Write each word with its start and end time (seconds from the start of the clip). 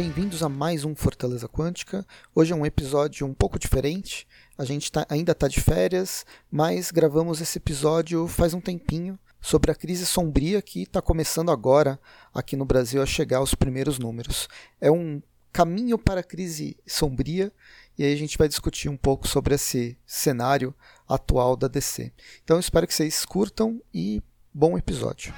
bem-vindos 0.00 0.42
a 0.42 0.48
mais 0.48 0.82
um 0.82 0.94
Fortaleza 0.94 1.46
Quântica. 1.46 2.06
Hoje 2.34 2.54
é 2.54 2.56
um 2.56 2.64
episódio 2.64 3.26
um 3.26 3.34
pouco 3.34 3.58
diferente. 3.58 4.26
A 4.56 4.64
gente 4.64 4.90
tá, 4.90 5.04
ainda 5.10 5.32
está 5.32 5.46
de 5.46 5.60
férias, 5.60 6.24
mas 6.50 6.90
gravamos 6.90 7.38
esse 7.42 7.58
episódio 7.58 8.26
faz 8.26 8.54
um 8.54 8.62
tempinho 8.62 9.18
sobre 9.42 9.70
a 9.70 9.74
crise 9.74 10.06
sombria 10.06 10.62
que 10.62 10.84
está 10.84 11.02
começando 11.02 11.50
agora 11.50 12.00
aqui 12.32 12.56
no 12.56 12.64
Brasil 12.64 13.02
a 13.02 13.04
chegar 13.04 13.38
aos 13.38 13.54
primeiros 13.54 13.98
números. 13.98 14.48
É 14.80 14.90
um 14.90 15.20
caminho 15.52 15.98
para 15.98 16.20
a 16.20 16.24
crise 16.24 16.78
sombria 16.86 17.52
e 17.98 18.02
aí 18.02 18.14
a 18.14 18.16
gente 18.16 18.38
vai 18.38 18.48
discutir 18.48 18.88
um 18.88 18.96
pouco 18.96 19.28
sobre 19.28 19.54
esse 19.54 19.98
cenário 20.06 20.74
atual 21.06 21.56
da 21.56 21.68
DC. 21.68 22.10
Então 22.42 22.58
espero 22.58 22.86
que 22.86 22.94
vocês 22.94 23.26
curtam 23.26 23.82
e 23.92 24.22
bom 24.50 24.78
episódio. 24.78 25.34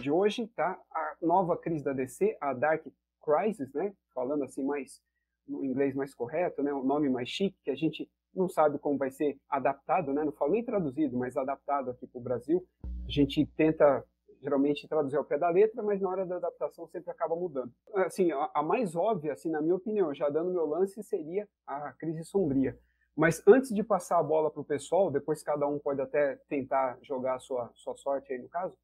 De 0.00 0.10
hoje 0.10 0.46
tá 0.48 0.80
a 0.90 1.16
nova 1.22 1.56
crise 1.56 1.84
da 1.84 1.92
DC, 1.92 2.36
a 2.40 2.52
Dark 2.52 2.84
Crisis, 3.22 3.72
né? 3.72 3.92
Falando 4.14 4.44
assim 4.44 4.64
mais 4.64 5.00
no 5.46 5.64
inglês 5.64 5.94
mais 5.94 6.14
correto, 6.14 6.62
né? 6.62 6.72
O 6.72 6.82
nome 6.82 7.08
mais 7.08 7.28
chique 7.28 7.56
que 7.62 7.70
a 7.70 7.76
gente 7.76 8.10
não 8.34 8.48
sabe 8.48 8.78
como 8.78 8.96
vai 8.96 9.10
ser 9.10 9.38
adaptado, 9.48 10.12
né? 10.12 10.24
Não 10.24 10.32
falo 10.32 10.52
nem 10.52 10.64
traduzido, 10.64 11.16
mas 11.16 11.36
adaptado 11.36 11.90
aqui 11.90 12.06
para 12.06 12.18
o 12.18 12.22
Brasil. 12.22 12.66
A 12.84 13.10
gente 13.10 13.44
tenta 13.56 14.04
geralmente 14.40 14.88
traduzir 14.88 15.16
ao 15.16 15.24
pé 15.24 15.36
da 15.36 15.50
letra, 15.50 15.82
mas 15.82 16.00
na 16.00 16.08
hora 16.08 16.24
da 16.24 16.36
adaptação 16.36 16.86
sempre 16.86 17.10
acaba 17.10 17.36
mudando. 17.36 17.72
Assim, 17.94 18.30
a, 18.32 18.62
mais 18.62 18.96
óbvia, 18.96 19.34
assim, 19.34 19.50
na 19.50 19.60
minha 19.60 19.74
opinião, 19.74 20.14
já 20.14 20.30
dando 20.30 20.52
meu 20.52 20.64
lance, 20.66 21.02
seria 21.02 21.46
a 21.66 21.92
crise 21.92 22.24
sombria. 22.24 22.78
Mas 23.14 23.42
antes 23.46 23.74
de 23.74 23.82
passar 23.82 24.18
a 24.18 24.22
bola 24.22 24.50
para 24.50 24.62
o 24.62 24.64
pessoal, 24.64 25.10
depois 25.10 25.42
cada 25.42 25.66
um 25.66 25.78
pode 25.78 26.00
até 26.00 26.36
tentar 26.48 26.96
jogar 27.02 27.34
a 27.34 27.38
sua, 27.38 27.70
sua 27.74 27.94
sorte 27.96 28.32
aí 28.32 28.38
no 28.38 28.48
caso, 28.48 28.74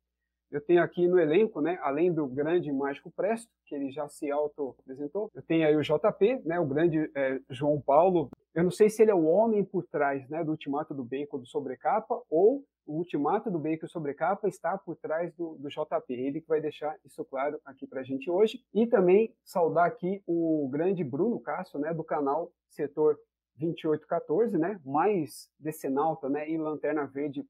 eu 0.50 0.60
tenho 0.60 0.82
aqui 0.82 1.06
no 1.06 1.18
elenco, 1.18 1.60
né, 1.60 1.78
além 1.82 2.12
do 2.12 2.26
grande 2.26 2.72
mágico 2.72 3.10
Presto, 3.10 3.50
que 3.66 3.74
ele 3.74 3.90
já 3.90 4.08
se 4.08 4.30
auto-apresentou, 4.30 5.30
eu 5.34 5.42
tenho 5.42 5.66
aí 5.66 5.76
o 5.76 5.82
JP, 5.82 6.42
né, 6.44 6.58
o 6.60 6.66
grande 6.66 7.10
é, 7.14 7.40
João 7.50 7.80
Paulo. 7.80 8.30
Eu 8.54 8.64
não 8.64 8.70
sei 8.70 8.88
se 8.88 9.02
ele 9.02 9.10
é 9.10 9.14
o 9.14 9.24
homem 9.24 9.64
por 9.64 9.84
trás 9.86 10.28
né, 10.28 10.44
do 10.44 10.52
Ultimato 10.52 10.94
do 10.94 11.04
Bacon 11.04 11.38
do 11.38 11.46
Sobrecapa 11.46 12.20
ou 12.30 12.64
o 12.86 12.98
Ultimato 12.98 13.50
do 13.50 13.58
Bacon 13.58 13.88
Sobrecapa 13.88 14.46
está 14.46 14.78
por 14.78 14.96
trás 14.96 15.34
do, 15.34 15.56
do 15.56 15.68
JP. 15.68 16.14
Ele 16.14 16.40
que 16.40 16.46
vai 16.46 16.60
deixar 16.60 16.96
isso 17.04 17.24
claro 17.24 17.58
aqui 17.64 17.84
para 17.86 18.00
a 18.00 18.04
gente 18.04 18.30
hoje. 18.30 18.60
E 18.72 18.86
também 18.86 19.34
saudar 19.44 19.86
aqui 19.86 20.22
o 20.24 20.68
grande 20.70 21.02
Bruno 21.02 21.40
Castro, 21.40 21.80
né, 21.80 21.92
do 21.92 22.04
canal 22.04 22.52
Setor 22.70 23.18
2814, 23.56 24.56
né, 24.56 24.80
mais 24.84 25.50
decenalta 25.58 26.28
né, 26.28 26.48
e 26.48 26.56
lanterna 26.56 27.06
verde 27.06 27.44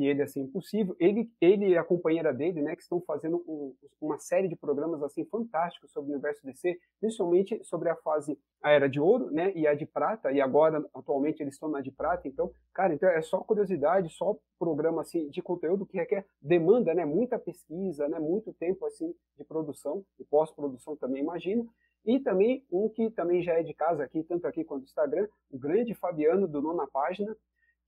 que 0.00 0.06
ele 0.06 0.22
assim 0.22 0.40
impossível. 0.40 0.96
Ele, 0.98 1.30
ele 1.40 1.68
e 1.68 1.76
a 1.76 1.84
companheira 1.84 2.32
dele, 2.32 2.62
né, 2.62 2.74
que 2.74 2.82
estão 2.82 3.02
fazendo 3.02 3.36
um, 3.46 3.74
uma 4.00 4.18
série 4.18 4.48
de 4.48 4.56
programas 4.56 5.02
assim 5.02 5.26
fantásticos 5.26 5.92
sobre 5.92 6.10
o 6.10 6.14
universo 6.14 6.44
DC, 6.44 6.78
principalmente 6.98 7.62
sobre 7.64 7.90
a 7.90 7.96
fase 7.96 8.38
a 8.62 8.70
era 8.70 8.88
de 8.88 8.98
ouro, 8.98 9.30
né, 9.30 9.52
e 9.54 9.66
a 9.66 9.74
de 9.74 9.84
prata. 9.84 10.32
E 10.32 10.40
agora 10.40 10.82
atualmente 10.94 11.42
eles 11.42 11.54
estão 11.54 11.68
na 11.68 11.82
de 11.82 11.90
prata. 11.90 12.26
Então, 12.26 12.50
cara, 12.72 12.94
então 12.94 13.08
é 13.10 13.20
só 13.20 13.40
curiosidade, 13.40 14.08
só 14.10 14.36
programa 14.58 15.02
assim 15.02 15.28
de 15.28 15.42
conteúdo 15.42 15.84
que 15.84 15.98
requer 15.98 16.24
demanda, 16.40 16.94
né, 16.94 17.04
muita 17.04 17.38
pesquisa, 17.38 18.08
né, 18.08 18.18
muito 18.18 18.54
tempo 18.54 18.86
assim 18.86 19.14
de 19.36 19.44
produção 19.44 20.02
e 20.18 20.24
pós-produção 20.24 20.96
também 20.96 21.22
imagino. 21.22 21.68
E 22.06 22.18
também 22.18 22.64
um 22.72 22.88
que 22.88 23.10
também 23.10 23.42
já 23.42 23.52
é 23.52 23.62
de 23.62 23.74
casa 23.74 24.02
aqui, 24.02 24.22
tanto 24.22 24.46
aqui 24.46 24.64
quanto 24.64 24.80
no 24.80 24.86
Instagram, 24.86 25.28
o 25.50 25.58
grande 25.58 25.94
Fabiano 25.94 26.48
do 26.48 26.62
Nona 26.62 26.86
Página, 26.86 27.36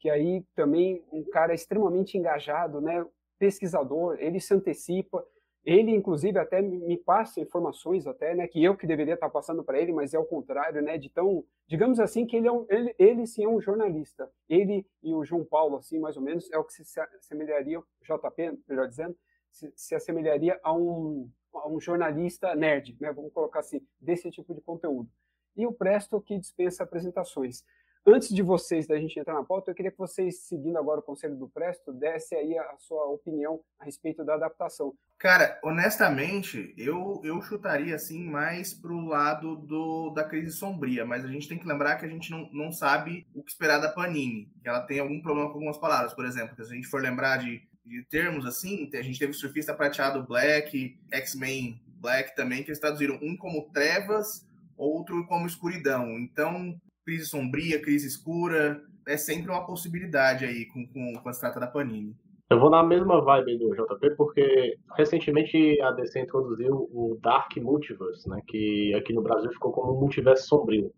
que 0.03 0.11
aí 0.11 0.45
também 0.57 1.01
um 1.13 1.23
cara 1.23 1.55
extremamente 1.55 2.19
engajado, 2.19 2.81
né, 2.81 3.07
pesquisador, 3.39 4.17
ele 4.19 4.41
se 4.41 4.53
antecipa, 4.53 5.25
ele 5.65 5.93
inclusive 5.93 6.37
até 6.41 6.61
me 6.61 6.97
passa 6.97 7.41
informações 7.41 8.05
até, 8.05 8.35
né, 8.35 8.49
que 8.49 8.63
eu 8.63 8.77
que 8.77 8.85
deveria 8.85 9.15
estar 9.15 9.31
passando 9.31 9.63
para 9.63 9.81
ele, 9.81 9.93
mas 9.93 10.13
é 10.13 10.19
o 10.19 10.25
contrário, 10.25 10.83
né, 10.83 10.99
de 10.99 11.09
tão, 11.09 11.45
digamos 11.69 12.01
assim, 12.01 12.27
que 12.27 12.37
ele 12.37 12.49
é 12.49 12.53
um, 12.53 12.67
ele, 12.69 12.93
ele 12.99 13.27
sim 13.29 13.45
é 13.45 13.49
um 13.49 13.61
jornalista. 13.61 14.29
Ele 14.49 14.85
e 15.01 15.15
o 15.15 15.25
João 15.25 15.45
Paulo 15.45 15.77
assim, 15.77 16.01
mais 16.01 16.17
ou 16.17 16.23
menos, 16.23 16.51
é 16.51 16.59
o 16.59 16.65
que 16.65 16.73
se 16.73 17.01
assemelharia, 17.01 17.81
JP, 18.03 18.59
melhor 18.69 18.89
dizendo, 18.89 19.17
se, 19.53 19.73
se 19.77 19.95
assemelharia 19.95 20.59
a 20.65 20.75
um, 20.75 21.31
a 21.55 21.69
um 21.69 21.81
jornalista 21.81 22.57
nerd, 22.57 22.97
né, 23.01 23.13
vamos 23.13 23.33
colocar 23.33 23.61
assim, 23.61 23.81
desse 24.01 24.29
tipo 24.33 24.53
de 24.53 24.61
conteúdo. 24.61 25.09
E 25.57 25.65
o 25.65 25.73
Presto 25.73 26.21
que 26.21 26.37
dispensa 26.41 26.83
apresentações. 26.83 27.65
Antes 28.05 28.35
de 28.35 28.43
vocês, 28.43 28.89
da 28.89 28.99
gente 28.99 29.17
entrar 29.19 29.35
na 29.35 29.45
pauta, 29.45 29.71
eu 29.71 29.75
queria 29.77 29.93
que 29.93 29.99
vocês, 29.99 30.41
seguindo 30.41 30.77
agora 30.77 30.99
o 30.99 31.05
conselho 31.05 31.37
do 31.37 31.49
Presto, 31.49 31.93
desse 31.93 32.35
aí 32.35 32.59
a 32.59 32.77
sua 32.77 33.05
opinião 33.07 33.61
a 33.79 33.85
respeito 33.85 34.25
da 34.25 34.35
adaptação. 34.35 34.93
Cara, 35.17 35.61
honestamente, 35.63 36.75
eu, 36.77 37.21
eu 37.23 37.41
chutaria 37.43 37.95
assim 37.95 38.25
mais 38.29 38.75
pro 38.75 39.07
lado 39.07 39.55
do, 39.55 40.11
da 40.11 40.25
crise 40.25 40.51
sombria, 40.51 41.05
mas 41.05 41.25
a 41.25 41.29
gente 41.29 41.49
tem 41.49 41.57
que 41.57 41.67
lembrar 41.67 41.97
que 41.97 42.05
a 42.05 42.09
gente 42.09 42.29
não, 42.29 42.51
não 42.53 42.73
sabe 42.73 43.25
o 43.33 43.41
que 43.41 43.53
esperar 43.53 43.79
da 43.79 43.89
Panini. 43.89 44.51
Que 44.61 44.69
ela 44.69 44.81
tem 44.81 44.99
algum 44.99 45.23
problema 45.23 45.51
com 45.51 45.55
algumas 45.59 45.79
palavras, 45.79 46.13
por 46.13 46.25
exemplo. 46.25 46.57
Se 46.57 46.73
a 46.73 46.75
gente 46.75 46.89
for 46.89 47.01
lembrar 47.01 47.37
de, 47.37 47.63
de 47.87 48.03
termos 48.11 48.45
assim, 48.45 48.91
a 48.95 49.03
gente 49.03 49.21
teve 49.21 49.33
Surfista 49.33 49.75
Prateado 49.75 50.27
Black, 50.27 50.99
X-Men 51.13 51.81
Black 52.01 52.35
também, 52.35 52.65
que 52.65 52.71
eles 52.71 52.81
traduziram 52.81 53.17
um 53.23 53.37
como 53.37 53.71
trevas, 53.71 54.45
outro 54.77 55.25
como 55.29 55.47
escuridão. 55.47 56.19
Então, 56.19 56.77
crise 57.05 57.27
sombria, 57.27 57.81
crise 57.81 58.07
escura, 58.07 58.83
é 59.07 59.17
sempre 59.17 59.51
uma 59.51 59.67
possibilidade 59.67 60.45
aí 60.45 60.67
com, 60.67 60.87
com, 60.87 61.21
quando 61.23 61.35
se 61.35 61.41
trata 61.41 61.61
da 61.61 61.67
Panini. 61.67 62.15
Eu 62.51 62.61
vou 62.61 62.69
na 62.69 62.83
mesma 62.83 63.23
vibe 63.23 63.59
do 63.59 63.75
JP, 63.75 64.15
porque 64.17 64.77
recentemente 64.95 65.81
a 65.81 65.91
DC 65.93 66.21
introduziu 66.21 66.89
o 66.93 67.19
Dark 67.23 67.57
Multiverse, 67.57 68.29
né, 68.29 68.41
que 68.47 68.95
aqui 68.95 69.13
no 69.15 69.23
Brasil 69.23 69.51
ficou 69.51 69.73
como 69.73 69.97
um 69.97 70.01
multiverso 70.01 70.47
sombrio. 70.47 70.93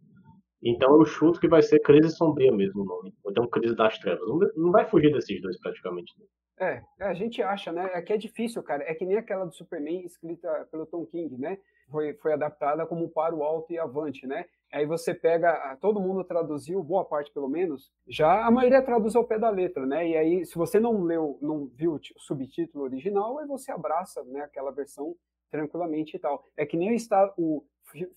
Então 0.64 0.98
eu 0.98 1.04
chuto 1.04 1.38
que 1.38 1.46
vai 1.46 1.60
ser 1.60 1.78
Crise 1.80 2.08
Sombria 2.16 2.50
mesmo 2.50 2.82
o 2.82 2.86
nome. 2.86 3.14
Ou 3.22 3.30
então 3.30 3.46
Crise 3.46 3.76
das 3.76 3.98
Trevas. 3.98 4.26
Não, 4.56 4.72
vai 4.72 4.86
fugir 4.86 5.12
desses 5.12 5.40
dois 5.42 5.60
praticamente. 5.60 6.14
Né? 6.18 6.26
É, 6.58 7.04
a 7.04 7.12
gente 7.12 7.42
acha, 7.42 7.70
né? 7.70 7.90
É 7.92 8.00
que 8.00 8.14
é 8.14 8.16
difícil, 8.16 8.62
cara. 8.62 8.82
É 8.84 8.94
que 8.94 9.04
nem 9.04 9.18
aquela 9.18 9.44
do 9.44 9.54
Superman 9.54 10.02
escrita 10.06 10.66
pelo 10.70 10.86
Tom 10.86 11.04
King, 11.04 11.36
né? 11.36 11.58
Foi, 11.90 12.14
foi 12.14 12.32
adaptada 12.32 12.86
como 12.86 13.10
para 13.10 13.34
o 13.34 13.42
alto 13.42 13.70
e 13.74 13.78
avante, 13.78 14.26
né? 14.26 14.46
Aí 14.74 14.86
você 14.86 15.14
pega, 15.14 15.78
todo 15.80 16.00
mundo 16.00 16.24
traduziu, 16.24 16.82
boa 16.82 17.04
parte 17.04 17.32
pelo 17.32 17.48
menos, 17.48 17.92
já 18.08 18.44
a 18.44 18.50
maioria 18.50 18.82
traduz 18.82 19.14
ao 19.14 19.22
pé 19.22 19.38
da 19.38 19.48
letra, 19.48 19.86
né? 19.86 20.08
E 20.08 20.16
aí, 20.16 20.44
se 20.44 20.56
você 20.56 20.80
não 20.80 21.00
leu, 21.04 21.38
não 21.40 21.66
viu 21.66 21.94
o 21.94 22.00
subtítulo 22.18 22.82
original, 22.82 23.38
aí 23.38 23.46
você 23.46 23.70
abraça 23.70 24.24
né, 24.24 24.40
aquela 24.40 24.72
versão 24.72 25.14
tranquilamente 25.48 26.16
e 26.16 26.18
tal. 26.18 26.44
É 26.56 26.66
que 26.66 26.76
nem 26.76 26.92
está, 26.92 27.32
o 27.38 27.64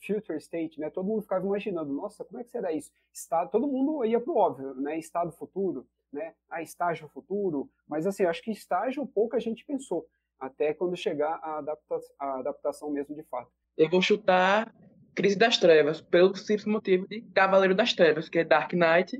future 0.03 0.39
state, 0.39 0.79
né? 0.79 0.89
Todo 0.89 1.05
mundo 1.05 1.21
ficava 1.21 1.45
imaginando, 1.45 1.93
nossa, 1.93 2.25
como 2.25 2.39
é 2.39 2.43
que 2.43 2.49
será 2.49 2.71
isso? 2.71 2.89
Está, 3.13 3.45
todo 3.45 3.67
mundo 3.67 4.03
ia 4.03 4.19
pro 4.19 4.35
óbvio, 4.35 4.73
né? 4.73 4.97
Estado 4.97 5.31
futuro, 5.31 5.85
né? 6.11 6.33
A 6.49 6.63
estágio 6.63 7.07
futuro, 7.09 7.69
mas 7.87 8.07
assim, 8.07 8.25
acho 8.25 8.41
que 8.41 8.49
estágio 8.49 9.05
pouca 9.05 9.39
gente 9.39 9.63
pensou, 9.63 10.07
até 10.39 10.73
quando 10.73 10.97
chegar 10.97 11.39
a, 11.43 11.59
adapta 11.59 11.99
a 12.17 12.39
adaptação 12.39 12.89
mesmo 12.89 13.13
de 13.13 13.21
fato. 13.21 13.51
Eu 13.77 13.87
vou 13.91 14.01
chutar 14.01 14.73
Crise 15.17 15.35
das 15.35 15.57
Trevas, 15.57 15.99
pelo 15.99 16.35
simples 16.35 16.67
motivo 16.67 17.07
de 17.07 17.21
Cavaleiro 17.33 17.73
das 17.73 17.91
Trevas, 17.91 18.29
que 18.29 18.37
é 18.37 18.43
Dark 18.43 18.71
Knight. 18.73 19.19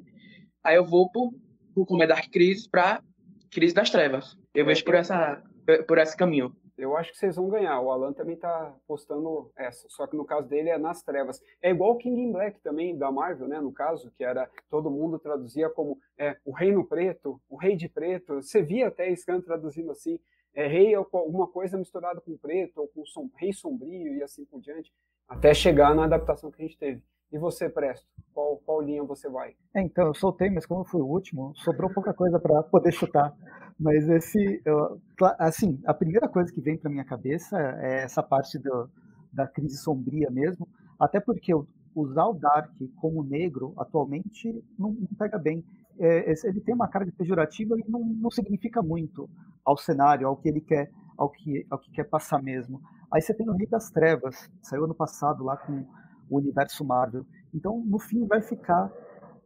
Aí 0.64 0.76
eu 0.76 0.86
vou 0.86 1.12
por, 1.12 1.34
por 1.74 1.88
como 1.88 2.04
é 2.04 2.08
Dark 2.08 2.30
Crisis 2.32 2.68
para 2.68 3.02
Crise 3.52 3.74
das 3.74 3.90
Trevas. 3.90 4.38
Eu 4.54 4.64
vejo 4.64 4.86
por 4.86 4.94
essa 4.94 5.42
por 5.88 5.98
esse 5.98 6.16
caminho. 6.16 6.56
Eu 6.78 6.96
acho 6.96 7.12
que 7.12 7.18
vocês 7.18 7.36
vão 7.36 7.50
ganhar. 7.50 7.82
O 7.82 7.90
Alan 7.90 8.14
também 8.14 8.38
tá 8.38 8.76
postando 8.88 9.52
essa, 9.58 9.88
só 9.90 10.06
que 10.06 10.16
no 10.16 10.24
caso 10.24 10.48
dele 10.48 10.70
é 10.70 10.78
nas 10.78 11.02
trevas. 11.02 11.42
É 11.64 11.72
igual 11.72 11.94
o 11.94 11.98
King 11.98 12.22
in 12.22 12.32
Black 12.32 12.62
também 12.62 12.96
da 12.96 13.12
Marvel, 13.12 13.48
né? 13.48 13.60
No 13.60 13.74
caso, 13.74 14.12
que 14.16 14.24
era 14.24 14.48
todo 14.70 14.92
mundo 14.92 15.18
traduzia 15.18 15.68
como 15.68 16.00
é, 16.16 16.38
o 16.46 16.52
Reino 16.52 16.86
Preto, 16.86 17.42
o 17.50 17.56
Rei 17.56 17.76
de 17.76 17.90
Preto. 17.90 18.36
Você 18.36 18.62
via 18.62 18.90
até 18.90 19.14
Scan 19.16 19.42
traduzindo 19.42 19.90
assim, 19.90 20.20
é 20.54 20.68
rei 20.68 20.96
ou 20.96 21.10
alguma 21.12 21.48
coisa 21.48 21.76
misturada 21.76 22.22
com 22.22 22.38
preto 22.38 22.82
ou 22.82 22.88
com 22.88 23.04
som, 23.04 23.32
rei 23.36 23.52
sombrio 23.52 24.16
e 24.16 24.22
assim 24.22 24.46
por 24.46 24.62
diante 24.62 24.94
até 25.28 25.54
chegar 25.54 25.94
na 25.94 26.06
adaptação 26.06 26.52
que 26.52 26.62
a 26.62 26.66
gente 26.66 26.78
teve. 26.78 27.04
E 27.32 27.38
você, 27.38 27.70
Presto, 27.70 28.08
qual, 28.34 28.58
qual 28.66 28.82
linha 28.82 29.04
você 29.04 29.30
vai? 29.30 29.54
É, 29.76 29.82
então, 29.82 30.08
eu 30.08 30.14
soltei, 30.14 30.50
mas 30.50 30.66
como 30.66 30.82
eu 30.82 30.86
fui 30.86 31.02
o 31.02 31.08
último, 31.08 31.54
sobrou 31.58 31.92
pouca 31.94 32.14
coisa 32.14 32.40
para 32.40 32.64
poder 32.64 32.92
chutar. 32.94 33.34
Mas 33.78 34.08
esse, 34.10 34.62
eu, 34.66 35.00
assim, 35.38 35.80
a 35.86 35.94
primeira 35.94 36.28
coisa 36.28 36.52
que 36.52 36.62
vem 36.62 36.78
para 36.78 36.90
minha 36.90 37.04
cabeça 37.04 37.60
é 37.82 38.04
essa 38.04 38.24
parte 38.24 38.58
do, 38.58 38.90
da 39.32 39.48
crise 39.48 39.78
sombria 39.78 40.32
mesmo, 40.32 40.68
até 40.98 41.20
porque 41.20 41.54
usar 41.94 42.26
o 42.26 42.34
Dark 42.34 42.72
como 43.02 43.24
negro 43.24 43.74
atualmente 43.78 44.52
não, 44.78 44.92
não 44.92 45.08
pega 45.18 45.38
bem. 45.38 45.64
É, 46.00 46.32
ele 46.46 46.62
tem 46.62 46.76
uma 46.76 46.88
carga 46.88 47.12
pejorativa 47.18 47.76
e 47.78 47.84
não, 47.90 48.00
não 48.00 48.32
significa 48.32 48.82
muito 48.82 49.30
ao 49.66 49.78
cenário, 49.78 50.28
ao 50.28 50.38
que 50.38 50.48
ele 50.48 50.62
quer, 50.62 50.90
ao 51.18 51.30
que, 51.30 51.66
ao 51.70 51.80
que 51.80 51.92
quer 51.92 52.04
passar 52.04 52.42
mesmo. 52.42 52.82
Aí 53.12 53.22
você 53.22 53.34
tem 53.34 53.50
o 53.50 53.54
Rei 53.54 53.68
das 53.68 53.90
Trevas, 53.90 54.50
saiu 54.62 54.86
ano 54.86 54.96
passado 54.96 55.44
lá 55.44 55.58
com 55.58 55.86
o 56.30 56.38
universo 56.38 56.86
Marvel. 56.86 57.26
Então, 57.54 57.84
no 57.86 58.00
fim, 58.00 58.26
vai 58.28 58.42
ficar, 58.42 58.92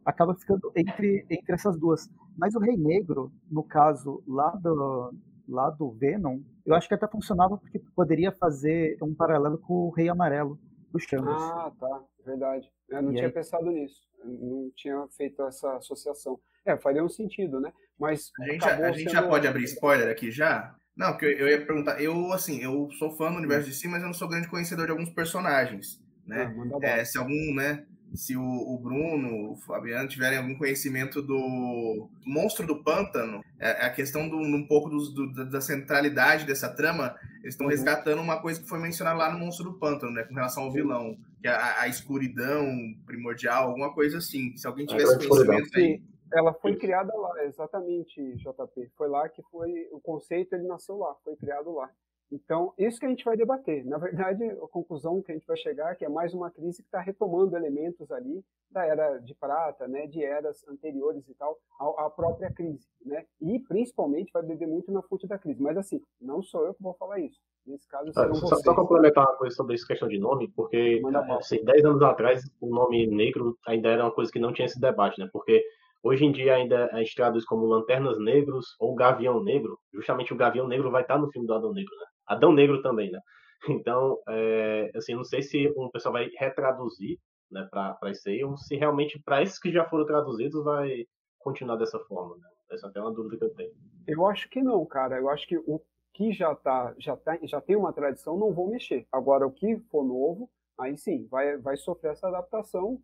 acaba 0.06 0.36
ficando 0.36 0.72
entre, 0.76 1.26
entre 1.30 1.54
essas 1.54 1.78
duas. 1.80 2.10
Mas 2.38 2.56
o 2.56 2.60
Rei 2.60 2.76
Negro, 2.76 3.32
no 3.50 3.64
caso 3.64 4.24
lá 4.28 4.50
do, 4.52 5.14
lá 5.48 5.70
do 5.70 5.92
Venom, 5.92 6.40
Eu 6.66 6.76
acho 6.76 6.88
que 6.88 6.94
até 6.94 7.08
funcionava 7.08 7.58
porque 7.58 7.80
poderia 7.96 8.32
fazer 8.32 8.98
um 9.02 9.14
paralelo 9.14 9.58
com 9.58 9.74
o 9.74 9.92
Rei 9.92 10.10
Amarelo 10.10 10.60
do 10.92 11.00
Chambers. 11.00 11.42
Ah, 11.42 11.72
tá, 11.80 12.04
verdade. 12.26 12.70
Eu 12.90 13.02
não 13.02 13.12
e 13.12 13.16
tinha 13.16 13.28
aí? 13.28 13.34
pensado 13.34 13.72
nisso, 13.72 14.02
eu 14.20 14.28
não 14.28 14.72
tinha 14.76 15.08
feito 15.16 15.42
essa 15.44 15.78
associação. 15.78 16.40
É, 16.66 16.78
faria 16.78 17.04
um 17.04 17.10
sentido, 17.10 17.60
né? 17.60 17.72
Mas 18.00 18.32
a 18.40 18.46
gente, 18.46 18.66
a, 18.66 18.88
a 18.90 18.92
gente 18.92 19.12
já 19.12 19.28
pode 19.28 19.48
abrir 19.48 19.64
spoiler 19.64 20.10
aqui 20.10 20.32
já? 20.32 20.76
Não, 20.96 21.12
porque 21.12 21.26
eu, 21.26 21.32
eu 21.32 21.48
ia 21.48 21.66
perguntar, 21.66 22.02
eu 22.02 22.32
assim, 22.34 22.62
eu 22.62 22.90
sou 22.98 23.16
fã 23.16 23.32
do 23.32 23.38
universo 23.38 23.70
de 23.70 23.76
si, 23.76 23.88
mas 23.88 24.02
eu 24.02 24.08
não 24.08 24.14
sou 24.14 24.28
grande 24.28 24.48
conhecedor 24.48 24.86
de 24.86 24.92
alguns 24.92 25.10
personagens, 25.10 26.02
né? 26.26 26.54
Ah, 26.84 26.88
é, 26.88 27.06
se 27.06 27.18
algum, 27.18 27.54
né? 27.56 27.86
se 28.14 28.36
o, 28.36 28.44
o, 28.44 28.78
Bruno, 28.78 29.52
o 29.52 29.56
Fabiano 29.56 30.08
tiverem 30.08 30.38
algum 30.38 30.56
conhecimento 30.56 31.22
do 31.22 32.10
monstro 32.26 32.68
do 32.68 32.84
pântano, 32.84 33.44
é, 33.60 33.70
é, 33.70 33.86
a 33.86 33.90
questão 33.90 34.28
do, 34.28 34.38
um 34.38 34.68
pouco 34.68 34.90
do, 34.90 35.28
do, 35.28 35.50
da 35.50 35.62
centralidade 35.62 36.46
dessa 36.46 36.70
trama, 36.70 37.16
eles 37.42 37.54
estão 37.54 37.68
uhum. 37.68 37.72
resgatando 37.72 38.22
uma 38.22 38.42
coisa 38.42 38.62
que 38.62 38.68
foi 38.68 38.80
mencionada 38.80 39.18
lá 39.18 39.32
no 39.32 39.40
monstro 39.40 39.66
do 39.66 39.74
pântano, 39.74 40.12
né, 40.12 40.24
com 40.24 40.34
relação 40.34 40.64
ao 40.64 40.72
vilão, 40.72 41.18
que 41.42 41.48
é 41.48 41.52
a, 41.52 41.82
a 41.82 41.88
escuridão 41.88 42.66
primordial, 43.06 43.70
alguma 43.70 43.94
coisa 43.94 44.18
assim. 44.18 44.56
Se 44.58 44.68
alguém 44.68 44.86
tivesse 44.86 45.18
conhecimento 45.18 45.78
aí. 45.78 46.02
Ela 46.34 46.54
foi 46.54 46.76
criada 46.76 47.16
lá, 47.16 47.44
exatamente, 47.46 48.36
JP. 48.36 48.92
Foi 48.96 49.08
lá 49.08 49.28
que 49.30 49.42
foi 49.44 49.88
o 49.92 50.00
conceito, 50.00 50.54
ele 50.54 50.68
nasceu 50.68 50.98
lá, 50.98 51.16
foi 51.24 51.36
criado 51.36 51.74
lá. 51.74 51.90
Então, 52.32 52.74
isso 52.78 52.98
que 52.98 53.06
a 53.06 53.10
gente 53.10 53.26
vai 53.26 53.36
debater. 53.36 53.86
Na 53.86 53.98
verdade, 53.98 54.44
a 54.46 54.68
conclusão 54.70 55.22
que 55.22 55.32
a 55.32 55.36
gente 55.36 55.46
vai 55.46 55.58
chegar 55.58 55.92
é 55.92 55.96
que 55.96 56.06
é 56.06 56.10
mais 56.10 56.34
uma 56.34 56.50
crise 56.50 56.82
que 56.82 56.88
está 56.88 57.02
retomando 57.02 57.58
elementos 57.58 58.10
ali 58.10 58.42
da 58.72 58.86
era 58.86 59.18
de 59.18 59.36
prata, 59.36 59.86
né, 59.86 60.08
de 60.08 60.24
eras 60.24 60.66
anteriores 60.66 61.28
e 61.28 61.36
tal, 61.36 61.58
à, 61.78 62.10
própria 62.10 62.50
crise, 62.54 62.88
né? 63.06 63.26
E 63.42 63.60
principalmente 63.60 64.32
vai 64.32 64.44
beber 64.44 64.66
muito 64.66 64.94
na 64.94 65.02
fonte 65.02 65.28
da 65.28 65.38
crise. 65.38 65.62
Mas 65.62 65.76
assim, 65.76 66.02
não 66.22 66.42
sou 66.42 66.66
eu 66.66 66.74
que 66.74 66.82
vou 66.82 66.94
falar 66.94 67.20
isso. 67.20 67.38
Nesse 67.66 67.86
caso, 67.88 68.12
ah, 68.16 68.34
só, 68.34 68.56
só 68.56 68.74
complementar 68.74 69.26
uma 69.26 69.38
coisa 69.38 69.54
sobre 69.54 69.76
essa 69.76 69.86
questão 69.86 70.08
de 70.08 70.18
nome, 70.18 70.48
porque 70.56 71.02
assim, 71.38 71.64
10 71.64 71.86
anos 71.86 72.02
atrás 72.02 72.42
o 72.62 72.68
nome 72.74 73.06
negro 73.08 73.58
ainda 73.68 73.90
era 73.90 74.06
uma 74.06 74.12
coisa 74.12 74.32
que 74.32 74.40
não 74.40 74.54
tinha 74.54 74.66
esse 74.66 74.80
debate, 74.80 75.20
né? 75.20 75.30
Porque 75.32 75.62
Hoje 76.04 76.26
em 76.26 76.32
dia 76.32 76.56
ainda 76.56 76.90
a 76.92 76.98
gente 76.98 77.16
traduz 77.16 77.46
como 77.46 77.66
Lanternas 77.66 78.18
Negros 78.20 78.76
ou 78.80 78.96
Gavião 78.96 79.44
Negro. 79.44 79.78
Justamente 79.94 80.34
o 80.34 80.38
Gavião 80.38 80.68
Negro 80.68 80.90
vai 80.90 81.04
estar 81.04 81.20
no 81.20 81.32
filme 81.32 81.48
do 81.48 81.54
Adão 81.54 81.74
Negro, 81.74 81.96
né? 81.96 82.06
Adão 82.28 82.52
Negro 82.52 82.82
também, 82.82 83.12
né? 83.12 83.20
Então, 83.70 84.18
é, 84.28 84.90
assim, 84.96 85.14
não 85.14 85.24
sei 85.24 85.44
se 85.44 85.72
um 85.78 85.88
pessoal 85.92 86.14
vai 86.14 86.28
retraduzir 86.40 87.20
né, 87.52 87.68
para 87.70 88.10
isso 88.10 88.28
aí, 88.28 88.44
ou 88.44 88.58
se 88.58 88.76
realmente 88.76 89.22
para 89.24 89.44
esses 89.44 89.60
que 89.60 89.72
já 89.72 89.86
foram 89.88 90.04
traduzidos 90.04 90.64
vai 90.64 91.06
continuar 91.38 91.76
dessa 91.76 92.00
forma, 92.00 92.38
né? 92.38 92.48
Essa 92.72 92.88
é 92.88 92.90
até 92.90 93.00
uma 93.00 93.14
dúvida 93.14 93.38
que 93.38 93.44
eu 93.44 93.54
tenho. 93.54 93.72
Eu 94.08 94.26
acho 94.26 94.50
que 94.50 94.64
não, 94.64 94.84
cara. 94.86 95.18
Eu 95.18 95.30
acho 95.30 95.46
que 95.48 95.58
o 95.58 95.80
que 96.14 96.32
já 96.32 96.56
tá, 96.56 96.96
já 96.98 97.16
tá, 97.16 97.38
já 97.44 97.62
tem 97.62 97.76
uma 97.76 97.94
tradição, 97.94 98.38
não 98.38 98.52
vou 98.52 98.70
mexer. 98.70 99.06
Agora, 99.12 99.46
o 99.46 99.52
que 99.52 99.78
for 99.92 100.04
novo, 100.04 100.50
aí 100.80 100.98
sim, 100.98 101.28
vai, 101.30 101.58
vai 101.58 101.78
sofrer 101.78 102.14
essa 102.14 102.28
adaptação 102.28 103.00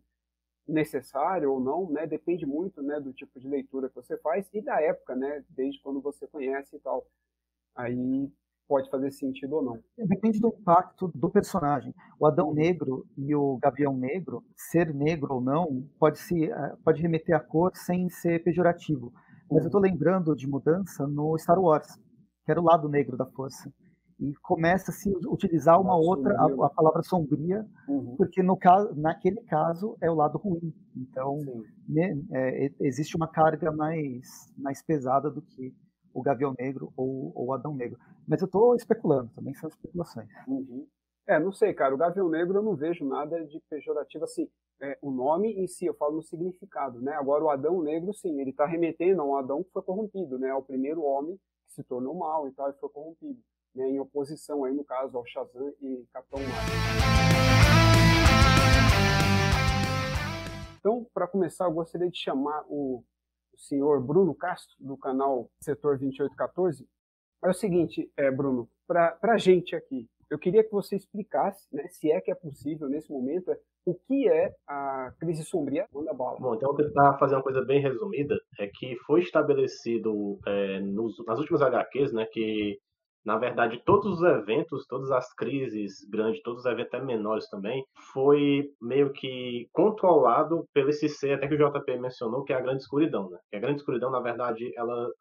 necessária 0.68 1.48
ou 1.48 1.58
não, 1.58 1.90
né? 1.90 2.06
Depende 2.06 2.44
muito, 2.44 2.82
né, 2.82 3.00
do 3.00 3.12
tipo 3.12 3.40
de 3.40 3.48
leitura 3.48 3.88
que 3.88 3.94
você 3.94 4.16
faz 4.18 4.48
e 4.52 4.60
da 4.60 4.80
época, 4.80 5.16
né? 5.16 5.44
Desde 5.48 5.80
quando 5.82 6.00
você 6.00 6.26
conhece 6.26 6.76
e 6.76 6.80
tal. 6.80 7.06
Aí 7.74 8.30
pode 8.68 8.90
fazer 8.90 9.10
sentido 9.10 9.56
ou 9.56 9.62
não. 9.62 9.78
Depende 9.96 10.38
do 10.38 10.48
impacto 10.48 11.10
do 11.14 11.30
personagem. 11.30 11.94
O 12.20 12.26
Adão 12.26 12.52
Negro 12.52 13.06
e 13.16 13.34
o 13.34 13.56
Gavião 13.56 13.96
Negro, 13.96 14.44
ser 14.54 14.94
negro 14.94 15.34
ou 15.34 15.40
não, 15.40 15.88
pode 15.98 16.18
se 16.18 16.50
eh, 16.50 16.76
pode 16.84 17.00
remeter 17.00 17.34
à 17.34 17.40
cor 17.40 17.74
sem 17.74 18.10
ser 18.10 18.44
pejorativo. 18.44 19.10
Mas 19.50 19.62
eu 19.62 19.68
estou 19.68 19.80
lembrando 19.80 20.36
de 20.36 20.46
mudança 20.46 21.06
no 21.06 21.36
Star 21.38 21.58
Wars, 21.58 21.96
que 22.44 22.50
era 22.50 22.60
o 22.60 22.64
lado 22.64 22.88
negro 22.88 23.16
da 23.16 23.24
força. 23.24 23.72
E 24.20 24.34
começa 24.42 24.90
a 24.90 24.94
se 24.94 25.08
utilizar 25.26 25.80
uma 25.80 25.96
outra, 25.96 26.34
a, 26.34 26.66
a, 26.66 26.70
palavra 26.70 27.02
sombria, 27.02 27.64
uhum. 27.88 28.16
porque 28.16 28.42
no 28.42 28.56
caso, 28.56 28.92
naquele 28.96 29.40
caso 29.42 29.96
é 30.00 30.10
o 30.10 30.14
lado 30.14 30.38
ruim. 30.38 30.74
Então, 30.96 31.38
né, 31.88 32.18
é, 32.32 32.70
existe 32.80 33.16
uma 33.16 33.28
carga 33.28 33.70
mais, 33.70 34.52
mais 34.56 34.82
pesada 34.82 35.30
do 35.30 35.40
que 35.40 35.72
o 36.12 36.20
Gavião 36.20 36.52
Negro 36.58 36.92
ou 36.96 37.32
o 37.34 37.52
Adão 37.52 37.76
Negro. 37.76 37.98
Mas 38.26 38.40
eu 38.40 38.46
estou 38.46 38.74
especulando, 38.74 39.30
também 39.34 39.54
são 39.54 39.68
especulações. 39.68 40.28
Uhum. 40.48 40.86
É, 41.28 41.38
não 41.38 41.52
sei, 41.52 41.74
cara. 41.74 41.94
O 41.94 41.98
Gavião 41.98 42.28
Negro 42.28 42.58
eu 42.58 42.62
não 42.62 42.74
vejo 42.74 43.04
nada 43.04 43.44
de 43.44 43.60
pejorativo 43.68 44.24
assim. 44.24 44.48
É, 44.80 44.96
o 45.02 45.10
nome 45.10 45.52
em 45.52 45.66
si, 45.66 45.84
eu 45.84 45.94
falo 45.94 46.16
no 46.16 46.22
significado, 46.22 47.00
né? 47.02 47.12
Agora 47.12 47.44
o 47.44 47.50
Adão 47.50 47.82
Negro, 47.82 48.14
sim, 48.14 48.40
ele 48.40 48.50
está 48.50 48.64
remetendo 48.64 49.20
a 49.20 49.24
um 49.24 49.36
Adão 49.36 49.62
que 49.62 49.70
foi 49.70 49.82
corrompido, 49.82 50.38
né? 50.38 50.50
Ao 50.50 50.62
primeiro 50.62 51.02
homem 51.02 51.36
que 51.66 51.72
se 51.72 51.84
tornou 51.84 52.14
mal 52.14 52.48
e 52.48 52.52
tal, 52.52 52.70
e 52.70 52.78
foi 52.78 52.88
corrompido. 52.88 53.38
Né? 53.78 53.90
Em 53.90 54.00
oposição 54.00 54.64
aí, 54.64 54.74
no 54.74 54.84
caso, 54.84 55.16
ao 55.16 55.24
Shazam 55.24 55.72
e 55.80 56.04
Capitão 56.12 56.40
Marvel. 56.40 56.74
Então, 60.80 61.06
para 61.14 61.28
começar, 61.28 61.66
eu 61.66 61.72
gostaria 61.72 62.10
de 62.10 62.18
chamar 62.18 62.64
o 62.68 63.04
senhor 63.56 64.02
Bruno 64.02 64.34
Castro, 64.34 64.74
do 64.80 64.96
canal 64.96 65.48
Setor 65.62 65.96
2814. 65.96 66.88
É 67.44 67.48
o 67.48 67.54
seguinte, 67.54 68.10
é, 68.16 68.32
Bruno, 68.32 68.68
para 68.84 69.16
a 69.22 69.38
gente 69.38 69.76
aqui, 69.76 70.08
eu 70.28 70.40
queria 70.40 70.64
que 70.64 70.72
você 70.72 70.96
explicasse, 70.96 71.68
né, 71.72 71.86
se 71.88 72.10
é 72.10 72.20
que 72.20 72.32
é 72.32 72.34
possível 72.34 72.88
nesse 72.88 73.12
momento, 73.12 73.56
o 73.86 73.94
que 73.94 74.28
é 74.28 74.54
a 74.66 75.12
crise 75.20 75.44
sombria 75.44 75.86
da 76.04 76.12
bala. 76.12 76.38
Bom, 76.40 76.54
então 76.54 76.74
vou 76.74 76.76
tentar 76.76 77.16
fazer 77.18 77.36
uma 77.36 77.42
coisa 77.42 77.64
bem 77.64 77.80
resumida, 77.80 78.36
é 78.58 78.66
que 78.66 78.96
foi 79.06 79.20
estabelecido 79.20 80.38
é, 80.46 80.80
nos, 80.80 81.16
nas 81.24 81.38
últimas 81.38 81.62
HQs, 81.62 82.12
né, 82.12 82.26
que 82.26 82.78
na 83.28 83.36
verdade, 83.36 83.82
todos 83.84 84.06
os 84.06 84.22
eventos, 84.22 84.86
todas 84.86 85.10
as 85.10 85.30
crises 85.34 86.02
grandes, 86.08 86.42
todos 86.42 86.60
os 86.60 86.64
eventos 86.64 87.04
menores 87.04 87.46
também, 87.50 87.84
foi 88.14 88.70
meio 88.80 89.12
que 89.12 89.68
controlado 89.70 90.64
pelo 90.72 90.88
esse 90.88 91.10
ser, 91.10 91.34
até 91.34 91.46
que 91.46 91.54
o 91.54 91.58
JP 91.58 91.98
mencionou, 91.98 92.42
que 92.42 92.54
é 92.54 92.56
a 92.56 92.60
Grande 92.62 92.80
Escuridão. 92.80 93.28
Né? 93.28 93.38
A 93.52 93.58
Grande 93.58 93.80
Escuridão, 93.80 94.10
na 94.10 94.20
verdade, 94.20 94.72
ela, 94.74 95.12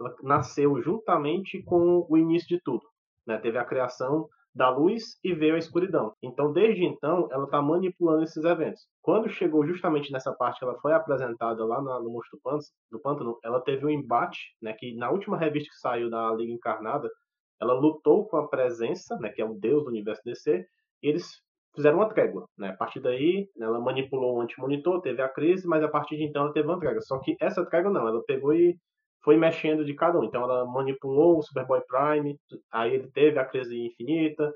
ela 0.00 0.14
nasceu 0.22 0.80
juntamente 0.80 1.60
com 1.64 2.06
o 2.08 2.16
início 2.16 2.46
de 2.46 2.62
tudo. 2.62 2.82
Né? 3.26 3.36
Teve 3.38 3.58
a 3.58 3.64
criação 3.64 4.28
da 4.54 4.70
luz 4.70 5.18
e 5.24 5.34
veio 5.34 5.56
a 5.56 5.58
escuridão. 5.58 6.12
Então, 6.22 6.52
desde 6.52 6.84
então, 6.84 7.28
ela 7.32 7.44
está 7.44 7.60
manipulando 7.60 8.22
esses 8.22 8.44
eventos. 8.44 8.86
Quando 9.02 9.28
chegou 9.28 9.66
justamente 9.66 10.12
nessa 10.12 10.32
parte 10.32 10.60
que 10.60 10.64
ela 10.64 10.78
foi 10.78 10.92
apresentada 10.92 11.64
lá 11.64 11.82
no 11.82 12.08
Monstro 12.08 12.38
do 12.88 13.00
Pântano, 13.00 13.36
ela 13.42 13.60
teve 13.60 13.84
um 13.84 13.90
embate, 13.90 14.54
né, 14.62 14.72
que 14.74 14.94
na 14.94 15.10
última 15.10 15.36
revista 15.36 15.70
que 15.70 15.80
saiu 15.80 16.08
da 16.08 16.32
Liga 16.34 16.52
Encarnada, 16.52 17.10
ela 17.60 17.74
lutou 17.74 18.26
com 18.26 18.36
a 18.36 18.48
presença, 18.48 19.16
né, 19.16 19.30
que 19.30 19.42
é 19.42 19.44
o 19.44 19.54
deus 19.54 19.84
do 19.84 19.90
universo 19.90 20.22
DC, 20.24 20.64
e 21.02 21.08
eles 21.08 21.42
fizeram 21.74 21.98
uma 21.98 22.08
trégua. 22.08 22.46
Né? 22.56 22.68
A 22.68 22.76
partir 22.76 23.00
daí, 23.00 23.48
ela 23.60 23.80
manipulou 23.80 24.36
o 24.36 24.40
anti-monitor, 24.40 25.00
teve 25.00 25.22
a 25.22 25.28
crise, 25.28 25.66
mas 25.66 25.82
a 25.82 25.88
partir 25.88 26.16
de 26.16 26.24
então 26.24 26.42
ela 26.42 26.52
teve 26.52 26.68
uma 26.68 26.78
trégua. 26.78 27.00
Só 27.02 27.18
que 27.18 27.36
essa 27.40 27.64
trégua 27.64 27.90
não, 27.90 28.06
ela 28.06 28.22
pegou 28.24 28.54
e 28.54 28.76
foi 29.22 29.36
mexendo 29.36 29.84
de 29.84 29.94
cada 29.94 30.18
um. 30.18 30.24
Então 30.24 30.42
ela 30.42 30.64
manipulou 30.64 31.38
o 31.38 31.42
Superboy 31.42 31.80
Prime, 31.86 32.36
aí 32.72 32.94
ele 32.94 33.10
teve 33.10 33.38
a 33.38 33.44
crise 33.44 33.76
infinita, 33.78 34.52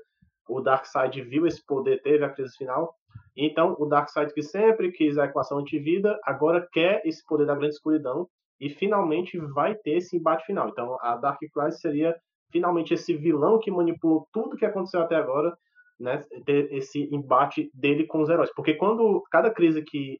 o 0.47 0.61
Darkseid 0.61 1.21
viu 1.21 1.47
esse 1.47 1.65
poder, 1.65 2.01
teve 2.01 2.23
a 2.23 2.29
crise 2.29 2.55
final. 2.57 2.93
Então 3.35 3.75
o 3.79 3.85
Darkseid 3.85 4.33
que 4.33 4.41
sempre 4.41 4.91
quis 4.91 5.17
a 5.17 5.25
equação 5.25 5.59
antivida, 5.59 6.19
agora 6.23 6.67
quer 6.71 7.01
esse 7.05 7.25
poder 7.25 7.45
da 7.45 7.55
grande 7.55 7.75
escuridão 7.75 8.27
e 8.59 8.69
finalmente 8.69 9.37
vai 9.37 9.75
ter 9.75 9.97
esse 9.97 10.17
embate 10.17 10.45
final. 10.45 10.69
Então 10.69 10.97
a 11.01 11.17
Dark 11.17 11.39
Crisis 11.53 11.79
seria 11.79 12.15
finalmente 12.53 12.93
esse 12.93 13.17
vilão 13.17 13.59
que 13.59 13.71
manipulou 13.71 14.27
tudo 14.31 14.55
que 14.55 14.65
aconteceu 14.65 15.01
até 15.01 15.15
agora, 15.15 15.57
né, 15.99 16.23
ter 16.45 16.71
esse 16.71 17.09
embate 17.13 17.69
dele 17.73 18.05
com 18.05 18.21
os 18.21 18.29
heróis. 18.29 18.53
Porque 18.55 18.75
quando 18.75 19.21
cada 19.31 19.49
crise 19.51 19.81
que, 19.81 20.19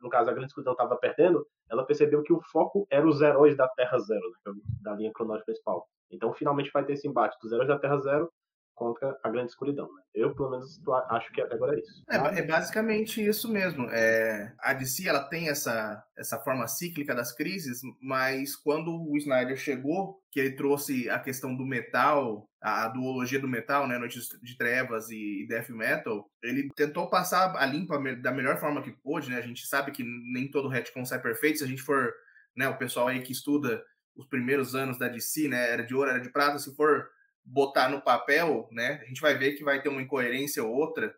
no 0.00 0.08
caso, 0.08 0.30
a 0.30 0.32
Grande 0.32 0.48
Escuridão 0.48 0.72
estava 0.72 0.96
perdendo, 0.96 1.44
ela 1.70 1.84
percebeu 1.84 2.22
que 2.22 2.32
o 2.32 2.40
foco 2.50 2.86
era 2.90 3.06
os 3.06 3.20
heróis 3.20 3.56
da 3.56 3.68
Terra 3.68 3.98
Zero, 3.98 4.22
né, 4.46 4.52
é 4.52 4.82
da 4.82 4.94
linha 4.94 5.12
cronológica 5.12 5.46
principal. 5.46 5.86
Então, 6.10 6.32
finalmente 6.32 6.70
vai 6.72 6.84
ter 6.84 6.92
esse 6.92 7.08
embate 7.08 7.36
dos 7.42 7.52
heróis 7.52 7.68
da 7.68 7.78
Terra 7.78 7.98
Zero 7.98 8.30
contra 8.74 9.18
a 9.22 9.30
grande 9.30 9.50
escuridão. 9.50 9.86
Né? 9.92 10.02
Eu, 10.14 10.34
pelo 10.34 10.50
menos, 10.50 10.80
acho 11.10 11.32
que 11.32 11.40
até 11.40 11.54
agora 11.54 11.76
é 11.76 11.80
isso. 11.80 12.02
É, 12.10 12.16
é, 12.38 12.42
basicamente 12.42 13.24
isso 13.24 13.50
mesmo. 13.50 13.88
É, 13.90 14.54
a 14.58 14.72
DC 14.72 15.08
ela 15.08 15.24
tem 15.24 15.48
essa, 15.48 16.02
essa 16.16 16.38
forma 16.38 16.66
cíclica 16.66 17.14
das 17.14 17.34
crises, 17.34 17.80
mas 18.00 18.56
quando 18.56 18.90
o 18.90 19.16
Snyder 19.16 19.56
chegou, 19.56 20.20
que 20.30 20.40
ele 20.40 20.56
trouxe 20.56 21.08
a 21.10 21.18
questão 21.18 21.54
do 21.54 21.64
metal, 21.64 22.48
a, 22.60 22.88
duologia 22.88 23.40
do 23.40 23.48
metal, 23.48 23.86
né, 23.86 23.98
Noites 23.98 24.28
de 24.42 24.56
Trevas 24.56 25.10
e, 25.10 25.42
e 25.42 25.46
Death 25.46 25.70
Metal, 25.70 26.30
ele 26.42 26.68
tentou 26.74 27.10
passar 27.10 27.54
a 27.56 27.66
limpa 27.66 27.98
da 28.16 28.32
melhor 28.32 28.58
forma 28.58 28.82
que 28.82 28.92
pôde, 28.92 29.30
né? 29.30 29.36
A 29.36 29.42
gente 29.42 29.66
sabe 29.66 29.90
que 29.90 30.04
nem 30.04 30.50
todo 30.50 30.68
retcon 30.68 31.04
sai 31.04 31.20
perfeito, 31.20 31.58
se 31.58 31.64
a 31.64 31.68
gente 31.68 31.82
for, 31.82 32.12
né, 32.56 32.68
o 32.68 32.78
pessoal 32.78 33.08
aí 33.08 33.20
que 33.20 33.32
estuda 33.32 33.84
os 34.14 34.26
primeiros 34.26 34.74
anos 34.74 34.98
da 34.98 35.08
DC, 35.08 35.48
né, 35.48 35.70
era 35.70 35.82
de 35.82 35.94
ouro, 35.94 36.10
era 36.10 36.20
de 36.20 36.30
prata, 36.30 36.58
se 36.58 36.74
for 36.76 37.08
botar 37.44 37.88
no 37.88 38.00
papel, 38.00 38.68
né, 38.70 39.00
a 39.02 39.04
gente 39.06 39.20
vai 39.20 39.36
ver 39.36 39.52
que 39.52 39.64
vai 39.64 39.82
ter 39.82 39.88
uma 39.88 40.02
incoerência 40.02 40.62
ou 40.62 40.72
outra, 40.72 41.14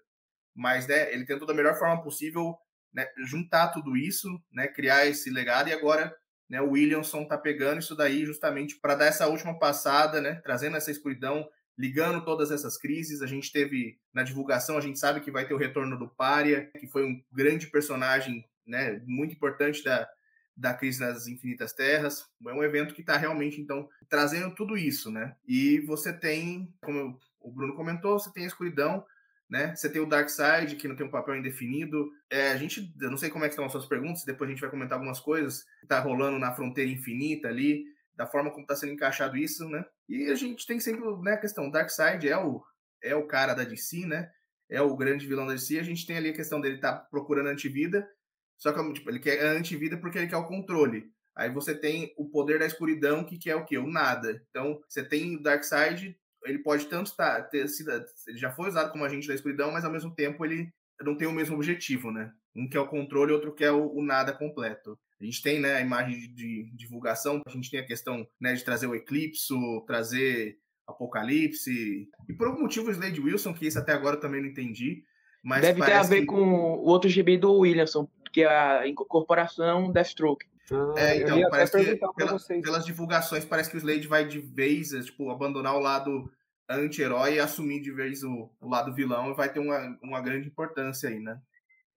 mas 0.55 0.87
né, 0.87 1.13
ele 1.13 1.27
tentou 1.27 1.47
da 1.47 1.55
melhor 1.55 1.79
forma 1.79 2.03
possível 2.03 2.57
né, 2.93 3.07
juntar 3.27 3.69
tudo 3.69 3.97
isso, 3.97 4.29
né, 4.53 4.69
criar 4.69 5.07
esse 5.07 5.31
legado 5.31 5.69
e 5.69 5.73
agora 5.73 6.15
né, 6.49 6.61
o 6.61 6.71
Williamson 6.71 7.25
tá 7.25 7.37
pegando 7.37 7.81
isso 7.81 7.97
daí 7.97 8.25
justamente 8.25 8.77
para 8.77 8.95
dar 8.95 9.07
essa 9.07 9.27
última 9.27 9.59
passada, 9.59 10.21
né, 10.21 10.41
trazendo 10.45 10.77
essa 10.77 10.91
escuridão, 10.91 11.49
ligando 11.77 12.25
todas 12.25 12.51
essas 12.51 12.79
crises. 12.79 13.21
A 13.21 13.27
gente 13.27 13.51
teve 13.51 13.99
na 14.13 14.23
divulgação, 14.23 14.79
a 14.79 14.81
gente 14.81 14.99
sabe 14.99 15.21
que 15.21 15.31
vai 15.31 15.47
ter 15.47 15.55
o 15.55 15.59
retorno 15.59 15.99
do 15.99 16.09
Pária, 16.09 16.71
que 16.79 16.87
foi 16.87 17.05
um 17.05 17.23
grande 17.33 17.67
personagem, 17.67 18.49
né, 18.67 19.03
muito 19.05 19.35
importante 19.35 19.83
da, 19.83 20.09
da 20.57 20.73
crise 20.73 21.01
nas 21.01 21.27
infinitas 21.27 21.73
terras. 21.73 22.27
É 22.47 22.53
um 22.53 22.63
evento 22.63 22.95
que 22.95 23.01
está 23.01 23.17
realmente 23.17 23.61
então 23.61 23.89
trazendo 24.09 24.55
tudo 24.55 24.77
isso, 24.77 25.11
né? 25.11 25.35
E 25.47 25.81
você 25.81 26.13
tem, 26.13 26.73
como 26.81 27.19
o 27.41 27.51
Bruno 27.51 27.75
comentou, 27.75 28.19
você 28.19 28.33
tem 28.33 28.45
a 28.45 28.49
escuridão, 28.49 29.05
né? 29.49 29.75
Você 29.75 29.91
tem 29.91 30.01
o 30.01 30.07
Dark 30.07 30.29
Side, 30.29 30.77
que 30.77 30.89
não 30.89 30.97
tem 30.97 31.07
um 31.07 31.11
papel 31.11 31.37
indefinido. 31.37 32.11
É, 32.31 32.53
a 32.53 32.57
gente, 32.57 32.95
eu 33.01 33.11
não 33.11 33.17
sei 33.17 33.31
como 33.31 33.45
é 33.45 33.49
que 33.49 33.53
estão 33.53 33.67
as 33.67 33.73
suas 33.73 33.87
perguntas, 33.87 34.25
depois 34.25 34.49
a 34.49 34.53
gente 34.53 34.61
vai 34.61 34.71
comentar 34.71 34.97
algumas 34.97 35.21
coisas 35.21 35.65
que 35.81 35.87
tá 35.87 36.01
rolando 36.01 36.39
na 36.39 36.55
fronteira 36.55 36.91
infinita 36.91 37.49
ali, 37.49 37.85
da 38.17 38.27
forma 38.27 38.51
como 38.51 38.63
está 38.63 38.77
sendo 38.77 38.93
encaixado 38.93 39.37
isso, 39.37 39.69
né? 39.69 39.85
E 40.09 40.31
a 40.31 40.35
gente 40.35 40.67
tem 40.67 40.79
sempre 40.81 41.03
né, 41.23 41.33
a 41.33 41.41
questão, 41.41 41.71
Dark 41.71 41.91
Side 41.91 42.29
é 42.29 42.39
o, 42.39 42.63
é 43.03 43.15
o 43.15 43.27
cara 43.27 43.55
da 43.55 43.65
DC, 43.65 44.07
né? 44.07 44.31
É 44.69 44.81
o 44.81 44.97
grande 44.97 45.27
vilão 45.27 45.47
da 45.47 45.53
DC. 45.53 45.79
A 45.79 45.83
gente 45.83 46.07
tem 46.07 46.17
ali 46.17 46.31
a 46.31 46.35
questão 46.35 46.61
dele 46.61 46.77
estar 46.77 46.93
tá 46.93 46.99
procurando 47.11 47.49
antivida, 47.49 48.09
só 48.57 48.73
que 48.73 48.93
tipo, 48.95 49.11
ele 49.11 49.21
quer 49.21 49.45
a 49.45 49.53
antivida 49.53 49.97
porque 49.97 50.19
ele 50.19 50.29
quer 50.29 50.37
o 50.37 50.47
controle. 50.47 51.13
Aí 51.37 51.51
você 51.51 51.75
tem 51.75 52.15
o 52.17 52.29
poder 52.29 52.61
da 52.61 52.67
escuridão, 52.67 53.25
que 53.25 53.39
quer 53.39 53.57
o 53.57 53.65
quê? 53.65 53.77
O 53.77 53.89
nada. 53.89 54.41
Então, 54.51 54.81
você 54.89 55.03
tem 55.03 55.37
o 55.37 55.43
Dark 55.43 55.65
Side 55.65 56.17
ele 56.45 56.59
pode 56.59 56.87
tanto 56.87 57.07
estar, 57.07 57.43
ter 57.45 57.69
sido, 57.69 57.91
ele 58.29 58.39
já 58.39 58.51
foi 58.51 58.69
usado 58.69 58.93
como 58.93 59.05
agente 59.05 59.27
da 59.27 59.35
escuridão, 59.35 59.73
mas 59.73 59.85
ao 59.85 59.93
mesmo 59.93 60.15
tempo 60.15 60.45
ele 60.45 60.69
não 61.01 61.17
tem 61.17 61.27
o 61.27 61.33
mesmo 61.33 61.57
objetivo, 61.57 62.11
né? 62.11 62.33
Um 62.55 62.69
que 62.69 62.77
é 62.77 62.81
o 62.81 62.87
controle, 62.87 63.33
outro 63.33 63.55
que 63.55 63.65
é 63.65 63.73
o, 63.73 63.93
o 63.95 64.03
nada 64.03 64.33
completo. 64.33 64.99
A 65.21 65.25
gente 65.25 65.43
tem, 65.43 65.59
né, 65.59 65.75
a 65.75 65.81
imagem 65.81 66.19
de, 66.19 66.29
de, 66.29 66.71
divulgação, 66.77 67.41
a 67.47 67.51
gente 67.51 67.71
tem 67.71 67.81
a 67.81 67.87
questão, 67.87 68.27
né, 68.41 68.53
de 68.53 68.65
trazer 68.65 68.87
o 68.87 68.95
eclipse, 68.95 69.55
trazer 69.87 70.59
apocalipse, 70.87 72.09
e 72.29 72.33
por 72.35 72.47
algum 72.47 72.63
motivo 72.63 72.89
o 72.89 72.91
Slade 72.91 73.21
Wilson, 73.21 73.55
que 73.55 73.67
isso 73.67 73.79
até 73.79 73.93
agora 73.93 74.17
eu 74.17 74.21
também 74.21 74.43
não 74.43 74.49
entendi, 74.49 75.03
mas 75.43 75.63
Deve 75.63 75.83
ter 75.83 75.93
a 75.93 76.03
ver 76.03 76.21
que... 76.21 76.27
com 76.27 76.43
o 76.43 76.85
outro 76.85 77.09
GB 77.09 77.39
do 77.39 77.55
Williamson, 77.55 78.07
que 78.35 78.43
é 78.43 78.49
a 78.49 78.89
incorporação 78.89 79.93
Deathstroke. 79.93 80.45
Ah, 80.73 80.93
é, 80.97 81.19
então, 81.19 81.41
parece 81.49 81.79
que 81.79 81.97
pela, 81.97 82.37
pelas 82.63 82.85
divulgações, 82.85 83.45
parece 83.45 83.71
que 83.71 83.77
o 83.77 83.79
Slade 83.79 84.09
vai 84.09 84.27
de 84.27 84.41
vez, 84.41 84.93
é, 84.93 85.01
tipo, 85.01 85.31
abandonar 85.31 85.77
o 85.77 85.79
lado 85.79 86.29
anti-herói 86.69 87.35
e 87.35 87.39
assumir 87.39 87.81
de 87.81 87.93
vez 87.93 88.25
o, 88.25 88.51
o, 88.61 88.69
lado 88.69 88.93
vilão 88.93 89.31
e 89.31 89.35
vai 89.35 89.53
ter 89.53 89.61
uma, 89.61 89.97
uma 90.03 90.21
grande 90.21 90.49
importância 90.49 91.09
aí, 91.09 91.21
né? 91.21 91.39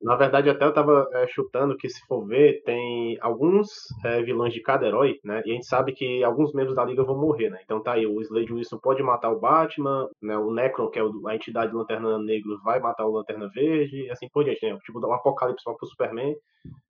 Na 0.01 0.15
verdade, 0.15 0.49
até 0.49 0.63
eu 0.63 0.73
tava 0.73 1.09
é, 1.13 1.27
chutando 1.27 1.75
que, 1.75 1.89
se 1.89 1.99
for 2.05 2.25
ver, 2.25 2.61
tem 2.63 3.17
alguns 3.19 3.67
é, 4.05 4.21
vilões 4.21 4.53
de 4.53 4.61
cada 4.61 4.85
herói, 4.85 5.19
né? 5.23 5.41
E 5.45 5.51
a 5.51 5.53
gente 5.53 5.65
sabe 5.65 5.91
que 5.91 6.23
alguns 6.23 6.53
membros 6.53 6.75
da 6.75 6.85
Liga 6.85 7.03
vão 7.03 7.17
morrer, 7.17 7.49
né? 7.49 7.59
Então 7.63 7.81
tá 7.81 7.93
aí, 7.93 8.05
o 8.05 8.21
Slade 8.21 8.53
Wilson 8.53 8.77
pode 8.77 9.01
matar 9.01 9.31
o 9.31 9.39
Batman, 9.39 10.07
né? 10.21 10.37
O 10.37 10.53
Necron, 10.53 10.89
que 10.89 10.99
é 10.99 11.01
a 11.01 11.35
entidade 11.35 11.73
Lanterna 11.73 12.19
Negro, 12.19 12.59
vai 12.63 12.79
matar 12.79 13.05
o 13.07 13.11
Lanterna 13.11 13.49
Verde, 13.53 14.05
e 14.05 14.11
assim 14.11 14.29
por 14.29 14.43
diante, 14.43 14.63
né? 14.65 14.77
Tipo, 14.85 14.99
dar 14.99 15.07
um 15.07 15.13
apocalipse 15.13 15.63
pro 15.63 15.87
Superman. 15.87 16.35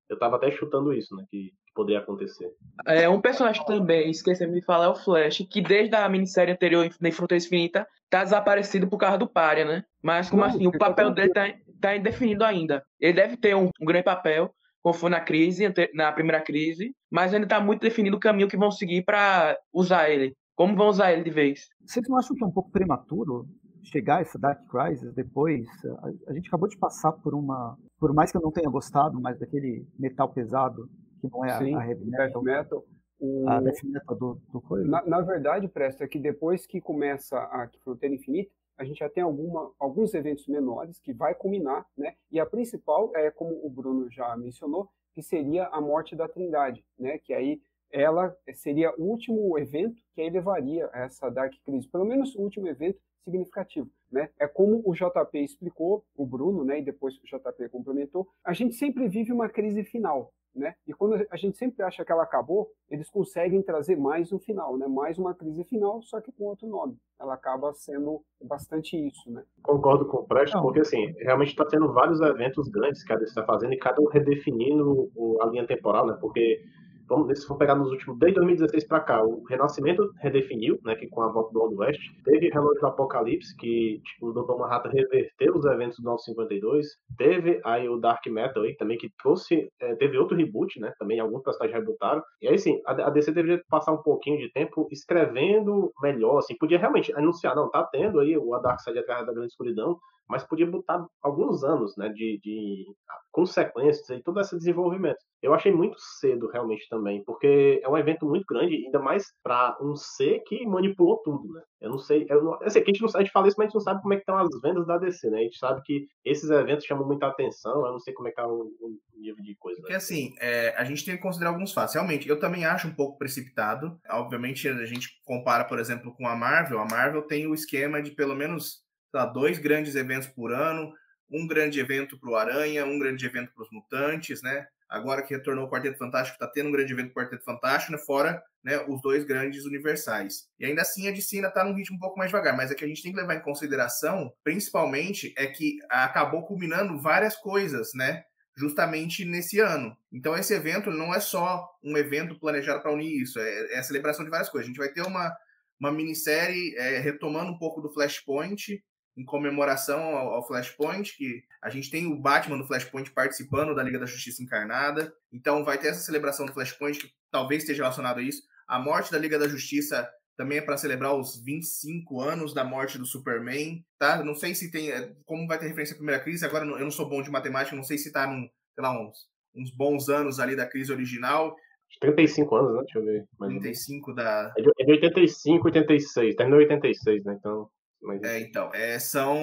Eu 0.10 0.18
tava 0.18 0.38
até 0.38 0.50
chutando 0.52 0.94
isso, 0.94 1.16
né? 1.16 1.26
Que, 1.30 1.52
que 1.66 1.74
poderia 1.74 2.02
acontecer. 2.02 2.50
É, 2.86 3.08
um 3.10 3.22
personagem 3.22 3.64
também, 3.66 4.10
esquecendo 4.10 4.54
de 4.54 4.64
falar, 4.64 4.86
é 4.86 4.90
o 4.90 4.96
Flash, 4.96 5.46
que 5.50 5.62
desde 5.62 5.96
a 5.96 6.08
minissérie 6.10 6.54
anterior, 6.54 6.86
em 6.86 7.12
Fronteira 7.12 7.44
Infinita, 7.44 7.88
tá 8.10 8.24
desaparecido 8.24 8.88
por 8.88 8.98
causa 8.98 9.18
do 9.18 9.28
Pária, 9.28 9.66
né? 9.66 9.84
Mas 10.02 10.30
como 10.30 10.42
Não, 10.42 10.50
assim, 10.50 10.68
o 10.68 10.78
papel 10.78 11.12
dele 11.12 11.34
tá, 11.34 11.54
tá 11.80 11.96
indefinido 11.96 12.44
ainda. 12.44 12.84
Ele 13.00 13.14
deve 13.14 13.38
ter 13.38 13.56
um, 13.56 13.70
um 13.82 13.86
grande 13.86 14.06
papel, 14.06 14.54
como 14.82 14.94
foi 14.94 15.10
na 15.10 15.20
crise, 15.20 15.72
na 15.94 16.12
primeira 16.12 16.42
crise, 16.42 16.94
mas 17.12 17.34
ainda 17.34 17.48
tá 17.48 17.60
muito 17.60 17.82
definido 17.82 18.18
o 18.18 18.20
caminho 18.20 18.48
que 18.48 18.58
vão 18.58 18.72
seguir 18.72 19.04
para 19.04 19.58
usar 19.74 20.10
ele. 20.10 20.36
Como 20.56 20.76
vão 20.76 20.88
usar 20.88 21.14
ele 21.14 21.24
de 21.24 21.30
vez? 21.30 21.68
Vocês 21.86 22.08
não 22.08 22.18
acham 22.18 22.36
que 22.36 22.44
é 22.44 22.48
um 22.48 22.52
pouco 22.52 22.72
prematuro 22.72 23.46
chegar 23.84 24.22
essa 24.22 24.38
Dark 24.38 24.60
Crisis 24.68 25.14
depois, 25.14 25.66
a, 25.86 26.32
a, 26.32 26.34
gente 26.34 26.48
acabou 26.48 26.68
de 26.68 26.78
passar 26.78 27.12
por 27.14 27.34
uma, 27.34 27.78
por 28.00 28.14
mais 28.14 28.32
que 28.32 28.38
eu 28.38 28.42
não 28.42 28.52
tenha 28.52 28.70
gostado, 28.70 29.20
mas 29.22 29.40
daquele 29.40 29.88
metal 29.98 30.32
pesado 30.34 30.90
que 31.22 31.30
não 31.32 31.46
é 31.46 31.58
Sim, 31.58 31.74
a, 31.74 31.80
a 31.80 31.88
heavy 31.88 32.06
metal, 32.06 32.44
metal 32.44 32.84
o... 33.20 33.50
a 33.50 33.62
death 33.62 33.84
metal 33.84 34.16
do, 34.16 34.42
do 34.52 34.62
coisa. 34.62 34.88
Na, 34.88 35.06
na, 35.06 35.22
verdade, 35.22 35.68
Presta, 35.68 36.04
é 36.04 36.08
que 36.08 36.20
depois 36.20 36.66
que 36.66 36.80
começa 36.82 37.38
a 37.38 37.70
Fronteira 37.84 38.16
Infinita, 38.16 38.52
a 38.78 38.84
gente 38.84 39.00
já 39.00 39.10
tem 39.10 39.24
alguma, 39.24 39.72
alguns 39.80 40.14
eventos 40.14 40.48
menores 40.48 41.00
que 41.00 41.14
vai 41.14 41.34
culminar, 41.34 41.86
né? 41.98 42.16
E 42.32 42.40
a 42.40 42.46
principal 42.46 43.12
é, 43.16 43.32
como 43.32 43.60
o 43.66 43.70
Bruno 43.70 44.10
já 44.10 44.36
mencionou, 44.38 44.90
que 45.14 45.22
seria 45.22 45.66
a 45.68 45.82
morte 45.82 46.16
da 46.16 46.28
Trindade, 46.28 46.86
né? 46.98 47.18
Que 47.18 47.34
aí 47.34 47.62
ela 47.92 48.36
seria 48.54 48.94
o 48.98 49.04
último 49.04 49.58
evento 49.58 50.02
que 50.14 50.22
aí 50.22 50.30
levaria 50.30 50.90
a 50.94 51.06
essa 51.06 51.30
Dark 51.30 51.54
Crisis, 51.64 51.90
pelo 51.90 52.06
menos 52.06 52.36
o 52.36 52.42
último 52.42 52.68
evento 52.68 53.00
significativo. 53.24 53.90
Né? 54.12 54.30
É 54.40 54.48
como 54.48 54.82
o 54.86 54.94
JP 54.94 55.38
explicou, 55.40 56.06
o 56.16 56.26
Bruno, 56.26 56.64
né, 56.64 56.80
e 56.80 56.84
depois 56.84 57.18
o 57.18 57.26
JP 57.26 57.70
complementou, 57.70 58.28
a 58.44 58.54
gente 58.54 58.76
sempre 58.76 59.08
vive 59.08 59.34
uma 59.34 59.50
crise 59.50 59.84
final. 59.84 60.34
Né? 60.58 60.74
E 60.88 60.94
quando 60.94 61.24
a 61.30 61.38
gente 61.38 61.56
sempre 61.56 61.84
acha 61.84 62.04
que 62.04 62.12
ela 62.12 62.24
acabou, 62.24 62.72
eles 62.90 63.10
conseguem 63.10 63.62
trazer 63.62 63.96
mais 63.96 64.34
um 64.34 64.40
final, 64.40 64.76
né? 64.76 64.88
mais 64.88 65.18
uma 65.20 65.34
crise 65.34 65.64
final, 65.64 66.02
só 66.02 66.20
que 66.20 66.32
com 66.32 66.46
outro 66.46 66.68
nome. 66.68 66.98
Ela 67.20 67.36
acaba 67.36 67.74
sendo 67.74 68.24
bastante 68.44 68.98
isso. 68.98 69.32
Né? 69.32 69.44
Concordo 69.62 70.08
com 70.08 70.18
o 70.18 70.28
Presto, 70.28 70.60
porque 70.62 70.80
assim, 70.80 71.14
realmente 71.20 71.50
está 71.50 71.66
tendo 71.66 71.94
vários 71.94 72.20
eventos 72.22 72.68
grandes 72.70 73.04
que 73.04 73.14
a 73.14 73.16
DC 73.16 73.30
está 73.30 73.46
fazendo 73.46 73.74
e 73.74 73.78
cada 73.78 74.02
um 74.02 74.08
redefinindo 74.08 75.12
a 75.42 75.46
linha 75.46 75.68
temporal, 75.68 76.08
né? 76.08 76.18
porque 76.20 76.60
vamos, 77.08 77.40
se 77.40 77.48
for 77.48 77.58
pegar 77.58 77.76
nos 77.76 77.90
últimos, 77.92 78.18
desde 78.20 78.36
2016 78.36 78.88
para 78.88 79.00
cá, 79.00 79.24
o 79.24 79.44
Renascimento 79.46 80.12
redefiniu, 80.20 80.80
né, 80.84 80.96
que 80.96 81.08
com 81.08 81.22
a 81.22 81.32
volta 81.32 81.52
do 81.54 81.62
Old 81.62 81.76
West, 81.76 82.02
teve 82.24 82.50
Relógio 82.50 82.82
do 82.82 82.88
Apocalipse, 82.88 83.56
que 83.58 84.02
tipo, 84.04 84.28
o 84.28 84.34
Dr. 84.34 84.58
Manhattan 84.58 84.90
reverteu 84.90 85.56
os 85.56 85.66
eventos 85.66 85.98
do 85.98 86.04
952, 86.04 86.88
teve 87.18 87.62
aí 87.64 87.88
o 87.88 87.98
Dark 87.98 88.26
Metal 88.28 88.64
aí, 88.64 88.76
também, 88.76 88.98
que 88.98 89.10
trouxe, 89.22 89.70
é, 89.80 89.96
teve 89.96 90.18
outro 90.18 90.36
reboot, 90.36 90.80
né, 90.80 90.94
também 91.00 91.20
alguns 91.20 91.44
personagens 91.44 91.80
rebootaram, 91.80 92.22
e 92.42 92.48
aí 92.48 92.58
sim, 92.58 92.82
a, 92.86 92.92
a 92.92 93.10
DC 93.10 93.32
deveria 93.32 93.62
passar 93.70 93.94
um 93.94 94.02
pouquinho 94.02 94.38
de 94.40 94.52
tempo 94.52 94.88
escrevendo 94.92 95.92
melhor, 96.02 96.40
assim, 96.40 96.58
podia 96.58 96.78
realmente 96.78 97.14
anunciar, 97.16 97.56
não, 97.56 97.70
tá 97.70 97.84
tendo 97.84 98.20
aí 98.20 98.38
o 98.38 98.58
Dark 98.60 98.80
Side 98.82 99.00
atrás 99.00 99.26
da 99.26 99.34
Grande 99.34 99.50
Escuridão, 99.50 99.98
mas 100.30 100.44
podia 100.44 100.66
botar 100.66 101.06
alguns 101.22 101.64
anos 101.64 101.96
né, 101.98 102.10
de, 102.10 102.40
de 102.44 102.86
consequências 103.32 104.10
e 104.10 104.22
todo 104.22 104.40
esse 104.40 104.58
desenvolvimento. 104.58 105.18
Eu 105.42 105.54
achei 105.54 105.72
muito 105.72 105.98
cedo, 106.20 106.50
realmente, 106.50 106.88
também, 106.90 107.24
porque 107.24 107.80
é 107.84 107.88
um 107.88 107.98
evento 107.98 108.26
muito 108.26 108.46
grande, 108.48 108.76
ainda 108.86 109.00
mais 109.00 109.26
para 109.44 109.78
um 109.82 109.96
ser 109.96 110.42
que 110.46 110.66
manipulou 110.66 111.22
tudo, 111.24 111.48
né? 111.54 111.62
Eu 111.80 111.92
não 111.92 112.00
sei, 112.00 112.26
eu 112.28 112.44
não, 112.44 112.56
assim, 112.64 112.80
a, 112.80 112.84
gente 112.84 113.02
não, 113.02 113.10
a 113.14 113.20
gente 113.20 113.32
fala 113.32 113.48
isso, 113.48 113.56
mas 113.58 113.66
a 113.66 113.68
gente 113.68 113.76
não 113.76 113.82
sabe 113.82 114.02
como 114.02 114.14
é 114.14 114.18
que 114.18 114.24
estão 114.24 114.38
as 114.38 114.50
vendas 114.62 114.88
da 114.88 114.98
DC, 114.98 115.30
né? 115.30 115.38
A 115.40 115.44
gente 115.44 115.58
sabe 115.60 115.82
que 115.84 116.08
esses 116.26 116.50
eventos 116.50 116.86
chamam 116.86 117.06
muita 117.06 117.28
atenção, 117.28 117.86
eu 117.86 117.92
não 117.92 118.00
sei 118.00 118.14
como 118.16 118.28
é 118.28 118.32
que 118.32 118.38
tá 118.38 118.48
o, 118.48 118.64
o 118.82 118.98
nível 119.16 119.44
de 119.44 119.56
coisa. 119.58 119.78
Né? 119.78 119.82
Porque, 119.82 119.96
assim, 119.96 120.34
é, 120.40 120.74
a 120.76 120.84
gente 120.84 121.06
tem 121.06 121.16
que 121.16 121.22
considerar 121.22 121.52
alguns 121.52 121.72
fatos. 121.72 121.94
Realmente, 121.94 122.28
eu 122.28 122.40
também 122.40 122.66
acho 122.66 122.88
um 122.88 122.96
pouco 122.96 123.18
precipitado. 123.18 124.00
Obviamente, 124.10 124.68
a 124.68 124.86
gente 124.86 125.10
compara, 125.24 125.66
por 125.66 125.78
exemplo, 125.78 126.14
com 126.16 126.28
a 126.28 126.36
Marvel. 126.36 126.80
A 126.80 126.86
Marvel 126.86 127.22
tem 127.22 127.46
o 127.46 127.54
esquema 127.54 128.02
de 128.02 128.12
pelo 128.12 128.36
menos 128.36 128.87
lá, 129.14 129.26
dois 129.26 129.58
grandes 129.58 129.96
eventos 129.96 130.28
por 130.28 130.52
ano, 130.52 130.94
um 131.30 131.48
grande 131.48 131.80
evento 131.80 132.20
para 132.20 132.30
o 132.30 132.36
Aranha, 132.36 132.86
um 132.86 133.00
grande 133.00 133.26
evento 133.26 133.52
para 133.54 133.64
os 133.64 133.72
Mutantes, 133.72 134.42
né? 134.42 134.68
Agora 134.90 135.22
que 135.22 135.34
retornou 135.34 135.66
o 135.66 135.70
Quarteto 135.70 135.98
Fantástico, 135.98 136.36
está 136.36 136.48
tendo 136.48 136.70
um 136.70 136.72
grande 136.72 136.94
evento 136.94 137.14
para 137.14 137.24
o 137.24 137.26
Quarteto 137.26 137.44
Fantástico, 137.44 137.92
né? 137.92 137.98
fora 137.98 138.42
né, 138.64 138.80
os 138.88 139.02
dois 139.02 139.26
grandes 139.26 139.66
universais. 139.66 140.48
E 140.60 140.66
ainda 140.66 140.82
assim 140.82 141.08
a 141.08 141.12
DC 141.12 141.38
ainda 141.38 141.50
está 141.50 141.64
num 141.64 141.74
ritmo 141.74 141.98
um 141.98 142.00
pouco 142.00 142.18
mais 142.18 142.32
devagar, 142.32 142.56
mas 142.56 142.72
é 142.72 142.76
que 142.76 142.86
a 142.86 142.88
gente 142.88 143.04
tem 143.04 143.12
que 143.12 143.20
levar 143.20 143.36
em 143.36 143.42
consideração, 143.42 144.32
principalmente, 144.44 145.34
é 145.38 145.48
que 145.48 145.80
acabou 145.90 146.46
culminando 146.46 147.00
várias 147.02 147.36
coisas, 147.36 147.92
né? 147.94 148.24
Justamente 148.56 149.26
nesse 149.26 149.60
ano. 149.60 149.96
Então, 150.12 150.36
esse 150.36 150.54
evento 150.54 150.90
não 150.90 151.14
é 151.14 151.20
só 151.20 151.70
um 151.84 151.98
evento 151.98 152.40
planejado 152.40 152.82
para 152.82 152.92
unir 152.92 153.22
isso, 153.22 153.40
é, 153.40 153.74
é 153.74 153.80
a 153.80 153.84
celebração 153.84 154.24
de 154.24 154.32
várias 154.32 154.50
coisas. 154.50 154.66
A 154.66 154.70
gente 154.70 154.80
vai 154.80 154.90
ter 154.90 155.02
uma, 155.02 155.36
uma 155.80 155.92
minissérie 155.92 156.76
é, 156.78 157.00
retomando 157.00 157.52
um 157.52 157.58
pouco 157.58 157.82
do 157.82 157.94
Flashpoint, 157.94 158.82
em 159.18 159.26
comemoração 159.26 160.00
ao, 160.16 160.36
ao, 160.36 160.48
Flashpoint, 160.48 161.18
que 161.18 161.44
a 161.62 161.70
gente 161.70 161.90
tem 161.90 162.06
o 162.06 162.22
Batman 162.22 162.58
do 162.58 162.68
Flashpoint 162.68 163.10
participando 163.12 163.74
da 163.74 163.82
Liga 163.82 163.98
da 163.98 164.06
Justiça 164.06 164.44
Encarnada. 164.44 165.12
Então 165.34 165.66
vai 165.66 165.80
ter 165.80 165.88
essa 165.88 166.02
celebração 166.02 166.46
do 166.46 166.54
Flashpoint 166.54 167.00
que 167.00 167.12
talvez 167.32 167.64
esteja 167.64 167.82
relacionado 167.82 168.20
a 168.20 168.22
isso. 168.22 168.44
A 168.68 168.78
morte 168.78 169.12
da 169.12 169.18
Liga 169.18 169.40
da 169.40 169.48
Justiça 169.48 170.08
também 170.38 170.60
é 170.60 170.62
para 170.62 170.78
celebrar 170.78 171.16
os 171.16 171.44
25 171.44 172.22
anos 172.22 172.54
da 172.54 172.64
morte 172.64 173.00
do 173.00 173.08
Superman, 173.08 173.84
tá? 173.98 174.24
Não 174.24 174.36
sei 174.36 174.54
se 174.54 174.70
tem, 174.70 174.92
é, 174.92 175.12
como 175.26 175.48
vai 175.48 175.58
ter 175.58 175.66
referência 175.66 175.96
à 175.96 175.98
primeira 175.98 176.24
crise, 176.24 176.46
agora 176.46 176.64
eu 176.64 176.80
não 176.80 176.92
sou 176.92 177.10
bom 177.10 177.24
de 177.24 177.32
matemática, 177.32 177.76
não 177.76 177.84
sei 177.84 177.98
se 177.98 178.12
tá 178.12 178.28
num, 178.28 178.48
sei 178.76 178.84
lá, 178.84 178.92
uns, 179.02 179.18
uns 179.56 179.72
bons 179.76 180.10
anos 180.10 180.40
ali 180.40 180.56
da 180.56 180.68
crise 180.68 180.94
original. 180.94 181.56
35 182.00 182.56
anos, 182.56 182.74
né? 182.76 182.80
Deixa 182.82 183.00
eu 183.00 183.06
ver. 183.06 183.28
35 183.40 184.14
da. 184.14 184.54
É 184.58 184.62
de 184.84 184.92
85, 184.92 185.66
86. 185.66 186.36
Terminou 186.36 186.60
86, 186.60 187.24
né? 187.24 187.36
Então. 187.40 187.70
Mas... 188.08 188.24
É, 188.24 188.40
então, 188.40 188.74
é, 188.74 188.98
são, 188.98 189.38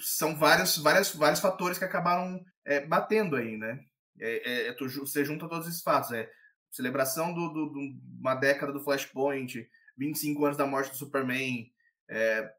são 0.00 0.36
vários, 0.36 0.78
vários, 0.78 1.14
vários 1.14 1.40
fatores 1.40 1.78
que 1.78 1.84
acabaram 1.84 2.42
é, 2.64 2.80
batendo 2.84 3.36
aí, 3.36 3.56
né? 3.56 3.78
É, 4.18 4.66
é, 4.66 4.68
é 4.68 4.74
você 4.74 5.24
junta 5.24 5.48
todos 5.48 5.68
esses 5.68 5.82
fatos. 5.82 6.10
É, 6.12 6.30
celebração 6.70 7.28
de 7.28 7.34
do, 7.34 7.48
do, 7.50 7.66
do, 7.70 7.80
uma 8.20 8.34
década 8.34 8.72
do 8.72 8.80
Flashpoint, 8.80 9.68
25 9.96 10.44
anos 10.44 10.56
da 10.56 10.66
morte 10.66 10.90
do 10.90 10.96
Superman, 10.96 11.70
é, 12.08 12.52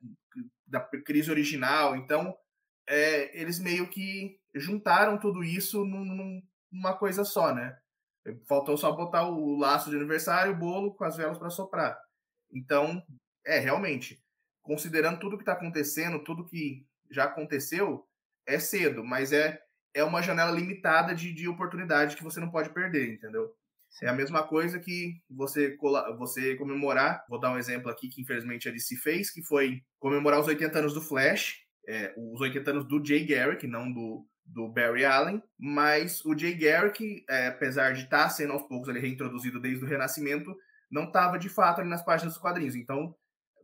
da 0.68 0.79
crise 0.79 1.32
original. 1.32 1.96
Então, 1.96 2.36
é, 2.88 3.39
eles 3.39 3.60
meio 3.60 3.89
que 3.89 4.39
juntaram 4.56 5.18
tudo 5.18 5.44
isso 5.44 5.86
num, 5.86 6.41
numa 6.72 6.94
coisa 6.94 7.24
só, 7.24 7.53
né? 7.53 7.77
Faltou 8.48 8.77
só 8.77 8.91
botar 8.91 9.27
o 9.27 9.58
laço 9.58 9.89
de 9.89 9.96
aniversário, 9.96 10.53
o 10.53 10.58
bolo 10.58 10.94
com 10.94 11.03
as 11.03 11.18
velas 11.18 11.38
para 11.38 11.50
soprar. 11.50 11.98
Então, 12.51 13.03
é, 13.46 13.60
realmente, 13.60 14.22
considerando 14.70 15.20
tudo 15.20 15.36
que 15.36 15.42
está 15.42 15.54
acontecendo, 15.54 16.24
tudo 16.24 16.46
que 16.46 16.86
já 17.10 17.24
aconteceu, 17.24 18.06
é 18.46 18.60
cedo, 18.60 19.04
mas 19.04 19.34
é, 19.34 19.60
é 19.96 20.04
uma 20.04 20.22
janela 20.22 20.52
limitada 20.52 21.16
de, 21.16 21.34
de 21.34 21.48
oportunidade 21.48 22.16
que 22.16 22.24
você 22.24 22.40
não 22.40 22.52
pode 22.52 22.70
perder, 22.70 23.12
entendeu? 23.12 23.52
É 24.04 24.08
a 24.08 24.14
mesma 24.14 24.44
coisa 24.44 24.78
que 24.78 25.16
você, 25.28 25.76
você 26.20 26.56
comemorar, 26.56 27.26
vou 27.28 27.40
dar 27.40 27.52
um 27.52 27.58
exemplo 27.58 27.90
aqui 27.90 28.10
que 28.10 28.22
infelizmente 28.22 28.70
a 28.70 28.72
DC 28.72 28.98
fez, 28.98 29.32
que 29.32 29.42
foi 29.42 29.82
comemorar 29.98 30.40
os 30.40 30.46
80 30.46 30.78
anos 30.78 30.94
do 30.94 31.02
Flash, 31.02 31.56
é, 31.88 32.14
os 32.16 32.40
80 32.40 32.70
anos 32.70 32.88
do 32.88 33.04
Jay 33.04 33.26
Garrick, 33.26 33.66
não 33.66 33.92
do, 33.92 34.28
do 34.46 34.68
Barry 34.68 35.04
Allen, 35.04 35.42
mas 35.58 36.24
o 36.24 36.38
Jay 36.38 36.54
Garrick, 36.54 37.26
é, 37.28 37.48
apesar 37.48 37.94
de 37.94 38.04
estar 38.04 38.26
tá 38.26 38.30
sendo 38.30 38.54
aos 38.54 38.68
poucos 38.68 38.88
ele 38.88 39.00
reintroduzido 39.00 39.60
desde 39.60 39.84
o 39.84 39.88
Renascimento, 39.88 40.56
não 40.92 41.06
estava 41.06 41.40
de 41.40 41.50
fato 41.50 41.82
ali 41.82 41.90
nas 41.90 42.06
páginas 42.06 42.34
dos 42.34 42.42
quadrinhos. 42.42 42.76
Então 42.76 43.16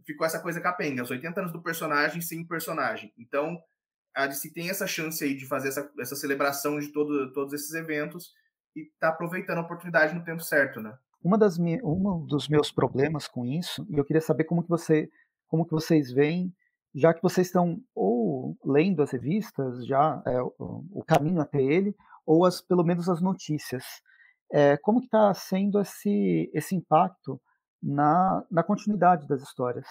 ficou 0.06 0.26
essa 0.26 0.40
coisa 0.40 0.62
capenga, 0.62 1.04
os 1.04 1.12
80 1.12 1.40
anos 1.40 1.52
do 1.52 1.62
personagem 1.62 2.22
sem 2.22 2.46
personagem. 2.46 3.14
Então 3.18 3.60
a 4.16 4.28
DC 4.28 4.54
tem 4.54 4.70
essa 4.70 4.88
chance 4.88 5.24
aí 5.24 5.36
de 5.36 5.46
fazer 5.46 5.70
essa, 5.70 5.92
essa 6.00 6.16
celebração 6.16 6.80
de 6.80 6.88
todo, 6.90 7.32
todos 7.34 7.54
esses 7.54 7.74
eventos 7.74 8.34
e 8.76 8.86
tá 9.00 9.10
aproveitando 9.10 9.58
a 9.58 9.62
oportunidade 9.62 10.14
no 10.14 10.24
tempo 10.24 10.42
certo, 10.42 10.82
né? 10.82 10.98
Uma 11.24 11.38
das 11.38 11.58
um 11.58 12.26
dos 12.26 12.48
meus 12.48 12.72
problemas 12.72 13.28
com 13.28 13.46
isso, 13.46 13.86
e 13.90 13.98
eu 13.98 14.06
queria 14.06 14.22
saber 14.22 14.44
como 14.44 14.64
que 14.64 14.70
você 14.70 15.10
como 15.48 15.66
que 15.66 15.72
vocês 15.72 16.12
veem 16.12 16.54
já 16.96 17.14
que 17.14 17.22
vocês 17.22 17.48
estão 17.48 17.82
ou 17.94 18.58
lendo 18.64 19.04
as 19.04 19.12
revistas, 19.12 19.86
já 19.86 20.24
é, 20.26 20.42
o, 20.42 21.04
caminho 21.06 21.42
até 21.42 21.62
ele, 21.62 21.94
ou 22.26 22.46
as, 22.46 22.62
pelo 22.62 22.86
menos 22.86 23.10
as 23.10 23.22
notícias. 23.22 23.84
É, 24.52 24.78
como 24.78 25.02
que 25.02 25.08
está 25.08 25.34
sendo 25.34 25.82
esse, 25.82 26.50
esse 26.54 26.74
impacto 26.74 27.40
na, 27.86 28.44
na 28.50 28.63
continuidade 28.63 29.27
das 29.27 29.44
histórias? 29.44 29.86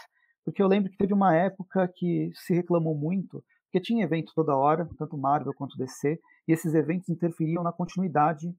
Porque 0.44 0.62
eu 0.62 0.66
lembro 0.66 0.90
que 0.90 0.98
teve 0.98 1.14
uma 1.14 1.34
época 1.34 1.88
que 1.94 2.30
se 2.34 2.52
reclamou 2.52 2.94
muito, 2.94 3.42
porque 3.64 3.80
tinha 3.80 4.04
evento 4.04 4.32
toda 4.34 4.56
hora, 4.56 4.88
tanto 4.98 5.16
Marvel 5.16 5.54
quanto 5.54 5.78
DC, 5.78 6.18
e 6.46 6.52
esses 6.52 6.74
eventos 6.74 7.08
interferiam 7.08 7.62
na 7.62 7.72
continuidade 7.72 8.52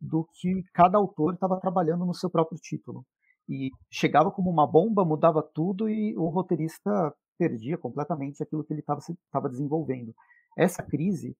do 0.00 0.26
que 0.34 0.64
cada 0.74 0.98
autor 0.98 1.34
estava 1.34 1.60
trabalhando 1.60 2.04
no 2.04 2.14
seu 2.14 2.28
próprio 2.28 2.58
título. 2.60 3.04
E 3.48 3.70
chegava 3.90 4.30
como 4.30 4.50
uma 4.50 4.66
bomba, 4.66 5.04
mudava 5.04 5.42
tudo 5.42 5.88
e 5.88 6.16
o 6.16 6.28
roteirista 6.28 7.14
perdia 7.38 7.78
completamente 7.78 8.42
aquilo 8.42 8.64
que 8.64 8.72
ele 8.72 8.80
estava 8.80 9.48
desenvolvendo. 9.48 10.14
Essa 10.56 10.82
crise 10.82 11.36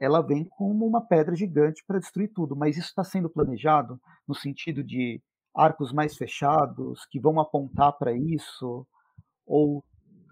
ela 0.00 0.22
vem 0.22 0.44
como 0.44 0.86
uma 0.86 1.06
pedra 1.06 1.36
gigante 1.36 1.84
para 1.86 1.98
destruir 1.98 2.32
tudo, 2.32 2.56
mas 2.56 2.76
isso 2.76 2.88
está 2.88 3.04
sendo 3.04 3.28
planejado 3.28 4.00
no 4.26 4.34
sentido 4.34 4.82
de 4.82 5.20
arcos 5.54 5.92
mais 5.92 6.16
fechados 6.16 7.06
que 7.10 7.20
vão 7.20 7.40
apontar 7.40 7.92
para 7.92 8.12
isso 8.12 8.86
ou 9.46 9.84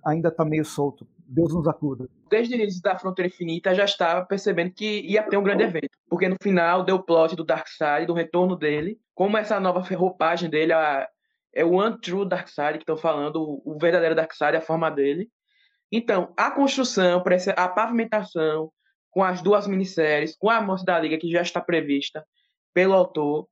ainda 0.07 0.29
está 0.29 0.45
meio 0.45 0.65
solto? 0.65 1.07
Deus 1.29 1.53
nos 1.53 1.69
acuda. 1.69 2.09
Desde 2.31 2.55
o 2.55 2.57
início 2.57 2.81
da 2.81 2.99
Fronteira 2.99 3.29
Infinita 3.29 3.75
já 3.75 3.85
estava 3.85 4.25
percebendo 4.25 4.73
que 4.73 5.01
ia 5.03 5.23
ter 5.23 5.37
um 5.37 5.43
grande 5.43 5.65
evento, 5.65 5.91
porque 6.09 6.29
no 6.29 6.37
final 6.43 6.83
deu 6.83 6.97
o 6.97 7.03
plot 7.03 7.37
do 7.37 7.45
Darkseid, 7.45 8.07
do 8.07 8.15
retorno 8.15 8.57
dele, 8.57 8.99
como 9.15 9.37
essa 9.37 9.61
nova 9.61 9.81
roupagem 9.81 10.49
dele, 10.49 10.73
a, 10.73 11.07
é 11.55 11.65
o 11.65 11.85
Untrue 11.85 12.27
Darkseid 12.27 12.79
que 12.79 12.83
estão 12.83 12.97
falando, 12.97 13.61
o 13.65 13.79
verdadeiro 13.79 14.15
Darkseid, 14.15 14.57
a 14.57 14.61
forma 14.61 14.91
dele. 14.91 15.29
Então, 15.93 16.33
a 16.37 16.51
construção, 16.51 17.23
a 17.57 17.69
pavimentação, 17.69 18.71
com 19.11 19.23
as 19.23 19.43
duas 19.43 19.67
minisséries, 19.67 20.37
com 20.37 20.49
a 20.49 20.61
Morte 20.61 20.85
da 20.85 20.99
Liga, 20.99 21.19
que 21.19 21.31
já 21.31 21.43
está 21.43 21.61
prevista 21.61 22.25
pelo 22.73 22.95
autor, 22.95 23.49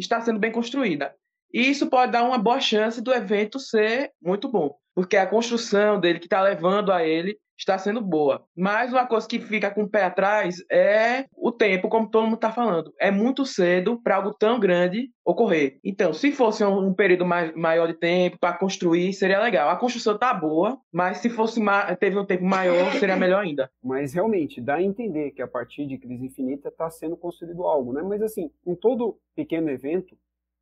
está 0.00 0.20
sendo 0.20 0.40
bem 0.40 0.52
construída. 0.52 1.14
E 1.52 1.68
isso 1.68 1.88
pode 1.88 2.12
dar 2.12 2.22
uma 2.22 2.38
boa 2.38 2.60
chance 2.60 3.00
do 3.00 3.12
evento 3.12 3.58
ser 3.58 4.12
muito 4.22 4.48
bom, 4.48 4.74
porque 4.94 5.16
a 5.16 5.26
construção 5.26 5.98
dele, 5.98 6.18
que 6.18 6.26
está 6.26 6.40
levando 6.42 6.92
a 6.92 7.04
ele, 7.04 7.38
está 7.60 7.76
sendo 7.76 8.00
boa. 8.00 8.42
Mas 8.56 8.92
uma 8.92 9.06
coisa 9.06 9.28
que 9.28 9.38
fica 9.38 9.70
com 9.70 9.82
o 9.82 9.88
pé 9.88 10.04
atrás 10.04 10.64
é 10.70 11.26
o 11.36 11.52
tempo, 11.52 11.88
como 11.88 12.10
todo 12.10 12.24
mundo 12.24 12.36
está 12.36 12.50
falando. 12.50 12.92
É 12.98 13.10
muito 13.10 13.44
cedo 13.44 14.00
para 14.02 14.16
algo 14.16 14.32
tão 14.32 14.58
grande 14.58 15.10
ocorrer. 15.24 15.78
Então, 15.84 16.12
se 16.12 16.32
fosse 16.32 16.64
um, 16.64 16.94
período 16.94 17.26
mais, 17.26 17.54
maior 17.54 17.86
de 17.86 17.94
tempo 17.94 18.38
para 18.40 18.56
construir, 18.56 19.12
seria 19.12 19.40
legal. 19.40 19.68
A 19.68 19.76
construção 19.76 20.16
tá 20.16 20.32
boa, 20.32 20.78
mas 20.92 21.18
se 21.18 21.28
fosse 21.28 21.60
teve 21.98 22.18
um 22.18 22.24
tempo 22.24 22.44
maior, 22.44 22.92
seria 22.92 23.16
melhor 23.16 23.44
ainda. 23.44 23.70
Mas 23.84 24.14
realmente 24.14 24.60
dá 24.60 24.76
a 24.76 24.82
entender 24.82 25.32
que 25.32 25.42
a 25.42 25.48
partir 25.48 25.86
de 25.86 25.98
Crise 25.98 26.26
Infinita 26.26 26.68
está 26.68 26.90
sendo 26.90 27.16
construído 27.16 27.64
algo, 27.64 27.92
né? 27.92 28.02
Mas 28.02 28.22
assim, 28.22 28.50
em 28.66 28.74
todo 28.74 29.18
pequeno 29.36 29.68
evento 29.68 30.16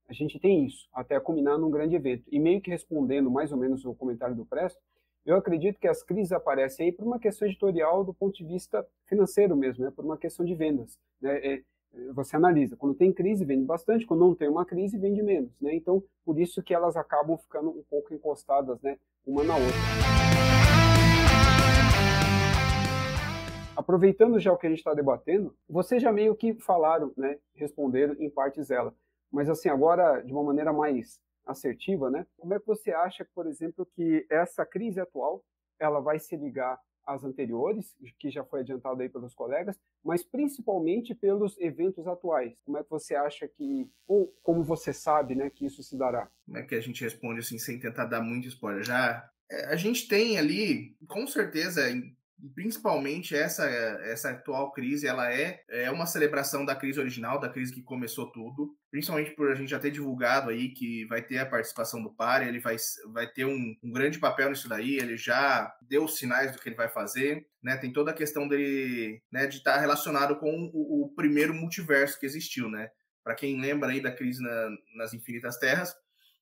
a 0.09 0.15
gente 0.15 0.41
tem 0.41 0.65
isso, 0.65 0.89
até 0.93 1.21
culminar 1.21 1.59
num 1.59 1.71
grande 1.71 1.95
evento. 1.95 2.25
E 2.33 2.41
meio 2.41 2.63
que 2.63 2.71
respondendo 2.71 3.31
mais 3.31 3.53
ou 3.53 3.59
menos 3.59 3.85
o 3.85 3.95
comentário 3.95 4.35
do 4.35 4.47
Presto, 4.47 4.81
eu 5.27 5.37
acredito 5.37 5.79
que 5.79 5.87
as 5.87 6.03
crises 6.03 6.33
aparecem 6.33 6.87
aí 6.87 6.93
por 6.93 7.07
uma 7.07 7.19
questão 7.19 7.47
editorial 7.47 8.03
do 8.03 8.15
ponto 8.15 8.35
de 8.35 8.45
vista 8.45 8.87
financeiro 9.05 9.55
mesmo, 9.55 9.85
né? 9.85 9.93
por 9.95 10.03
uma 10.03 10.17
questão 10.17 10.47
de 10.47 10.55
vendas. 10.55 10.99
Né? 11.21 11.47
É, 11.47 11.63
você 12.15 12.37
analisa, 12.37 12.75
quando 12.75 12.95
tem 12.95 13.13
crise 13.13 13.45
vende 13.45 13.67
bastante, 13.67 14.07
quando 14.07 14.21
não 14.21 14.35
tem 14.35 14.49
uma 14.49 14.65
crise 14.65 14.97
vende 14.97 15.23
menos. 15.23 15.61
Né? 15.61 15.75
Então, 15.75 16.03
por 16.25 16.39
isso 16.41 16.63
que 16.63 16.73
elas 16.73 16.97
acabam 16.97 17.37
ficando 17.37 17.69
um 17.69 17.83
pouco 17.91 18.15
encostadas 18.15 18.81
né? 18.81 18.97
uma 19.27 19.45
na 19.45 19.57
outra. 19.57 19.79
Aproveitando 23.77 24.41
já 24.41 24.53
o 24.53 24.57
que 24.57 24.67
a 24.67 24.71
gente 24.71 24.79
está 24.79 24.95
debatendo, 24.95 25.55
vocês 25.69 26.03
já 26.03 26.11
meio 26.11 26.35
que 26.35 26.55
falaram, 26.55 27.13
né? 27.15 27.37
responderam 27.55 28.17
em 28.19 28.31
partes 28.31 28.71
ela. 28.71 28.95
Mas 29.33 29.49
assim, 29.49 29.69
agora 29.69 30.21
de 30.21 30.33
uma 30.33 30.43
maneira 30.43 30.73
mais 30.73 31.21
assertiva, 31.47 32.11
né? 32.11 32.27
Como 32.37 32.55
é 32.55 32.61
que 32.61 32.67
você 32.67 32.91
acha, 32.91 33.27
por 33.35 33.47
exemplo, 33.47 33.87
que 33.87 34.27
essa 34.31 34.65
crise 34.67 35.01
atual 35.01 35.43
ela 35.81 36.01
vai 36.01 36.19
se 36.19 36.37
ligar 36.37 36.79
às 37.07 37.25
anteriores, 37.25 37.97
que 38.19 38.31
já 38.31 38.45
foi 38.45 38.61
adiantado 38.61 39.01
aí 39.01 39.09
pelos 39.09 39.35
colegas, 39.35 39.79
mas 40.05 40.23
principalmente 40.23 41.15
pelos 41.15 41.59
eventos 41.59 42.07
atuais. 42.07 42.61
Como 42.67 42.77
é 42.77 42.85
que 42.85 42.91
você 42.91 43.15
acha 43.15 43.49
que, 43.49 43.91
ou 44.07 44.31
como 44.43 44.63
você 44.63 44.93
sabe, 44.93 45.35
né, 45.35 45.49
que 45.49 45.65
isso 45.65 45.83
se 45.83 45.97
dará? 45.97 46.31
Como 46.45 46.59
é 46.59 46.63
que 46.65 46.75
a 46.75 46.81
gente 46.81 47.03
responde 47.03 47.41
assim, 47.41 47.59
sem 47.59 47.79
tentar 47.79 48.05
dar 48.05 48.21
muito 48.21 48.49
spoiler? 48.49 48.85
Já 48.85 49.31
é, 49.51 49.73
a 49.73 49.77
gente 49.77 50.07
tem 50.07 50.39
ali, 50.39 50.95
com 51.09 51.27
certeza, 51.27 51.83
principalmente 52.55 53.35
essa 53.35 53.65
essa 54.05 54.31
atual 54.31 54.73
crise 54.73 55.07
ela 55.07 55.33
é, 55.33 55.61
é 55.69 55.91
uma 55.91 56.07
celebração 56.07 56.65
da 56.65 56.75
crise 56.75 57.01
original 57.01 57.41
da 57.41 57.49
crise 57.49 57.73
que 57.73 57.83
começou 57.83 58.31
tudo. 58.31 58.77
Principalmente 58.91 59.33
por 59.33 59.51
a 59.51 59.55
gente 59.55 59.71
já 59.71 59.79
ter 59.79 59.91
divulgado 59.91 60.51
aí 60.51 60.69
que 60.71 61.05
vai 61.07 61.21
ter 61.21 61.39
a 61.39 61.47
participação 61.47 62.03
do 62.03 62.15
Pare 62.15 62.47
ele 62.47 62.61
vai, 62.61 62.77
vai 63.13 63.27
ter 63.27 63.45
um, 63.45 63.77
um 63.83 63.93
grande 63.93 64.19
papel 64.19 64.51
nisso 64.51 64.69
daí 64.69 64.97
ele 64.97 65.17
já 65.17 65.75
deu 65.83 66.07
sinais 66.07 66.53
do 66.53 66.59
que 66.59 66.69
ele 66.69 66.77
vai 66.77 66.89
fazer 66.89 67.47
né? 67.63 67.77
Tem 67.77 67.93
toda 67.93 68.13
a 68.13 68.15
questão 68.15 68.47
dele 68.47 69.21
né 69.33 69.47
de 69.47 69.57
estar 69.57 69.79
relacionado 69.79 70.37
com 70.37 70.71
o, 70.73 71.05
o 71.05 71.15
primeiro 71.15 71.53
multiverso 71.53 72.21
que 72.21 72.27
existiu 72.27 72.71
né? 72.71 72.89
Para 73.25 73.35
quem 73.35 73.61
lembra 73.61 73.91
aí 73.91 74.01
da 74.01 74.13
crise 74.13 74.43
na, 74.43 74.71
nas 74.95 75.13
infinitas 75.13 75.59
terras 75.59 75.95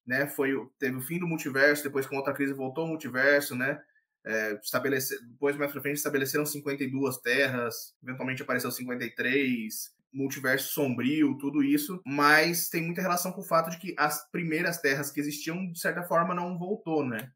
né? 0.06 0.26
Foi 0.26 0.52
teve 0.78 0.96
o 0.96 1.02
fim 1.02 1.18
do 1.18 1.26
multiverso 1.26 1.84
depois 1.84 2.06
com 2.06 2.16
outra 2.16 2.34
crise 2.34 2.52
voltou 2.52 2.84
o 2.84 2.88
multiverso 2.88 3.56
né 3.56 3.80
é, 4.26 4.54
estabelecer, 4.54 5.18
depois 5.24 5.56
mais 5.56 5.70
pra 5.70 5.80
frente 5.80 5.96
estabeleceram 5.96 6.44
52 6.44 7.18
terras, 7.18 7.94
eventualmente 8.02 8.42
apareceu 8.42 8.72
53, 8.72 9.94
multiverso 10.12 10.72
sombrio, 10.72 11.38
tudo 11.38 11.62
isso, 11.62 12.00
mas 12.04 12.68
tem 12.68 12.82
muita 12.82 13.02
relação 13.02 13.30
com 13.30 13.40
o 13.40 13.44
fato 13.44 13.70
de 13.70 13.78
que 13.78 13.94
as 13.96 14.28
primeiras 14.30 14.80
terras 14.80 15.10
que 15.10 15.20
existiam, 15.20 15.70
de 15.70 15.78
certa 15.78 16.02
forma, 16.02 16.34
não 16.34 16.58
voltou, 16.58 17.04
né? 17.06 17.30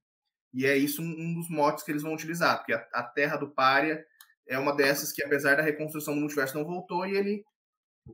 E 0.53 0.67
é 0.67 0.77
isso 0.77 1.01
um 1.01 1.35
dos 1.35 1.49
motes 1.49 1.85
que 1.85 1.93
eles 1.93 2.03
vão 2.03 2.13
utilizar, 2.13 2.57
porque 2.59 2.73
a, 2.73 2.85
a 2.93 3.03
Terra 3.05 3.37
do 3.37 3.51
Pária 3.51 4.05
é 4.49 4.59
uma 4.59 4.75
dessas 4.75 5.13
que, 5.13 5.23
apesar 5.23 5.57
da 5.57 5.63
reconstrução 5.63 6.15
do 6.15 6.21
multiverso, 6.21 6.59
não 6.59 6.65
voltou 6.65 7.07
e 7.07 7.17
ele 7.17 7.45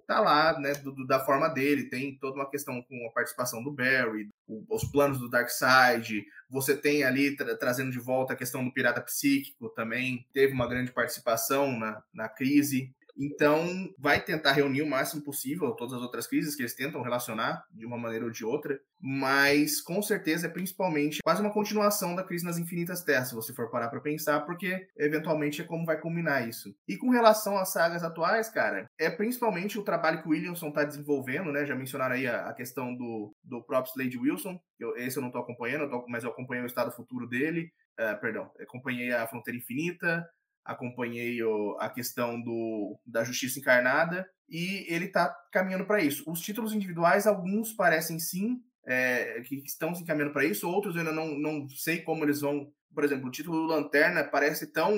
tá 0.06 0.20
lá, 0.20 0.58
né, 0.58 0.74
do, 0.74 0.92
do, 0.92 1.06
da 1.06 1.20
forma 1.20 1.48
dele. 1.48 1.88
Tem 1.88 2.16
toda 2.18 2.36
uma 2.36 2.50
questão 2.50 2.82
com 2.82 3.06
a 3.06 3.12
participação 3.12 3.62
do 3.62 3.70
Barry, 3.70 4.30
o, 4.46 4.64
os 4.68 4.84
planos 4.84 5.18
do 5.18 5.28
Darkseid. 5.28 6.24
Você 6.48 6.76
tem 6.76 7.04
ali 7.04 7.36
tra 7.36 7.56
trazendo 7.56 7.90
de 7.90 7.98
volta 7.98 8.32
a 8.32 8.36
questão 8.36 8.64
do 8.64 8.72
pirata 8.72 9.00
psíquico 9.00 9.68
também. 9.68 10.26
Teve 10.32 10.52
uma 10.52 10.68
grande 10.68 10.92
participação 10.92 11.78
na, 11.78 12.02
na 12.12 12.28
crise. 12.28 12.94
Então, 13.18 13.88
vai 13.98 14.20
tentar 14.20 14.52
reunir 14.52 14.82
o 14.82 14.86
máximo 14.86 15.22
possível 15.22 15.72
todas 15.72 15.94
as 15.94 16.02
outras 16.02 16.26
crises 16.26 16.54
que 16.54 16.62
eles 16.62 16.74
tentam 16.74 17.02
relacionar 17.02 17.64
de 17.72 17.86
uma 17.86 17.96
maneira 17.96 18.24
ou 18.24 18.30
de 18.30 18.44
outra, 18.44 18.78
mas 19.00 19.80
com 19.80 20.02
certeza 20.02 20.46
é 20.46 20.50
principalmente 20.50 21.20
quase 21.22 21.40
uma 21.40 21.52
continuação 21.52 22.14
da 22.14 22.24
crise 22.24 22.44
nas 22.44 22.58
infinitas 22.58 23.02
terras, 23.02 23.28
se 23.28 23.34
você 23.34 23.54
for 23.54 23.70
parar 23.70 23.88
para 23.88 24.00
pensar, 24.00 24.40
porque 24.40 24.86
eventualmente 24.96 25.62
é 25.62 25.64
como 25.64 25.86
vai 25.86 26.00
culminar 26.00 26.46
isso. 26.48 26.74
E 26.88 26.96
com 26.96 27.10
relação 27.10 27.56
às 27.56 27.72
sagas 27.72 28.02
atuais, 28.02 28.48
cara, 28.48 28.86
é 28.98 29.10
principalmente 29.10 29.78
o 29.78 29.84
trabalho 29.84 30.22
que 30.22 30.28
o 30.28 30.32
Williamson 30.32 30.68
está 30.68 30.84
desenvolvendo, 30.84 31.52
né? 31.52 31.64
Já 31.64 31.74
mencionaram 31.74 32.14
aí 32.14 32.26
a, 32.26 32.48
a 32.48 32.54
questão 32.54 32.94
do, 32.94 33.34
do 33.42 33.62
próprio 33.62 33.92
Slade 33.92 34.18
Wilson, 34.18 34.58
eu, 34.78 34.96
esse 34.96 35.16
eu 35.16 35.22
não 35.22 35.28
estou 35.28 35.42
acompanhando, 35.42 35.84
eu 35.84 35.90
tô, 35.90 36.06
mas 36.08 36.24
eu 36.24 36.30
acompanho 36.30 36.64
o 36.64 36.66
estado 36.66 36.92
futuro 36.92 37.26
dele, 37.26 37.70
uh, 37.98 38.20
perdão, 38.20 38.50
acompanhei 38.60 39.12
a 39.12 39.26
Fronteira 39.26 39.58
Infinita, 39.58 40.26
acompanhei 40.66 41.38
a 41.78 41.88
questão 41.88 42.40
do, 42.40 42.98
da 43.06 43.24
justiça 43.24 43.58
encarnada 43.58 44.28
e 44.48 44.84
ele 44.92 45.06
está 45.06 45.34
caminhando 45.52 45.86
para 45.86 46.02
isso. 46.02 46.24
Os 46.26 46.40
títulos 46.40 46.72
individuais, 46.72 47.26
alguns 47.26 47.72
parecem 47.72 48.18
sim 48.18 48.60
é, 48.84 49.40
que 49.42 49.56
estão 49.64 49.94
se 49.94 50.02
encaminhando 50.02 50.32
para 50.32 50.44
isso, 50.44 50.68
outros 50.68 50.94
eu 50.94 51.00
ainda 51.00 51.12
não, 51.12 51.38
não 51.38 51.68
sei 51.68 52.02
como 52.02 52.24
eles 52.24 52.40
vão. 52.40 52.72
Por 52.94 53.04
exemplo, 53.04 53.28
o 53.28 53.30
título 53.30 53.58
do 53.58 53.66
Lanterna 53.66 54.24
parece 54.24 54.72
tão 54.72 54.92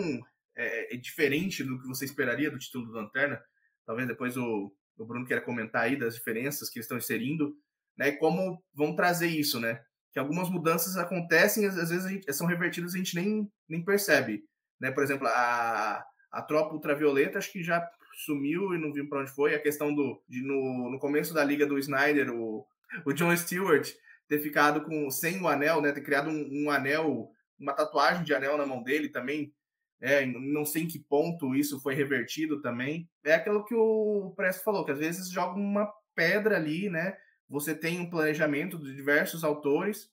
é, 0.56 0.94
é 0.94 0.96
diferente 0.96 1.62
do 1.64 1.80
que 1.80 1.86
você 1.86 2.04
esperaria 2.04 2.50
do 2.50 2.58
título 2.58 2.86
do 2.86 2.92
Lanterna. 2.92 3.40
Talvez 3.86 4.06
depois 4.06 4.36
o, 4.36 4.72
o 4.98 5.06
Bruno 5.06 5.26
queira 5.26 5.42
comentar 5.42 5.84
aí 5.84 5.96
das 5.96 6.14
diferenças 6.14 6.68
que 6.68 6.78
eles 6.78 6.84
estão 6.84 6.98
inserindo, 6.98 7.54
né? 7.96 8.12
Como 8.12 8.62
vão 8.74 8.94
trazer 8.94 9.28
isso, 9.28 9.58
né? 9.58 9.80
Que 10.12 10.18
algumas 10.18 10.50
mudanças 10.50 10.96
acontecem, 10.96 11.66
às 11.66 11.74
vezes 11.74 12.10
gente, 12.10 12.32
são 12.32 12.46
revertidas 12.46 12.94
a 12.94 12.98
gente 12.98 13.14
nem, 13.14 13.50
nem 13.68 13.84
percebe. 13.84 14.44
Né? 14.80 14.90
Por 14.90 15.02
exemplo, 15.02 15.26
a, 15.26 16.04
a 16.30 16.42
tropa 16.42 16.74
ultravioleta 16.74 17.38
acho 17.38 17.52
que 17.52 17.62
já 17.62 17.88
sumiu 18.24 18.74
e 18.74 18.78
não 18.78 18.92
viu 18.92 19.08
para 19.08 19.20
onde 19.20 19.30
foi. 19.30 19.54
A 19.54 19.60
questão 19.60 19.94
do 19.94 20.22
de 20.28 20.42
no, 20.42 20.90
no 20.90 20.98
começo 20.98 21.32
da 21.32 21.44
liga 21.44 21.66
do 21.66 21.78
Snyder, 21.78 22.30
o, 22.32 22.66
o 23.04 23.12
John 23.12 23.36
Stewart 23.36 23.88
ter 24.28 24.40
ficado 24.40 24.82
com 24.82 25.10
sem 25.10 25.40
o 25.40 25.48
anel, 25.48 25.80
né? 25.80 25.92
Ter 25.92 26.02
criado 26.02 26.28
um, 26.28 26.64
um 26.64 26.70
anel, 26.70 27.30
uma 27.58 27.72
tatuagem 27.72 28.24
de 28.24 28.34
anel 28.34 28.58
na 28.58 28.66
mão 28.66 28.82
dele 28.82 29.08
também. 29.08 29.52
É, 30.00 30.24
não 30.26 30.64
sei 30.64 30.82
em 30.82 30.86
que 30.86 30.98
ponto 30.98 31.56
isso 31.56 31.80
foi 31.80 31.94
revertido 31.94 32.60
também. 32.60 33.08
É 33.24 33.34
aquilo 33.34 33.64
que 33.64 33.74
o 33.74 34.32
Presto 34.36 34.62
falou, 34.62 34.84
que 34.84 34.92
às 34.92 34.98
vezes 34.98 35.30
joga 35.30 35.58
uma 35.58 35.90
pedra 36.14 36.56
ali, 36.56 36.88
né? 36.88 37.16
Você 37.48 37.74
tem 37.74 37.98
um 37.98 38.10
planejamento 38.10 38.78
de 38.78 38.94
diversos 38.94 39.42
autores, 39.42 40.10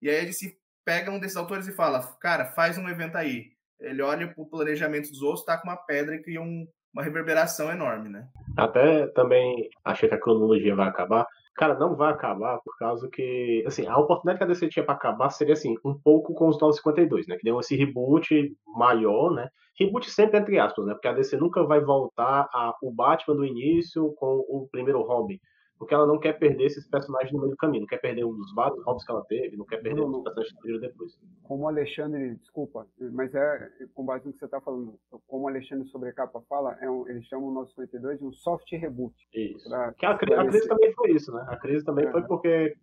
e 0.00 0.08
aí 0.08 0.16
ele 0.16 0.32
se 0.32 0.58
pega 0.84 1.10
um 1.10 1.18
desses 1.18 1.36
autores 1.36 1.66
e 1.66 1.72
fala, 1.72 2.02
cara, 2.20 2.44
faz 2.44 2.76
um 2.76 2.88
evento 2.88 3.16
aí 3.16 3.53
ele 3.80 4.02
olha 4.02 4.28
para 4.28 4.42
o 4.42 4.48
planejamento 4.48 5.10
dos 5.10 5.22
outros, 5.22 5.44
tá 5.44 5.58
com 5.58 5.68
uma 5.68 5.76
pedra 5.76 6.14
e 6.14 6.22
cria 6.22 6.40
um, 6.40 6.66
uma 6.92 7.02
reverberação 7.02 7.70
enorme, 7.70 8.08
né? 8.08 8.26
Até 8.56 9.06
também 9.08 9.68
achei 9.84 10.08
que 10.08 10.14
a 10.14 10.20
cronologia 10.20 10.74
vai 10.74 10.88
acabar. 10.88 11.26
Cara, 11.56 11.74
não 11.74 11.94
vai 11.94 12.12
acabar 12.12 12.58
por 12.64 12.76
causa 12.78 13.08
que, 13.08 13.62
assim, 13.66 13.86
a 13.86 13.96
oportunidade 13.96 14.38
que 14.38 14.44
a 14.44 14.46
DC 14.46 14.68
tinha 14.68 14.84
para 14.84 14.94
acabar 14.94 15.30
seria, 15.30 15.54
assim, 15.54 15.76
um 15.84 15.94
pouco 15.94 16.34
com 16.34 16.48
os 16.48 16.58
952, 16.60 17.28
né? 17.28 17.36
Que 17.36 17.44
deu 17.44 17.60
esse 17.60 17.76
reboot 17.76 18.56
maior, 18.66 19.32
né? 19.32 19.48
Reboot 19.78 20.10
sempre 20.10 20.38
entre 20.38 20.58
aspas, 20.58 20.84
né? 20.84 20.94
Porque 20.94 21.08
a 21.08 21.12
DC 21.12 21.36
nunca 21.36 21.62
vai 21.64 21.80
voltar 21.80 22.48
a 22.52 22.74
o 22.82 22.92
Batman 22.92 23.36
do 23.36 23.44
início 23.44 24.12
com 24.14 24.44
o 24.48 24.68
primeiro 24.70 25.02
Robin 25.02 25.38
porque 25.84 25.94
ela 25.94 26.06
não 26.06 26.18
quer 26.18 26.38
perder 26.38 26.64
esses 26.64 26.88
personagens 26.88 27.30
no 27.30 27.40
meio 27.40 27.50
do 27.50 27.56
caminho, 27.58 27.82
não 27.82 27.86
quer 27.86 28.00
perder 28.00 28.24
um 28.24 28.34
dos 28.34 28.54
vários 28.54 28.82
roubos 28.84 29.04
que 29.04 29.12
ela 29.12 29.22
teve, 29.26 29.54
não 29.54 29.66
quer 29.66 29.82
perder 29.82 30.00
Bruno, 30.00 30.22
os 30.26 30.34
personagens 30.34 30.80
depois. 30.80 31.12
Como 31.42 31.64
o 31.64 31.68
Alexandre, 31.68 32.36
desculpa, 32.36 32.86
mas 33.12 33.34
é 33.34 33.68
com 33.92 34.06
base 34.06 34.26
no 34.26 34.32
que 34.32 34.38
você 34.38 34.46
está 34.46 34.62
falando, 34.62 34.98
como 35.26 35.44
o 35.44 35.48
Alexandre 35.48 35.86
sobre 35.88 36.10
capa 36.14 36.40
fala, 36.48 36.74
é 36.80 36.90
um, 36.90 37.06
eles 37.06 37.26
chamam 37.26 37.48
o 37.48 37.52
952 37.52 38.18
de 38.18 38.24
um 38.24 38.32
soft 38.32 38.72
reboot. 38.72 39.14
Isso. 39.34 39.68
Pra, 39.68 39.92
que 39.92 40.06
a, 40.06 40.12
a 40.12 40.18
crise 40.18 40.66
também 40.66 40.92
foi 40.94 41.10
isso, 41.10 41.30
né? 41.30 41.44
A 41.48 41.56
crise 41.58 41.84
também 41.84 42.06
é. 42.06 42.10
foi 42.10 42.22
porque 42.22 42.74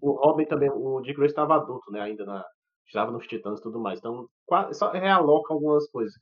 o 0.00 0.10
Robin 0.12 0.44
também, 0.46 0.68
o 0.68 1.00
Dick 1.00 1.16
Grayson 1.16 1.32
estava 1.32 1.54
adulto, 1.54 1.92
né? 1.92 2.00
Ainda 2.00 2.24
na, 2.24 2.44
estava 2.88 3.12
nos 3.12 3.24
Titãs 3.28 3.60
e 3.60 3.62
tudo 3.62 3.78
mais. 3.78 4.00
Então, 4.00 4.26
só 4.72 4.90
realoca 4.90 5.54
algumas 5.54 5.88
coisas. 5.92 6.14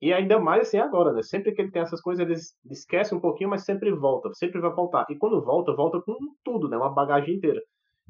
E 0.00 0.12
ainda 0.12 0.38
mais 0.38 0.62
assim 0.68 0.78
agora, 0.78 1.12
né? 1.12 1.22
Sempre 1.22 1.52
que 1.52 1.60
ele 1.60 1.70
tem 1.70 1.82
essas 1.82 2.00
coisas, 2.00 2.24
ele 2.24 2.38
esquece 2.70 3.14
um 3.14 3.20
pouquinho, 3.20 3.50
mas 3.50 3.64
sempre 3.64 3.90
volta, 3.92 4.32
sempre 4.34 4.60
vai 4.60 4.70
voltar. 4.70 5.06
E 5.10 5.16
quando 5.16 5.42
volta, 5.42 5.74
volta 5.74 6.00
com 6.00 6.16
tudo, 6.44 6.68
né? 6.68 6.76
Uma 6.76 6.90
bagagem 6.90 7.34
inteira. 7.34 7.60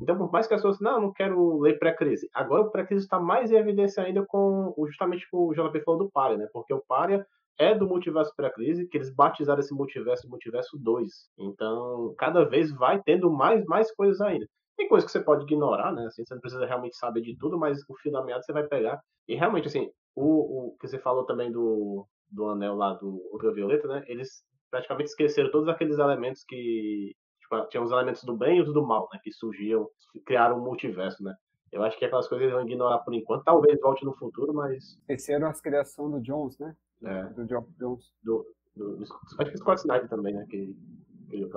Então, 0.01 0.16
por 0.16 0.31
mais 0.31 0.46
que 0.46 0.55
as 0.55 0.61
pessoas, 0.61 0.81
não, 0.81 1.01
não 1.01 1.12
quero 1.12 1.59
ler 1.59 1.79
pré-crise. 1.79 2.29
Agora 2.33 2.62
o 2.62 2.70
pré-crise 2.70 3.05
está 3.05 3.18
mais 3.18 3.51
em 3.51 3.57
evidência 3.57 4.03
ainda 4.03 4.24
com 4.27 4.72
justamente 4.87 5.27
o 5.33 5.53
JP 5.53 5.81
falou 5.81 6.05
do 6.05 6.11
Pária, 6.11 6.37
né? 6.37 6.46
Porque 6.53 6.72
o 6.72 6.83
Pária 6.87 7.27
é 7.59 7.74
do 7.74 7.88
multiverso 7.88 8.33
pré-crise, 8.37 8.87
que 8.87 8.96
eles 8.96 9.12
batizaram 9.12 9.61
esse 9.61 9.74
multiverso 9.74 10.29
multiverso 10.29 10.79
2. 10.79 11.11
Então, 11.38 12.14
cada 12.16 12.44
vez 12.44 12.70
vai 12.72 13.03
tendo 13.03 13.31
mais, 13.31 13.64
mais 13.64 13.92
coisas 13.94 14.20
ainda. 14.20 14.46
Tem 14.77 14.88
coisas 14.88 15.07
que 15.07 15.11
você 15.11 15.24
pode 15.24 15.42
ignorar, 15.42 15.92
né? 15.92 16.07
Assim, 16.07 16.24
você 16.24 16.35
não 16.35 16.40
precisa 16.40 16.64
realmente 16.64 16.96
saber 16.96 17.20
de 17.20 17.37
tudo, 17.37 17.59
mas 17.59 17.81
o 17.88 17.96
fio 17.96 18.12
da 18.12 18.22
meada 18.22 18.42
você 18.42 18.53
vai 18.53 18.62
pegar. 18.68 19.01
E 19.27 19.35
realmente, 19.35 19.66
assim, 19.66 19.90
o, 20.18 20.68
o 20.68 20.76
que 20.78 20.88
você 20.88 20.98
falou 20.98 21.24
também 21.24 21.50
do, 21.50 22.07
do 22.31 22.48
anel 22.48 22.74
lá 22.74 22.94
do 22.94 23.22
ultravioleta, 23.33 23.87
né? 23.88 24.04
Eles 24.07 24.44
praticamente 24.70 25.11
esqueceram 25.11 25.50
todos 25.50 25.68
aqueles 25.68 25.98
elementos 25.98 26.44
que. 26.44 27.14
Tipo, 27.40 27.66
tinha 27.68 27.83
os 27.83 27.90
elementos 27.90 28.22
do 28.24 28.37
bem 28.37 28.59
e 28.59 28.62
os 28.62 28.72
do 28.72 28.87
mal, 28.87 29.09
né? 29.12 29.20
Que 29.22 29.33
surgiam, 29.33 29.88
criaram 30.26 30.59
um 30.59 30.64
multiverso, 30.64 31.22
né? 31.22 31.35
Eu 31.70 31.83
acho 31.83 31.98
que 31.98 32.04
aquelas 32.04 32.28
coisas 32.28 32.44
eles 32.44 32.54
vão 32.54 32.66
ignorar 32.66 32.98
por 32.98 33.14
enquanto. 33.14 33.44
Talvez 33.44 33.78
volte 33.81 34.04
no 34.04 34.16
futuro, 34.16 34.52
mas. 34.52 34.96
Esqueceram 35.00 35.48
as 35.48 35.61
criações 35.61 36.12
do 36.12 36.20
Jones, 36.20 36.59
né? 36.59 36.74
É. 37.04 37.24
Do 37.24 37.46
Jones. 37.46 37.66
Do, 37.78 37.98
do, 38.22 38.46
do, 38.76 39.02
acho 39.02 39.50
que 39.50 39.54
o 39.54 39.59
Scott 39.59 39.81
Snyder 39.81 40.09
também, 40.09 40.35
né? 40.35 40.46
Que 40.48 40.74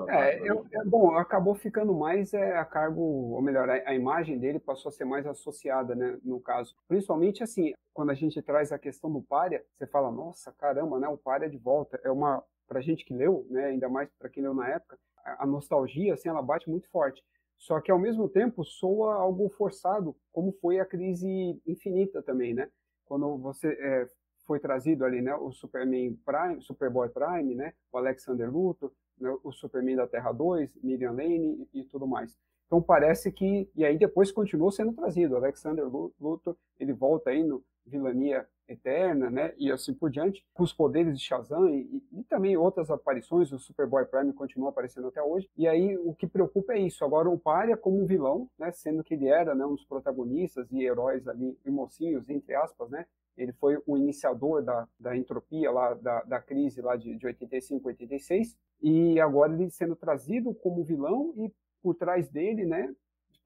é, 0.09 0.39
eu, 0.49 0.65
é, 0.71 0.83
bom, 0.85 1.15
acabou 1.15 1.55
ficando 1.55 1.93
mais 1.93 2.33
é, 2.33 2.57
a 2.57 2.65
cargo, 2.65 3.01
ou 3.01 3.41
melhor, 3.41 3.69
a, 3.69 3.89
a, 3.89 3.95
imagem 3.95 4.37
dele 4.37 4.59
passou 4.59 4.89
a 4.89 4.91
ser 4.91 5.05
mais 5.05 5.25
associada, 5.25 5.95
né, 5.95 6.19
no 6.23 6.39
caso. 6.39 6.75
Principalmente, 6.87 7.41
assim, 7.41 7.73
quando 7.93 8.09
a 8.09 8.13
gente 8.13 8.41
traz 8.41 8.71
a 8.71 8.79
questão 8.79 9.11
do 9.11 9.21
párea, 9.21 9.63
você 9.77 9.87
fala, 9.87 10.11
nossa, 10.11 10.51
caramba, 10.51 10.99
né, 10.99 11.07
o 11.07 11.17
párea 11.17 11.49
de 11.49 11.57
volta. 11.57 11.99
É 12.03 12.11
uma, 12.11 12.43
pra 12.67 12.81
gente 12.81 13.05
que 13.05 13.13
leu, 13.13 13.45
né, 13.49 13.65
ainda 13.65 13.87
mais 13.87 14.09
para 14.19 14.29
quem 14.29 14.43
leu 14.43 14.53
na 14.53 14.67
época, 14.67 14.97
a, 15.23 15.43
a 15.43 15.45
nostalgia, 15.45 16.13
assim, 16.13 16.27
ela 16.29 16.41
bate 16.41 16.69
muito 16.69 16.89
forte. 16.89 17.23
Só 17.57 17.79
que, 17.79 17.91
ao 17.91 17.99
mesmo 17.99 18.27
tempo, 18.27 18.63
soa 18.65 19.15
algo 19.15 19.49
forçado, 19.49 20.15
como 20.31 20.51
foi 20.53 20.79
a 20.79 20.85
crise 20.85 21.61
infinita 21.65 22.21
também, 22.21 22.53
né? 22.53 22.69
Quando 23.05 23.37
você 23.37 23.67
é, 23.79 24.07
foi 24.45 24.59
trazido 24.59 25.05
ali, 25.05 25.21
né, 25.21 25.35
o 25.35 25.51
Superman 25.51 26.17
Prime, 26.25 26.61
Superboy 26.61 27.09
Prime, 27.09 27.55
né, 27.55 27.73
o 27.91 27.97
Alexander 27.97 28.51
Luthor, 28.51 28.91
né, 29.21 29.35
o 29.43 29.51
Superman 29.51 29.95
da 29.95 30.07
Terra 30.07 30.31
2, 30.31 30.77
Miriam 30.83 31.11
Lane 31.11 31.67
e, 31.73 31.81
e, 31.81 31.83
tudo 31.85 32.07
mais. 32.07 32.37
Então 32.65 32.81
parece 32.81 33.31
que 33.31 33.69
e 33.75 33.85
aí 33.85 33.97
depois 33.97 34.31
continuou 34.31 34.71
sendo 34.71 34.93
trazido, 34.93 35.35
Alexander 35.35 35.85
Luthor, 36.19 36.55
ele 36.79 36.93
volta 36.93 37.29
aí 37.29 37.43
no 37.43 37.63
Vilania 37.85 38.47
Eterna, 38.73 39.29
né, 39.29 39.53
e 39.57 39.71
assim 39.71 39.93
por 39.93 40.09
diante, 40.09 40.45
com 40.53 40.63
os 40.63 40.73
poderes 40.73 41.17
de 41.17 41.23
Shazam 41.23 41.69
e, 41.69 42.03
e, 42.11 42.23
também 42.23 42.57
outras 42.57 42.89
aparições, 42.89 43.51
o 43.51 43.59
Superboy 43.59 44.05
Prime 44.05 44.33
continua 44.33 44.69
aparecendo 44.69 45.07
até 45.07 45.21
hoje. 45.21 45.49
E 45.57 45.67
aí 45.67 45.97
o 45.97 46.13
que 46.13 46.27
preocupa 46.27 46.73
é 46.73 46.79
isso, 46.79 47.03
agora 47.03 47.29
o 47.29 47.39
Pária 47.39 47.77
como 47.77 48.01
um 48.01 48.05
vilão, 48.05 48.49
né, 48.57 48.71
sendo 48.71 49.03
que 49.03 49.13
ele 49.13 49.27
era, 49.27 49.53
né, 49.53 49.65
um 49.65 49.75
dos 49.75 49.85
protagonistas 49.85 50.71
e 50.71 50.83
heróis 50.83 51.27
ali, 51.27 51.57
e 51.65 51.71
mocinhos, 51.71 52.29
entre 52.29 52.55
aspas, 52.55 52.89
né, 52.89 53.05
ele 53.37 53.53
foi 53.53 53.81
o 53.87 53.97
iniciador 53.97 54.61
da, 54.61 54.87
da 54.99 55.15
entropia 55.15 55.71
lá, 55.71 55.93
da, 55.93 56.21
da 56.23 56.41
crise 56.41 56.81
lá 56.81 56.95
de, 56.95 57.15
de 57.15 57.25
85, 57.25 57.87
86, 57.87 58.57
e 58.81 59.19
agora 59.19 59.53
ele 59.53 59.69
sendo 59.69 59.95
trazido 59.95 60.53
como 60.53 60.83
vilão 60.83 61.33
e 61.37 61.51
por 61.81 61.95
trás 61.95 62.29
dele, 62.29 62.65
né, 62.65 62.93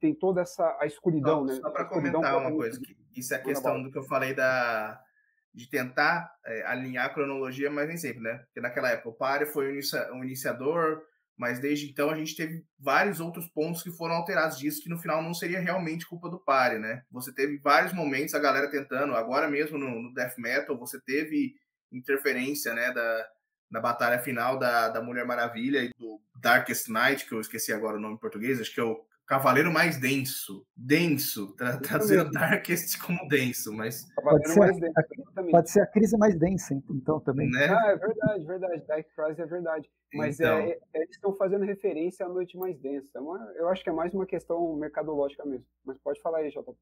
tem 0.00 0.14
toda 0.14 0.42
essa 0.42 0.76
a 0.80 0.86
escuridão, 0.86 1.40
só, 1.40 1.54
né? 1.54 1.60
Só 1.60 1.70
para 1.70 1.84
comentar 1.86 2.38
uma 2.38 2.52
coisa, 2.52 2.80
que 2.80 3.20
isso 3.20 3.32
é 3.34 3.36
a 3.36 3.42
questão 3.42 3.82
do 3.82 3.90
que 3.90 3.98
eu 3.98 4.02
falei 4.02 4.34
da 4.34 5.00
de 5.56 5.66
tentar 5.70 6.30
é, 6.44 6.66
alinhar 6.66 7.06
a 7.06 7.08
cronologia, 7.08 7.70
mas 7.70 7.88
nem 7.88 7.96
sempre, 7.96 8.20
né? 8.20 8.36
Porque 8.44 8.60
naquela 8.60 8.90
época 8.90 9.08
o 9.08 9.14
Pária 9.14 9.46
foi 9.46 9.72
o 9.72 10.22
iniciador, 10.22 11.02
mas 11.34 11.58
desde 11.58 11.90
então 11.90 12.10
a 12.10 12.16
gente 12.16 12.36
teve 12.36 12.62
vários 12.78 13.20
outros 13.20 13.48
pontos 13.48 13.82
que 13.82 13.90
foram 13.90 14.16
alterados 14.16 14.58
disso, 14.58 14.82
que 14.82 14.90
no 14.90 14.98
final 14.98 15.22
não 15.22 15.32
seria 15.32 15.58
realmente 15.58 16.06
culpa 16.06 16.28
do 16.28 16.38
pare, 16.38 16.78
né? 16.78 17.02
Você 17.10 17.32
teve 17.32 17.56
vários 17.58 17.94
momentos 17.94 18.34
a 18.34 18.38
galera 18.38 18.70
tentando, 18.70 19.14
agora 19.14 19.48
mesmo 19.48 19.78
no, 19.78 20.02
no 20.02 20.12
Death 20.12 20.36
Metal, 20.36 20.78
você 20.78 21.00
teve 21.00 21.54
interferência, 21.90 22.74
né, 22.74 22.92
da, 22.92 23.28
da 23.70 23.80
batalha 23.80 24.18
final 24.18 24.58
da, 24.58 24.90
da 24.90 25.00
Mulher 25.00 25.24
Maravilha 25.24 25.78
e 25.78 25.88
do 25.98 26.20
Darkest 26.38 26.88
Night, 26.88 27.24
que 27.24 27.32
eu 27.32 27.40
esqueci 27.40 27.72
agora 27.72 27.96
o 27.96 28.00
nome 28.00 28.16
em 28.16 28.20
português, 28.20 28.60
acho 28.60 28.74
que 28.74 28.80
é 28.80 28.84
o 28.84 29.02
Cavaleiro 29.26 29.72
mais 29.72 29.98
denso. 29.98 30.64
Denso. 30.76 31.52
Tra 31.56 31.78
trazendo 31.78 32.30
Darkest 32.30 32.96
como 33.00 33.26
denso, 33.28 33.72
mas. 33.72 34.06
Pode 34.14 34.48
ser, 34.48 34.58
mais 34.60 34.78
denso, 34.78 34.94
a, 34.96 35.42
pode 35.50 35.70
ser 35.70 35.80
a 35.80 35.86
crise 35.86 36.16
mais 36.16 36.38
densa, 36.38 36.74
então, 36.88 37.18
também. 37.20 37.50
Né? 37.50 37.66
Ah, 37.76 37.90
é 37.90 37.96
verdade, 37.96 38.46
verdade. 38.46 38.86
Dark 38.86 39.06
Crisis 39.14 39.38
é 39.38 39.46
verdade. 39.46 39.90
Mas 40.14 40.38
então... 40.38 40.58
é, 40.58 40.78
é, 40.94 41.02
eles 41.02 41.16
estão 41.16 41.34
fazendo 41.34 41.64
referência 41.64 42.24
à 42.24 42.28
noite 42.28 42.56
mais 42.56 42.78
densa. 42.78 43.18
É 43.18 43.60
eu 43.60 43.68
acho 43.68 43.82
que 43.82 43.90
é 43.90 43.92
mais 43.92 44.14
uma 44.14 44.26
questão 44.26 44.76
mercadológica 44.76 45.44
mesmo. 45.44 45.66
Mas 45.84 45.98
pode 45.98 46.20
falar 46.20 46.38
aí, 46.38 46.50
JP. 46.50 46.72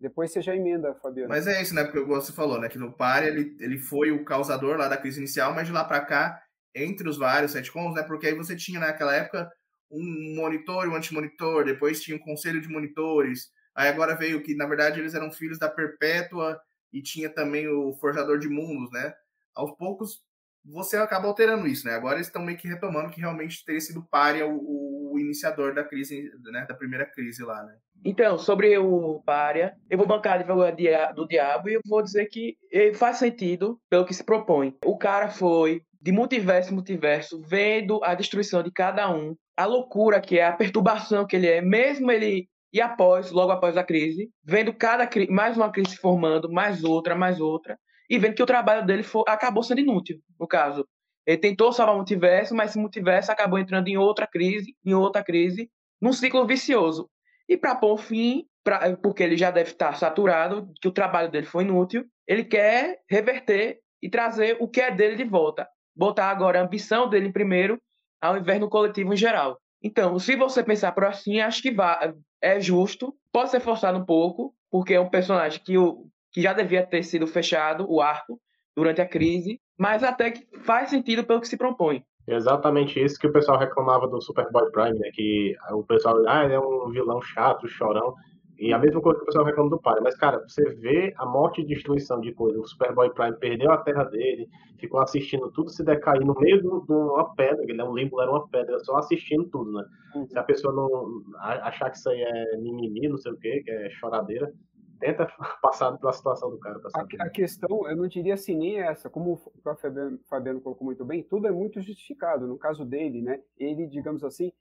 Depois 0.00 0.32
você 0.32 0.40
já 0.40 0.54
emenda, 0.54 0.94
Fabiano. 0.94 1.28
Mas 1.28 1.46
é 1.46 1.60
isso, 1.60 1.74
né? 1.74 1.84
Porque 1.84 2.00
você 2.00 2.32
falou, 2.32 2.60
né? 2.60 2.68
Que 2.68 2.78
no 2.78 2.92
par 2.92 3.24
ele, 3.24 3.56
ele 3.60 3.78
foi 3.78 4.10
o 4.12 4.24
causador 4.24 4.76
lá 4.76 4.88
da 4.88 4.96
crise 4.96 5.18
inicial, 5.18 5.52
mas 5.54 5.66
de 5.66 5.72
lá 5.72 5.84
para 5.84 6.00
cá 6.04 6.42
entre 6.74 7.08
os 7.08 7.18
vários 7.18 7.54
retcons, 7.54 7.94
né? 7.94 8.02
Porque 8.02 8.28
aí 8.28 8.34
você 8.34 8.56
tinha 8.56 8.80
naquela 8.80 9.14
época 9.14 9.50
um 9.92 10.34
monitor 10.34 10.86
e 10.86 10.88
um 10.88 10.96
antimonitor, 10.96 11.64
depois 11.64 12.00
tinha 12.00 12.16
um 12.16 12.20
conselho 12.20 12.60
de 12.60 12.68
monitores, 12.68 13.50
aí 13.74 13.88
agora 13.88 14.16
veio 14.16 14.42
que, 14.42 14.54
na 14.54 14.66
verdade, 14.66 14.98
eles 14.98 15.14
eram 15.14 15.30
filhos 15.30 15.58
da 15.58 15.68
Perpétua 15.68 16.58
e 16.92 17.02
tinha 17.02 17.28
também 17.28 17.68
o 17.68 17.92
Forjador 17.94 18.38
de 18.38 18.48
Mundos, 18.48 18.90
né? 18.90 19.12
Aos 19.54 19.76
poucos, 19.76 20.22
você 20.64 20.96
acaba 20.96 21.28
alterando 21.28 21.66
isso, 21.66 21.86
né? 21.86 21.94
Agora 21.94 22.16
eles 22.16 22.28
estão 22.28 22.42
meio 22.42 22.56
que 22.56 22.68
retomando 22.68 23.10
que 23.10 23.20
realmente 23.20 23.64
teria 23.64 23.80
sido 23.80 24.06
Pária 24.10 24.46
o, 24.46 25.12
o 25.12 25.18
iniciador 25.18 25.74
da 25.74 25.84
crise, 25.84 26.30
né? 26.50 26.64
Da 26.66 26.74
primeira 26.74 27.04
crise 27.04 27.42
lá, 27.42 27.62
né? 27.62 27.76
Então, 28.04 28.36
sobre 28.36 28.76
o 28.78 29.22
Pária, 29.24 29.76
eu 29.88 29.96
vou 29.96 30.06
bancar 30.06 30.40
a 30.40 31.12
do 31.12 31.26
diabo 31.26 31.68
e 31.68 31.74
eu 31.74 31.80
vou 31.86 32.02
dizer 32.02 32.26
que 32.26 32.56
faz 32.94 33.18
sentido 33.18 33.80
pelo 33.88 34.04
que 34.04 34.14
se 34.14 34.24
propõe. 34.24 34.76
O 34.84 34.98
cara 34.98 35.28
foi 35.28 35.82
de 36.00 36.10
multiverso 36.10 36.72
em 36.72 36.74
multiverso, 36.74 37.40
vendo 37.40 38.02
a 38.02 38.14
destruição 38.14 38.60
de 38.60 38.72
cada 38.72 39.08
um, 39.08 39.36
a 39.56 39.66
loucura 39.66 40.20
que 40.20 40.38
é, 40.38 40.46
a 40.46 40.52
perturbação 40.52 41.26
que 41.26 41.36
ele 41.36 41.46
é, 41.46 41.60
mesmo 41.60 42.10
ele 42.10 42.48
e 42.72 42.80
após, 42.80 43.30
logo 43.30 43.52
após 43.52 43.76
a 43.76 43.84
crise, 43.84 44.30
vendo 44.42 44.72
cada 44.72 45.08
mais 45.28 45.56
uma 45.56 45.70
crise 45.70 45.90
se 45.90 45.96
formando, 45.98 46.50
mais 46.50 46.82
outra, 46.82 47.14
mais 47.14 47.38
outra, 47.38 47.78
e 48.08 48.18
vendo 48.18 48.34
que 48.34 48.42
o 48.42 48.46
trabalho 48.46 48.86
dele 48.86 49.02
foi, 49.02 49.24
acabou 49.28 49.62
sendo 49.62 49.80
inútil, 49.80 50.18
no 50.40 50.46
caso. 50.46 50.86
Ele 51.26 51.36
tentou 51.36 51.72
salvar 51.72 51.94
o 51.94 51.98
multiverso, 51.98 52.54
mas 52.54 52.70
esse 52.70 52.78
multiverso 52.78 53.30
acabou 53.30 53.58
entrando 53.58 53.88
em 53.88 53.98
outra 53.98 54.26
crise, 54.26 54.74
em 54.84 54.94
outra 54.94 55.22
crise, 55.22 55.70
num 56.00 56.12
ciclo 56.12 56.46
vicioso. 56.46 57.10
E 57.46 57.56
para 57.56 57.74
pôr 57.74 57.98
fim, 57.98 58.46
pra, 58.64 58.96
porque 58.96 59.22
ele 59.22 59.36
já 59.36 59.50
deve 59.50 59.70
estar 59.70 59.94
saturado, 59.96 60.72
que 60.80 60.88
o 60.88 60.92
trabalho 60.92 61.30
dele 61.30 61.46
foi 61.46 61.64
inútil, 61.64 62.04
ele 62.26 62.44
quer 62.44 63.00
reverter 63.08 63.80
e 64.02 64.08
trazer 64.08 64.56
o 64.60 64.66
que 64.66 64.80
é 64.80 64.90
dele 64.90 65.14
de 65.14 65.24
volta 65.24 65.68
botar 65.94 66.30
agora 66.30 66.60
a 66.60 66.64
ambição 66.64 67.08
dele 67.08 67.30
primeiro, 67.30 67.80
ao 68.22 68.36
invés 68.38 68.60
do 68.60 68.68
coletivo 68.68 69.12
em 69.12 69.16
geral. 69.16 69.58
Então, 69.82 70.18
se 70.18 70.36
você 70.36 70.62
pensar 70.62 70.92
por 70.92 71.04
assim, 71.04 71.40
acho 71.40 71.60
que 71.60 71.72
vá, 71.72 72.14
é 72.40 72.60
justo. 72.60 73.12
Pode 73.32 73.50
ser 73.50 73.60
forçado 73.60 73.98
um 73.98 74.04
pouco, 74.04 74.54
porque 74.70 74.94
é 74.94 75.00
um 75.00 75.10
personagem 75.10 75.60
que, 75.64 75.76
o, 75.76 76.06
que 76.30 76.40
já 76.40 76.52
devia 76.52 76.86
ter 76.86 77.02
sido 77.02 77.26
fechado, 77.26 77.84
o 77.90 78.00
arco, 78.00 78.40
durante 78.76 79.00
a 79.00 79.08
crise, 79.08 79.60
mas 79.76 80.04
até 80.04 80.30
que 80.30 80.46
faz 80.60 80.90
sentido 80.90 81.24
pelo 81.24 81.40
que 81.40 81.48
se 81.48 81.56
propõe. 81.56 82.04
Exatamente 82.26 83.02
isso 83.02 83.18
que 83.18 83.26
o 83.26 83.32
pessoal 83.32 83.58
reclamava 83.58 84.06
do 84.06 84.20
Superboy 84.20 84.70
Prime, 84.70 84.98
né? 84.98 85.10
Que 85.12 85.56
o 85.72 85.82
pessoal, 85.82 86.16
ah, 86.28 86.44
ele 86.44 86.54
é 86.54 86.60
um 86.60 86.88
vilão 86.90 87.20
chato, 87.20 87.66
chorão. 87.66 88.14
E 88.62 88.72
a 88.72 88.78
mesma 88.78 89.00
coisa 89.00 89.18
que 89.18 89.24
o 89.24 89.26
pessoal 89.26 89.44
reclama 89.44 89.70
do 89.70 89.80
pai. 89.80 89.98
Mas, 90.00 90.16
cara, 90.16 90.38
você 90.46 90.62
vê 90.76 91.12
a 91.18 91.26
morte 91.26 91.60
e 91.60 91.66
destruição 91.66 92.20
de 92.20 92.32
coisa. 92.32 92.60
O 92.60 92.64
Superboy 92.64 93.12
Prime 93.12 93.36
perdeu 93.36 93.72
a 93.72 93.78
terra 93.78 94.04
dele, 94.04 94.48
ficou 94.78 95.00
assistindo 95.00 95.50
tudo 95.50 95.68
se 95.68 95.84
decair 95.84 96.24
no 96.24 96.32
meio 96.38 96.62
de 96.62 96.68
uma 96.68 97.34
pedra, 97.34 97.64
ele 97.64 97.80
é 97.80 97.84
um 97.84 97.92
limbo, 97.92 98.20
era 98.22 98.30
uma 98.30 98.48
pedra, 98.48 98.78
só 98.84 98.98
assistindo 98.98 99.48
tudo, 99.48 99.72
né? 99.72 99.84
Uhum. 100.14 100.28
Se 100.28 100.38
a 100.38 100.44
pessoa 100.44 100.72
não 100.72 101.24
achar 101.40 101.90
que 101.90 101.96
isso 101.96 102.08
aí 102.08 102.22
é 102.22 102.56
mimimi, 102.58 103.08
não 103.08 103.16
sei 103.16 103.32
o 103.32 103.36
quê, 103.36 103.62
que 103.64 103.70
é 103.72 103.90
choradeira, 103.90 104.52
tenta 105.00 105.26
passar 105.60 105.98
pela 105.98 106.12
situação 106.12 106.48
do 106.48 106.60
cara. 106.60 106.80
A, 106.94 107.24
a, 107.24 107.30
questão, 107.30 107.88
eu 107.88 107.96
não 107.96 108.06
diria 108.06 108.34
assim, 108.34 108.56
nem 108.56 108.78
essa. 108.78 109.10
Como 109.10 109.32
o 109.32 109.74
Fabiano, 109.74 110.20
Fabiano 110.30 110.60
colocou 110.60 110.84
muito 110.84 111.04
bem, 111.04 111.24
tudo 111.24 111.48
é 111.48 111.50
muito 111.50 111.80
justificado. 111.80 112.46
No 112.46 112.56
caso 112.56 112.84
dele, 112.84 113.22
né? 113.22 113.40
Ele, 113.58 113.88
digamos 113.88 114.22
assim, 114.22 114.52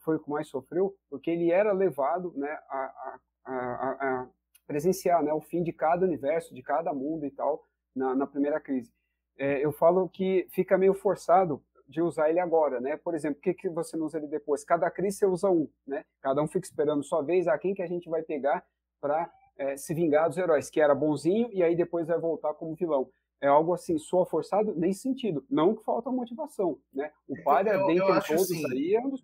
foi 0.00 0.16
o 0.16 0.18
que 0.18 0.28
mais 0.28 0.48
sofreu, 0.48 0.96
porque 1.08 1.30
ele 1.30 1.52
era 1.52 1.72
levado 1.72 2.32
né, 2.34 2.50
a, 2.68 2.78
a 2.78 3.18
a, 3.44 4.22
a, 4.22 4.28
presenciar 4.66 5.22
né, 5.22 5.32
o 5.32 5.40
fim 5.40 5.62
de 5.62 5.72
cada 5.72 6.04
universo, 6.04 6.54
de 6.54 6.62
cada 6.62 6.92
mundo 6.92 7.26
e 7.26 7.30
tal, 7.30 7.66
na, 7.94 8.14
na 8.14 8.26
primeira 8.26 8.60
crise. 8.60 8.92
É, 9.36 9.64
eu 9.64 9.72
falo 9.72 10.08
que 10.08 10.46
fica 10.50 10.78
meio 10.78 10.94
forçado 10.94 11.62
de 11.86 12.00
usar 12.00 12.30
ele 12.30 12.40
agora, 12.40 12.80
né? 12.80 12.96
Por 12.96 13.14
exemplo, 13.14 13.36
por 13.36 13.42
que, 13.42 13.54
que 13.54 13.68
você 13.68 13.96
não 13.96 14.06
usa 14.06 14.18
ele 14.18 14.26
depois? 14.26 14.64
Cada 14.64 14.90
crise 14.90 15.18
você 15.18 15.26
usa 15.26 15.50
um, 15.50 15.68
né? 15.86 16.04
Cada 16.20 16.42
um 16.42 16.48
fica 16.48 16.66
esperando 16.66 17.04
sua 17.04 17.22
vez, 17.22 17.46
a 17.46 17.58
quem 17.58 17.74
que 17.74 17.82
a 17.82 17.86
gente 17.86 18.08
vai 18.08 18.22
pegar 18.22 18.64
para 19.00 19.30
é, 19.58 19.76
se 19.76 19.92
vingar 19.92 20.28
dos 20.28 20.38
heróis, 20.38 20.70
que 20.70 20.80
era 20.80 20.94
bonzinho 20.94 21.50
e 21.52 21.62
aí 21.62 21.76
depois 21.76 22.08
vai 22.08 22.18
voltar 22.18 22.54
como 22.54 22.74
vilão. 22.74 23.10
É 23.40 23.46
algo 23.46 23.74
assim, 23.74 23.98
soa 23.98 24.24
forçado 24.24 24.74
nesse 24.74 25.00
sentido. 25.00 25.44
Não 25.50 25.74
que 25.74 25.84
falta 25.84 26.10
motivação, 26.10 26.78
né? 26.92 27.12
O 27.28 27.42
padre, 27.42 27.74
é 27.74 27.86
dentre 27.86 28.06
todos 28.06 28.30
assim, 28.30 28.64
aí, 28.72 28.94
é 28.94 29.00
um 29.00 29.10
dos 29.10 29.22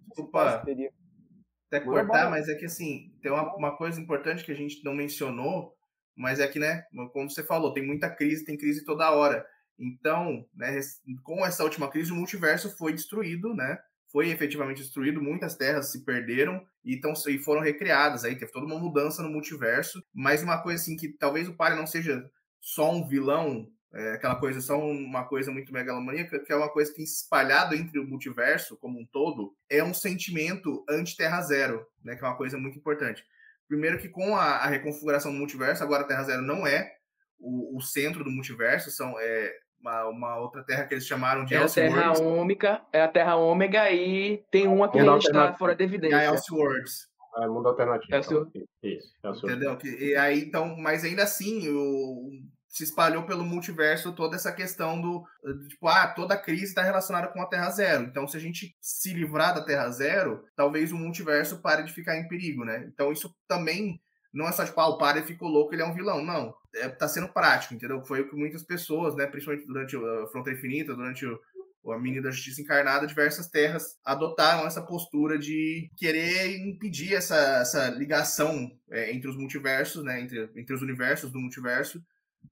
teria 0.64 0.92
até 1.70 1.80
cortar, 1.80 2.28
mas 2.28 2.48
é 2.48 2.54
que 2.56 2.64
assim, 2.64 3.12
tem 3.22 3.30
uma, 3.30 3.54
uma, 3.54 3.76
coisa 3.76 4.00
importante 4.00 4.44
que 4.44 4.50
a 4.50 4.56
gente 4.56 4.83
não 4.85 4.92
mencionou, 4.92 5.72
mas 6.16 6.40
é 6.40 6.48
que, 6.48 6.59
né, 6.59 6.83
como 7.12 7.30
você 7.30 7.44
falou, 7.44 7.72
tem 7.72 7.87
muita 7.87 8.11
crise, 8.11 8.44
tem 8.44 8.59
crise 8.59 8.85
toda 8.85 9.11
hora. 9.12 9.46
Então, 9.78 10.44
né, 10.54 10.78
com 11.22 11.46
essa 11.46 11.62
última 11.62 11.88
crise, 11.88 12.12
o 12.12 12.16
multiverso 12.16 12.76
foi 12.76 12.92
destruído, 12.92 13.54
né? 13.54 13.78
Foi 14.12 14.28
efetivamente 14.28 14.83
destruído, 14.83 15.22
muitas 15.22 15.56
terras 15.56 15.92
se 15.92 16.04
perderam 16.04 16.61
e, 16.85 17.00
tão, 17.00 17.12
e 17.28 17.38
foram 17.38 17.62
recriadas. 17.62 18.24
Aí 18.24 18.37
teve 18.37 18.50
toda 18.50 18.66
uma 18.66 18.78
mudança 18.78 19.22
no 19.22 19.30
multiverso. 19.30 20.02
Mas 20.12 20.42
uma 20.42 20.61
coisa 20.61 20.83
assim 20.83 20.96
que 20.96 21.16
talvez 21.16 21.48
o 21.48 21.56
Pare 21.56 21.76
não 21.76 21.87
seja 21.87 22.28
só 22.61 22.92
um 22.92 23.06
vilão 23.06 23.68
é 23.92 24.12
aquela 24.12 24.37
coisa, 24.37 24.61
só 24.61 24.79
uma 24.79 25.24
coisa 25.24 25.50
muito 25.50 25.72
megalomaníaca, 25.72 26.38
que 26.38 26.53
é 26.53 26.57
uma 26.57 26.68
coisa 26.68 26.92
que 26.94 27.03
espalhado 27.03 27.74
entre 27.74 27.98
o 27.98 28.07
multiverso 28.07 28.76
como 28.76 29.00
um 29.00 29.07
todo, 29.07 29.53
é 29.68 29.83
um 29.83 29.92
sentimento 29.92 30.85
anti-Terra 30.88 31.42
Zero, 31.42 31.85
né? 32.05 32.14
Que 32.14 32.24
é 32.24 32.29
uma 32.29 32.37
coisa 32.37 32.57
muito 32.57 32.79
importante. 32.79 33.24
Primeiro 33.66 33.98
que 33.98 34.09
com 34.09 34.37
a, 34.37 34.57
a 34.59 34.66
reconfiguração 34.66 35.33
do 35.33 35.38
multiverso, 35.38 35.83
agora 35.83 36.03
a 36.03 36.07
Terra 36.07 36.24
Zero 36.24 36.42
não 36.42 36.66
é 36.66 36.92
o, 37.38 37.76
o 37.76 37.81
centro 37.81 38.22
do 38.22 38.31
multiverso, 38.31 38.90
são 38.90 39.18
é, 39.18 39.53
uma, 39.81 40.09
uma, 40.09 40.38
outra 40.38 40.62
terra 40.62 40.85
que 40.85 40.94
eles 40.94 41.07
chamaram 41.07 41.44
de 41.44 41.55
é 41.55 41.59
a 41.59 41.68
Terra 41.68 42.12
Ômega, 42.18 42.83
é 42.92 43.03
a 43.03 43.09
Terra 43.09 43.37
Ômega 43.37 43.90
e 43.90 44.44
tem 44.50 44.68
uma 44.68 44.88
que 44.88 44.98
está 44.98 45.55
fora 45.55 45.74
de 45.74 45.83
evidência. 45.83 46.16
É 46.16 46.29
a 46.29 46.33
Elseworlds. 46.33 47.09
É 47.38 47.46
mundo 47.46 47.68
alternativo. 47.68 48.12
É 48.12 48.18
então. 48.18 48.50
Isso, 48.83 49.14
é 49.22 49.31
Entendeu? 49.31 49.79
E 49.85 50.16
aí, 50.16 50.40
então, 50.40 50.76
mas 50.76 51.05
ainda 51.05 51.22
assim, 51.22 51.68
o, 51.68 52.31
se 52.70 52.85
espalhou 52.85 53.24
pelo 53.24 53.44
multiverso 53.44 54.12
toda 54.12 54.37
essa 54.37 54.52
questão 54.52 55.00
do 55.00 55.24
tipo, 55.68 55.88
ah, 55.88 56.06
toda 56.06 56.37
crise 56.37 56.66
está 56.66 56.83
relacionada 56.83 57.26
com 57.28 57.42
a 57.42 57.46
Terra 57.46 57.68
Zero. 57.70 58.04
Então, 58.04 58.28
se 58.28 58.37
a 58.37 58.40
gente 58.40 58.76
se 58.80 59.12
livrar 59.12 59.54
da 59.54 59.64
Terra 59.64 59.90
Zero, 59.90 60.44
talvez 60.54 60.92
o 60.92 60.96
multiverso 60.96 61.61
pare 61.61 61.83
de 61.83 61.92
ficar 61.92 62.16
em 62.16 62.28
perigo, 62.28 62.64
né? 62.64 62.85
Então, 62.87 63.11
isso 63.11 63.35
também 63.48 64.00
não 64.33 64.48
é 64.48 64.52
só 64.52 64.64
tipo, 64.64 64.80
ah, 64.80 64.88
o 64.88 64.98
padre 64.98 65.24
ficou 65.24 65.48
louco, 65.48 65.74
ele 65.74 65.83
é 65.83 65.85
um 65.85 65.94
vilão. 65.94 66.24
Não, 66.24 66.54
é, 66.76 66.88
tá 66.88 67.09
sendo 67.09 67.28
prático, 67.28 67.74
entendeu? 67.74 68.04
Foi 68.04 68.20
o 68.20 68.30
que 68.30 68.37
muitas 68.37 68.62
pessoas, 68.62 69.16
né, 69.16 69.26
principalmente 69.26 69.66
durante 69.66 69.96
a 69.96 70.26
Fronteira 70.28 70.56
Infinita, 70.56 70.94
durante 70.94 71.26
o, 71.26 71.92
a 71.92 71.98
Menina 71.98 72.22
da 72.22 72.30
Justiça 72.30 72.61
Encarnada, 72.61 73.06
diversas 73.06 73.48
terras 73.48 73.98
adotaram 74.04 74.66
essa 74.66 74.83
postura 74.83 75.38
de 75.38 75.90
querer 75.96 76.56
impedir 76.59 77.14
essa, 77.14 77.37
essa 77.61 77.88
ligação 77.88 78.70
é, 78.90 79.12
entre 79.12 79.28
os 79.28 79.37
multiversos, 79.37 80.04
né, 80.04 80.20
entre, 80.20 80.48
entre 80.54 80.74
os 80.74 80.83
universos 80.83 81.33
do 81.33 81.40
multiverso, 81.40 82.00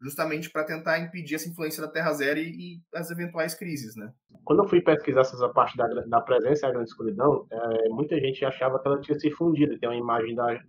justamente 0.00 0.50
para 0.50 0.64
tentar 0.64 0.98
impedir 0.98 1.34
essa 1.34 1.48
influência 1.48 1.82
da 1.82 1.88
Terra 1.88 2.12
Zero 2.12 2.38
e, 2.38 2.76
e, 2.76 2.80
as 2.94 3.10
eventuais 3.10 3.54
crises, 3.54 3.96
né? 3.96 4.12
Quando 4.44 4.62
eu 4.62 4.68
fui 4.68 4.80
pesquisar 4.80 5.20
essa 5.20 5.48
parte 5.48 5.76
da, 5.76 5.86
da 5.86 6.20
presença 6.20 6.66
da 6.66 6.72
grande 6.72 6.88
escuridão, 6.88 7.46
é, 7.50 7.88
muita 7.88 8.18
gente 8.18 8.44
achava 8.44 8.78
que 8.78 8.88
ela 8.88 9.00
tinha 9.00 9.18
se 9.18 9.30
fundido, 9.30 9.78
tem 9.78 9.88
uma 9.88 9.96
imagem 9.96 10.34
das 10.34 10.60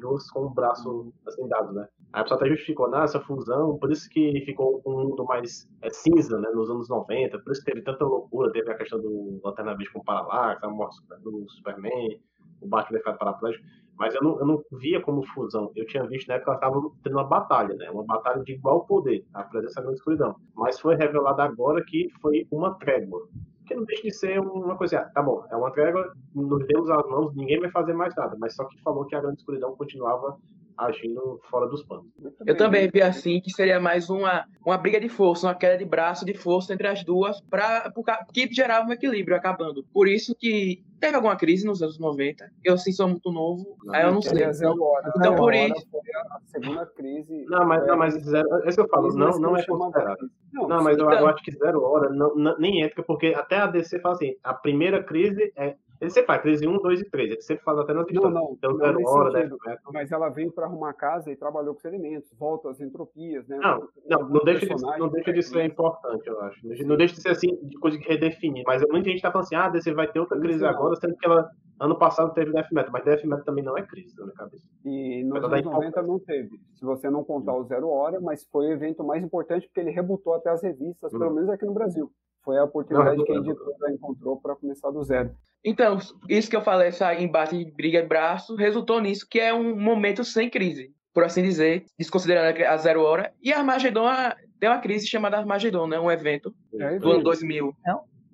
duas 0.00 0.28
com 0.30 0.46
o 0.46 0.50
braço 0.50 1.12
assim 1.26 1.46
dado, 1.48 1.72
né? 1.72 1.86
Aí 2.12 2.20
a 2.20 2.22
pessoa 2.22 2.40
até 2.40 2.48
justificou, 2.48 2.90
né, 2.90 3.04
essa 3.04 3.20
fusão, 3.20 3.78
por 3.78 3.92
isso 3.92 4.08
que 4.08 4.40
ficou 4.46 4.82
um 4.86 5.08
mundo 5.08 5.24
mais 5.24 5.68
é, 5.82 5.90
cinza, 5.90 6.38
né, 6.40 6.48
nos 6.54 6.70
anos 6.70 6.88
90, 6.88 7.38
por 7.40 7.52
isso 7.52 7.64
teve 7.64 7.82
tanta 7.82 8.04
loucura, 8.04 8.50
teve 8.50 8.70
a 8.70 8.76
questão 8.76 8.98
do 8.98 9.40
Lanterna 9.44 9.76
Verde 9.76 9.92
com 9.92 10.00
o 10.00 10.04
Parallax, 10.04 10.62
a 10.64 10.68
morte 10.68 10.96
do 11.22 11.46
Superman, 11.50 12.18
o 12.60 12.66
Batman 12.66 12.98
ficado 12.98 13.18
paraplégico. 13.18 13.64
Mas 13.98 14.14
eu 14.14 14.22
não, 14.22 14.38
eu 14.38 14.46
não 14.46 14.62
via 14.72 15.00
como 15.00 15.26
fusão. 15.26 15.72
Eu 15.74 15.84
tinha 15.86 16.06
visto 16.06 16.28
né, 16.28 16.38
que 16.38 16.48
elas 16.48 16.58
estavam 16.58 16.92
tendo 17.02 17.14
uma 17.14 17.24
batalha, 17.24 17.74
né? 17.74 17.90
Uma 17.90 18.04
batalha 18.04 18.42
de 18.44 18.52
igual 18.52 18.86
poder, 18.86 19.24
a 19.34 19.42
presença 19.42 19.82
da 19.82 19.92
escuridão. 19.92 20.36
Mas 20.54 20.78
foi 20.78 20.94
revelado 20.94 21.42
agora 21.42 21.84
que 21.84 22.08
foi 22.20 22.46
uma 22.50 22.74
trégua. 22.74 23.26
Que 23.66 23.74
não 23.74 23.84
deixa 23.84 24.02
de 24.02 24.14
ser 24.14 24.40
uma 24.40 24.76
coisa, 24.76 25.00
ah, 25.00 25.10
tá 25.10 25.20
bom, 25.20 25.44
é 25.50 25.56
uma 25.56 25.70
trégua, 25.70 26.10
nos 26.34 26.66
demos 26.66 26.88
as 26.88 27.06
mãos, 27.06 27.34
ninguém 27.34 27.60
vai 27.60 27.70
fazer 27.70 27.92
mais 27.92 28.14
nada. 28.16 28.36
Mas 28.38 28.54
só 28.54 28.64
que 28.64 28.80
falou 28.80 29.04
que 29.04 29.14
a 29.14 29.20
grande 29.20 29.38
escuridão 29.38 29.76
continuava 29.76 30.38
agindo 30.78 31.40
fora 31.50 31.66
dos 31.66 31.82
panos. 31.82 32.06
Eu 32.46 32.56
também 32.56 32.88
vi 32.88 33.02
assim 33.02 33.40
que 33.40 33.50
seria 33.50 33.80
mais 33.80 34.08
uma, 34.08 34.46
uma 34.64 34.78
briga 34.78 35.00
de 35.00 35.08
força, 35.08 35.46
uma 35.48 35.54
queda 35.54 35.76
de 35.76 35.84
braço 35.84 36.24
de 36.24 36.34
força 36.34 36.72
entre 36.72 36.86
as 36.86 37.02
duas, 37.02 37.40
para 37.40 37.92
que 38.32 38.48
gerava 38.52 38.88
um 38.88 38.92
equilíbrio 38.92 39.36
acabando. 39.36 39.84
Por 39.92 40.06
isso 40.06 40.34
que 40.34 40.84
teve 41.00 41.16
alguma 41.16 41.36
crise 41.36 41.66
nos 41.66 41.82
anos 41.82 41.98
90. 41.98 42.50
Eu 42.64 42.74
assim 42.74 42.92
sou 42.92 43.08
muito 43.08 43.32
novo, 43.32 43.76
não, 43.84 43.94
aí 43.94 44.04
eu 44.04 44.12
não 44.12 44.22
sei. 44.22 44.44
Então, 44.44 44.74
então 45.16 45.36
por 45.36 45.52
isso. 45.52 45.86
a 46.32 46.40
segunda 46.46 46.86
crise. 46.86 47.44
Não, 47.48 47.66
mas, 47.66 47.86
não, 47.86 47.96
mas 47.96 48.14
zero, 48.14 48.48
é 48.64 48.68
isso 48.68 48.76
que 48.76 48.82
eu 48.82 48.88
falo, 48.88 49.12
não, 49.14 49.38
não 49.38 49.56
é 49.56 49.64
considerado. 49.64 50.30
Não, 50.52 50.68
não 50.68 50.82
mas 50.82 50.94
então, 50.94 51.10
eu, 51.12 51.18
eu, 51.18 51.28
acho 51.28 51.42
que 51.42 51.52
zero 51.52 51.82
hora 51.82 52.10
não, 52.10 52.56
nem 52.58 52.82
entra, 52.82 53.02
porque 53.02 53.34
até 53.36 53.56
a 53.56 53.66
DC 53.66 53.98
fala 54.00 54.14
assim: 54.14 54.36
a 54.42 54.54
primeira 54.54 55.02
crise 55.02 55.52
é 55.56 55.76
Ele 56.00 56.10
sempre 56.10 56.26
faz 56.28 56.42
crise 56.42 56.66
1, 56.68 56.78
2 56.78 57.00
e 57.00 57.10
3. 57.10 57.30
Ele 57.32 57.40
sempre 57.42 57.64
faz 57.64 57.78
até 57.78 57.92
nas 57.92 58.06
Não, 58.06 58.12
histórias. 58.12 58.34
não, 58.34 58.52
Então, 58.52 58.70
não 58.70 58.78
zero 58.78 58.98
nesse 58.98 59.10
hora, 59.10 59.30
sentido. 59.32 59.58
metal. 59.66 59.92
Mas 59.92 60.12
ela 60.12 60.28
veio 60.28 60.52
para 60.52 60.66
arrumar 60.66 60.90
a 60.90 60.94
casa 60.94 61.30
e 61.32 61.36
trabalhou 61.36 61.74
com 61.74 61.78
os 61.78 61.84
elementos, 61.84 62.30
volta 62.38 62.70
às 62.70 62.80
entropias, 62.80 63.46
né? 63.48 63.56
Não, 63.58 63.88
não, 64.08 64.28
não 64.28 64.40
deixa, 64.44 64.66
de, 64.66 64.82
não 64.98 65.08
deixa 65.08 65.32
de 65.32 65.42
ser 65.42 65.64
importante, 65.64 66.26
eu 66.28 66.40
acho. 66.42 66.60
Não 66.62 66.68
deixa, 66.70 66.84
não 66.86 66.96
de 66.96 67.08
ser 67.20 67.30
assim, 67.30 67.56
de 67.62 67.76
coisa 67.78 67.98
que 67.98 68.08
redefinir. 68.08 68.62
Mas 68.66 68.82
muita 68.90 69.10
gente 69.10 69.20
tá 69.22 69.30
falando 69.32 69.46
assim, 69.46 69.56
ah, 69.56 69.68
DC 69.68 69.92
vai 69.92 70.06
ter 70.10 70.20
outra 70.20 70.36
Não 70.36 70.42
crise 70.44 70.62
não. 70.62 70.68
agora, 70.70 70.94
sendo 70.96 71.16
que 71.16 71.26
ela 71.26 71.48
ano 71.80 71.98
passado 71.98 72.32
teve 72.34 72.52
Death 72.52 72.70
Metal. 72.72 72.90
Mas 72.92 73.04
Death 73.04 73.24
Metal 73.24 73.44
também 73.44 73.64
não 73.64 73.76
é 73.76 73.82
crise 73.82 74.14
na 74.16 74.24
minha 74.24 74.34
cabeça. 74.36 74.66
E 74.84 75.22
nos 75.24 75.36
anos 75.44 75.50
90 75.50 75.68
importância. 75.68 76.02
não 76.02 76.18
teve, 76.18 76.60
se 76.74 76.84
você 76.84 77.10
não 77.10 77.24
contar 77.24 77.54
o 77.54 77.64
Zero 77.64 77.88
Hora, 77.88 78.20
mas 78.20 78.44
foi 78.50 78.66
o 78.66 78.72
evento 78.72 79.04
mais 79.04 79.22
importante 79.22 79.66
porque 79.66 79.80
ele 79.80 79.90
rebutou 79.90 80.34
até 80.34 80.50
as 80.50 80.62
revistas, 80.62 81.12
Hum. 81.12 81.18
pelo 81.18 81.34
menos 81.34 81.50
aqui 81.50 81.64
no 81.64 81.72
Brasil. 81.74 82.10
Foi 82.44 82.56
a 82.58 82.64
oportunidade 82.64 83.16
Não, 83.18 83.24
que 83.24 83.32
a 83.32 83.36
editora 83.36 83.92
encontrou 83.92 84.40
para 84.40 84.56
começar 84.56 84.90
do 84.90 85.02
zero. 85.02 85.30
Então, 85.64 85.98
isso 86.28 86.48
que 86.48 86.56
eu 86.56 86.62
falei, 86.62 86.88
esse 86.88 87.04
embate 87.22 87.62
de 87.62 87.70
briga 87.72 88.00
de 88.00 88.08
braço, 88.08 88.54
resultou 88.54 89.00
nisso, 89.00 89.26
que 89.28 89.38
é 89.40 89.52
um 89.52 89.76
momento 89.78 90.24
sem 90.24 90.48
crise, 90.48 90.94
por 91.12 91.24
assim 91.24 91.42
dizer, 91.42 91.84
desconsiderando 91.98 92.64
a 92.64 92.76
Zero 92.78 93.02
Hora. 93.02 93.32
E 93.42 93.52
a 93.52 93.58
Armagedon 93.58 94.08
tem 94.58 94.70
uma 94.70 94.78
crise 94.78 95.06
chamada 95.06 95.36
Armagedon, 95.36 95.86
né? 95.88 95.98
Um 96.00 96.10
evento 96.10 96.54
É, 96.74 96.98
do 96.98 97.10
ano 97.10 97.22
2000. 97.24 97.74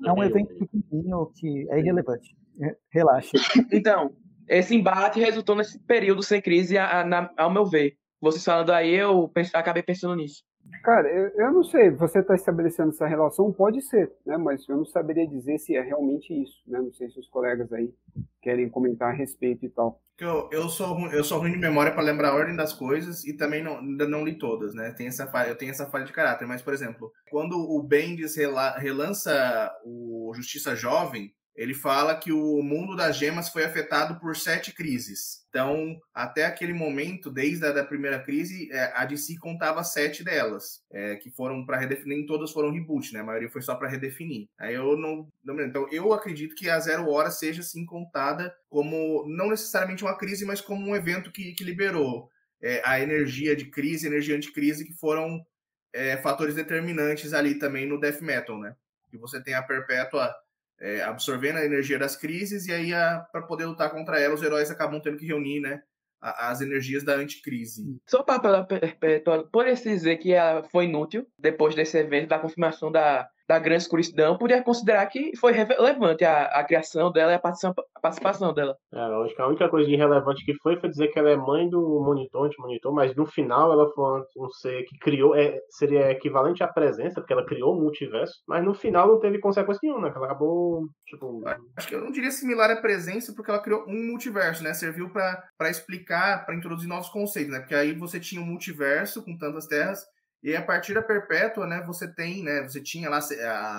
É 0.06 0.12
um 0.12 0.22
evento 0.22 0.54
pequenininho 0.54 1.30
que 1.34 1.66
é 1.70 1.78
irrelevante. 1.80 2.36
É, 2.60 2.76
Relaxa. 2.90 3.32
Então, 3.72 4.14
esse 4.48 4.74
embate 4.74 5.20
resultou 5.20 5.56
nesse 5.56 5.78
período 5.80 6.22
sem 6.22 6.40
crise, 6.40 6.76
a- 6.78 7.00
a- 7.00 7.04
na- 7.04 7.30
ao 7.36 7.52
meu 7.52 7.64
ver. 7.66 7.96
Vocês 8.20 8.44
falando 8.44 8.70
aí, 8.70 8.94
eu 8.94 9.30
acabei 9.52 9.82
pensando 9.82 10.14
nisso. 10.16 10.42
Cara, 10.82 11.06
eu, 11.08 11.28
eu 11.36 11.52
não 11.52 11.62
sei, 11.62 11.90
você 11.90 12.20
está 12.20 12.34
estabelecendo 12.34 12.88
essa 12.88 13.06
relação, 13.06 13.52
pode 13.52 13.82
ser, 13.82 14.10
né? 14.24 14.38
Mas 14.38 14.66
eu 14.66 14.78
não 14.78 14.84
saberia 14.86 15.26
dizer 15.28 15.58
se 15.58 15.76
é 15.76 15.82
realmente 15.82 16.32
isso, 16.32 16.56
né? 16.66 16.78
Não 16.78 16.90
sei 16.90 17.10
se 17.10 17.20
os 17.20 17.28
colegas 17.28 17.70
aí 17.70 17.92
querem 18.40 18.70
comentar 18.70 19.10
a 19.10 19.14
respeito 19.14 19.66
e 19.66 19.68
tal. 19.68 20.00
Eu, 20.18 20.48
eu, 20.50 20.68
sou, 20.70 20.98
eu 21.12 21.22
sou 21.22 21.38
ruim 21.40 21.52
de 21.52 21.58
memória 21.58 21.92
para 21.92 22.02
lembrar 22.02 22.30
a 22.30 22.34
ordem 22.34 22.56
das 22.56 22.72
coisas 22.72 23.24
e 23.26 23.36
também 23.36 23.62
não, 23.62 23.78
ainda 23.78 24.08
não 24.08 24.24
li 24.24 24.38
todas, 24.38 24.74
né? 24.74 24.90
Tem 24.96 25.06
essa 25.06 25.26
falha, 25.26 25.48
eu 25.48 25.56
tenho 25.58 25.70
essa 25.70 25.86
falha 25.90 26.06
de 26.06 26.12
caráter, 26.14 26.46
mas, 26.46 26.62
por 26.62 26.72
exemplo, 26.72 27.12
quando 27.30 27.58
o 27.58 27.82
Bendis 27.82 28.34
rela- 28.34 28.78
relança 28.78 29.70
o 29.84 30.32
Justiça 30.34 30.74
Jovem, 30.74 31.30
ele 31.54 31.72
fala 31.72 32.16
que 32.16 32.32
o 32.32 32.62
mundo 32.62 32.96
das 32.96 33.16
gemas 33.16 33.48
foi 33.48 33.64
afetado 33.64 34.18
por 34.18 34.36
sete 34.36 34.72
crises. 34.72 35.44
Então, 35.48 35.96
até 36.12 36.46
aquele 36.46 36.72
momento, 36.72 37.30
desde 37.30 37.64
a 37.64 37.70
da 37.70 37.84
primeira 37.84 38.18
crise, 38.18 38.68
é, 38.72 38.92
a 38.94 39.04
DC 39.04 39.36
contava 39.38 39.84
sete 39.84 40.24
delas, 40.24 40.82
é, 40.90 41.14
que 41.14 41.30
foram 41.30 41.64
para 41.64 41.78
redefinir, 41.78 42.16
nem 42.16 42.26
todas 42.26 42.50
foram 42.50 42.72
reboot, 42.72 43.14
né? 43.14 43.20
A 43.20 43.24
maioria 43.24 43.48
foi 43.48 43.62
só 43.62 43.76
para 43.76 43.88
redefinir. 43.88 44.48
Aí 44.58 44.74
eu 44.74 44.96
não, 44.96 45.28
não. 45.44 45.60
Então, 45.60 45.86
eu 45.92 46.12
acredito 46.12 46.56
que 46.56 46.68
a 46.68 46.80
Zero 46.80 47.08
Hora 47.08 47.30
seja, 47.30 47.62
sim, 47.62 47.86
contada 47.86 48.52
como, 48.68 49.24
não 49.28 49.50
necessariamente 49.50 50.02
uma 50.02 50.18
crise, 50.18 50.44
mas 50.44 50.60
como 50.60 50.90
um 50.90 50.96
evento 50.96 51.30
que, 51.30 51.52
que 51.54 51.62
liberou 51.62 52.28
é, 52.60 52.82
a 52.84 52.98
energia 52.98 53.54
de 53.54 53.66
crise, 53.66 54.08
energia 54.08 54.34
anticrise, 54.34 54.84
que 54.84 54.94
foram 54.94 55.46
é, 55.92 56.16
fatores 56.16 56.56
determinantes 56.56 57.32
ali 57.32 57.54
também 57.60 57.86
no 57.86 58.00
Death 58.00 58.20
Metal, 58.20 58.58
né? 58.58 58.74
Que 59.08 59.16
você 59.16 59.40
tem 59.40 59.54
a 59.54 59.62
Perpétua 59.62 60.34
é, 60.80 61.02
absorvendo 61.02 61.58
a 61.58 61.64
energia 61.64 61.98
das 61.98 62.16
crises, 62.16 62.66
e 62.66 62.72
aí, 62.72 62.90
para 63.32 63.42
poder 63.42 63.66
lutar 63.66 63.90
contra 63.90 64.18
ela, 64.20 64.34
os 64.34 64.42
heróis 64.42 64.70
acabam 64.70 65.00
tendo 65.00 65.16
que 65.16 65.26
reunir, 65.26 65.60
né? 65.60 65.82
a- 66.20 66.48
As 66.50 66.60
energias 66.62 67.04
da 67.04 67.14
anticrise. 67.16 67.82
Só 68.08 68.22
para 68.22 68.40
pela 68.40 68.64
perpétua, 68.64 69.46
por 69.52 69.66
se 69.76 69.90
dizer 69.90 70.16
que 70.16 70.32
ela 70.32 70.62
foi 70.64 70.86
inútil 70.86 71.26
depois 71.38 71.74
desse 71.74 71.98
evento, 71.98 72.28
da 72.30 72.38
confirmação 72.38 72.90
da, 72.90 73.28
da 73.48 73.58
grande 73.58 73.82
escuridão, 73.82 74.38
poderia 74.38 74.62
considerar 74.62 75.06
que 75.06 75.36
foi 75.36 75.52
relevante 75.52 76.24
a, 76.24 76.44
a 76.46 76.64
criação 76.64 77.12
dela 77.12 77.32
e 77.32 77.34
a 77.34 77.38
participa- 77.38 77.84
a 77.94 78.00
participação 78.00 78.52
dela. 78.54 78.76
É, 78.92 79.34
que 79.34 79.42
a 79.42 79.48
única 79.48 79.68
coisa 79.68 79.88
de 79.88 79.96
relevante 79.96 80.44
que 80.44 80.54
foi 80.62 80.78
foi 80.78 80.88
dizer 80.88 81.08
que 81.08 81.18
ela 81.18 81.30
é 81.30 81.36
mãe 81.36 81.68
do 81.68 82.02
monitor, 82.04 82.46
anti-monitor, 82.46 82.92
mas 82.92 83.14
no 83.14 83.26
final 83.26 83.72
ela 83.72 83.90
foi 83.92 84.22
um 84.38 84.48
ser 84.50 84.84
que 84.84 84.98
criou, 84.98 85.34
é, 85.34 85.58
seria 85.70 86.10
equivalente 86.10 86.62
à 86.62 86.68
presença, 86.68 87.20
porque 87.20 87.32
ela 87.32 87.44
criou 87.46 87.76
o 87.76 87.80
multiverso, 87.80 88.34
mas 88.46 88.64
no 88.64 88.74
final 88.74 89.08
não 89.08 89.20
teve 89.20 89.38
consequência 89.38 89.80
nenhuma, 89.82 90.06
né? 90.06 90.10
que 90.10 90.16
ela 90.16 90.26
acabou, 90.26 90.86
tipo, 91.06 91.42
Acho 91.76 91.88
que 91.88 91.94
eu 91.94 92.00
não 92.00 92.10
diria 92.10 92.30
similar 92.30 92.70
à 92.70 92.76
presença, 92.76 93.32
porque 93.34 93.50
ela 93.50 93.60
criou 93.60 93.84
um 93.86 94.06
multiverso, 94.10 94.62
né? 94.62 94.72
Serviu 94.74 95.10
para 95.10 95.70
explicar, 95.70 96.44
para 96.44 96.54
introduzir 96.54 96.88
novos 96.88 97.08
conceitos, 97.08 97.52
né? 97.52 97.60
Porque 97.60 97.74
aí 97.74 97.92
você 97.92 98.18
tinha 98.20 98.40
um 98.40 98.46
multiverso 98.46 99.22
com 99.24 99.36
tantas 99.36 99.66
terras, 99.66 100.04
e 100.44 100.56
a 100.56 100.62
partir 100.62 100.94
da 100.94 101.02
Perpétua, 101.02 101.66
né? 101.66 101.82
Você 101.86 102.06
tem, 102.14 102.44
né? 102.44 102.62
Você 102.64 102.82
tinha 102.82 103.10
lá 103.10 103.18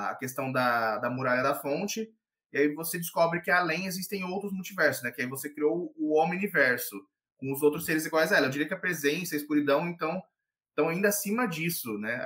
a 0.10 0.16
questão 0.16 0.52
da, 0.52 0.98
da 0.98 1.10
muralha 1.12 1.44
da 1.44 1.56
fonte, 1.56 2.12
e 2.52 2.58
aí 2.58 2.74
você 2.74 2.98
descobre 2.98 3.42
que 3.42 3.52
além 3.52 3.86
existem 3.86 4.24
outros 4.26 4.52
multiversos, 4.54 5.04
né? 5.04 5.12
Que 5.12 5.22
aí 5.22 5.28
você 5.30 5.50
criou 5.50 5.94
o 5.98 6.20
Omniverso, 6.20 6.96
com 7.38 7.54
os 7.54 7.62
outros 7.64 7.86
seres 7.86 8.06
iguais 8.06 8.32
a 8.32 8.38
ela. 8.38 8.48
Eu 8.48 8.52
diria 8.52 8.68
que 8.68 8.74
a 8.74 8.80
presença, 8.80 9.36
a 9.36 9.38
escuridão, 9.38 9.88
então, 9.88 10.22
estão 10.70 10.90
ainda 10.90 11.10
acima 11.10 11.48
disso, 11.48 11.98
né? 12.00 12.26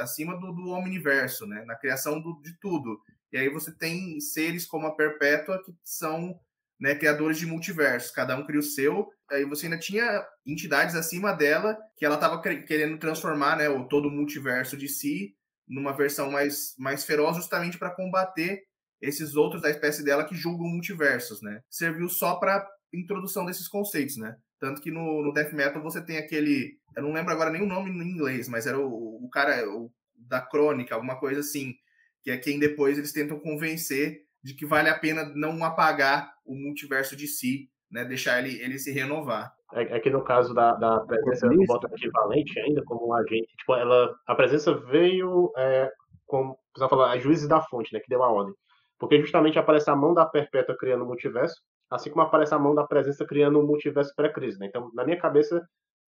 Acima 0.00 0.38
do, 0.38 0.52
do 0.52 0.70
Omniverso, 0.70 1.46
né? 1.46 1.64
Na 1.66 1.76
criação 1.76 2.20
do- 2.20 2.40
de 2.42 2.58
tudo. 2.58 3.00
E 3.32 3.36
aí 3.38 3.48
você 3.48 3.72
tem 3.72 4.20
seres 4.20 4.66
como 4.66 4.86
a 4.86 4.94
Perpétua 4.96 5.62
que 5.62 5.74
são 5.84 6.38
né, 6.80 6.94
criadores 6.94 7.38
de 7.38 7.46
multiversos, 7.46 8.10
cada 8.10 8.36
um 8.36 8.44
cria 8.44 8.60
o 8.60 8.62
seu. 8.62 9.08
Aí 9.30 9.44
você 9.44 9.66
ainda 9.66 9.78
tinha 9.78 10.24
entidades 10.46 10.94
acima 10.94 11.32
dela 11.32 11.76
que 11.96 12.04
ela 12.04 12.16
estava 12.16 12.40
querendo 12.40 12.98
transformar, 12.98 13.56
né, 13.56 13.68
o 13.68 13.86
todo 13.88 14.08
o 14.08 14.10
multiverso 14.10 14.76
de 14.76 14.88
si 14.88 15.34
numa 15.66 15.96
versão 15.96 16.30
mais, 16.30 16.74
mais 16.78 17.04
feroz, 17.04 17.36
justamente 17.36 17.78
para 17.78 17.94
combater 17.94 18.62
esses 19.00 19.34
outros 19.34 19.62
da 19.62 19.70
espécie 19.70 20.04
dela 20.04 20.24
que 20.24 20.34
julgam 20.34 20.66
multiversos, 20.66 21.42
né? 21.42 21.60
Serviu 21.70 22.08
só 22.08 22.36
para 22.36 22.66
introdução 22.92 23.44
desses 23.44 23.68
conceitos, 23.68 24.16
né? 24.16 24.36
Tanto 24.60 24.80
que 24.80 24.90
no, 24.90 25.22
no 25.22 25.32
Death 25.32 25.52
Metal 25.52 25.82
você 25.82 26.02
tem 26.02 26.16
aquele, 26.16 26.78
eu 26.96 27.02
não 27.02 27.12
lembro 27.12 27.32
agora 27.32 27.50
nem 27.50 27.62
o 27.62 27.66
nome 27.66 27.90
em 27.90 28.10
inglês, 28.10 28.48
mas 28.48 28.66
era 28.66 28.78
o, 28.78 29.24
o 29.24 29.28
cara 29.28 29.68
o, 29.68 29.90
da 30.16 30.40
crônica, 30.40 30.94
alguma 30.94 31.18
coisa 31.18 31.40
assim, 31.40 31.74
que 32.22 32.30
é 32.30 32.38
quem 32.38 32.58
depois 32.58 32.96
eles 32.96 33.12
tentam 33.12 33.38
convencer 33.38 34.22
de 34.44 34.54
que 34.54 34.66
vale 34.66 34.90
a 34.90 34.98
pena 34.98 35.24
não 35.34 35.64
apagar 35.64 36.34
o 36.44 36.54
multiverso 36.54 37.16
de 37.16 37.26
si, 37.26 37.70
né? 37.90 38.04
Deixar 38.04 38.38
ele, 38.38 38.60
ele 38.62 38.78
se 38.78 38.92
renovar. 38.92 39.50
É, 39.72 39.96
é 39.96 40.00
que 40.00 40.10
no 40.10 40.22
caso 40.22 40.52
da, 40.52 40.74
da 40.74 41.00
presença, 41.00 41.46
Isso. 41.46 41.66
boto 41.66 41.86
equivalente 41.86 42.60
ainda 42.60 42.82
como 42.84 43.08
um 43.08 43.14
agente. 43.14 43.56
Tipo, 43.56 43.74
ela, 43.74 44.14
a 44.26 44.34
presença 44.34 44.74
veio, 44.74 45.50
é, 45.56 45.90
como 46.26 46.58
você 46.76 46.88
falar, 46.88 47.12
a 47.12 47.18
juízes 47.18 47.48
da 47.48 47.62
fonte, 47.62 47.92
né, 47.94 48.00
que 48.00 48.08
deu 48.08 48.22
a 48.22 48.30
ordem. 48.30 48.54
Porque 48.98 49.18
justamente 49.20 49.58
aparece 49.58 49.90
a 49.90 49.96
mão 49.96 50.12
da 50.12 50.26
Perpétua 50.26 50.76
criando 50.78 51.04
o 51.04 51.06
multiverso, 51.06 51.56
assim 51.90 52.10
como 52.10 52.22
aparece 52.22 52.54
a 52.54 52.58
mão 52.58 52.74
da 52.74 52.84
presença 52.84 53.26
criando 53.26 53.58
o 53.58 53.66
multiverso 53.66 54.14
pré-crise, 54.14 54.58
né? 54.58 54.66
Então, 54.66 54.90
na 54.94 55.04
minha 55.04 55.18
cabeça, 55.18 55.60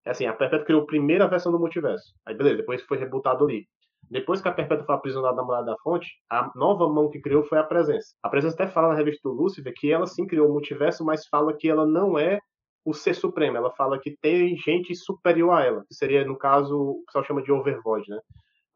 é 0.05 0.11
assim, 0.11 0.27
a 0.27 0.33
Perpétua 0.33 0.67
criou 0.67 0.83
a 0.83 0.87
primeira 0.87 1.27
versão 1.27 1.51
do 1.51 1.59
multiverso. 1.59 2.13
Aí, 2.27 2.35
beleza, 2.37 2.59
depois 2.59 2.83
foi 2.83 2.99
rebutado 2.99 3.45
ali. 3.45 3.67
Depois 4.11 4.41
que 4.41 4.49
a 4.49 4.53
Perpétua 4.53 4.87
foi 4.87 4.95
aprisionada 4.95 5.37
na 5.37 5.43
Muralha 5.43 5.67
da 5.67 5.77
Fonte, 5.79 6.09
a 6.31 6.51
nova 6.55 6.89
mão 6.89 7.11
que 7.11 7.21
criou 7.21 7.43
foi 7.43 7.59
a 7.59 7.65
Presença. 7.65 8.15
A 8.23 8.29
Presença 8.29 8.55
até 8.55 8.67
fala 8.69 8.89
na 8.89 8.95
revista 8.95 9.29
do 9.29 9.35
Lúcifer 9.35 9.73
que 9.75 9.91
ela 9.91 10.07
sim 10.07 10.27
criou 10.27 10.49
o 10.49 10.53
multiverso, 10.53 11.05
mas 11.05 11.27
fala 11.27 11.57
que 11.57 11.69
ela 11.69 11.87
não 11.87 12.19
é 12.19 12.39
o 12.85 12.95
ser 12.95 13.15
supremo. 13.15 13.57
Ela 13.57 13.73
fala 13.73 13.99
que 13.99 14.17
tem 14.21 14.57
gente 14.57 14.95
superior 14.95 15.51
a 15.51 15.65
ela, 15.65 15.85
que 15.89 15.95
seria, 15.95 16.25
no 16.25 16.39
caso, 16.39 16.77
o 16.77 17.03
pessoal 17.07 17.25
chama 17.25 17.43
de 17.43 17.51
Overvoid, 17.51 18.09
né? 18.09 18.21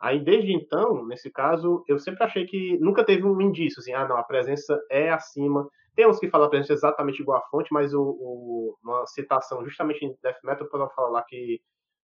Aí, 0.00 0.18
desde 0.18 0.52
então, 0.52 1.06
nesse 1.06 1.30
caso, 1.30 1.84
eu 1.86 1.98
sempre 1.98 2.24
achei 2.24 2.46
que 2.46 2.78
nunca 2.80 3.04
teve 3.04 3.24
um 3.24 3.40
indício, 3.40 3.80
assim, 3.80 3.92
ah, 3.92 4.08
não, 4.08 4.16
a 4.16 4.24
presença 4.24 4.80
é 4.90 5.10
acima. 5.10 5.68
Tem 5.94 6.08
uns 6.08 6.18
que 6.18 6.30
falam 6.30 6.46
a 6.46 6.50
presença 6.50 6.72
exatamente 6.72 7.20
igual 7.20 7.38
à 7.38 7.42
fonte, 7.50 7.72
mas 7.72 7.92
o, 7.92 8.02
o, 8.02 8.76
uma 8.82 9.06
citação 9.06 9.62
justamente 9.62 10.04
em 10.04 10.16
Death 10.22 10.38
Metal, 10.42 10.66
o 10.66 10.70
pessoal 10.70 10.92
fala 10.96 11.08
lá 11.10 11.22
que 11.22 11.60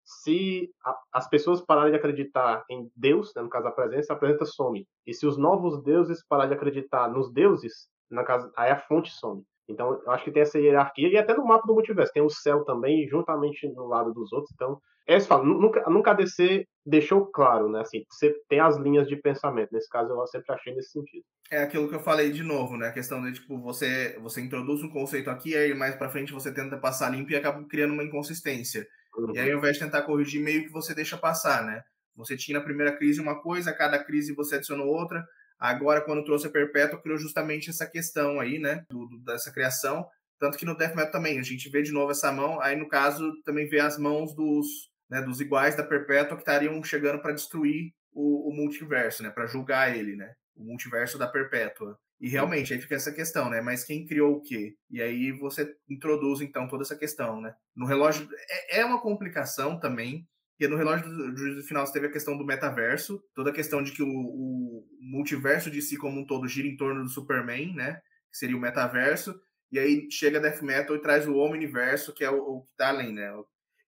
se 0.06 0.70
a, 0.84 0.96
as 1.12 1.28
pessoas 1.28 1.60
pararem 1.60 1.90
de 1.90 1.98
acreditar 1.98 2.64
em 2.70 2.88
Deus, 2.94 3.32
né, 3.34 3.42
no 3.42 3.50
caso 3.50 3.66
a 3.66 3.72
presença, 3.72 4.12
a 4.12 4.16
presença 4.16 4.44
some. 4.44 4.86
E 5.06 5.12
se 5.12 5.26
os 5.26 5.36
novos 5.36 5.82
deuses 5.82 6.24
pararem 6.26 6.50
de 6.50 6.56
acreditar 6.56 7.10
nos 7.10 7.32
deuses, 7.32 7.88
no 8.10 8.24
caso, 8.24 8.50
aí 8.56 8.70
a 8.70 8.78
fonte 8.78 9.10
some. 9.10 9.42
Então, 9.68 10.00
eu 10.04 10.12
acho 10.12 10.24
que 10.24 10.30
tem 10.30 10.42
essa 10.42 10.60
hierarquia, 10.60 11.08
e 11.08 11.16
até 11.16 11.34
no 11.34 11.44
mapa 11.44 11.66
do 11.66 11.74
multiverso, 11.74 12.12
tem 12.12 12.22
o 12.22 12.30
céu 12.30 12.64
também, 12.64 13.08
juntamente 13.08 13.68
no 13.68 13.86
lado 13.86 14.12
dos 14.14 14.32
outros. 14.32 14.52
Então, 14.54 14.80
é 15.08 15.16
isso 15.16 15.36
nunca, 15.42 15.88
nunca 15.88 16.10
a 16.10 16.14
DC 16.14 16.66
deixou 16.84 17.26
claro, 17.26 17.68
né? 17.68 17.80
Assim, 17.80 18.04
você 18.10 18.34
tem 18.48 18.60
as 18.60 18.76
linhas 18.76 19.06
de 19.08 19.16
pensamento. 19.16 19.72
Nesse 19.72 19.88
caso, 19.88 20.12
eu 20.12 20.26
sempre 20.26 20.52
achei 20.52 20.74
nesse 20.74 20.90
sentido. 20.90 21.24
É 21.50 21.62
aquilo 21.62 21.88
que 21.88 21.94
eu 21.94 22.00
falei 22.00 22.30
de 22.30 22.42
novo, 22.42 22.76
né? 22.76 22.88
A 22.88 22.92
questão 22.92 23.22
de, 23.22 23.32
tipo, 23.32 23.60
você, 23.60 24.18
você 24.20 24.40
introduz 24.40 24.82
um 24.82 24.90
conceito 24.90 25.30
aqui, 25.30 25.56
aí 25.56 25.74
mais 25.74 25.94
pra 25.94 26.08
frente 26.08 26.32
você 26.32 26.52
tenta 26.52 26.76
passar 26.76 27.10
limpo 27.10 27.30
e 27.30 27.36
acaba 27.36 27.64
criando 27.68 27.94
uma 27.94 28.04
inconsistência. 28.04 28.86
Uhum. 29.16 29.32
E 29.34 29.38
aí, 29.38 29.50
ao 29.50 29.58
invés 29.58 29.74
de 29.76 29.84
tentar 29.84 30.02
corrigir, 30.02 30.40
meio 30.42 30.64
que 30.64 30.72
você 30.72 30.94
deixa 30.94 31.16
passar, 31.16 31.64
né? 31.64 31.82
Você 32.14 32.36
tinha 32.36 32.58
na 32.58 32.64
primeira 32.64 32.96
crise 32.96 33.20
uma 33.20 33.40
coisa, 33.42 33.70
a 33.70 33.74
cada 33.76 34.02
crise 34.02 34.34
você 34.34 34.56
adicionou 34.56 34.86
outra. 34.86 35.24
Agora, 35.58 36.00
quando 36.02 36.24
trouxe 36.24 36.46
a 36.46 36.50
Perpétua, 36.50 37.00
criou 37.00 37.18
justamente 37.18 37.70
essa 37.70 37.86
questão 37.86 38.40
aí, 38.40 38.58
né? 38.58 38.84
Do, 38.90 39.06
do- 39.06 39.18
dessa 39.24 39.52
criação. 39.52 40.06
Tanto 40.38 40.58
que 40.58 40.66
no 40.66 40.76
Death 40.76 40.94
Metal 40.94 41.12
também, 41.12 41.38
a 41.38 41.42
gente 41.42 41.68
vê 41.70 41.82
de 41.82 41.92
novo 41.92 42.10
essa 42.10 42.30
mão. 42.32 42.60
Aí, 42.60 42.76
no 42.76 42.88
caso, 42.88 43.32
também 43.44 43.66
vê 43.68 43.80
as 43.80 43.98
mãos 43.98 44.34
dos, 44.34 44.66
né, 45.10 45.22
dos 45.22 45.40
iguais 45.40 45.74
da 45.76 45.82
Perpétua 45.84 46.36
que 46.36 46.42
estariam 46.42 46.82
chegando 46.82 47.20
para 47.22 47.32
destruir 47.32 47.92
o, 48.12 48.50
o 48.50 48.54
multiverso, 48.54 49.22
né? 49.22 49.30
Para 49.30 49.46
julgar 49.46 49.96
ele, 49.96 50.14
né? 50.16 50.34
O 50.54 50.62
multiverso 50.64 51.18
da 51.18 51.26
Perpétua. 51.26 51.98
E 52.20 52.28
realmente, 52.28 52.72
aí 52.72 52.80
fica 52.80 52.94
essa 52.94 53.12
questão, 53.12 53.50
né? 53.50 53.60
Mas 53.60 53.84
quem 53.84 54.06
criou 54.06 54.36
o 54.36 54.40
quê? 54.40 54.74
E 54.90 55.02
aí 55.02 55.32
você 55.32 55.70
introduz, 55.88 56.40
então, 56.40 56.66
toda 56.66 56.82
essa 56.82 56.96
questão, 56.96 57.40
né? 57.40 57.54
No 57.74 57.86
relógio, 57.86 58.26
é, 58.48 58.80
é 58.80 58.84
uma 58.84 59.00
complicação 59.00 59.78
também, 59.78 60.26
porque 60.52 60.68
no 60.68 60.78
relógio 60.78 61.06
do 61.06 61.36
juízo 61.36 61.66
final 61.66 61.86
você 61.86 61.92
teve 61.92 62.06
a 62.06 62.12
questão 62.12 62.36
do 62.36 62.46
metaverso, 62.46 63.22
toda 63.34 63.50
a 63.50 63.52
questão 63.52 63.82
de 63.82 63.92
que 63.92 64.02
o, 64.02 64.08
o, 64.08 64.86
multiverso 65.00 65.70
de 65.70 65.82
si 65.82 65.98
como 65.98 66.20
um 66.20 66.26
todo 66.26 66.48
gira 66.48 66.66
em 66.66 66.76
torno 66.76 67.02
do 67.02 67.10
Superman, 67.10 67.74
né? 67.74 68.00
Que 68.30 68.38
seria 68.38 68.56
o 68.56 68.60
metaverso. 68.60 69.38
E 69.70 69.78
aí 69.78 70.10
chega 70.10 70.40
Death 70.40 70.62
Metal 70.62 70.96
e 70.96 71.02
traz 71.02 71.28
o 71.28 71.36
Omniverso, 71.36 72.14
que 72.14 72.24
é 72.24 72.30
o, 72.30 72.38
o 72.38 72.62
que 72.62 72.74
tá 72.76 72.88
além, 72.88 73.12
né? 73.12 73.30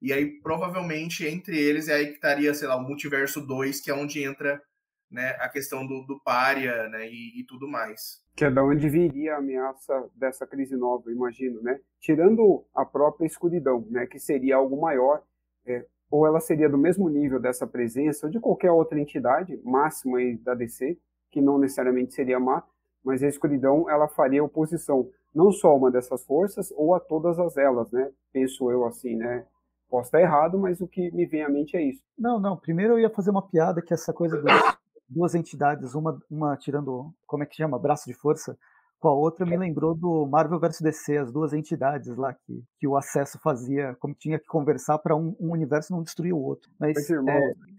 E 0.01 0.12
aí, 0.12 0.41
provavelmente, 0.41 1.26
entre 1.26 1.59
eles 1.59 1.89
é 1.89 1.95
aí 1.95 2.07
que 2.09 2.14
estaria, 2.14 2.53
sei 2.55 2.68
lá, 2.68 2.76
o 2.76 2.83
Multiverso 2.83 3.41
2, 3.41 3.81
que 3.81 3.91
é 3.91 3.95
onde 3.95 4.22
entra 4.22 4.62
né, 5.11 5.31
a 5.41 5.49
questão 5.49 5.87
do, 5.87 6.05
do 6.07 6.21
párea 6.21 6.89
né, 6.89 7.09
e, 7.09 7.41
e, 7.41 7.45
tudo 7.45 7.69
mais. 7.69 8.23
Que 8.37 8.45
é 8.45 8.51
da 8.51 8.63
onde 8.63 8.89
viria 8.89 9.35
a 9.35 9.39
ameaça 9.39 10.09
dessa 10.15 10.47
crise 10.47 10.77
nova, 10.77 11.11
imagino, 11.11 11.61
né? 11.63 11.81
Tirando 11.99 12.65
a 12.75 12.85
própria 12.85 13.27
escuridão, 13.27 13.87
né, 13.91 14.07
que 14.07 14.19
seria 14.19 14.57
algo 14.57 14.81
maior, 14.81 15.23
é, 15.67 15.85
ou 16.11 16.27
ela 16.27 16.41
seria 16.41 16.69
do 16.69 16.79
mesmo 16.79 17.09
nível 17.09 17.41
dessa 17.41 17.67
presença, 17.67 18.27
ou 18.27 18.33
de 18.33 18.39
qualquer 18.39 18.71
outra 18.71 19.01
entidade 19.01 19.61
máxima 19.65 20.19
aí 20.19 20.37
da 20.37 20.55
DC, 20.55 20.99
que 21.31 21.41
não 21.41 21.59
necessariamente 21.59 22.15
seria 22.15 22.39
má, 22.39 22.63
mas 23.05 23.23
a 23.23 23.29
escuridão 23.29 23.89
ela 23.89 24.09
faria 24.09 24.45
oposição 24.45 25.11
não 25.35 25.53
só 25.53 25.69
a 25.69 25.75
uma 25.75 25.91
dessas 25.91 26.25
forças 26.25 26.73
ou 26.77 26.95
a 26.95 27.01
todas 27.01 27.39
as 27.39 27.57
elas, 27.57 27.91
né? 27.91 28.11
Penso 28.33 28.71
eu 28.71 28.85
assim, 28.85 29.17
né? 29.17 29.45
Posso 29.89 30.09
estar 30.09 30.21
errado, 30.21 30.59
mas 30.59 30.81
o 30.81 30.89
que 30.89 31.11
me 31.13 31.25
vem 31.25 31.43
à 31.43 31.49
mente 31.49 31.77
é 31.77 31.83
isso. 31.83 32.03
Não, 32.19 32.39
não. 32.39 32.57
Primeiro 32.57 32.95
eu 32.95 32.99
ia 32.99 33.11
fazer 33.11 33.31
uma 33.31 33.47
piada 33.47 33.81
que 33.81 33.95
essa 33.95 34.13
coisa 34.13 34.41
das 34.43 34.79
duas 35.09 35.35
entidades, 35.35 35.95
uma, 35.95 36.19
uma 36.31 36.57
tirando, 36.57 37.13
como 37.27 37.43
é 37.43 37.47
que 37.47 37.57
chama, 37.57 37.79
braço 37.79 38.07
de 38.07 38.15
força, 38.15 38.59
com 38.99 39.09
a 39.09 39.15
outra 39.15 39.47
me 39.47 39.57
lembrou 39.57 39.95
do 39.95 40.27
Marvel 40.27 40.59
vs 40.59 40.81
DC, 40.81 41.19
as 41.19 41.33
duas 41.33 41.53
entidades 41.53 42.17
lá 42.17 42.35
que, 42.35 42.65
que 42.79 42.87
o 42.87 42.97
acesso 42.97 43.39
fazia, 43.39 43.97
como 44.01 44.15
tinha 44.15 44.39
que 44.39 44.47
conversar 44.47 44.99
para 44.99 45.15
um, 45.15 45.37
um, 45.39 45.53
universo 45.53 45.93
não 45.93 46.03
destruir 46.03 46.33
o 46.33 46.41
outro. 46.41 46.71
Mas. 46.79 47.09
É, 47.09 47.15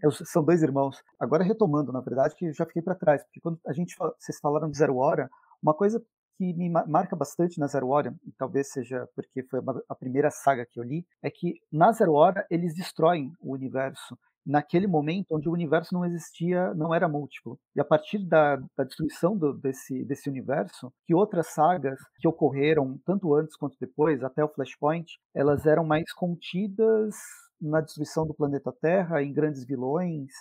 é 0.06 0.10
são 0.26 0.44
dois 0.44 0.64
irmãos. 0.64 1.04
Agora 1.20 1.44
retomando, 1.44 1.92
na 1.92 2.00
verdade, 2.00 2.36
que 2.36 2.52
já 2.54 2.66
fiquei 2.66 2.82
para 2.82 2.96
trás, 2.96 3.22
porque 3.24 3.42
quando 3.42 3.60
a 3.68 3.74
gente 3.74 3.96
vocês 3.98 4.40
falaram 4.40 4.70
de 4.70 4.78
Zero 4.78 4.96
Hora, 4.96 5.30
uma 5.62 5.74
coisa 5.74 6.02
que 6.38 6.54
me 6.54 6.70
marca 6.70 7.18
bastante 7.18 7.60
na 7.60 7.68
Zero 7.68 7.90
Hora, 7.90 8.16
e 8.26 8.32
talvez 8.32 8.72
seja 8.72 9.06
porque 9.14 9.44
foi 9.44 9.60
a 9.90 9.96
primeira 9.96 10.32
saga 10.32 10.66
que 10.66 10.80
eu 10.80 10.84
li, 10.84 11.06
é 11.22 11.30
que 11.30 11.56
na 11.70 11.92
Zero 11.92 12.14
Hora 12.14 12.48
eles 12.50 12.74
destroem 12.74 13.34
o 13.42 13.52
universo 13.52 14.18
naquele 14.50 14.88
momento 14.88 15.36
onde 15.36 15.48
o 15.48 15.52
universo 15.52 15.94
não 15.94 16.04
existia, 16.04 16.74
não 16.74 16.92
era 16.92 17.08
múltiplo. 17.08 17.60
E 17.76 17.80
a 17.80 17.86
partir 17.86 18.18
da, 18.18 18.56
da 18.76 18.84
destruição 18.84 19.38
do, 19.38 19.54
desse, 19.54 20.04
desse 20.04 20.28
universo, 20.28 20.92
que 21.06 21.14
outras 21.14 21.54
sagas 21.54 22.00
que 22.18 22.28
ocorreram 22.28 23.00
tanto 23.06 23.36
antes 23.36 23.56
quanto 23.56 23.78
depois, 23.80 24.24
até 24.24 24.44
o 24.44 24.50
Flashpoint, 24.50 25.20
elas 25.36 25.68
eram 25.68 25.86
mais 25.86 26.12
contidas 26.14 27.16
na 27.62 27.80
destruição 27.80 28.26
do 28.26 28.34
planeta 28.34 28.74
Terra, 28.82 29.22
em 29.22 29.32
grandes 29.32 29.64
vilões, 29.64 30.32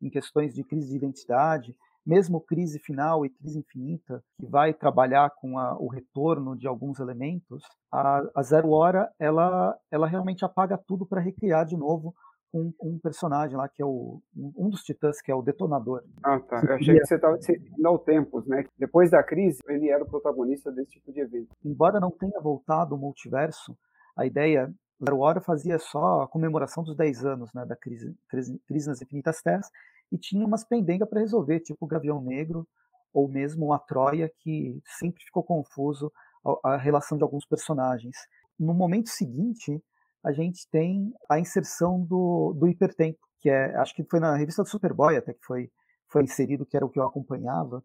em 0.00 0.08
questões 0.08 0.54
de 0.54 0.64
crise 0.64 0.88
de 0.88 0.96
identidade 0.96 1.76
mesmo 2.08 2.40
crise 2.40 2.78
final 2.78 3.26
e 3.26 3.28
crise 3.28 3.58
infinita, 3.58 4.24
que 4.40 4.46
vai 4.46 4.72
trabalhar 4.72 5.28
com 5.28 5.58
a, 5.58 5.78
o 5.78 5.88
retorno 5.88 6.56
de 6.56 6.66
alguns 6.66 6.98
elementos, 7.00 7.62
a, 7.92 8.22
a, 8.34 8.42
Zero 8.42 8.70
Hora 8.70 9.12
ela, 9.18 9.78
ela 9.90 10.06
realmente 10.06 10.42
apaga 10.42 10.78
tudo 10.78 11.04
para 11.04 11.20
recriar 11.20 11.66
de 11.66 11.76
novo 11.76 12.14
um, 12.52 12.72
um, 12.82 12.98
personagem 12.98 13.56
lá 13.56 13.68
que 13.68 13.82
é 13.82 13.84
o 13.84 14.22
um 14.36 14.70
dos 14.70 14.82
titãs 14.82 15.20
que 15.20 15.30
é 15.30 15.34
o 15.34 15.42
detonador. 15.42 16.02
Ah, 16.22 16.40
tá. 16.40 16.62
Eu 16.66 16.74
achei 16.76 16.98
que 16.98 17.06
você 17.06 17.16
estava 17.16 17.38
ao 17.84 17.98
Tempos, 17.98 18.46
né? 18.46 18.64
Depois 18.78 19.10
da 19.10 19.22
crise, 19.22 19.60
ele 19.68 19.90
era 19.90 20.02
o 20.02 20.08
protagonista 20.08 20.72
desse 20.72 20.92
tipo 20.92 21.12
de 21.12 21.20
evento. 21.20 21.48
Embora 21.64 22.00
não 22.00 22.10
tenha 22.10 22.40
voltado 22.40 22.94
o 22.94 22.98
multiverso, 22.98 23.76
a 24.16 24.26
ideia 24.26 24.72
Zero 25.04 25.20
Hora 25.20 25.40
fazia 25.40 25.78
só 25.78 26.22
a 26.22 26.28
comemoração 26.28 26.82
dos 26.82 26.96
10 26.96 27.24
anos 27.24 27.52
né, 27.52 27.64
da 27.64 27.76
crise, 27.76 28.16
crise, 28.28 28.58
crise 28.66 28.88
nas 28.88 29.00
Infinitas 29.00 29.40
Terras 29.40 29.68
e 30.10 30.18
tinha 30.18 30.44
umas 30.44 30.64
pendengas 30.64 31.08
para 31.08 31.20
resolver, 31.20 31.60
tipo 31.60 31.84
o 31.84 31.88
Gavião 31.88 32.20
Negro 32.20 32.66
ou 33.12 33.28
mesmo 33.28 33.72
a 33.72 33.78
Troia, 33.78 34.30
que 34.40 34.80
sempre 34.98 35.22
ficou 35.22 35.42
confuso 35.42 36.12
a, 36.44 36.74
a 36.74 36.76
relação 36.76 37.16
de 37.16 37.22
alguns 37.22 37.46
personagens. 37.46 38.16
No 38.58 38.74
momento 38.74 39.08
seguinte, 39.08 39.80
a 40.24 40.32
gente 40.32 40.68
tem 40.70 41.12
a 41.28 41.38
inserção 41.38 42.02
do, 42.02 42.54
do 42.58 42.66
hipertempo, 42.68 43.18
que 43.40 43.48
é, 43.48 43.74
acho 43.76 43.94
que 43.94 44.04
foi 44.04 44.20
na 44.20 44.34
revista 44.36 44.62
do 44.62 44.68
Superboy 44.68 45.16
até 45.16 45.32
que 45.32 45.44
foi, 45.44 45.70
foi 46.08 46.22
inserido, 46.24 46.66
que 46.66 46.76
era 46.76 46.84
o 46.84 46.90
que 46.90 46.98
eu 46.98 47.06
acompanhava, 47.06 47.82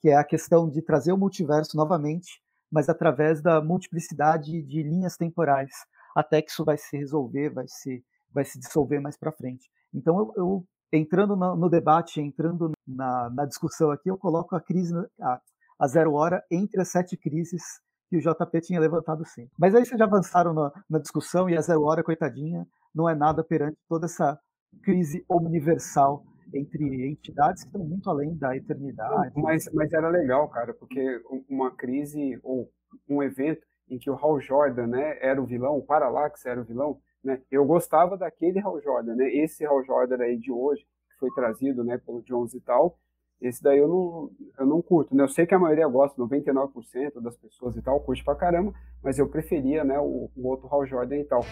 que 0.00 0.08
é 0.08 0.16
a 0.16 0.24
questão 0.24 0.68
de 0.68 0.82
trazer 0.82 1.12
o 1.12 1.18
multiverso 1.18 1.76
novamente, 1.76 2.42
mas 2.70 2.88
através 2.88 3.42
da 3.42 3.62
multiplicidade 3.62 4.62
de 4.62 4.82
linhas 4.82 5.16
temporais, 5.16 5.70
até 6.14 6.40
que 6.40 6.50
isso 6.50 6.64
vai 6.64 6.76
se 6.76 6.96
resolver, 6.96 7.50
vai 7.50 7.66
se, 7.68 8.04
vai 8.32 8.44
se 8.44 8.58
dissolver 8.58 9.00
mais 9.00 9.16
para 9.16 9.32
frente. 9.32 9.70
Então 9.92 10.18
eu, 10.18 10.32
eu 10.36 10.66
entrando 10.92 11.36
no, 11.36 11.56
no, 11.56 11.68
debate, 11.68 12.20
entrando 12.20 12.72
na, 12.86 13.30
na, 13.30 13.44
discussão 13.46 13.90
aqui, 13.90 14.10
eu 14.10 14.16
coloco 14.16 14.54
a 14.54 14.60
crise, 14.60 14.94
a, 15.20 15.40
a, 15.78 15.88
zero 15.88 16.14
hora 16.14 16.42
entre 16.50 16.80
as 16.80 16.88
sete 16.88 17.16
crises 17.16 17.62
que 18.08 18.16
o 18.16 18.20
JP 18.20 18.60
tinha 18.60 18.80
levantado 18.80 19.24
sim. 19.24 19.48
Mas 19.58 19.74
aí 19.74 19.84
vocês 19.84 19.98
já 19.98 20.04
avançaram 20.04 20.52
na, 20.52 20.72
na 20.88 20.98
discussão 20.98 21.48
e 21.48 21.56
a 21.56 21.60
zero 21.60 21.82
hora, 21.82 22.02
coitadinha, 22.02 22.66
não 22.94 23.08
é 23.08 23.14
nada 23.14 23.42
perante 23.42 23.76
toda 23.88 24.06
essa 24.06 24.38
crise 24.82 25.24
universal 25.28 26.24
entre 26.52 27.08
entidades 27.08 27.62
que 27.62 27.68
estão 27.68 27.84
muito 27.84 28.08
além 28.08 28.36
da 28.36 28.56
eternidade. 28.56 29.32
Mas, 29.36 29.68
mas 29.72 29.92
era 29.92 30.08
legal, 30.08 30.48
cara, 30.48 30.74
porque 30.74 31.20
uma 31.48 31.70
crise 31.70 32.38
ou 32.42 32.70
um 33.08 33.22
evento 33.22 33.66
em 33.88 33.98
que 33.98 34.10
o 34.10 34.14
Hal 34.14 34.40
Jordan 34.40 34.86
né, 34.86 35.18
era 35.20 35.40
o 35.40 35.46
vilão, 35.46 35.76
o 35.76 35.84
Parallax 35.84 36.44
era 36.46 36.60
o 36.60 36.64
vilão, 36.64 36.98
né? 37.22 37.40
Eu 37.50 37.64
gostava 37.64 38.16
daquele 38.16 38.60
Hal 38.60 38.80
Jordan, 38.80 39.14
né? 39.16 39.28
Esse 39.34 39.64
Hal 39.64 39.84
Jordan 39.84 40.22
aí 40.22 40.38
de 40.38 40.52
hoje, 40.52 40.82
que 41.10 41.18
foi 41.18 41.30
trazido 41.34 41.82
né, 41.82 41.98
pelo 41.98 42.22
Jones 42.22 42.54
e 42.54 42.60
tal, 42.60 42.98
esse 43.44 43.62
daí 43.62 43.78
eu 43.78 43.86
não, 43.86 44.30
eu 44.58 44.66
não 44.66 44.80
curto, 44.80 45.14
né? 45.14 45.22
Eu 45.22 45.28
sei 45.28 45.44
que 45.44 45.54
a 45.54 45.58
maioria 45.58 45.86
gosta, 45.86 46.20
99% 46.20 47.20
das 47.20 47.36
pessoas 47.36 47.76
e 47.76 47.82
tal, 47.82 48.00
curte 48.00 48.24
pra 48.24 48.34
caramba, 48.34 48.72
mas 49.02 49.18
eu 49.18 49.28
preferia, 49.28 49.84
né, 49.84 49.98
o, 49.98 50.30
o 50.34 50.48
outro 50.48 50.66
Hal 50.72 50.86
Jordan 50.86 51.18
e 51.18 51.24
tal. 51.24 51.44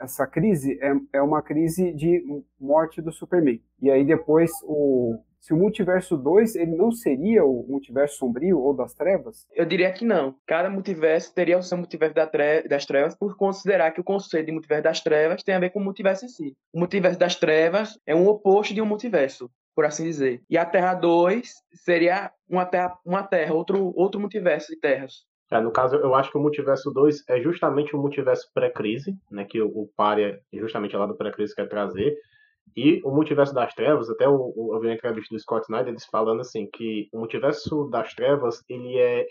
Essa 0.00 0.26
crise 0.26 0.78
é, 0.82 1.18
é 1.18 1.22
uma 1.22 1.40
crise 1.40 1.92
de 1.92 2.24
morte 2.60 3.00
do 3.00 3.12
Superman. 3.12 3.62
E 3.80 3.88
aí 3.88 4.04
depois 4.04 4.50
o, 4.64 5.20
se 5.44 5.52
o 5.52 5.58
multiverso 5.58 6.16
2 6.16 6.56
ele 6.56 6.74
não 6.74 6.90
seria 6.90 7.44
o 7.44 7.66
multiverso 7.68 8.16
sombrio 8.16 8.58
ou 8.58 8.74
das 8.74 8.94
trevas? 8.94 9.46
Eu 9.54 9.66
diria 9.66 9.92
que 9.92 10.02
não. 10.02 10.34
Cada 10.46 10.70
multiverso 10.70 11.34
teria 11.34 11.58
o 11.58 11.62
seu 11.62 11.76
multiverso 11.76 12.14
das 12.66 12.86
trevas 12.86 13.14
por 13.14 13.36
considerar 13.36 13.90
que 13.90 14.00
o 14.00 14.04
conceito 14.04 14.46
de 14.46 14.52
multiverso 14.52 14.84
das 14.84 15.02
trevas 15.02 15.42
tem 15.42 15.54
a 15.54 15.58
ver 15.58 15.68
com 15.68 15.80
o 15.80 15.84
multiverso 15.84 16.24
em 16.24 16.28
si. 16.28 16.56
O 16.72 16.78
multiverso 16.78 17.18
das 17.18 17.36
trevas 17.36 18.00
é 18.06 18.14
um 18.14 18.26
oposto 18.26 18.72
de 18.72 18.80
um 18.80 18.86
multiverso, 18.86 19.50
por 19.76 19.84
assim 19.84 20.04
dizer. 20.04 20.40
E 20.48 20.56
a 20.56 20.64
Terra 20.64 20.94
2 20.94 21.52
seria 21.74 22.32
uma 22.48 22.64
terra, 22.64 22.98
uma 23.04 23.22
terra 23.22 23.52
outro, 23.52 23.92
outro 23.94 24.18
multiverso 24.18 24.72
de 24.72 24.80
terras. 24.80 25.26
É, 25.52 25.60
no 25.60 25.70
caso, 25.70 25.96
eu 25.96 26.14
acho 26.14 26.30
que 26.30 26.38
o 26.38 26.40
multiverso 26.40 26.90
2 26.90 27.22
é 27.28 27.38
justamente 27.42 27.94
o 27.94 28.00
multiverso 28.00 28.50
pré-crise, 28.54 29.14
né, 29.30 29.44
que 29.44 29.60
o, 29.60 29.68
o 29.68 29.90
Pária, 29.94 30.40
justamente 30.54 30.96
lá 30.96 31.04
do 31.04 31.14
pré-crise, 31.14 31.54
quer 31.54 31.68
trazer, 31.68 32.16
e 32.76 33.00
o 33.04 33.10
Multiverso 33.10 33.54
das 33.54 33.74
Trevas, 33.74 34.10
até 34.10 34.28
o, 34.28 34.52
o, 34.56 34.74
eu 34.74 34.80
vi 34.80 34.88
uma 34.88 34.94
entrevista 34.94 35.34
do 35.34 35.40
Scott 35.40 35.64
Snyder, 35.64 35.88
eles 35.88 36.06
falando 36.06 36.40
assim, 36.40 36.68
que 36.72 37.08
o 37.12 37.18
Multiverso 37.18 37.88
das 37.90 38.12
Trevas, 38.14 38.62
ele 38.68 38.98
é... 38.98 39.26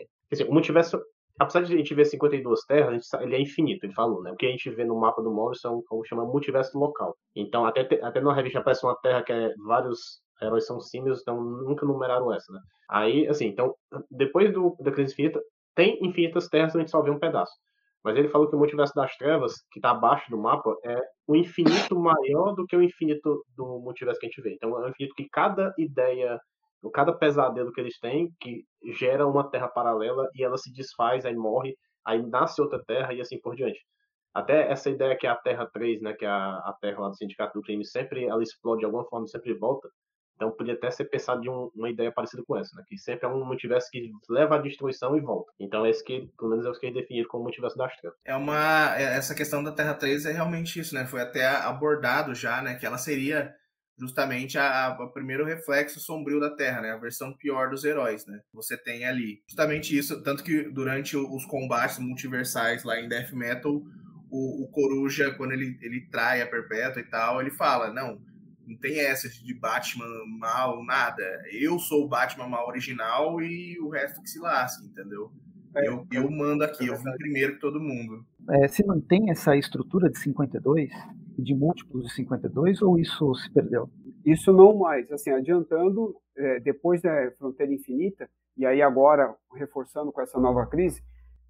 O 0.47 0.53
Multiverso, 0.53 1.01
apesar 1.39 1.61
de 1.61 1.73
a 1.73 1.77
gente 1.77 1.93
ver 1.93 2.05
52 2.05 2.65
terras, 2.65 3.07
ele 3.21 3.36
é 3.36 3.41
infinito, 3.41 3.86
ele 3.86 3.93
falou, 3.93 4.21
né? 4.23 4.31
O 4.31 4.36
que 4.36 4.45
a 4.45 4.49
gente 4.49 4.69
vê 4.69 4.86
no 4.86 4.99
mapa 4.99 5.21
do 5.21 5.31
Morrison 5.31 5.79
é 5.79 6.07
chama 6.07 6.25
Multiverso 6.25 6.77
Local. 6.77 7.15
Então, 7.36 7.65
até, 7.65 7.81
até 8.01 8.21
na 8.21 8.34
revista 8.34 8.59
aparece 8.59 8.86
uma 8.86 8.95
terra 8.95 9.23
que 9.23 9.34
é 9.34 9.53
vários 9.67 10.21
heróis 10.41 10.65
são 10.65 10.79
símios, 10.79 11.21
então 11.21 11.41
nunca 11.41 11.86
numeraram 11.86 12.34
essa, 12.34 12.51
né? 12.51 12.59
Aí, 12.89 13.27
assim, 13.27 13.47
então, 13.47 13.75
depois 14.09 14.51
do, 14.53 14.75
da 14.79 14.91
Crise 14.91 15.13
Infinita, 15.13 15.41
tem 15.75 15.97
infinitas 16.05 16.47
terras, 16.47 16.75
a 16.75 16.79
gente 16.79 16.91
só 16.91 17.01
vê 17.01 17.09
um 17.09 17.19
pedaço. 17.19 17.53
Mas 18.04 18.18
ele 18.18 18.30
falou 18.30 18.49
que 18.49 18.56
o 18.56 18.60
multiverso 18.60 18.93
das 18.93 19.16
trevas, 19.16 19.54
que 19.72 19.80
está 19.80 19.91
abaixo 19.91 20.30
do 20.30 20.38
mapa, 20.38 20.76
é 20.84 20.99
o 21.28 21.36
infinito 21.36 21.97
maior 21.97 22.54
do 22.54 22.66
que 22.66 22.76
o 22.76 22.84
infinito 22.84 23.43
do 23.56 23.80
multiverso 23.80 24.20
que 24.20 24.26
a 24.26 24.30
gente 24.30 24.41
vê. 24.41 24.54
Então 24.56 24.78
é 24.78 24.86
um 24.86 24.89
infinito 24.89 25.16
que 25.16 25.28
cada 25.30 25.74
ideia, 25.78 26.39
cada 26.93 27.14
pesadelo 27.14 27.72
que 27.72 27.80
eles 27.80 27.97
têm, 27.99 28.30
que 28.39 28.64
gera 28.93 29.26
uma 29.26 29.49
terra 29.49 29.70
paralela 29.70 30.28
e 30.36 30.43
ela 30.43 30.58
se 30.58 30.72
desfaz, 30.74 31.26
aí 31.26 31.36
morre, 31.36 31.76
aí 32.06 32.22
nasce 32.22 32.62
outra 32.62 32.84
terra 32.86 33.14
e 33.14 33.22
assim 33.22 33.39
por 33.39 33.56
diante. 33.56 33.80
Até 34.34 34.72
essa 34.72 34.89
ideia 34.89 35.16
que 35.16 35.28
é 35.28 35.30
a 35.30 35.36
Terra 35.36 35.70
3, 35.72 36.01
né, 36.01 36.14
que 36.14 36.26
é 36.26 36.28
a, 36.28 36.56
a 36.58 36.76
Terra 36.82 37.01
lá 37.01 37.10
do 37.10 37.16
Sindicato 37.16 37.54
do 37.54 37.62
Crime, 37.62 37.86
sempre 37.86 38.26
ela 38.26 38.41
explode 38.41 38.80
de 38.80 38.86
alguma 38.86 39.06
forma, 39.06 39.28
sempre 39.28 39.54
volta. 39.54 39.88
Então 40.36 40.51
podia 40.51 40.73
até 40.73 40.89
ser 40.91 41.05
pensado 41.05 41.41
de 41.41 41.49
um, 41.49 41.69
uma 41.75 41.89
ideia 41.89 42.11
parecida 42.11 42.43
com 42.45 42.57
essa, 42.57 42.75
né? 42.75 42.84
Que 42.88 42.97
sempre 42.97 43.25
é 43.25 43.29
um 43.29 43.45
multiverso 43.45 43.89
que 43.91 44.11
leva 44.29 44.55
à 44.55 44.57
destruição 44.57 45.15
e 45.15 45.21
volta. 45.21 45.51
Então 45.59 45.86
é 45.86 45.89
esse 45.89 46.03
que, 46.03 46.29
pelo 46.38 46.51
menos 46.51 46.65
é 46.65 46.69
o 46.69 46.73
que 46.73 46.86
eles 46.86 47.01
definiram 47.01 47.29
como 47.29 47.43
multiverso 47.43 47.77
das 47.77 47.95
trevas. 47.97 48.17
É 48.25 48.36
uma. 48.36 48.95
É, 48.97 49.15
essa 49.15 49.36
questão 49.36 49.63
da 49.63 49.71
Terra 49.71 49.93
3 49.93 50.25
é 50.25 50.31
realmente 50.31 50.79
isso, 50.79 50.95
né? 50.95 51.05
Foi 51.05 51.21
até 51.21 51.45
abordado 51.45 52.34
já, 52.34 52.61
né? 52.61 52.75
Que 52.75 52.86
ela 52.86 52.97
seria 52.97 53.53
justamente 53.97 54.57
a, 54.57 54.88
a, 54.88 55.07
primeiro 55.07 55.45
reflexo 55.45 55.99
sombrio 55.99 56.39
da 56.39 56.49
Terra, 56.49 56.81
né? 56.81 56.91
A 56.91 56.97
versão 56.97 57.36
pior 57.38 57.69
dos 57.69 57.84
heróis, 57.84 58.25
né? 58.25 58.39
Você 58.53 58.77
tem 58.77 59.05
ali. 59.05 59.41
Justamente 59.47 59.97
isso, 59.97 60.21
tanto 60.23 60.43
que 60.43 60.63
durante 60.63 61.15
os 61.15 61.45
combates 61.45 61.99
multiversais 61.99 62.84
lá 62.84 62.99
em 62.99 63.07
Death 63.07 63.31
Metal, 63.31 63.81
o, 64.31 64.63
o 64.63 64.67
Coruja, 64.71 65.31
quando 65.36 65.51
ele, 65.51 65.77
ele 65.81 66.07
trai 66.09 66.41
a 66.41 66.47
Perpétua 66.47 67.01
e 67.01 67.05
tal, 67.05 67.39
ele 67.39 67.51
fala, 67.51 67.93
não, 67.93 68.19
não 68.66 68.78
tem 68.78 68.99
essa 68.99 69.30
de 69.30 69.53
Batman 69.53 70.05
mal, 70.39 70.84
nada. 70.84 71.24
Eu 71.51 71.78
sou 71.80 72.05
o 72.05 72.07
Batman 72.07 72.47
mal 72.47 72.68
original 72.68 73.41
e 73.41 73.80
o 73.80 73.89
resto 73.89 74.22
que 74.22 74.30
se 74.30 74.39
lasque, 74.39 74.86
entendeu? 74.86 75.32
É, 75.76 75.88
eu, 75.88 76.05
eu 76.11 76.30
mando 76.30 76.64
aqui, 76.64 76.86
é 76.86 76.89
eu 76.89 76.97
vim 76.97 77.11
primeiro 77.18 77.53
que 77.53 77.59
todo 77.59 77.80
mundo. 77.80 78.26
É, 78.49 78.68
se 78.68 78.86
mantém 78.86 79.30
essa 79.32 79.55
estrutura 79.55 80.09
de 80.09 80.20
52, 80.20 80.91
de 81.38 81.55
múltiplos 81.55 82.03
de 82.05 82.14
52, 82.14 82.82
ou 82.82 82.99
isso 82.99 83.34
se 83.36 83.51
perdeu? 83.51 83.89
Isso 84.26 84.53
não 84.53 84.78
mais. 84.78 85.11
Assim, 85.11 85.32
adiantando, 85.32 86.16
é, 86.38 86.59
depois 86.59 87.01
da 87.01 87.32
Fronteira 87.38 87.74
Infinita, 87.74 88.30
e 88.55 88.66
aí 88.66 88.82
agora 88.82 89.36
reforçando 89.55 90.11
com 90.11 90.22
essa 90.22 90.39
nova 90.39 90.66
crise, 90.68 91.01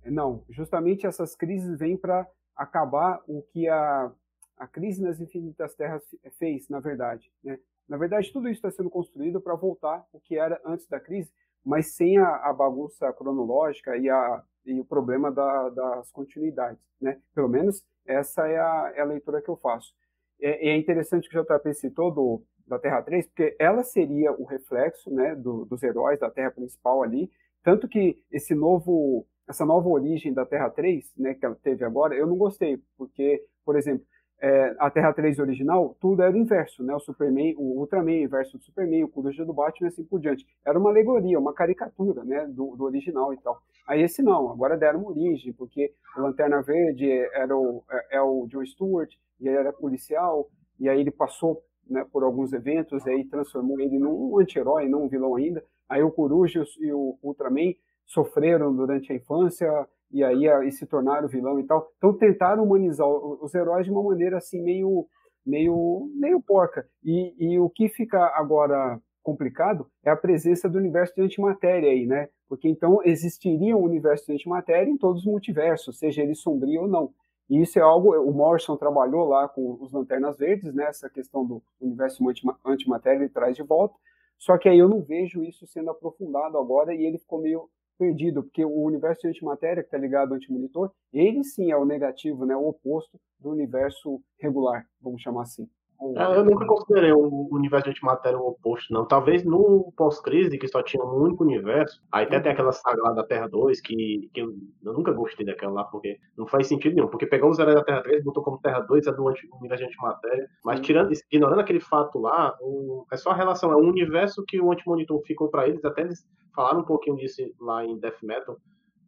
não, 0.05 0.43
justamente 0.49 1.05
essas 1.05 1.35
crises 1.35 1.77
vêm 1.77 1.97
para 1.97 2.27
acabar 2.55 3.21
o 3.27 3.41
que 3.51 3.67
a, 3.67 4.11
a 4.57 4.67
crise 4.67 5.01
nas 5.01 5.19
infinitas 5.19 5.75
terras 5.75 6.03
fez, 6.37 6.69
na 6.69 6.79
verdade. 6.79 7.31
Né? 7.43 7.59
Na 7.87 7.97
verdade, 7.97 8.31
tudo 8.31 8.47
isso 8.47 8.57
está 8.57 8.71
sendo 8.71 8.89
construído 8.89 9.41
para 9.41 9.55
voltar 9.55 10.05
o 10.13 10.19
que 10.19 10.37
era 10.37 10.61
antes 10.65 10.87
da 10.87 10.99
crise, 10.99 11.31
mas 11.65 11.95
sem 11.95 12.17
a, 12.17 12.37
a 12.37 12.53
bagunça 12.53 13.11
cronológica 13.13 13.97
e, 13.97 14.09
a, 14.09 14.43
e 14.65 14.79
o 14.79 14.85
problema 14.85 15.31
da, 15.31 15.69
das 15.69 16.11
continuidades. 16.11 16.81
Né? 16.99 17.19
Pelo 17.33 17.49
menos 17.49 17.83
essa 18.05 18.47
é 18.47 18.59
a, 18.59 18.93
é 18.95 19.01
a 19.01 19.05
leitura 19.05 19.41
que 19.41 19.49
eu 19.49 19.57
faço. 19.57 19.93
É, 20.41 20.69
é, 20.69 20.77
interessante 20.77 21.29
que 21.29 21.37
o 21.37 21.43
JP 21.43 21.73
citou 21.73 22.11
do, 22.11 22.43
da 22.67 22.79
Terra 22.79 23.01
3, 23.01 23.27
porque 23.27 23.55
ela 23.59 23.83
seria 23.83 24.31
o 24.33 24.43
reflexo 24.43 25.09
né, 25.11 25.35
do, 25.35 25.65
dos 25.65 25.81
heróis 25.83 26.19
da 26.19 26.29
Terra 26.29 26.51
principal 26.51 27.03
ali, 27.03 27.31
tanto 27.63 27.87
que 27.87 28.21
esse 28.29 28.53
novo, 28.53 29.25
essa 29.47 29.65
nova 29.65 29.87
origem 29.87 30.33
da 30.33 30.45
Terra 30.45 30.69
3, 30.69 31.13
né, 31.17 31.33
que 31.33 31.45
ela 31.45 31.55
teve 31.55 31.85
agora, 31.85 32.13
eu 32.13 32.27
não 32.27 32.37
gostei, 32.37 32.77
porque, 32.97 33.45
por 33.63 33.77
exemplo, 33.77 34.05
é, 34.43 34.75
a 34.77 34.91
Terra 34.91 35.13
3 35.13 35.39
original, 35.39 35.95
tudo 36.01 36.21
era 36.21 36.33
o 36.33 36.37
inverso, 36.37 36.83
né? 36.83 36.93
O 36.93 36.99
Superman, 36.99 37.55
o 37.57 37.79
Ultraman 37.79 38.23
inverso 38.23 38.57
do 38.57 38.63
Superman, 38.65 39.05
o 39.05 39.07
Coruja 39.07 39.45
do 39.45 39.53
Batman 39.53 39.87
e 39.87 39.89
assim 39.89 40.03
por 40.03 40.19
diante. 40.19 40.45
Era 40.65 40.77
uma 40.77 40.89
alegoria, 40.89 41.39
uma 41.39 41.53
caricatura, 41.53 42.25
né? 42.25 42.45
Do, 42.47 42.75
do, 42.75 42.83
original 42.83 43.33
e 43.33 43.37
tal. 43.37 43.61
Aí 43.87 44.01
esse 44.01 44.21
não, 44.21 44.51
agora 44.51 44.75
deram 44.75 44.99
uma 44.99 45.11
origem, 45.11 45.53
porque 45.53 45.93
o 46.17 46.19
Lanterna 46.19 46.61
Verde 46.61 47.09
era 47.33 47.57
o, 47.57 47.85
é, 47.89 48.17
é 48.17 48.21
o 48.21 48.45
John 48.47 48.65
Stewart, 48.65 49.13
e 49.39 49.47
ele 49.47 49.55
era 49.55 49.71
policial, 49.71 50.49
e 50.77 50.89
aí 50.89 50.99
ele 50.99 51.11
passou 51.11 51.63
né, 51.89 52.05
por 52.11 52.21
alguns 52.21 52.51
eventos, 52.51 53.05
e 53.05 53.11
aí 53.11 53.23
transformou 53.23 53.79
ele 53.79 53.97
num 53.97 54.37
anti-herói, 54.37 54.89
não 54.89 55.05
um 55.05 55.07
vilão 55.07 55.37
ainda. 55.37 55.63
Aí 55.87 56.03
o 56.03 56.11
Coruja 56.11 56.65
e 56.81 56.91
o 56.91 57.17
Ultraman 57.23 57.73
sofreram 58.05 58.75
durante 58.75 59.13
a 59.13 59.15
infância, 59.15 59.87
e 60.13 60.23
aí 60.23 60.45
e 60.67 60.71
se 60.71 60.85
tornaram 60.85 61.27
vilão 61.27 61.59
e 61.59 61.65
tal. 61.65 61.91
Então 61.97 62.13
tentaram 62.13 62.63
humanizar 62.63 63.07
os 63.07 63.53
heróis 63.53 63.85
de 63.85 63.91
uma 63.91 64.03
maneira 64.03 64.37
assim 64.37 64.61
meio 64.61 65.07
meio 65.45 66.09
meio 66.15 66.41
porca. 66.41 66.87
E, 67.03 67.33
e 67.37 67.59
o 67.59 67.69
que 67.69 67.89
fica 67.89 68.19
agora 68.35 68.99
complicado 69.23 69.87
é 70.05 70.11
a 70.11 70.15
presença 70.15 70.69
do 70.69 70.77
universo 70.77 71.15
de 71.15 71.21
antimatéria 71.21 71.89
aí, 71.89 72.05
né? 72.05 72.29
Porque 72.47 72.69
então 72.69 72.99
existiria 73.03 73.75
um 73.75 73.83
universo 73.83 74.27
de 74.27 74.33
antimatéria 74.33 74.89
em 74.89 74.97
todos 74.97 75.21
os 75.21 75.27
multiversos, 75.27 75.97
seja 75.97 76.21
ele 76.21 76.35
sombrio 76.35 76.83
ou 76.83 76.87
não. 76.87 77.13
E 77.49 77.61
isso 77.61 77.77
é 77.77 77.81
algo, 77.81 78.13
o 78.15 78.31
Morrison 78.31 78.77
trabalhou 78.77 79.25
lá 79.25 79.49
com 79.49 79.77
os 79.81 79.91
Lanternas 79.91 80.37
Verdes, 80.37 80.73
né, 80.73 80.89
questão 81.13 81.45
do 81.45 81.61
universo 81.79 82.23
antimatéria 82.65 83.19
ele 83.19 83.29
traz 83.29 83.55
de 83.55 83.63
volta, 83.63 83.95
só 84.39 84.57
que 84.57 84.69
aí 84.69 84.79
eu 84.79 84.87
não 84.87 85.01
vejo 85.01 85.43
isso 85.43 85.67
sendo 85.67 85.89
aprofundado 85.89 86.57
agora 86.57 86.93
e 86.93 87.03
ele 87.05 87.17
ficou 87.17 87.41
meio 87.41 87.69
perdido, 88.03 88.43
porque 88.43 88.65
o 88.65 88.81
universo 88.81 89.21
de 89.21 89.29
antimatéria, 89.29 89.81
que 89.81 89.87
está 89.87 89.97
ligado 89.97 90.31
ao 90.31 90.35
antimonitor, 90.35 90.91
ele 91.13 91.43
sim 91.43 91.71
é 91.71 91.77
o 91.77 91.85
negativo, 91.85 92.45
né, 92.45 92.55
o 92.55 92.67
oposto 92.67 93.17
do 93.39 93.49
universo 93.49 94.21
regular, 94.39 94.85
vamos 95.01 95.21
chamar 95.21 95.43
assim. 95.43 95.69
É, 96.17 96.37
eu 96.37 96.43
nunca 96.43 96.65
considerei 96.65 97.11
o 97.11 97.47
universo 97.51 97.85
de 97.85 97.91
antimatéria 97.91 98.37
o 98.37 98.47
oposto, 98.47 98.93
não. 98.93 99.05
Talvez 99.05 99.43
no 99.43 99.91
pós-crise, 99.95 100.57
que 100.57 100.67
só 100.67 100.81
tinha 100.81 101.03
um 101.03 101.23
único 101.23 101.43
universo, 101.43 102.01
aí 102.11 102.25
até 102.25 102.39
tem 102.39 102.51
aquela 102.51 102.71
saga 102.71 103.01
lá 103.01 103.11
da 103.11 103.23
Terra 103.23 103.47
2, 103.47 103.81
que, 103.81 104.29
que 104.33 104.41
eu, 104.41 104.53
eu, 104.83 104.93
nunca 104.93 105.11
gostei 105.11 105.45
daquela 105.45 105.73
lá, 105.73 105.83
porque 105.85 106.19
não 106.37 106.45
faz 106.45 106.67
sentido 106.67 106.95
nenhum. 106.95 107.07
Porque 107.07 107.25
pegou 107.25 107.49
os 107.49 107.59
heróis 107.59 107.75
da 107.75 107.83
Terra 107.83 108.01
3, 108.01 108.23
botou 108.23 108.43
como 108.43 108.59
Terra 108.59 108.81
2, 108.81 109.07
é 109.07 109.11
do 109.11 109.23
universo 109.23 109.83
de 109.83 109.89
antimatéria. 109.89 110.49
Mas 110.63 110.79
tirando, 110.81 111.11
ignorando 111.31 111.61
aquele 111.61 111.79
fato 111.79 112.19
lá, 112.19 112.55
o, 112.61 113.05
é 113.11 113.17
só 113.17 113.31
a 113.31 113.35
relação, 113.35 113.71
é 113.71 113.75
um 113.75 113.87
universo 113.87 114.43
que 114.45 114.59
o 114.59 114.71
antimonitor 114.71 115.21
ficou 115.25 115.49
para 115.49 115.67
eles, 115.67 115.83
até 115.85 116.01
eles 116.01 116.25
falaram 116.55 116.81
um 116.81 116.85
pouquinho 116.85 117.17
disso 117.17 117.41
lá 117.59 117.83
em 117.83 117.97
Death 117.97 118.21
Metal, 118.21 118.57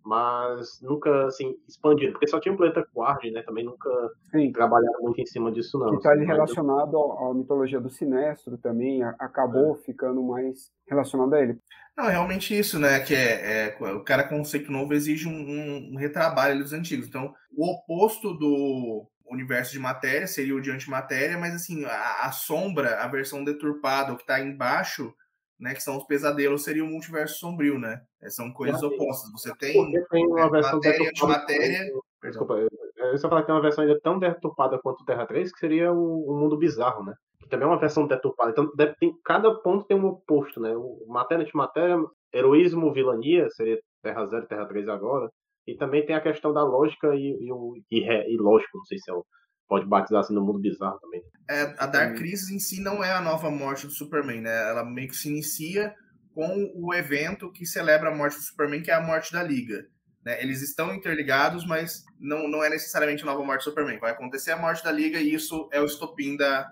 mas 0.06 0.80
nunca 0.82 1.26
assim 1.26 1.56
expandido, 1.68 2.12
porque 2.12 2.28
só 2.28 2.40
tinha 2.40 2.54
o 2.54 2.58
planeta 2.58 2.86
Quard, 2.94 3.32
né? 3.32 3.42
Também 3.42 3.66
nunca 3.66 3.90
Sim. 4.30 4.52
trabalharam 4.52 5.02
muito 5.02 5.20
em 5.20 5.26
cima 5.26 5.52
disso 5.52 5.80
não. 5.80 5.90
Que 5.90 5.98
está 5.98 6.14
assim, 6.14 6.26
relacionado 6.26 6.96
à 6.96 7.34
mitologia 7.34 7.82
do 7.82 7.90
Sinestro 7.90 8.56
também, 8.58 9.02
acabou 9.04 9.76
é. 9.76 9.84
ficando 9.84 10.22
mais 10.22 10.72
relacionado 10.88 11.34
a 11.34 11.42
ele. 11.42 11.58
Não, 11.98 12.06
é 12.06 12.12
realmente 12.12 12.58
isso, 12.58 12.78
né? 12.78 13.00
Que 13.00 13.16
é, 13.16 13.76
é 13.82 13.94
o 13.94 14.04
cara 14.04 14.28
conceito 14.28 14.72
novo 14.72 14.94
exige 14.94 15.28
um, 15.28 15.94
um, 15.94 15.98
retrabalho 15.98 16.60
dos 16.60 16.72
antigos. 16.72 17.08
Então, 17.08 17.34
o 17.58 17.72
oposto 17.72 18.34
do 18.34 19.08
universo 19.28 19.72
de 19.72 19.80
matéria 19.80 20.28
seria 20.28 20.56
o 20.56 20.62
de 20.62 20.70
antimatéria, 20.70 21.38
mas 21.38 21.56
assim, 21.56 21.84
a, 21.86 22.28
a 22.28 22.32
sombra, 22.32 23.02
a 23.02 23.08
versão 23.08 23.44
deturpada, 23.44 24.14
o 24.14 24.18
que 24.18 24.24
está 24.24 24.40
embaixo 24.40 25.16
né, 25.60 25.74
que 25.74 25.82
são 25.82 25.98
os 25.98 26.04
pesadelos, 26.06 26.64
seria 26.64 26.84
o 26.84 26.88
multiverso 26.88 27.40
sombrio, 27.40 27.80
né? 27.80 28.02
É, 28.22 28.30
são 28.30 28.52
coisas 28.52 28.82
opostas. 28.84 29.32
Você 29.32 29.56
tem, 29.56 29.92
tem 30.10 30.28
uma 30.28 30.50
versão 30.50 30.76
matéria 30.76 31.12
de 31.12 31.26
matéria. 31.26 31.92
Desculpa, 32.22 32.56
eu 32.98 33.18
só 33.18 33.30
falar 33.30 33.42
que 33.42 33.48
tem 33.48 33.56
uma 33.56 33.62
versão 33.62 33.84
ainda 33.84 34.00
tão 34.02 34.20
deturpada 34.20 34.80
quanto 34.80 35.02
o 35.02 35.06
Terra 35.06 35.26
3, 35.26 35.52
que 35.52 35.60
seria 35.60 35.94
o, 35.94 36.32
o 36.32 36.38
mundo 36.38 36.58
bizarro, 36.58 37.04
né? 37.04 37.14
Que 37.40 37.50
também 37.50 37.68
é 37.68 37.70
uma 37.70 37.80
versão 37.80 38.08
deturpada. 38.08 38.52
Então, 38.52 38.70
deve, 38.76 38.96
tem, 38.96 39.14
cada 39.24 39.54
ponto 39.62 39.86
tem 39.86 39.98
um 39.98 40.06
oposto, 40.06 40.60
né? 40.60 40.76
O 40.76 41.06
matéria 41.08 41.46
de 41.46 41.56
matéria, 41.56 41.98
heroísmo, 42.34 42.92
vilania, 42.92 43.48
seria 43.52 43.80
Terra 44.02 44.26
0 44.26 44.44
e 44.44 44.48
Terra 44.48 44.66
3 44.66 44.90
agora. 44.90 45.30
E 45.68 45.76
também 45.76 46.06
tem 46.06 46.16
a 46.16 46.22
questão 46.22 46.54
da 46.54 46.64
lógica 46.64 47.16
e, 47.16 47.32
e, 47.32 47.50
e, 47.92 48.34
e 48.34 48.38
lógico, 48.38 48.78
não 48.78 48.86
sei 48.86 48.98
se 49.00 49.10
é 49.10 49.14
o 49.14 49.24
pode 49.68 49.86
batizar 49.86 50.22
assim 50.22 50.34
no 50.34 50.42
mundo 50.42 50.60
bizarro 50.60 51.00
também. 51.00 51.24
É, 51.50 51.76
a 51.78 51.86
Dark 51.86 52.16
Crisis 52.16 52.50
em 52.50 52.60
si 52.60 52.82
não 52.82 53.04
é 53.04 53.12
a 53.12 53.22
nova 53.22 53.50
morte 53.50 53.86
do 53.86 53.92
Superman, 53.92 54.42
né? 54.42 54.70
Ela 54.70 54.84
meio 54.84 55.08
que 55.08 55.16
se 55.16 55.30
inicia 55.30 55.94
com 56.34 56.72
o 56.76 56.94
evento 56.94 57.52
que 57.52 57.66
celebra 57.66 58.10
a 58.10 58.16
morte 58.16 58.38
do 58.38 58.44
Superman, 58.44 58.82
que 58.82 58.92
é 58.92 58.96
a 58.96 59.02
morte 59.02 59.32
da 59.32 59.42
Liga. 59.42 59.88
Né? 60.24 60.42
Eles 60.42 60.62
estão 60.62 60.94
interligados, 60.94 61.66
mas 61.66 62.04
não, 62.20 62.48
não 62.48 62.64
é 62.64 62.70
necessariamente 62.70 63.24
a 63.24 63.26
nova 63.28 63.44
morte 63.44 63.62
do 63.62 63.70
Superman. 63.70 64.00
Vai 64.00 64.12
acontecer 64.12 64.52
a 64.52 64.58
morte 64.58 64.84
da 64.84 64.92
Liga 64.92 65.20
e 65.20 65.34
isso 65.34 65.70
é 65.72 65.80
o 65.80 65.86
estopim 65.86 66.36
da, 66.36 66.68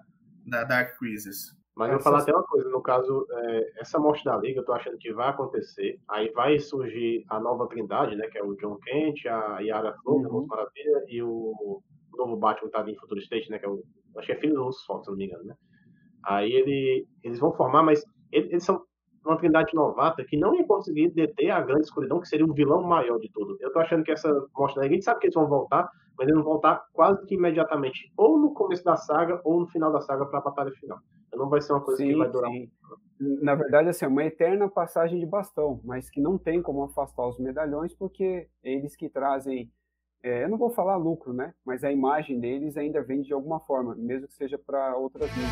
da 0.45 0.63
Dark 0.63 0.97
Crisis. 0.97 1.55
Mas 1.75 1.89
eu 1.89 1.95
vou 1.95 2.03
falar 2.03 2.19
até 2.19 2.31
uma 2.31 2.43
coisa, 2.43 2.69
no 2.69 2.81
caso, 2.81 3.25
é, 3.31 3.81
essa 3.81 3.97
morte 3.97 4.23
da 4.23 4.37
Liga, 4.37 4.59
eu 4.59 4.65
tô 4.65 4.73
achando 4.73 4.97
que 4.97 5.11
vai 5.13 5.29
acontecer. 5.29 5.99
Aí 6.09 6.31
vai 6.31 6.59
surgir 6.59 7.25
a 7.29 7.39
nova 7.39 7.67
trindade, 7.67 8.15
né? 8.15 8.27
Que 8.27 8.37
é 8.37 8.43
o 8.43 8.55
John 8.55 8.77
Kent, 8.77 9.25
a 9.25 9.59
Yara 9.59 9.95
Flor, 10.03 10.21
uhum. 10.27 10.45
Maravilha, 10.45 11.03
e 11.07 11.23
o 11.23 11.81
novo 12.17 12.37
Batman 12.37 12.69
que 12.69 12.71
tá 12.71 12.89
em 12.89 12.95
Future 12.95 13.21
State, 13.21 13.49
né? 13.49 13.59
Que 13.59 13.65
é 13.65 13.69
o, 13.69 13.83
acho 14.17 14.27
que 14.27 14.33
é 14.33 14.39
filho 14.39 14.55
do 14.55 14.71
Fox, 14.85 15.05
se 15.05 15.11
não 15.11 15.17
me 15.17 15.25
engano, 15.25 15.43
né? 15.43 15.55
Aí 16.25 16.51
ele, 16.51 17.07
eles 17.23 17.39
vão 17.39 17.53
formar, 17.53 17.83
mas 17.83 18.03
eles 18.31 18.63
são 18.63 18.81
uma 19.25 19.37
trindade 19.37 19.73
novata 19.73 20.23
que 20.23 20.37
não 20.37 20.53
ia 20.55 20.65
conseguir 20.65 21.09
deter 21.09 21.51
a 21.51 21.61
grande 21.61 21.85
escuridão, 21.85 22.19
que 22.19 22.27
seria 22.27 22.45
o 22.45 22.53
vilão 22.53 22.83
maior 22.83 23.17
de 23.19 23.29
tudo. 23.31 23.57
Eu 23.59 23.71
tô 23.71 23.79
achando 23.79 24.03
que 24.03 24.11
essa 24.11 24.29
mostra 24.57 24.83
a 24.83 24.87
gente 24.87 25.03
sabe 25.03 25.19
que 25.19 25.27
eles 25.27 25.35
vão 25.35 25.47
voltar, 25.47 25.89
mas 26.17 26.27
eles 26.27 26.35
vão 26.35 26.53
voltar 26.53 26.83
quase 26.93 27.25
que 27.25 27.35
imediatamente, 27.35 28.11
ou 28.17 28.37
no 28.37 28.53
começo 28.53 28.83
da 28.83 28.95
saga, 28.95 29.41
ou 29.43 29.61
no 29.61 29.67
final 29.67 29.91
da 29.91 30.01
saga 30.01 30.25
para 30.25 30.39
a 30.39 30.43
batalha 30.43 30.71
final. 30.73 30.99
Não 31.33 31.49
vai 31.49 31.61
ser 31.61 31.73
uma 31.73 31.81
coisa 31.81 32.03
sim, 32.03 32.09
que 32.09 32.17
vai 32.17 32.29
durar. 32.29 32.51
Sim. 32.51 32.69
Na 33.41 33.55
verdade, 33.55 33.89
assim, 33.89 34.05
é 34.05 34.07
uma 34.07 34.23
eterna 34.23 34.69
passagem 34.69 35.19
de 35.19 35.25
bastão, 35.25 35.79
mas 35.83 36.09
que 36.09 36.21
não 36.21 36.37
tem 36.37 36.61
como 36.61 36.83
afastar 36.83 37.27
os 37.27 37.39
medalhões, 37.39 37.95
porque 37.95 38.47
eles 38.63 38.95
que 38.95 39.09
trazem 39.09 39.71
é, 40.23 40.45
eu 40.45 40.49
não 40.49 40.57
vou 40.57 40.69
falar 40.69 40.95
lucro, 40.95 41.33
né? 41.33 41.53
Mas 41.65 41.83
a 41.83 41.91
imagem 41.91 42.39
deles 42.39 42.77
ainda 42.77 43.01
vende 43.01 43.27
de 43.27 43.33
alguma 43.33 43.59
forma, 43.59 43.93
mesmo 43.93 44.25
que 44.25 44.33
seja 44.33 44.57
para 44.57 44.95
outras 44.95 45.29
mídias. 45.35 45.51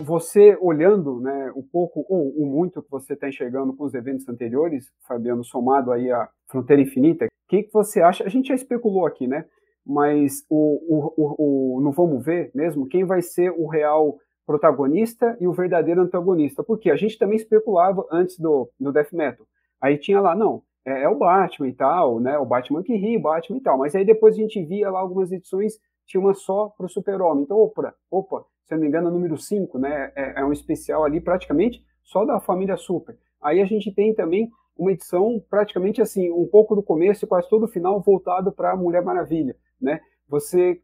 Você 0.00 0.58
olhando, 0.60 1.20
né, 1.20 1.52
o 1.54 1.62
pouco 1.62 2.04
ou 2.08 2.30
o 2.30 2.44
muito 2.44 2.82
que 2.82 2.90
você 2.90 3.14
está 3.14 3.28
enxergando 3.28 3.72
com 3.74 3.84
os 3.84 3.94
eventos 3.94 4.28
anteriores, 4.28 4.92
Fabiano, 5.06 5.44
somado 5.44 5.92
aí 5.92 6.10
à 6.10 6.28
Fronteira 6.48 6.82
Infinita, 6.82 7.26
o 7.26 7.28
que, 7.48 7.62
que 7.62 7.72
você 7.72 8.02
acha? 8.02 8.24
A 8.24 8.28
gente 8.28 8.48
já 8.48 8.54
especulou 8.54 9.06
aqui, 9.06 9.28
né? 9.28 9.46
Mas 9.86 10.44
o, 10.50 10.56
o, 10.88 11.14
o, 11.16 11.76
o, 11.76 11.80
não 11.80 11.92
vamos 11.92 12.24
ver 12.24 12.50
mesmo 12.52 12.88
quem 12.88 13.04
vai 13.04 13.22
ser 13.22 13.52
o 13.52 13.68
real 13.68 14.18
protagonista 14.44 15.36
e 15.40 15.46
o 15.46 15.52
verdadeiro 15.52 16.02
antagonista. 16.02 16.64
Porque 16.64 16.90
a 16.90 16.96
gente 16.96 17.16
também 17.16 17.36
especulava 17.36 18.04
antes 18.10 18.36
do, 18.36 18.68
do 18.80 18.92
Death 18.92 19.12
Metal 19.12 19.46
Aí 19.86 19.96
tinha 19.98 20.20
lá, 20.20 20.34
não, 20.34 20.62
é, 20.84 21.02
é, 21.02 21.08
o 21.08 21.14
Batman 21.14 21.68
e 21.68 21.72
tal, 21.72 22.18
né? 22.18 22.36
O 22.38 22.44
Batman 22.44 22.82
que 22.82 22.96
ri, 22.96 23.16
Batman 23.16 23.58
e 23.58 23.60
tal. 23.60 23.78
Mas 23.78 23.94
aí 23.94 24.04
depois 24.04 24.34
a 24.34 24.38
gente 24.38 24.60
via 24.64 24.90
lá 24.90 24.98
algumas 24.98 25.30
edições 25.30 25.78
tinha 26.04 26.20
uma 26.20 26.34
só 26.34 26.68
para 26.76 26.86
o 26.86 26.88
Super-Homem. 26.88 27.44
Então, 27.44 27.56
opa, 27.56 27.94
opa, 28.10 28.44
se 28.64 28.74
eu 28.74 28.78
não 28.78 28.82
me 28.82 28.88
engano, 28.88 29.08
é 29.08 29.10
número 29.12 29.36
5, 29.36 29.78
né? 29.78 30.12
É, 30.16 30.40
é, 30.40 30.44
um 30.44 30.52
especial 30.52 31.04
ali 31.04 31.20
praticamente 31.20 31.84
só 32.02 32.24
da 32.24 32.40
família 32.40 32.76
Super. 32.76 33.16
Aí 33.40 33.60
a 33.60 33.64
gente 33.64 33.92
tem 33.92 34.12
também 34.12 34.50
uma 34.76 34.90
edição 34.90 35.40
praticamente 35.48 36.02
assim, 36.02 36.30
um 36.32 36.46
pouco 36.46 36.74
do 36.74 36.82
começo 36.82 37.24
e 37.24 37.28
quase 37.28 37.48
todo 37.48 37.64
o 37.64 37.68
final 37.68 38.00
voltado 38.00 38.50
para 38.50 38.76
Mulher 38.76 39.02
Maravilha, 39.02 39.56
né? 39.80 40.00
Você 40.28 40.80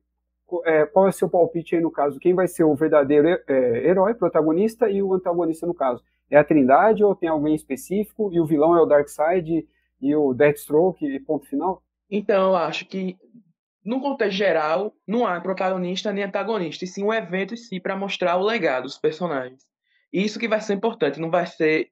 é, 0.65 0.85
qual 0.87 1.09
é 1.09 1.13
seu 1.13 1.29
palpite 1.29 1.75
aí 1.75 1.83
no 1.83 1.91
caso? 1.91 2.21
Quem 2.21 2.35
vai 2.35 2.47
ser 2.47 2.65
o 2.65 2.75
verdadeiro 2.75 3.27
é, 3.49 3.89
herói, 3.89 4.15
protagonista 4.15 4.89
e 4.89 5.03
o 5.03 5.13
antagonista 5.13 5.67
no 5.67 5.75
caso? 5.75 6.03
É 6.31 6.39
a 6.39 6.45
Trindade 6.45 7.05
ou 7.05 7.15
tem 7.15 7.29
alguém 7.29 7.55
específico 7.55 8.31
e 8.33 8.41
o 8.41 8.47
vilão 8.47 8.77
é 8.77 8.81
o 8.81 8.87
Darkseid 8.87 9.69
e 10.01 10.17
o 10.17 10.33
Deathstroke 10.33 11.05
e 11.05 11.21
ponto 11.21 11.47
final? 11.47 11.83
Então, 12.11 12.51
eu 12.51 12.57
acho 12.57 12.87
que 12.87 13.17
no 13.85 14.01
contexto 14.01 14.37
geral, 14.37 14.95
não 15.07 15.27
há 15.27 15.41
protagonista 15.41 16.13
nem 16.13 16.25
antagonista, 16.25 16.85
e 16.85 16.89
sim 16.89 17.03
um 17.03 17.13
evento 17.13 17.55
em 17.55 17.57
si 17.57 17.81
para 17.81 17.97
mostrar 17.97 18.37
o 18.37 18.45
legado 18.45 18.85
dos 18.85 18.99
personagens. 18.99 19.65
Isso 20.13 20.39
que 20.39 20.49
vai 20.49 20.61
ser 20.61 20.75
importante, 20.75 21.21
não 21.21 21.31
vai 21.31 21.47
ser 21.47 21.91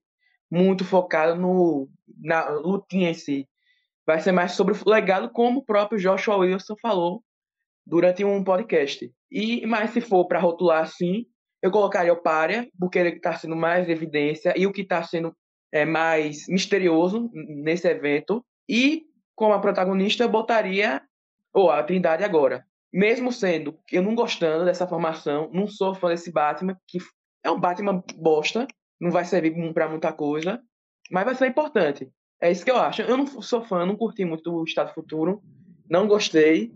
muito 0.51 0.85
focado 0.85 1.41
no, 1.41 1.89
na 2.19 2.49
lutinha 2.51 3.11
em 3.11 3.15
si. 3.15 3.49
Vai 4.07 4.21
ser 4.21 4.33
mais 4.33 4.53
sobre 4.53 4.75
o 4.75 4.91
legado, 4.91 5.31
como 5.31 5.61
o 5.61 5.65
próprio 5.65 5.99
Joshua 5.99 6.37
Wilson 6.37 6.77
falou 6.81 7.23
durante 7.87 8.25
um 8.25 8.43
podcast. 8.45 9.13
E 9.31 9.67
mas 9.67 9.91
se 9.91 10.01
for 10.01 10.27
para 10.27 10.41
rotular 10.41 10.83
assim, 10.83 11.27
eu 11.63 11.71
colocaria 11.71 12.13
o 12.13 12.23
Pária, 12.23 12.69
porque 12.79 12.99
ele 12.99 13.11
está 13.11 13.35
sendo 13.35 13.57
mais 13.57 13.89
evidência 13.89 14.55
e 14.57 14.67
o 14.67 14.73
que 14.73 14.83
está 14.83 15.03
sendo 15.03 15.35
é, 15.73 15.85
mais 15.85 16.47
misterioso 16.49 17.31
nesse 17.33 17.87
evento. 17.89 18.45
E 18.69 19.05
como 19.35 19.53
a 19.53 19.61
protagonista, 19.61 20.25
eu 20.25 20.29
botaria 20.29 21.03
ou 21.53 21.71
a 21.71 21.83
Trindade 21.83 22.25
agora. 22.25 22.65
Mesmo 22.93 23.31
sendo 23.31 23.79
eu 23.91 24.03
não 24.03 24.15
gostando 24.15 24.65
dessa 24.65 24.87
formação, 24.87 25.51
não 25.53 25.67
sou 25.67 25.95
fã 25.95 26.09
desse 26.09 26.33
Batman, 26.33 26.77
que 26.87 26.99
é 27.45 27.51
um 27.51 27.61
Batman 27.61 28.03
bosta, 28.17 28.67
não 29.01 29.11
vai 29.11 29.25
servir 29.25 29.55
para 29.73 29.89
muita 29.89 30.13
coisa, 30.13 30.61
mas 31.11 31.25
vai 31.25 31.35
ser 31.35 31.47
importante. 31.47 32.11
É 32.41 32.51
isso 32.51 32.65
que 32.65 32.71
eu 32.71 32.77
acho. 32.77 33.03
Eu 33.03 33.17
não 33.17 33.27
sou 33.27 33.63
fã, 33.63 33.85
não 33.85 33.97
curti 33.97 34.25
muito 34.25 34.51
do 34.51 34.65
Estado 34.65 34.93
Futuro, 34.95 35.43
não 35.89 36.07
gostei, 36.07 36.73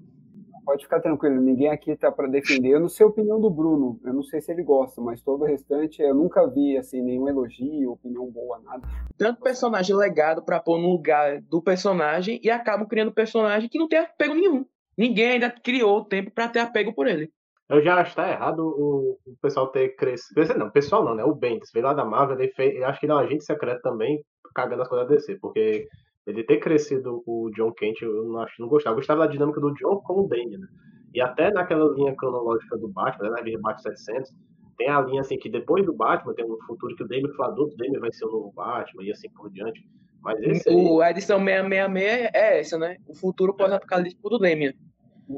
pode 0.65 0.85
ficar 0.85 1.01
tranquilo, 1.01 1.41
ninguém 1.41 1.69
aqui 1.69 1.91
está 1.91 2.11
para 2.11 2.27
defender. 2.27 2.71
Eu 2.71 2.81
não 2.81 2.89
sei 2.89 3.05
a 3.05 3.09
opinião 3.09 3.41
do 3.41 3.51
Bruno, 3.51 4.01
eu 4.05 4.13
não 4.13 4.23
sei 4.23 4.41
se 4.41 4.51
ele 4.51 4.63
gosta, 4.63 5.01
mas 5.01 5.23
todo 5.23 5.43
o 5.43 5.47
restante 5.47 6.03
eu 6.03 6.15
nunca 6.15 6.47
vi 6.47 6.77
assim 6.77 7.03
nenhum 7.03 7.29
elogio, 7.29 7.93
opinião 7.93 8.31
boa, 8.31 8.61
nada. 8.61 8.87
Tanto 9.17 9.43
personagem 9.43 9.95
legado 9.95 10.43
para 10.43 10.61
pôr 10.61 10.79
no 10.79 10.91
lugar 10.91 11.41
do 11.43 11.63
personagem 11.63 12.41
e 12.43 12.51
acabam 12.51 12.87
criando 12.89 13.13
personagem 13.13 13.69
que 13.69 13.79
não 13.79 13.89
tem 13.89 13.99
apego 13.99 14.35
nenhum. 14.35 14.65
Ninguém 14.97 15.33
ainda 15.33 15.51
criou 15.51 15.99
o 15.99 16.05
tempo 16.05 16.31
para 16.31 16.49
ter 16.49 16.61
apego 16.61 16.93
por 16.95 17.07
ele. 17.07 17.31
Eu 17.69 17.83
já 17.83 17.97
acho 17.97 18.11
que 18.11 18.17
tá 18.17 18.31
errado 18.31 18.61
o, 18.61 19.19
o 19.27 19.37
pessoal 19.41 19.69
ter 19.69 19.97
crescido. 19.97 20.43
Não, 20.59 20.71
pessoal 20.71 21.05
não, 21.05 21.15
né? 21.15 21.25
O 21.25 21.35
Bendis 21.35 21.71
veio 21.73 21.87
lá 21.87 21.95
da 21.95 22.05
Marvel, 22.05 22.39
ele 22.39 22.53
fez, 22.53 22.83
acho 22.83 23.01
que 23.01 23.07
ele 23.07 23.13
é 23.13 23.17
um 23.17 23.19
agente 23.19 23.45
secreto 23.45 23.81
também, 23.81 24.23
cagando 24.55 24.83
as 24.83 24.89
coisas 24.89 25.09
da 25.09 25.15
DC, 25.15 25.39
porque 25.41 25.89
ele 26.27 26.43
ter 26.43 26.59
crescido 26.59 27.23
o 27.27 27.51
John 27.55 27.73
Kent, 27.73 28.03
eu 28.03 28.25
não, 28.25 28.41
acho, 28.41 28.61
não 28.61 28.69
gostava. 28.69 28.95
Eu 28.95 28.99
gostava 28.99 29.27
da 29.27 29.33
dinâmica 29.33 29.61
do 29.61 29.73
John 29.75 30.01
com 30.01 30.23
o 30.23 30.29
Danny, 30.29 30.57
né? 30.57 30.67
E 31.15 31.21
até 31.21 31.53
naquela 31.53 31.93
linha 31.95 32.15
cronológica 32.17 32.77
do 32.77 32.89
Batman, 32.89 33.31
né, 33.31 33.37
na 33.37 33.41
linha 33.43 33.59
Batman 33.61 33.95
700, 33.97 34.33
tem 34.77 34.89
a 34.89 35.01
linha 35.01 35.21
assim 35.21 35.39
que 35.39 35.49
depois 35.49 35.85
do 35.85 35.93
Batman 35.93 36.35
tem 36.35 36.45
um 36.45 36.59
futuro 36.67 36.97
que 36.97 37.05
o 37.05 37.09
Damien 37.09 37.33
foi 37.35 37.47
adulto, 37.47 37.75
o 37.75 37.77
Damien 37.77 38.01
vai 38.01 38.13
ser 38.13 38.25
o 38.25 38.33
novo 38.33 38.53
Batman 38.53 39.05
e 39.05 39.13
assim 39.13 39.29
por 39.31 39.51
diante. 39.51 39.87
Mas 40.23 40.41
esse 40.43 40.69
o, 40.71 41.01
aí... 41.01 41.09
A 41.09 41.11
edição 41.11 41.39
666 41.39 42.31
é 42.35 42.59
essa, 42.59 42.79
né? 42.79 42.97
O 43.07 43.15
futuro 43.15 43.55
pós-apocalíptico 43.55 44.31
do 44.31 44.39
Damien. 44.39 44.75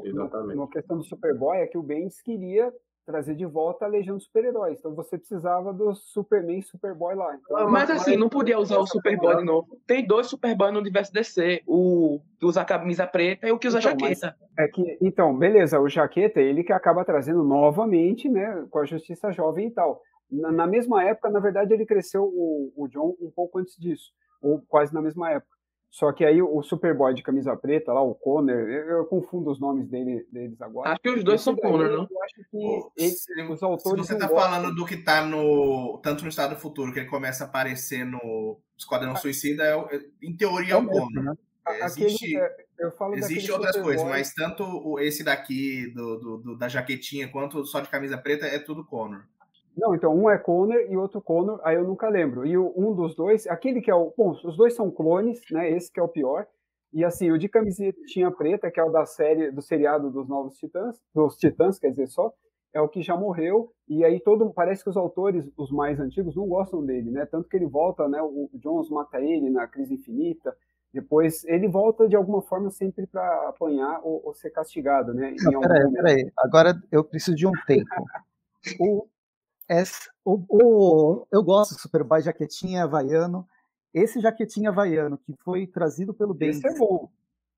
Exatamente. 0.03 0.57
Uma 0.57 0.69
questão 0.69 0.97
do 0.97 1.03
Superboy 1.03 1.57
é 1.57 1.67
que 1.67 1.77
o 1.77 1.83
Bendis 1.83 2.21
queria 2.21 2.73
trazer 3.07 3.35
de 3.35 3.45
volta 3.45 3.85
a 3.85 3.87
Legião 3.87 4.17
dos 4.17 4.25
Super-Heróis. 4.25 4.77
Então 4.77 4.93
você 4.93 5.17
precisava 5.17 5.73
do 5.73 5.95
Superman 5.95 6.59
e 6.59 6.61
Superboy 6.61 7.15
lá. 7.15 7.35
Então, 7.35 7.71
mas 7.71 7.89
assim, 7.89 8.17
não 8.17 8.27
podia 8.27 8.59
usar 8.59 8.79
o 8.79 8.85
Superboy 8.85 9.37
de 9.37 9.45
novo. 9.45 9.79
Tem 9.87 10.05
dois 10.05 10.27
Superboy 10.27 10.71
no 10.73 10.79
universo 10.79 11.13
DC. 11.13 11.63
O 11.65 12.19
que 12.37 12.45
usa 12.45 12.61
a 12.61 12.65
camisa 12.65 13.07
preta 13.07 13.47
e 13.47 13.51
o 13.51 13.57
que 13.57 13.69
usa 13.69 13.79
então, 13.79 13.91
a 13.91 13.93
jaqueta. 13.93 14.35
É 14.59 14.67
que, 14.67 14.97
então, 15.01 15.35
beleza, 15.35 15.79
o 15.79 15.87
jaqueta, 15.87 16.41
ele 16.41 16.65
que 16.65 16.73
acaba 16.73 17.05
trazendo 17.05 17.45
novamente, 17.45 18.27
né, 18.27 18.67
com 18.69 18.79
a 18.79 18.85
Justiça 18.85 19.31
Jovem 19.31 19.67
e 19.67 19.71
tal. 19.71 20.01
Na, 20.29 20.51
na 20.51 20.67
mesma 20.67 21.01
época, 21.01 21.29
na 21.29 21.39
verdade, 21.39 21.73
ele 21.73 21.85
cresceu 21.85 22.25
o, 22.25 22.73
o 22.75 22.89
John 22.89 23.15
um 23.21 23.31
pouco 23.31 23.57
antes 23.57 23.77
disso. 23.77 24.11
Ou 24.41 24.61
quase 24.67 24.93
na 24.93 25.01
mesma 25.01 25.31
época. 25.31 25.56
Só 25.89 26.11
que 26.11 26.23
aí 26.25 26.41
o 26.41 26.61
Superboy 26.61 27.13
de 27.13 27.23
camisa 27.23 27.55
preta, 27.55 27.93
lá, 27.93 28.01
o 28.01 28.13
Connor, 28.13 28.55
eu, 28.55 28.97
eu 28.97 29.05
confundo 29.05 29.49
os 29.49 29.59
nomes 29.59 29.87
dele, 29.87 30.27
deles 30.31 30.61
agora. 30.61 30.91
Acho 30.91 31.01
que 31.01 31.09
os 31.09 31.23
dois 31.23 31.41
são 31.41 31.55
Connor, 31.55 31.89
não? 31.89 32.07
Eu 32.09 32.23
acho 32.23 32.35
que 32.51 33.31
ele, 33.33 33.51
os 33.51 33.63
autores. 33.63 34.05
Se 34.05 34.13
você 34.13 34.17
tá 34.17 34.27
falando 34.27 34.75
do 34.75 34.85
que 34.85 34.97
tá 34.97 35.25
no. 35.25 35.99
Tanto 36.03 36.23
no 36.23 36.29
Estado 36.29 36.55
Futuro, 36.55 36.93
que 36.93 36.99
ele 36.99 37.09
começa 37.09 37.45
a 37.45 37.47
aparecer 37.47 38.05
no 38.05 38.59
Esquadrão 38.77 39.13
ah. 39.13 39.15
Suicida, 39.15 39.63
é, 39.63 39.99
em 40.21 40.35
teoria 40.35 40.73
é 40.73 40.77
o 40.77 40.85
Connor. 40.85 41.23
Né? 41.23 41.33
Existe, 41.83 42.39
existe 43.15 43.51
outras 43.51 43.75
coisas, 43.75 44.07
mas 44.07 44.33
tanto 44.33 44.99
esse 44.99 45.23
daqui 45.23 45.91
do, 45.93 46.17
do, 46.17 46.37
do, 46.37 46.57
da 46.57 46.69
jaquetinha 46.69 47.27
quanto 47.27 47.65
só 47.65 47.81
de 47.81 47.89
camisa 47.89 48.17
preta 48.17 48.45
é 48.45 48.59
tudo 48.59 48.85
Connor. 48.85 49.23
Não, 49.77 49.93
então 49.93 50.13
um 50.15 50.27
é 50.29 50.37
Connor 50.39 50.79
e 50.89 50.97
outro 50.97 51.21
Connor, 51.21 51.59
aí 51.63 51.75
eu 51.75 51.83
nunca 51.83 52.09
lembro. 52.09 52.45
E 52.45 52.57
o, 52.57 52.73
um 52.75 52.95
dos 52.95 53.15
dois, 53.15 53.45
aquele 53.45 53.79
que 53.79 53.91
é 53.91 53.95
o. 53.95 54.11
Bom, 54.17 54.31
os 54.31 54.57
dois 54.57 54.73
são 54.73 54.89
clones, 54.89 55.39
né? 55.51 55.69
Esse 55.69 55.91
que 55.91 55.99
é 55.99 56.03
o 56.03 56.07
pior. 56.07 56.47
E 56.91 57.05
assim, 57.05 57.31
o 57.31 57.37
de 57.37 57.47
camisetinha 57.47 58.31
preta, 58.31 58.71
que 58.71 58.79
é 58.79 58.83
o 58.83 58.89
da 58.89 59.05
série, 59.05 59.51
do 59.51 59.61
seriado 59.61 60.09
dos 60.09 60.27
Novos 60.27 60.57
Titãs, 60.57 60.99
dos 61.13 61.37
Titãs, 61.37 61.77
quer 61.77 61.91
dizer 61.91 62.07
só, 62.07 62.33
é 62.73 62.81
o 62.81 62.89
que 62.89 63.03
já 63.03 63.15
morreu. 63.15 63.71
E 63.87 64.03
aí 64.03 64.19
todo. 64.19 64.51
Parece 64.51 64.83
que 64.83 64.89
os 64.89 64.97
autores, 64.97 65.47
os 65.55 65.71
mais 65.71 65.99
antigos, 65.99 66.35
não 66.35 66.47
gostam 66.47 66.83
dele, 66.83 67.11
né? 67.11 67.27
Tanto 67.27 67.47
que 67.47 67.55
ele 67.55 67.67
volta, 67.67 68.07
né? 68.07 68.19
O 68.19 68.49
Jones 68.55 68.89
mata 68.89 69.21
ele 69.21 69.49
na 69.51 69.67
Crise 69.67 69.93
Infinita. 69.93 70.55
Depois 70.91 71.43
ele 71.43 71.67
volta 71.67 72.07
de 72.07 72.15
alguma 72.15 72.41
forma 72.41 72.71
sempre 72.71 73.05
para 73.05 73.49
apanhar 73.49 73.99
ou, 74.03 74.25
ou, 74.25 74.33
ser 74.33 74.49
castigado, 74.49 75.13
né? 75.13 75.35
Não, 75.43 75.61
peraí, 75.61 75.91
peraí. 75.91 76.31
Agora 76.35 76.81
eu 76.91 77.03
preciso 77.03 77.35
de 77.35 77.45
um 77.45 77.51
tempo. 77.67 77.85
o, 78.79 79.05
essa, 79.67 80.09
o, 80.23 80.43
o, 80.49 81.27
eu 81.31 81.43
gosto 81.43 81.75
do 81.75 81.81
Superboy 81.81 82.21
jaquetinha 82.21 82.83
havaiano. 82.83 83.47
Esse 83.93 84.19
jaquetinha 84.19 84.69
havaiano 84.69 85.17
que 85.17 85.33
foi 85.43 85.67
trazido 85.67 86.13
pelo 86.13 86.33
Bendis 86.33 86.63
é 86.63 86.77
bom. 86.77 87.09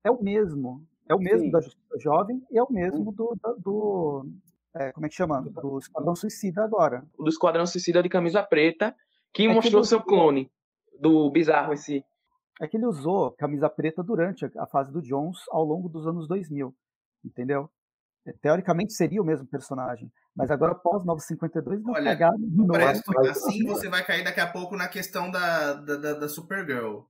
É 0.02 0.10
o 0.10 0.22
mesmo. 0.22 0.86
É 1.08 1.14
o 1.14 1.18
mesmo 1.18 1.46
Sim. 1.46 1.50
da 1.50 1.60
Justiça 1.60 1.98
Jovem 1.98 2.42
e 2.50 2.58
é 2.58 2.62
o 2.62 2.72
mesmo 2.72 3.10
hum. 3.10 3.12
do, 3.12 3.36
do 3.58 4.26
é, 4.74 4.92
como 4.92 5.06
é 5.06 5.08
que 5.08 5.14
chama? 5.14 5.42
Do 5.42 5.78
Esquadrão 5.78 6.14
Suicida 6.14 6.62
agora. 6.62 7.04
Do 7.18 7.28
Esquadrão 7.28 7.66
Suicida 7.66 8.02
de 8.02 8.08
camisa 8.08 8.42
preta, 8.42 8.94
que 9.32 9.46
é 9.46 9.52
mostrou 9.52 9.82
que 9.82 9.88
seu 9.88 10.02
clone 10.02 10.50
do 10.98 11.30
bizarro 11.30 11.72
esse. 11.72 12.04
É 12.60 12.68
que 12.68 12.76
ele 12.76 12.86
usou 12.86 13.32
camisa 13.32 13.70
preta 13.70 14.02
durante 14.02 14.44
a 14.58 14.66
fase 14.66 14.92
do 14.92 15.00
Jones 15.00 15.38
ao 15.48 15.64
longo 15.64 15.88
dos 15.88 16.06
anos 16.06 16.28
2000, 16.28 16.74
entendeu? 17.24 17.70
Teoricamente 18.42 18.92
seria 18.92 19.20
o 19.20 19.24
mesmo 19.24 19.46
personagem. 19.46 20.10
Mas 20.36 20.50
agora, 20.50 20.74
pós 20.74 21.04
952, 21.04 21.82
não 21.82 21.92
Olha, 21.92 22.10
pegar 22.10 22.30
de 22.36 22.56
novo. 22.56 22.72
Assim 23.30 23.64
você 23.64 23.88
vai 23.88 24.04
cair 24.04 24.22
daqui 24.22 24.40
a 24.40 24.46
pouco 24.46 24.76
na 24.76 24.88
questão 24.88 25.30
da, 25.30 25.74
da, 25.74 25.96
da, 25.96 26.12
da 26.14 26.28
Supergirl. 26.28 27.00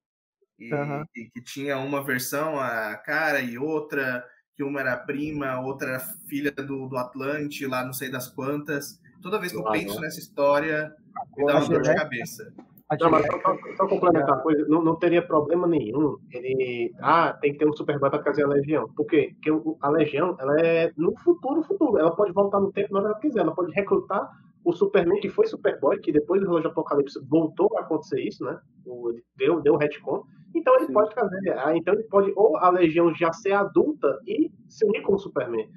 E, 0.59 0.73
uhum. 0.73 1.05
e, 1.17 1.25
que 1.31 1.43
tinha 1.43 1.79
uma 1.79 2.05
versão, 2.05 2.61
a 2.61 2.95
cara, 2.97 3.41
e 3.41 3.59
outra, 3.59 4.25
que 4.55 4.63
uma 4.63 4.81
era 4.81 4.97
prima, 4.97 5.61
outra 5.61 5.91
era 5.91 6.01
filha 6.01 6.53
do, 6.53 6.87
do 6.87 6.97
Atlante, 6.97 7.67
lá 7.67 7.85
não 7.85 7.93
sei 7.93 8.11
das 8.11 8.29
quantas. 8.29 9.01
Toda 9.23 9.39
vez 9.39 9.53
que 9.53 9.59
eu 9.59 9.65
penso 9.65 10.01
nessa 10.01 10.19
história, 10.19 10.95
me 11.37 11.47
dá 11.47 11.59
uma 11.59 11.69
dor 11.69 11.83
de 11.83 11.95
cabeça. 11.95 12.53
Não, 12.99 13.11
mas 13.11 13.25
só, 13.27 13.57
só, 13.77 13.87
complementar 13.87 14.39
a 14.39 14.43
coisa, 14.43 14.67
não, 14.67 14.83
não 14.83 14.97
teria 14.97 15.23
problema 15.23 15.67
nenhum 15.67 16.17
ele. 16.33 16.93
Ah, 17.01 17.33
tem 17.41 17.53
que 17.53 17.59
ter 17.59 17.69
um 17.69 17.73
Superboy 17.73 18.11
para 18.11 18.23
trazer 18.23 18.43
a 18.43 18.49
Legião. 18.49 18.89
Por 18.97 19.07
quê? 19.07 19.33
Porque 19.35 19.77
a 19.81 19.91
Legião, 19.91 20.37
ela 20.41 20.61
é 20.61 20.93
no 20.97 21.17
futuro, 21.19 21.63
futuro. 21.63 21.99
Ela 21.99 22.11
pode 22.11 22.33
voltar 22.33 22.59
no 22.59 22.73
tempo 22.73 22.93
na 22.93 22.99
hora 22.99 23.09
que 23.09 23.13
ela 23.13 23.21
quiser. 23.21 23.41
Ela 23.41 23.55
pode 23.55 23.73
recrutar 23.73 24.29
o 24.65 24.73
Superman, 24.73 25.21
que 25.21 25.29
foi 25.29 25.47
Superboy, 25.47 26.01
que 26.01 26.11
depois 26.11 26.41
do 26.41 26.49
relógio 26.49 26.71
Apocalipse 26.71 27.19
voltou 27.29 27.71
a 27.79 27.83
acontecer 27.83 28.21
isso, 28.21 28.45
né? 28.45 28.59
O, 28.85 29.15
deu, 29.37 29.61
deu 29.61 29.77
retcon. 29.77 30.25
Então 30.55 30.75
ele 30.77 30.87
Sim. 30.87 30.93
pode 30.93 31.15
trazer. 31.15 31.59
Ah, 31.59 31.77
então 31.77 31.95
ele 31.95 32.03
pode, 32.05 32.33
ou 32.35 32.57
a 32.57 32.71
Legião 32.71 33.15
já 33.15 33.33
ser 33.33 33.53
adulta 33.53 34.19
e 34.27 34.51
se 34.69 34.85
unir 34.85 35.03
com 35.03 35.15
o 35.15 35.19
Superman. 35.19 35.69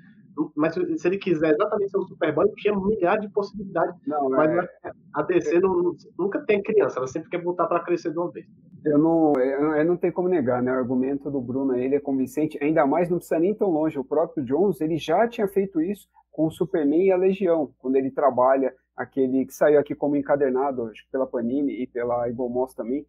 Mas 0.56 0.74
se 0.74 1.08
ele 1.08 1.18
quiser 1.18 1.52
exatamente 1.54 1.92
ser 1.92 1.98
um 1.98 2.08
Superboy, 2.08 2.50
tinha 2.58 2.76
milhares 2.76 3.22
de 3.22 3.30
possibilidades. 3.30 3.96
Não, 4.08 4.30
mas 4.30 4.50
é... 4.52 4.92
a 5.14 5.22
DC 5.22 5.60
não, 5.60 5.96
nunca 6.18 6.40
tem 6.46 6.62
criança, 6.62 7.00
ela 7.00 7.08
sempre 7.08 7.30
quer 7.30 7.42
voltar 7.42 7.68
para 7.68 7.84
crescer 7.84 8.12
de 8.12 8.18
uma 8.18 8.32
vez. 8.32 8.46
Eu 8.86 8.98
não, 8.98 9.34
eu, 9.38 9.76
eu 9.76 9.86
não 9.86 9.96
tenho 9.96 10.12
como 10.12 10.28
negar, 10.28 10.62
né? 10.62 10.72
O 10.72 10.76
argumento 10.76 11.32
do 11.32 11.40
Bruno 11.40 11.76
ele 11.76 11.96
é 11.96 12.00
convincente, 12.00 12.58
ainda 12.62 12.86
mais 12.86 13.10
não 13.10 13.18
precisa 13.18 13.40
nem 13.40 13.54
tão 13.54 13.70
longe. 13.70 13.98
O 13.98 14.04
próprio 14.04 14.44
Jones 14.44 14.82
ele 14.82 14.98
já 14.98 15.28
tinha 15.28 15.48
feito 15.48 15.82
isso 15.82 16.08
com 16.32 16.48
o 16.48 16.52
Superman 16.52 17.06
e 17.06 17.12
a 17.12 17.18
Legião, 17.18 17.72
quando 17.80 17.96
ele 17.96 18.12
trabalha 18.12 18.74
aquele 18.96 19.46
que 19.46 19.54
saiu 19.54 19.80
aqui 19.80 19.96
como 19.96 20.16
encadernado 20.16 20.88
acho, 20.88 21.06
pela 21.12 21.28
Panini 21.28 21.82
e 21.82 21.88
pela 21.88 22.28
Ibomos 22.28 22.74
também, 22.74 23.06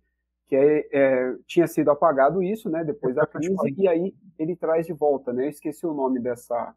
que 0.46 0.54
é, 0.54 0.86
é, 0.92 1.36
tinha 1.46 1.66
sido 1.66 1.90
apagado 1.90 2.42
isso, 2.42 2.68
né? 2.68 2.84
Depois 2.84 3.14
da 3.14 3.26
crise, 3.26 3.74
e 3.76 3.88
aí 3.88 4.14
ele 4.38 4.54
traz 4.54 4.86
de 4.86 4.92
volta, 4.92 5.32
né? 5.32 5.46
Eu 5.46 5.50
esqueci 5.50 5.86
o 5.86 5.94
nome 5.94 6.20
dessa 6.20 6.74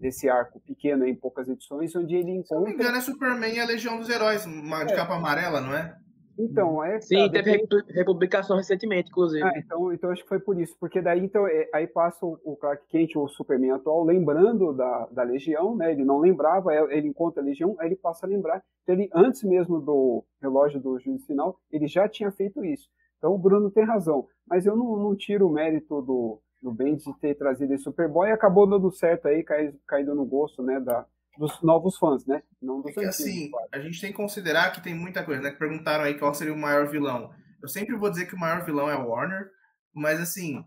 desse 0.00 0.28
arco 0.28 0.60
pequeno 0.60 1.06
em 1.06 1.14
poucas 1.14 1.48
edições, 1.48 1.94
onde 1.94 2.16
ele 2.16 2.30
encontra. 2.30 2.46
Se 2.46 2.54
não 2.54 2.64
me 2.64 2.72
engano, 2.72 2.96
é 2.96 3.00
Superman 3.00 3.54
e 3.54 3.60
a 3.60 3.66
Legião 3.66 3.98
dos 3.98 4.08
Heróis, 4.08 4.46
uma 4.46 4.84
de 4.84 4.92
é. 4.92 4.96
capa 4.96 5.14
amarela, 5.14 5.60
não 5.60 5.74
é? 5.74 5.94
Então, 6.38 6.82
é. 6.82 7.00
Sim, 7.00 7.26
tá, 7.26 7.32
teve 7.32 7.58
depois... 7.58 7.84
republicação 7.88 8.56
recentemente, 8.56 9.10
inclusive. 9.10 9.44
Ah, 9.44 9.52
então, 9.56 9.92
então 9.92 10.10
acho 10.10 10.22
que 10.22 10.28
foi 10.28 10.40
por 10.40 10.58
isso, 10.58 10.74
porque 10.80 11.02
daí 11.02 11.22
então, 11.22 11.46
é, 11.46 11.68
aí 11.74 11.86
passa 11.86 12.24
o, 12.24 12.38
o 12.44 12.56
Clark 12.56 12.86
Kent, 12.88 13.14
o 13.16 13.28
Superman 13.28 13.72
atual, 13.72 14.02
lembrando 14.04 14.72
da, 14.72 15.06
da 15.12 15.22
Legião, 15.22 15.76
né? 15.76 15.92
Ele 15.92 16.04
não 16.04 16.18
lembrava, 16.18 16.72
ele 16.90 17.08
encontra 17.08 17.42
a 17.42 17.44
Legião, 17.44 17.76
aí 17.78 17.88
ele 17.88 17.96
passa 17.96 18.24
a 18.24 18.28
lembrar. 18.28 18.62
Então, 18.82 18.94
ele, 18.94 19.10
antes 19.14 19.42
mesmo 19.42 19.80
do 19.80 20.24
relógio 20.40 20.80
do 20.80 20.98
juízo 20.98 21.26
final, 21.26 21.58
ele 21.70 21.86
já 21.86 22.08
tinha 22.08 22.32
feito 22.32 22.64
isso. 22.64 22.88
Então 23.18 23.34
o 23.34 23.38
Bruno 23.38 23.70
tem 23.70 23.84
razão, 23.84 24.26
mas 24.48 24.64
eu 24.64 24.74
não, 24.74 24.96
não 24.96 25.14
tiro 25.14 25.46
o 25.46 25.52
mérito 25.52 26.00
do, 26.00 26.40
do 26.62 26.72
Bendis 26.72 27.04
de 27.04 27.18
ter 27.18 27.34
trazido 27.34 27.72
esse 27.72 27.84
Superboy 27.84 28.28
e 28.28 28.32
acabou 28.32 28.68
dando 28.68 28.90
certo 28.90 29.28
aí, 29.28 29.44
caído 29.86 30.14
no 30.14 30.24
gosto, 30.24 30.62
né, 30.62 30.78
da, 30.78 31.06
dos 31.38 31.62
novos 31.62 31.96
fãs, 31.96 32.26
né? 32.26 32.42
Não 32.60 32.82
dos 32.82 32.90
é 32.90 32.94
que, 32.94 33.00
antigos, 33.00 33.20
assim, 33.20 33.50
claro. 33.50 33.68
a 33.72 33.80
gente 33.80 34.00
tem 34.00 34.10
que 34.10 34.16
considerar 34.16 34.72
que 34.72 34.82
tem 34.82 34.94
muita 34.94 35.24
coisa, 35.24 35.42
né? 35.42 35.50
Que 35.50 35.58
perguntaram 35.58 36.04
aí 36.04 36.18
qual 36.18 36.34
seria 36.34 36.52
o 36.52 36.58
maior 36.58 36.86
vilão. 36.86 37.32
Eu 37.62 37.68
sempre 37.68 37.96
vou 37.96 38.10
dizer 38.10 38.26
que 38.26 38.34
o 38.34 38.38
maior 38.38 38.64
vilão 38.64 38.90
é 38.90 38.96
o 38.96 39.08
Warner, 39.08 39.50
mas 39.94 40.20
assim, 40.20 40.62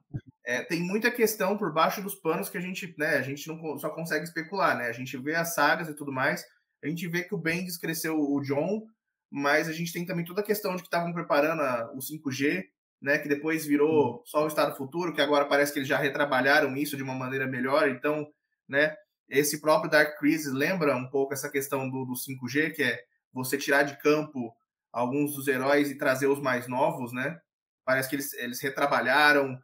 é, 0.46 0.64
tem 0.64 0.82
muita 0.82 1.12
questão 1.12 1.58
por 1.58 1.72
baixo 1.72 2.02
dos 2.02 2.16
panos 2.16 2.50
que 2.50 2.58
a 2.58 2.62
gente, 2.62 2.94
né, 2.98 3.18
a 3.18 3.22
gente 3.22 3.48
não 3.48 3.78
só 3.78 3.90
consegue 3.90 4.26
especular, 4.26 4.78
né? 4.78 4.88
A 4.88 4.94
gente 4.94 5.16
vê 5.18 5.36
as 5.36 5.54
sagas 5.54 5.88
e 5.88 5.96
tudo 5.96 6.12
mais, 6.12 6.44
a 6.84 6.88
gente 6.88 7.08
vê 7.08 7.24
que 7.24 7.36
o 7.36 7.40
Bendis 7.40 7.78
cresceu 7.78 8.20
o 8.20 8.42
John, 8.42 8.84
mas 9.32 9.68
a 9.68 9.74
gente 9.74 9.94
tem 9.94 10.06
também 10.06 10.26
toda 10.26 10.42
a 10.42 10.46
questão 10.46 10.76
de 10.76 10.82
que 10.82 10.88
estavam 10.88 11.14
preparando 11.14 11.62
a, 11.62 11.92
o 11.94 12.00
5G, 12.00 12.64
né, 13.04 13.20
que 13.20 13.28
depois 13.28 13.66
virou 13.66 14.24
só 14.26 14.46
o 14.46 14.48
Estado 14.48 14.78
Futuro, 14.78 15.14
que 15.14 15.22
agora 15.22 15.44
parece 15.46 15.74
que 15.74 15.80
eles 15.80 15.90
já 15.90 15.98
retrabalharam 15.98 16.76
isso 16.78 16.96
de 16.96 17.04
uma 17.04 17.14
maneira 17.14 17.46
melhor, 17.46 17.90
então, 17.90 18.26
né, 18.68 18.96
esse 19.30 19.60
próprio 19.60 19.92
Dark 19.92 20.18
Crisis 20.18 20.54
lembra 20.54 20.96
um 20.96 21.10
pouco 21.10 21.34
essa 21.34 21.50
questão 21.50 21.90
do, 21.90 22.06
do 22.06 22.14
5G, 22.14 22.72
que 22.74 22.84
é 22.84 23.00
você 23.34 23.58
tirar 23.58 23.84
de 23.84 23.98
campo 24.00 24.56
alguns 24.92 25.36
dos 25.36 25.48
heróis 25.48 25.90
e 25.90 25.98
trazer 25.98 26.28
os 26.28 26.40
mais 26.40 26.68
novos, 26.68 27.12
né? 27.12 27.40
Parece 27.84 28.08
que 28.08 28.16
eles, 28.16 28.32
eles 28.34 28.62
retrabalharam, 28.62 29.58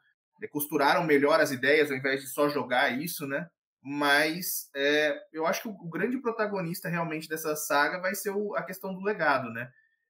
costuraram 0.52 1.04
melhor 1.04 1.40
as 1.40 1.52
ideias 1.52 1.92
ao 1.92 1.98
invés 1.98 2.22
de 2.22 2.28
só 2.28 2.50
jogar 2.50 2.90
isso, 2.90 3.28
né? 3.28 3.48
Mas 3.82 4.70
é, 4.76 5.16
eu 5.32 5.46
acho 5.46 5.62
que 5.62 5.68
o, 5.68 5.72
o, 5.72 5.90
grande 5.90 6.20
protagonista 6.20 6.90
realmente 6.90 7.30
dessa 7.30 7.56
saga 7.56 8.00
vai 8.00 8.16
ser 8.16 8.32
o, 8.32 8.56
a 8.56 8.64
questão 8.64 8.94
do 8.94 9.02
legado, 9.02 9.52
né? 9.52 9.70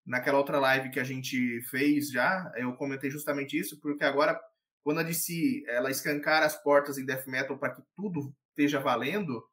Naquela 0.10 0.40
outra 0.40 0.60
live 0.60 0.90
que 0.90 1.00
a 1.00 1.04
gente 1.04 1.62
fez 1.70 2.10
já, 2.10 2.52
eu 2.56 2.74
comentei 2.74 3.12
justamente 3.12 3.56
isso, 3.56 3.80
porque 3.80 4.04
agora, 4.04 4.42
quando 4.84 5.02
a 5.02 5.04
DC 5.04 5.64
ela 5.68 5.92
escancar 5.92 6.42
as 6.42 6.60
portas 6.64 6.98
em 6.98 7.06
Death 7.06 7.28
Metal 7.28 7.56
para 7.60 7.76
que 7.76 7.84
tudo 7.96 8.34
esteja 8.50 8.80
valendo, 8.80 9.48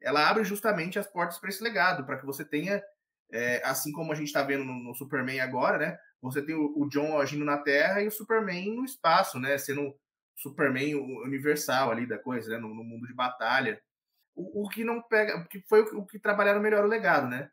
ela 0.00 0.30
abre 0.30 0.44
justamente 0.44 0.96
as 0.96 1.08
portas 1.08 1.40
para 1.40 1.50
esse 1.50 1.60
legado, 1.60 2.06
para 2.06 2.20
que 2.20 2.24
você 2.24 2.44
tenha, 2.44 2.80
é, 3.32 3.60
assim 3.64 3.90
como 3.90 4.12
a 4.12 4.14
gente 4.14 4.28
está 4.28 4.44
vendo 4.44 4.64
no, 4.64 4.74
no, 4.74 4.94
Superman 4.94 5.40
agora, 5.40 5.76
né? 5.76 5.98
Você 6.22 6.40
tem 6.40 6.54
o, 6.54 6.72
o, 6.76 6.88
John 6.88 7.18
agindo 7.18 7.44
na 7.44 7.58
Terra 7.58 8.00
e 8.00 8.06
o 8.06 8.12
Superman 8.12 8.76
no 8.76 8.84
espaço, 8.84 9.40
né? 9.40 9.58
Sendo 9.58 9.92
Superman 10.36 10.94
universal 10.94 11.90
ali 11.90 12.06
da 12.06 12.16
coisa, 12.16 12.50
né? 12.50 12.58
No, 12.58 12.68
no 12.68 12.84
mundo 12.84 13.08
de 13.08 13.12
batalha. 13.12 13.82
O, 14.36 14.66
o, 14.66 14.68
que 14.68 14.84
não 14.84 15.02
pega, 15.02 15.44
que 15.48 15.60
foi 15.68 15.82
o, 15.82 15.98
o 15.98 16.06
que 16.06 16.20
trabalharam 16.20 16.60
melhor 16.60 16.84
o 16.84 16.88
legado, 16.88 17.26
né? 17.26 17.50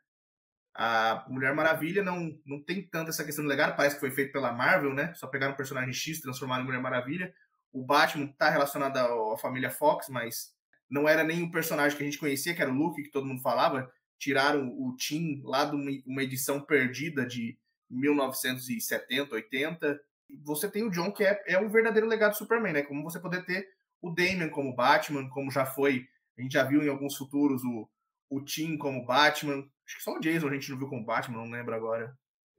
A 0.75 1.25
Mulher 1.27 1.53
Maravilha 1.53 2.03
não, 2.03 2.35
não 2.45 2.61
tem 2.61 2.81
tanto 2.81 3.09
essa 3.09 3.23
questão 3.23 3.43
do 3.43 3.49
legado, 3.49 3.75
parece 3.75 3.95
que 3.95 3.99
foi 3.99 4.11
feito 4.11 4.31
pela 4.31 4.51
Marvel, 4.51 4.93
né? 4.93 5.13
Só 5.13 5.27
pegaram 5.27 5.53
um 5.53 5.57
personagem 5.57 5.93
X, 5.93 6.19
transformaram 6.19 6.63
em 6.63 6.65
Mulher 6.65 6.81
Maravilha. 6.81 7.33
O 7.71 7.83
Batman 7.83 8.25
está 8.25 8.49
relacionado 8.49 8.97
à, 8.97 9.33
à 9.33 9.37
família 9.37 9.69
Fox, 9.69 10.09
mas 10.09 10.53
não 10.89 11.07
era 11.07 11.23
nem 11.23 11.43
o 11.43 11.51
personagem 11.51 11.97
que 11.97 12.03
a 12.03 12.05
gente 12.05 12.19
conhecia, 12.19 12.53
que 12.53 12.61
era 12.61 12.71
o 12.71 12.75
Luke, 12.75 13.03
que 13.03 13.11
todo 13.11 13.25
mundo 13.25 13.41
falava. 13.41 13.91
Tiraram 14.17 14.67
o 14.67 14.95
Tim 14.95 15.41
lá 15.43 15.65
de 15.65 15.75
uma 16.05 16.23
edição 16.23 16.61
perdida 16.61 17.25
de 17.25 17.57
1970, 17.89 19.35
80. 19.35 19.99
Você 20.43 20.69
tem 20.69 20.83
o 20.83 20.89
John, 20.89 21.11
que 21.11 21.23
é, 21.23 21.43
é 21.47 21.59
o 21.59 21.69
verdadeiro 21.69 22.07
legado 22.07 22.31
do 22.31 22.37
Superman, 22.37 22.73
né? 22.73 22.81
Como 22.81 23.03
você 23.03 23.19
poder 23.19 23.45
ter 23.45 23.67
o 24.01 24.09
Damian 24.09 24.49
como 24.49 24.75
Batman, 24.75 25.29
como 25.29 25.51
já 25.51 25.65
foi, 25.65 26.07
a 26.37 26.41
gente 26.41 26.53
já 26.53 26.63
viu 26.63 26.83
em 26.83 26.89
alguns 26.89 27.15
futuros 27.15 27.63
o, 27.63 27.89
o 28.29 28.41
Tim 28.41 28.77
como 28.77 29.05
Batman. 29.05 29.67
Acho 29.85 29.97
que 29.97 30.03
só 30.03 30.15
o 30.15 30.19
Jason 30.19 30.47
a 30.47 30.53
gente 30.53 30.71
não 30.71 30.77
viu 30.77 30.87
como 30.87 31.05
Batman, 31.05 31.37
não 31.37 31.51
lembro 31.51 31.75
agora. 31.75 32.13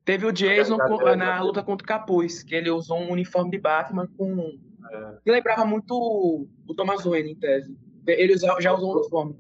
Teve 0.05 0.27
o 0.27 0.33
Jason 0.33 0.77
é 1.07 1.17
na 1.17 1.43
luta 1.43 1.63
contra 1.63 1.85
o 1.85 1.89
Capuz, 1.89 2.43
que 2.43 2.55
ele 2.55 2.71
usou 2.71 2.99
um 2.99 3.11
uniforme 3.11 3.51
de 3.51 3.59
Batman 3.59 4.07
com. 4.19 4.59
É. 4.93 5.19
que 5.25 5.31
lembrava 5.31 5.65
muito 5.65 5.95
o 5.95 6.75
Thomas 6.75 7.05
Wayne, 7.05 7.33
em 7.33 7.37
tese. 7.37 7.75
Ele 8.07 8.37
já, 8.37 8.61
já 8.61 8.75
usou 8.75 8.93
um 8.93 8.99
uniforme. 8.99 9.35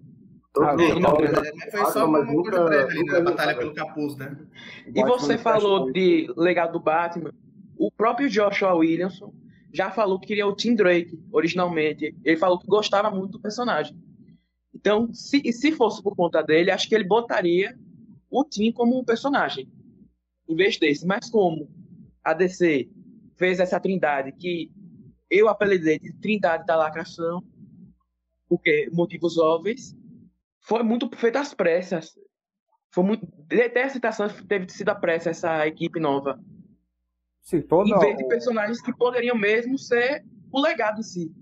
Ah, 0.56 0.74
não, 0.74 1.00
não, 1.00 1.16
foi 1.70 1.84
só 1.86 2.06
uma 2.06 2.24
coisa 2.24 2.64
breve 2.64 2.92
ali 2.92 3.04
na 3.04 3.20
batalha 3.20 3.58
pelo 3.58 3.74
capuz, 3.74 4.16
né? 4.16 4.36
E 4.86 5.02
você 5.02 5.36
falou 5.36 5.92
de 5.92 6.32
legado 6.36 6.72
do 6.72 6.80
Batman. 6.80 7.32
O 7.76 7.90
próprio 7.90 8.30
Joshua 8.30 8.72
Williamson 8.72 9.34
já 9.72 9.90
falou 9.90 10.18
que 10.20 10.28
queria 10.28 10.46
o 10.46 10.54
Tim 10.54 10.76
Drake, 10.76 11.20
originalmente. 11.32 12.16
Ele 12.24 12.36
falou 12.36 12.58
que 12.58 12.66
gostava 12.66 13.10
muito 13.10 13.32
do 13.32 13.40
personagem. 13.40 13.96
Então, 14.84 15.14
se, 15.14 15.40
se 15.50 15.72
fosse 15.72 16.02
por 16.02 16.14
conta 16.14 16.42
dele, 16.42 16.70
acho 16.70 16.86
que 16.86 16.94
ele 16.94 17.04
botaria 17.04 17.74
o 18.30 18.44
Tim 18.44 18.70
como 18.70 19.00
um 19.00 19.02
personagem, 19.02 19.66
em 20.46 20.54
vez 20.54 20.76
desse. 20.76 21.06
Mas 21.06 21.30
como 21.30 21.70
a 22.22 22.34
DC 22.34 22.90
fez 23.34 23.60
essa 23.60 23.80
trindade, 23.80 24.32
que 24.32 24.70
eu 25.30 25.48
apelidei 25.48 25.98
de 25.98 26.12
trindade 26.20 26.66
da 26.66 26.76
lacração, 26.76 27.42
porque 28.46 28.90
motivos 28.92 29.38
óbvios, 29.38 29.96
foi 30.60 30.82
muito 30.82 31.08
feito 31.16 31.36
às 31.36 31.54
pressas. 31.54 32.10
Foi 32.90 33.04
muito, 33.04 33.26
até 33.50 33.84
a 33.84 33.88
citação 33.88 34.28
teve 34.46 34.68
sido 34.68 34.90
à 34.90 34.94
pressa 34.94 35.30
essa 35.30 35.66
equipe 35.66 35.98
nova. 35.98 36.38
Sim, 37.40 37.62
toda... 37.62 37.88
Em 37.88 37.98
vez 38.00 38.18
de 38.18 38.28
personagens 38.28 38.82
que 38.82 38.94
poderiam 38.94 39.34
mesmo 39.34 39.78
ser 39.78 40.22
o 40.52 40.60
legado 40.60 41.00
em 41.00 41.02
si. 41.02 41.32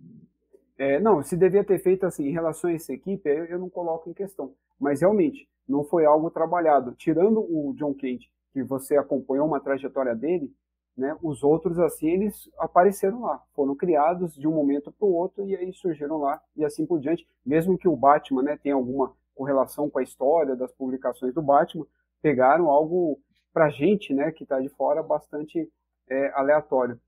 É, 0.83 0.99
não, 0.99 1.23
se 1.23 1.37
devia 1.37 1.63
ter 1.63 1.79
feito 1.79 2.05
assim, 2.05 2.27
em 2.27 2.33
relação 2.33 2.69
a 2.69 2.73
essa 2.73 2.93
equipe, 2.93 3.31
eu, 3.31 3.45
eu 3.45 3.57
não 3.57 3.71
coloco 3.71 4.11
em 4.11 4.13
questão. 4.13 4.53
Mas 4.81 5.01
realmente, 5.01 5.49
não 5.69 5.85
foi 5.85 6.05
algo 6.05 6.29
trabalhado. 6.29 6.93
Tirando 6.97 7.39
o 7.39 7.73
John 7.77 7.95
Kent, 7.95 8.25
que 8.53 8.65
você 8.65 8.97
acompanhou 8.97 9.47
uma 9.47 9.61
trajetória 9.61 10.13
dele, 10.13 10.53
né, 10.97 11.17
os 11.23 11.45
outros, 11.45 11.79
assim, 11.79 12.09
eles 12.09 12.51
apareceram 12.59 13.21
lá, 13.21 13.41
foram 13.55 13.77
criados 13.77 14.35
de 14.35 14.49
um 14.49 14.51
momento 14.51 14.91
para 14.91 15.07
o 15.07 15.15
outro 15.15 15.47
e 15.47 15.55
aí 15.55 15.73
surgiram 15.73 16.19
lá 16.19 16.43
e 16.57 16.65
assim 16.65 16.85
por 16.85 16.99
diante. 16.99 17.25
Mesmo 17.47 17.79
que 17.79 17.87
o 17.87 17.95
Batman 17.95 18.43
né, 18.43 18.59
tenha 18.61 18.75
alguma 18.75 19.15
correlação 19.37 19.89
com 19.89 20.01
a 20.01 20.03
história 20.03 20.57
das 20.57 20.73
publicações 20.73 21.33
do 21.33 21.41
Batman, 21.41 21.87
pegaram 22.21 22.69
algo 22.69 23.21
para 23.53 23.71
gente, 23.71 24.13
né, 24.13 24.33
que 24.33 24.43
está 24.43 24.59
de 24.59 24.69
fora, 24.71 25.01
bastante 25.01 25.71
é, 26.11 26.33
aleatório. 26.35 27.01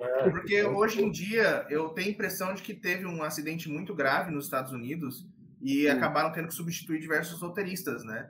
É, 0.00 0.30
porque 0.30 0.62
hoje 0.64 1.02
em 1.02 1.10
dia 1.10 1.66
eu 1.70 1.90
tenho 1.90 2.08
a 2.08 2.10
impressão 2.10 2.54
de 2.54 2.62
que 2.62 2.74
teve 2.74 3.06
um 3.06 3.22
acidente 3.22 3.68
muito 3.68 3.94
grave 3.94 4.32
nos 4.32 4.46
Estados 4.46 4.72
Unidos 4.72 5.26
e 5.60 5.82
Sim. 5.82 5.88
acabaram 5.88 6.32
tendo 6.32 6.48
que 6.48 6.54
substituir 6.54 7.00
diversos 7.00 7.40
roteiristas, 7.40 8.04
né? 8.04 8.28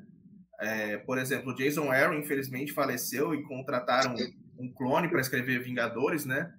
É, 0.60 0.98
por 0.98 1.18
exemplo, 1.18 1.54
Jason 1.54 1.90
Aaron, 1.90 2.18
infelizmente, 2.18 2.72
faleceu 2.72 3.34
e 3.34 3.42
contrataram 3.42 4.14
um 4.58 4.72
clone 4.72 5.08
para 5.08 5.20
escrever 5.20 5.62
Vingadores, 5.62 6.24
né? 6.24 6.52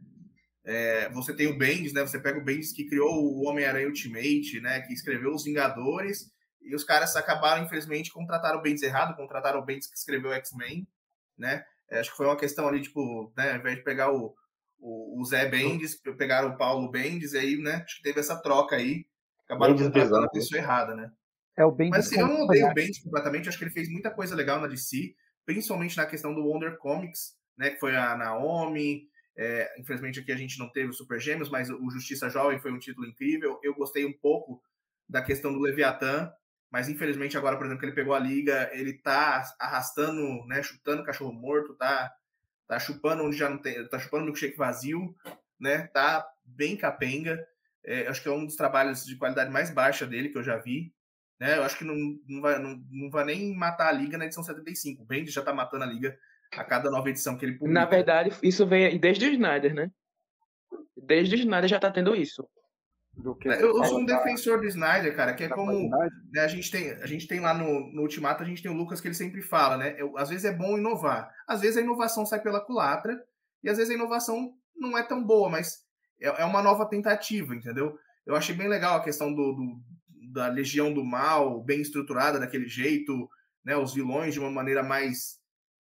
É, 0.65 1.09
você 1.09 1.33
tem 1.33 1.47
o 1.47 1.57
Bendis, 1.57 1.93
né? 1.93 2.01
Você 2.01 2.19
pega 2.19 2.39
o 2.39 2.43
Bendis 2.43 2.73
que 2.73 2.87
criou 2.87 3.09
o 3.09 3.47
Homem-Aranha 3.47 3.87
Ultimate, 3.87 4.59
né? 4.61 4.81
Que 4.81 4.93
escreveu 4.93 5.33
os 5.33 5.43
Vingadores 5.43 6.31
e 6.61 6.75
os 6.75 6.83
caras 6.83 7.15
acabaram, 7.15 7.63
infelizmente, 7.63 8.11
contrataram 8.11 8.59
o 8.59 8.61
Bendis 8.61 8.83
errado, 8.83 9.15
contrataram 9.15 9.59
o 9.59 9.65
Bendis 9.65 9.87
que 9.87 9.97
escreveu 9.97 10.33
X-Men, 10.33 10.87
né? 11.37 11.63
É, 11.89 11.99
acho 11.99 12.11
que 12.11 12.17
foi 12.17 12.25
uma 12.25 12.37
questão 12.37 12.67
ali, 12.67 12.81
tipo, 12.81 13.31
né? 13.37 13.51
Ao 13.51 13.59
invés 13.59 13.77
de 13.77 13.83
pegar 13.83 14.11
o, 14.11 14.33
o, 14.84 15.21
o 15.21 15.25
Zé 15.25 15.47
Bendis, 15.49 15.95
pegaram 16.17 16.49
o 16.49 16.57
Paulo 16.57 16.91
Bendis, 16.91 17.31
e 17.34 17.38
aí, 17.38 17.57
né? 17.57 17.84
Acho 17.86 17.97
que 17.97 18.03
teve 18.03 18.19
essa 18.19 18.36
troca 18.36 18.75
aí. 18.75 19.05
Acabaram 19.45 19.77
contratando 19.77 20.17
a 20.17 20.21
né? 20.21 20.27
pessoa 20.31 20.59
errada, 20.59 20.93
né? 20.93 21.09
É 21.57 21.63
o 21.63 21.71
Bendis 21.71 21.91
Mas 21.91 22.07
assim, 22.07 22.19
eu 22.19 22.27
não 22.27 22.43
odeio 22.43 22.67
o 22.67 22.73
Bendis 22.73 23.01
completamente, 23.01 23.47
acho 23.47 23.57
que 23.57 23.63
ele 23.63 23.71
fez 23.71 23.89
muita 23.89 24.11
coisa 24.11 24.36
legal 24.36 24.59
na 24.59 24.67
DC, 24.67 25.15
principalmente 25.45 25.95
na 25.95 26.05
questão 26.05 26.34
do 26.36 26.43
Wonder 26.45 26.77
Comics, 26.77 27.36
né, 27.57 27.69
que 27.69 27.79
foi 27.79 27.95
a 27.95 28.15
Naomi. 28.17 29.07
É, 29.36 29.73
infelizmente 29.79 30.19
aqui 30.19 30.31
a 30.31 30.38
gente 30.38 30.59
não 30.59 30.69
teve 30.69 30.89
o 30.89 30.93
Super 30.93 31.19
Gêmeos, 31.19 31.49
mas 31.49 31.69
o 31.69 31.89
Justiça 31.89 32.29
Jovem 32.29 32.59
foi 32.59 32.71
um 32.71 32.79
título 32.79 33.07
incrível. 33.07 33.59
Eu 33.63 33.73
gostei 33.73 34.05
um 34.05 34.13
pouco 34.13 34.61
da 35.07 35.21
questão 35.21 35.53
do 35.53 35.59
Leviatã, 35.59 36.31
mas 36.71 36.89
infelizmente 36.89 37.38
agora, 37.38 37.55
por 37.55 37.65
exemplo, 37.65 37.79
que 37.79 37.86
ele 37.86 37.95
pegou 37.95 38.13
a 38.13 38.19
liga, 38.19 38.69
ele 38.73 38.93
tá 38.93 39.43
arrastando, 39.59 40.45
né, 40.47 40.61
chutando 40.61 41.03
cachorro 41.03 41.31
morto, 41.31 41.75
tá, 41.75 42.11
tá 42.74 42.80
chupando 42.80 43.24
onde 43.24 43.38
já 43.38 43.49
não 43.49 43.57
tem, 43.57 43.88
tá 43.88 43.99
chupando 43.99 44.26
milkshake 44.26 44.57
vazio, 44.57 45.15
né, 45.59 45.88
tá 45.88 46.28
bem 46.43 46.76
capenga. 46.76 47.45
É, 47.86 48.07
acho 48.07 48.21
que 48.21 48.30
é 48.30 48.32
um 48.32 48.45
dos 48.45 48.55
trabalhos 48.55 49.05
de 49.05 49.15
qualidade 49.15 49.51
mais 49.51 49.69
baixa 49.69 50.07
dele 50.07 50.30
que 50.30 50.38
eu 50.38 50.43
já 50.43 50.57
vi. 50.57 50.93
Né, 51.39 51.57
eu 51.57 51.63
acho 51.63 51.78
que 51.78 51.84
não, 51.84 51.95
não, 52.28 52.41
vai, 52.41 52.59
não, 52.59 52.82
não 52.89 53.09
vai 53.09 53.26
nem 53.26 53.55
matar 53.55 53.89
a 53.89 53.91
liga 53.91 54.17
na 54.17 54.26
edição 54.26 54.43
75. 54.43 55.03
O 55.03 55.05
Bendis 55.05 55.34
já 55.34 55.41
tá 55.41 55.53
matando 55.53 55.84
a 55.84 55.88
liga 55.88 56.17
a 56.51 56.63
cada 56.63 56.89
nova 56.89 57.09
edição 57.09 57.38
que 57.38 57.45
ele 57.45 57.53
publica. 57.53 57.80
Na 57.80 57.86
verdade, 57.86 58.32
isso 58.41 58.65
vem 58.65 58.99
desde 58.99 59.26
o 59.26 59.32
Snyder, 59.32 59.74
né? 59.74 59.91
Desde 60.95 61.36
o 61.36 61.39
Snyder 61.39 61.69
já 61.69 61.80
tá 61.80 61.91
tendo 61.91 62.15
isso. 62.15 62.47
Do 63.16 63.36
que. 63.36 63.47
Eu, 63.47 63.78
eu 63.78 63.86
sou 63.86 63.99
um 63.99 64.05
defensor 64.05 64.59
do 64.59 64.68
Snyder, 64.68 65.16
cara, 65.16 65.34
que 65.34 65.43
é 65.43 65.49
como 65.49 65.89
né, 66.32 66.41
a 66.41 66.47
gente 66.47 66.72
tem, 66.72 66.91
a 66.91 67.05
gente 67.05 67.28
tem 67.28 67.39
lá 67.39 67.53
no, 67.53 67.91
no 67.91 68.01
Ultimato, 68.01 68.43
a 68.43 68.45
gente 68.45 68.61
tem 68.61 68.72
o 68.72 68.76
Lucas 68.76 68.99
que 68.99 69.07
ele 69.07 69.16
sempre 69.16 69.41
fala, 69.41 69.78
né? 69.78 69.95
Eu, 69.97 70.18
às 70.18 70.30
vezes 70.30 70.45
é 70.45 70.51
bom 70.51 70.78
inovar, 70.78 71.32
às 71.47 71.61
vezes 71.61 71.78
a 71.78 71.82
inovação 71.82 72.26
sai 72.26 72.41
pela 72.41 72.64
culatra 72.66 73.22
e 73.64 73.70
às 73.70 73.78
vezes 73.78 73.91
a 73.91 73.95
inovação 73.95 74.53
não 74.76 74.97
é 74.97 75.03
tão 75.03 75.24
boa, 75.24 75.49
mas 75.49 75.84
é, 76.20 76.41
é 76.41 76.45
uma 76.45 76.64
nova 76.64 76.88
tentativa, 76.88 77.55
entendeu? 77.55 77.97
Eu 78.26 78.36
achei 78.36 78.55
bem 78.55 78.68
legal 78.68 78.97
a 78.97 79.03
questão 79.03 79.34
do, 79.34 79.53
do 79.53 79.93
da 80.32 80.47
Legião 80.47 80.91
do 80.91 81.05
Mal, 81.05 81.64
bem 81.64 81.82
estruturada 81.82 82.39
daquele 82.39 82.68
jeito, 82.68 83.30
né? 83.64 83.78
Os 83.78 83.93
vilões 83.93 84.34
de 84.34 84.39
uma 84.39 84.49
maneira 84.49 84.82
mais 84.82 85.38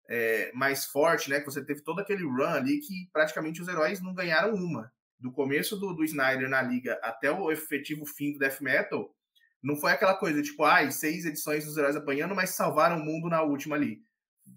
é, 0.09 0.51
mais 0.53 0.87
forte, 0.87 1.31
né? 1.31 1.39
Que 1.39 1.47
você 1.47 1.65
teve 1.65 1.83
todo 1.83 2.01
aquele 2.01 2.25
run 2.25 2.49
ali 2.49 2.81
que 2.81 3.09
praticamente 3.13 3.63
os 3.63 3.69
heróis 3.69 4.03
não 4.03 4.13
ganharam 4.13 4.53
uma 4.55 4.91
do 5.21 5.31
começo 5.31 5.77
do, 5.77 5.93
do 5.93 6.05
Snyder 6.05 6.49
na 6.49 6.63
liga 6.63 6.99
até 7.03 7.31
o 7.31 7.51
efetivo 7.53 8.07
fim 8.07 8.33
do 8.33 8.39
Death 8.39 8.61
Metal, 8.61 9.15
não 9.63 9.77
foi 9.77 9.93
aquela 9.93 10.15
coisa 10.15 10.43
tipo, 10.43 10.65
ai, 10.65 10.91
seis 10.91 11.25
edições 11.27 11.65
dos 11.65 11.77
heróis 11.77 11.95
apanhando, 11.95 12.35
mas 12.35 12.51
salvaram 12.51 12.97
o 12.97 13.05
mundo 13.05 13.29
na 13.29 13.43
última 13.43 13.77
ali. 13.77 14.01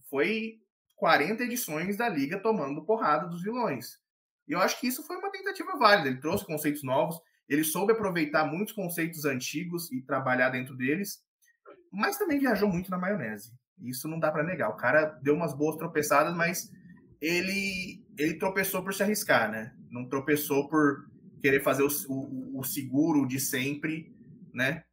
Foi 0.09 0.59
40 0.95 1.43
edições 1.43 1.97
da 1.97 2.07
liga 2.07 2.39
tomando 2.39 2.85
porrada 2.85 3.27
dos 3.27 3.43
vilões. 3.43 3.97
E 4.47 4.53
eu 4.53 4.59
acho 4.59 4.79
que 4.79 4.87
isso 4.87 5.05
foi 5.05 5.17
uma 5.17 5.31
tentativa 5.31 5.77
válida. 5.77 6.07
Ele 6.07 6.21
trouxe 6.21 6.45
conceitos 6.45 6.83
novos, 6.83 7.19
ele 7.49 7.63
soube 7.63 7.91
aproveitar 7.91 8.45
muitos 8.45 8.73
conceitos 8.73 9.25
antigos 9.25 9.91
e 9.91 10.01
trabalhar 10.01 10.49
dentro 10.49 10.75
deles, 10.75 11.21
mas 11.91 12.17
também 12.17 12.39
viajou 12.39 12.69
muito 12.69 12.89
na 12.89 12.97
maionese. 12.97 13.51
Isso 13.81 14.07
não 14.07 14.19
dá 14.19 14.31
para 14.31 14.43
negar. 14.43 14.69
O 14.69 14.77
cara 14.77 15.05
deu 15.21 15.35
umas 15.35 15.53
boas 15.53 15.75
tropeçadas, 15.75 16.33
mas 16.33 16.71
ele 17.19 18.02
ele 18.17 18.35
tropeçou 18.35 18.83
por 18.83 18.93
se 18.93 19.03
arriscar, 19.03 19.51
né? 19.51 19.73
Não 19.89 20.07
tropeçou 20.07 20.67
por 20.67 21.07
querer 21.41 21.61
fazer 21.61 21.83
o, 21.83 21.89
o, 22.09 22.59
o 22.59 22.63
seguro 22.63 23.27
de 23.27 23.39
sempre, 23.39 24.15
né? 24.53 24.83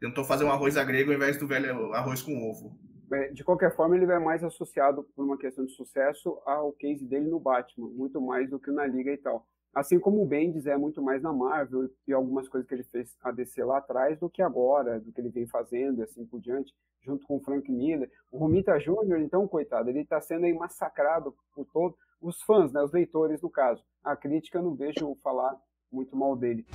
Tentou 0.00 0.24
fazer 0.24 0.44
um 0.44 0.50
arroz 0.50 0.76
a 0.76 0.84
grego 0.84 1.10
ao 1.10 1.16
invés 1.16 1.36
do 1.36 1.46
velho 1.46 1.92
arroz 1.92 2.22
com 2.22 2.48
ovo. 2.48 2.78
É, 3.12 3.28
de 3.32 3.42
qualquer 3.42 3.74
forma, 3.74 3.96
ele 3.96 4.10
é 4.10 4.18
mais 4.18 4.44
associado, 4.44 5.02
por 5.16 5.24
uma 5.24 5.36
questão 5.36 5.64
de 5.64 5.72
sucesso, 5.72 6.40
ao 6.46 6.72
case 6.72 7.04
dele 7.04 7.28
no 7.28 7.40
Batman, 7.40 7.88
muito 7.88 8.20
mais 8.20 8.48
do 8.48 8.58
que 8.58 8.70
na 8.70 8.86
Liga 8.86 9.12
e 9.12 9.18
tal. 9.18 9.44
Assim 9.74 9.98
como 9.98 10.22
o 10.22 10.26
Bendis 10.26 10.66
é 10.66 10.76
muito 10.76 11.02
mais 11.02 11.22
na 11.22 11.32
Marvel 11.32 11.88
e 12.06 12.12
algumas 12.12 12.48
coisas 12.48 12.68
que 12.68 12.74
ele 12.74 12.84
fez 12.84 13.16
a 13.22 13.30
DC 13.30 13.62
lá 13.64 13.78
atrás 13.78 14.18
do 14.18 14.28
que 14.28 14.42
agora, 14.42 14.98
do 15.00 15.12
que 15.12 15.20
ele 15.20 15.28
vem 15.28 15.46
fazendo 15.46 16.00
e 16.00 16.02
assim 16.02 16.24
por 16.24 16.40
diante, 16.40 16.72
junto 17.02 17.26
com 17.26 17.36
o 17.36 17.40
Frank 17.40 17.70
Miller. 17.70 18.10
O 18.30 18.38
Romita 18.38 18.78
Jr., 18.78 19.20
então, 19.20 19.46
coitado, 19.46 19.88
ele 19.88 20.00
está 20.00 20.20
sendo 20.20 20.46
aí 20.46 20.52
massacrado 20.52 21.34
por 21.54 21.64
todos 21.66 21.96
os 22.20 22.42
fãs, 22.42 22.72
né, 22.72 22.82
os 22.82 22.92
leitores 22.92 23.40
no 23.40 23.50
caso. 23.50 23.82
A 24.04 24.14
crítica 24.14 24.60
não 24.60 24.74
vejo 24.74 25.14
falar 25.22 25.56
muito 25.90 26.16
mal 26.16 26.36
dele. 26.36 26.66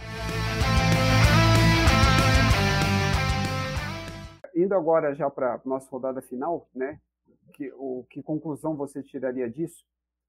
Indo 4.55 4.73
agora 4.73 5.13
já 5.13 5.29
para 5.29 5.61
nossa 5.65 5.89
rodada 5.89 6.21
final, 6.21 6.69
né? 6.73 6.99
Que, 7.53 7.71
o, 7.73 8.05
que 8.09 8.23
conclusão 8.23 8.75
você 8.75 9.03
tiraria 9.03 9.49
disso? 9.49 9.85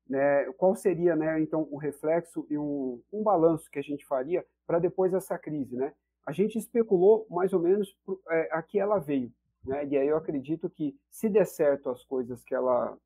Né, 0.08 0.44
qual 0.52 0.76
seria, 0.76 1.16
né, 1.16 1.40
então, 1.40 1.66
o 1.68 1.76
reflexo 1.76 2.46
e 2.48 2.56
um, 2.56 3.02
um 3.12 3.24
balanço 3.24 3.68
que 3.68 3.78
a 3.80 3.82
gente 3.82 4.06
faria 4.06 4.46
para 4.64 4.78
depois 4.78 5.10
dessa 5.10 5.36
crise, 5.36 5.74
né? 5.74 5.92
A 6.24 6.30
gente 6.30 6.56
especulou 6.56 7.26
mais 7.28 7.52
ou 7.52 7.58
menos 7.58 7.96
é, 8.30 8.48
a 8.52 8.62
que 8.62 8.78
ela 8.78 9.00
veio, 9.00 9.32
né? 9.64 9.84
E 9.86 9.96
aí 9.96 10.06
eu 10.06 10.16
acredito 10.16 10.70
que 10.70 10.96
se 11.10 11.28
der 11.28 11.44
certo 11.44 11.90
as 11.90 12.04
coisas 12.04 12.44
que 12.44 12.54
ela 12.54 12.96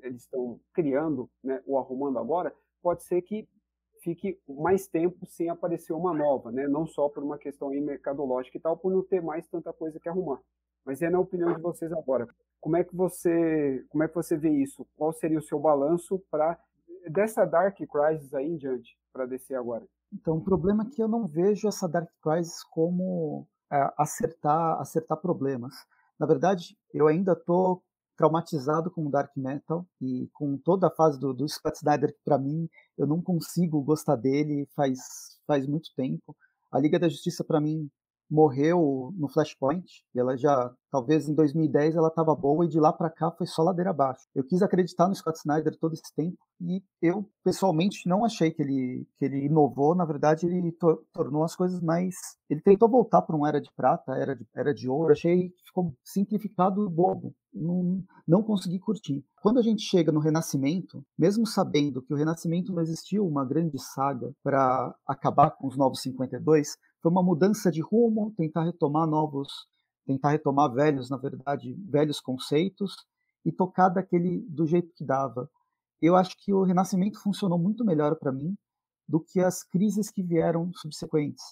eles 0.00 0.22
estão 0.22 0.60
criando, 0.72 1.28
né, 1.42 1.62
ou 1.66 1.78
arrumando 1.78 2.18
agora, 2.18 2.54
pode 2.82 3.02
ser 3.04 3.22
que 3.22 3.48
fique 4.02 4.38
mais 4.48 4.86
tempo 4.86 5.26
sem 5.26 5.48
aparecer 5.48 5.92
uma 5.92 6.14
nova, 6.14 6.52
né? 6.52 6.66
Não 6.68 6.86
só 6.86 7.08
por 7.08 7.22
uma 7.22 7.36
questão 7.36 7.70
mercadológica 7.70 8.56
e 8.56 8.60
tal, 8.60 8.76
por 8.76 8.92
não 8.92 9.02
ter 9.02 9.20
mais 9.20 9.46
tanta 9.48 9.72
coisa 9.72 9.98
que 9.98 10.08
arrumar. 10.08 10.40
Mas 10.84 11.02
é 11.02 11.10
na 11.10 11.18
opinião 11.18 11.52
de 11.52 11.60
vocês 11.60 11.92
agora. 11.92 12.26
Como 12.60 12.76
é 12.76 12.84
que 12.84 12.94
você, 12.94 13.84
como 13.88 14.04
é 14.04 14.08
que 14.08 14.14
você 14.14 14.36
vê 14.36 14.50
isso? 14.50 14.86
Qual 14.96 15.12
seria 15.12 15.38
o 15.38 15.42
seu 15.42 15.58
balanço 15.58 16.18
para 16.30 16.58
dessa 17.10 17.44
Dark 17.44 17.76
Crisis 17.76 18.34
aí 18.34 18.46
em 18.46 18.56
diante 18.56 18.98
para 19.12 19.26
descer 19.26 19.54
agora? 19.54 19.86
Então, 20.12 20.36
o 20.36 20.44
problema 20.44 20.84
é 20.84 20.94
que 20.94 21.02
eu 21.02 21.08
não 21.08 21.26
vejo 21.26 21.68
essa 21.68 21.88
Dark 21.88 22.08
Crisis 22.22 22.64
como 22.64 23.46
é, 23.70 23.92
acertar, 23.98 24.80
acertar 24.80 25.20
problemas. 25.20 25.74
Na 26.18 26.26
verdade, 26.26 26.76
eu 26.92 27.06
ainda 27.06 27.32
estou 27.32 27.82
traumatizado 28.18 28.90
com 28.90 29.06
o 29.06 29.10
Dark 29.10 29.30
Metal 29.36 29.86
e 30.02 30.28
com 30.34 30.58
toda 30.58 30.88
a 30.88 30.90
fase 30.90 31.18
do, 31.18 31.32
do 31.32 31.48
Scott 31.48 31.76
Snyder, 31.76 32.12
que 32.12 32.20
para 32.24 32.36
mim 32.36 32.68
eu 32.98 33.06
não 33.06 33.22
consigo 33.22 33.80
gostar 33.80 34.16
dele 34.16 34.68
faz, 34.74 34.98
faz 35.46 35.66
muito 35.66 35.90
tempo. 35.96 36.36
A 36.70 36.80
Liga 36.80 36.98
da 36.98 37.08
Justiça, 37.08 37.44
para 37.44 37.60
mim, 37.60 37.88
morreu 38.30 39.12
no 39.16 39.28
Flashpoint, 39.28 40.04
e 40.14 40.18
ela 40.18 40.36
já, 40.36 40.72
talvez 40.90 41.28
em 41.28 41.34
2010 41.34 41.96
ela 41.96 42.08
estava 42.08 42.34
boa 42.34 42.64
e 42.64 42.68
de 42.68 42.78
lá 42.78 42.92
para 42.92 43.10
cá 43.10 43.30
foi 43.30 43.46
só 43.46 43.62
ladeira 43.62 43.90
abaixo. 43.90 44.26
Eu 44.34 44.44
quis 44.44 44.62
acreditar 44.62 45.08
no 45.08 45.14
Scott 45.14 45.38
Snyder 45.38 45.76
todo 45.78 45.94
esse 45.94 46.14
tempo 46.14 46.38
e 46.60 46.82
eu 47.00 47.28
pessoalmente 47.42 48.08
não 48.08 48.24
achei 48.24 48.50
que 48.50 48.62
ele 48.62 49.06
que 49.18 49.24
ele 49.24 49.46
inovou, 49.46 49.94
na 49.94 50.04
verdade 50.04 50.46
ele 50.46 50.72
to 50.72 50.98
tornou 51.12 51.44
as 51.44 51.54
coisas 51.54 51.80
mais, 51.80 52.14
ele 52.48 52.60
tentou 52.60 52.88
voltar 52.88 53.22
para 53.22 53.36
um 53.36 53.46
era 53.46 53.60
de 53.60 53.70
prata, 53.74 54.12
era 54.12 54.34
de 54.34 54.46
era 54.54 54.74
de 54.74 54.88
ouro, 54.88 55.12
achei 55.12 55.50
que 55.50 55.64
ficou 55.64 55.94
simplificado 56.04 56.84
e 56.84 56.88
bobo. 56.88 57.34
Não, 57.52 58.04
não 58.26 58.42
consegui 58.42 58.78
curtir. 58.78 59.24
Quando 59.40 59.58
a 59.58 59.62
gente 59.62 59.82
chega 59.82 60.12
no 60.12 60.20
Renascimento, 60.20 61.04
mesmo 61.18 61.46
sabendo 61.46 62.02
que 62.02 62.12
o 62.12 62.16
Renascimento 62.16 62.72
não 62.72 62.82
existiu 62.82 63.26
uma 63.26 63.44
grande 63.44 63.78
saga 63.78 64.30
para 64.42 64.94
acabar 65.06 65.50
com 65.52 65.66
os 65.66 65.76
Novos 65.76 66.02
52, 66.02 66.76
foi 67.02 67.10
uma 67.10 67.22
mudança 67.22 67.70
de 67.70 67.80
rumo, 67.80 68.32
tentar 68.36 68.64
retomar 68.64 69.06
novos, 69.06 69.66
tentar 70.06 70.30
retomar 70.30 70.72
velhos, 70.72 71.10
na 71.10 71.16
verdade, 71.16 71.74
velhos 71.88 72.20
conceitos 72.20 72.96
e 73.44 73.52
tocar 73.52 73.88
daquele 73.88 74.40
do 74.48 74.66
jeito 74.66 74.92
que 74.94 75.04
dava. 75.04 75.48
Eu 76.00 76.16
acho 76.16 76.36
que 76.38 76.52
o 76.52 76.62
Renascimento 76.62 77.20
funcionou 77.20 77.58
muito 77.58 77.84
melhor 77.84 78.16
para 78.16 78.32
mim 78.32 78.56
do 79.08 79.20
que 79.20 79.40
as 79.40 79.62
crises 79.62 80.10
que 80.10 80.22
vieram 80.22 80.70
subsequentes. 80.74 81.42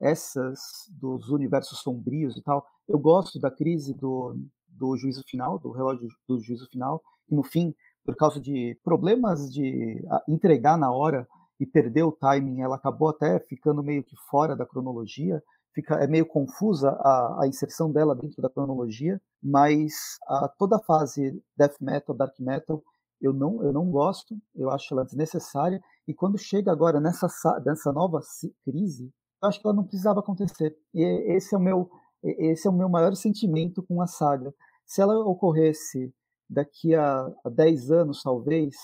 Essas 0.00 0.60
dos 0.90 1.30
universos 1.30 1.80
sombrios 1.80 2.36
e 2.36 2.42
tal. 2.42 2.66
Eu 2.86 2.98
gosto 2.98 3.40
da 3.40 3.50
crise 3.50 3.94
do, 3.94 4.36
do 4.68 4.96
juízo 4.96 5.22
final, 5.26 5.58
do 5.58 5.72
relógio 5.72 6.08
do 6.28 6.38
juízo 6.38 6.68
final, 6.68 7.02
que 7.26 7.34
no 7.34 7.42
fim, 7.42 7.74
por 8.04 8.14
causa 8.14 8.40
de 8.40 8.78
problemas 8.84 9.50
de 9.50 10.04
entregar 10.28 10.76
na 10.76 10.92
hora, 10.92 11.26
e 11.58 11.66
perdeu 11.66 12.08
o 12.08 12.12
timing, 12.12 12.60
ela 12.60 12.76
acabou 12.76 13.08
até 13.08 13.38
ficando 13.40 13.82
meio 13.82 14.04
que 14.04 14.16
fora 14.28 14.54
da 14.54 14.66
cronologia, 14.66 15.42
fica 15.74 15.96
é 15.96 16.06
meio 16.06 16.26
confusa 16.26 16.90
a, 16.90 17.42
a 17.42 17.48
inserção 17.48 17.92
dela 17.92 18.14
dentro 18.14 18.40
da 18.42 18.50
cronologia, 18.50 19.20
mas 19.42 19.92
a, 20.26 20.48
toda 20.48 20.76
a 20.76 20.82
fase 20.82 21.42
death 21.56 21.76
metal, 21.80 22.14
dark 22.14 22.38
metal, 22.40 22.82
eu 23.20 23.32
não 23.32 23.62
eu 23.62 23.72
não 23.72 23.90
gosto, 23.90 24.36
eu 24.54 24.70
acho 24.70 24.92
ela 24.92 25.04
desnecessária 25.04 25.80
e 26.06 26.14
quando 26.14 26.38
chega 26.38 26.72
agora 26.72 27.00
nessa 27.00 27.26
nessa 27.64 27.92
nova 27.92 28.20
crise, 28.64 29.12
eu 29.42 29.48
acho 29.48 29.60
que 29.60 29.66
ela 29.66 29.76
não 29.76 29.84
precisava 29.84 30.20
acontecer. 30.20 30.76
E 30.94 31.02
esse 31.36 31.54
é 31.54 31.58
o 31.58 31.60
meu 31.60 31.90
esse 32.22 32.66
é 32.66 32.70
o 32.70 32.74
meu 32.74 32.88
maior 32.88 33.14
sentimento 33.14 33.82
com 33.82 34.00
a 34.02 34.06
saga. 34.06 34.52
Se 34.84 35.00
ela 35.00 35.18
ocorresse 35.18 36.12
daqui 36.48 36.94
a, 36.94 37.26
a 37.44 37.50
10 37.50 37.90
anos, 37.90 38.22
talvez, 38.22 38.74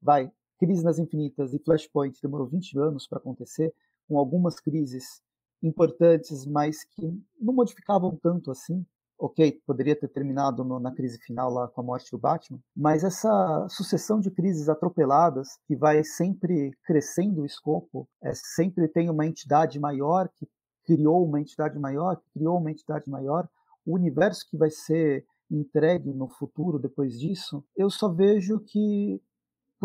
vai, 0.00 0.30
Crise 0.58 0.82
nas 0.82 0.98
Infinitas 0.98 1.52
e 1.52 1.58
Flashpoint 1.58 2.20
demorou 2.22 2.46
20 2.46 2.78
anos 2.78 3.06
para 3.06 3.18
acontecer, 3.18 3.72
com 4.08 4.18
algumas 4.18 4.60
crises 4.60 5.20
importantes, 5.62 6.46
mas 6.46 6.84
que 6.84 7.02
não 7.40 7.52
modificavam 7.54 8.16
tanto 8.16 8.50
assim. 8.50 8.84
Ok, 9.18 9.62
poderia 9.66 9.96
ter 9.96 10.08
terminado 10.08 10.62
no, 10.62 10.78
na 10.78 10.92
crise 10.92 11.18
final 11.18 11.50
lá 11.50 11.68
com 11.68 11.80
a 11.80 11.84
morte 11.84 12.10
do 12.10 12.18
Batman, 12.18 12.60
mas 12.76 13.02
essa 13.02 13.66
sucessão 13.70 14.20
de 14.20 14.30
crises 14.30 14.68
atropeladas 14.68 15.58
que 15.66 15.74
vai 15.74 16.04
sempre 16.04 16.76
crescendo 16.84 17.40
o 17.40 17.46
escopo, 17.46 18.06
é, 18.22 18.32
sempre 18.34 18.86
tem 18.86 19.08
uma 19.08 19.26
entidade 19.26 19.80
maior 19.80 20.28
que 20.28 20.46
criou 20.84 21.26
uma 21.26 21.40
entidade 21.40 21.78
maior, 21.78 22.16
que 22.16 22.30
criou 22.34 22.58
uma 22.58 22.70
entidade 22.70 23.08
maior, 23.08 23.48
o 23.86 23.94
universo 23.94 24.46
que 24.50 24.56
vai 24.56 24.70
ser 24.70 25.24
entregue 25.50 26.12
no 26.12 26.28
futuro 26.28 26.78
depois 26.78 27.18
disso, 27.18 27.64
eu 27.74 27.88
só 27.88 28.08
vejo 28.08 28.60
que 28.60 29.20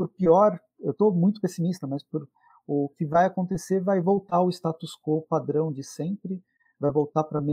por 0.01 0.09
pior, 0.09 0.59
eu 0.79 0.91
estou 0.91 1.13
muito 1.13 1.39
pessimista, 1.39 1.85
mas 1.85 2.01
por, 2.03 2.27
o 2.65 2.89
que 2.97 3.05
vai 3.05 3.25
acontecer 3.25 3.83
vai 3.83 4.01
voltar 4.01 4.37
ao 4.37 4.49
status 4.49 4.97
quo 4.99 5.21
padrão 5.29 5.71
de 5.71 5.83
sempre, 5.83 6.41
vai 6.79 6.89
voltar 6.89 7.23
para 7.23 7.39
o 7.39 7.43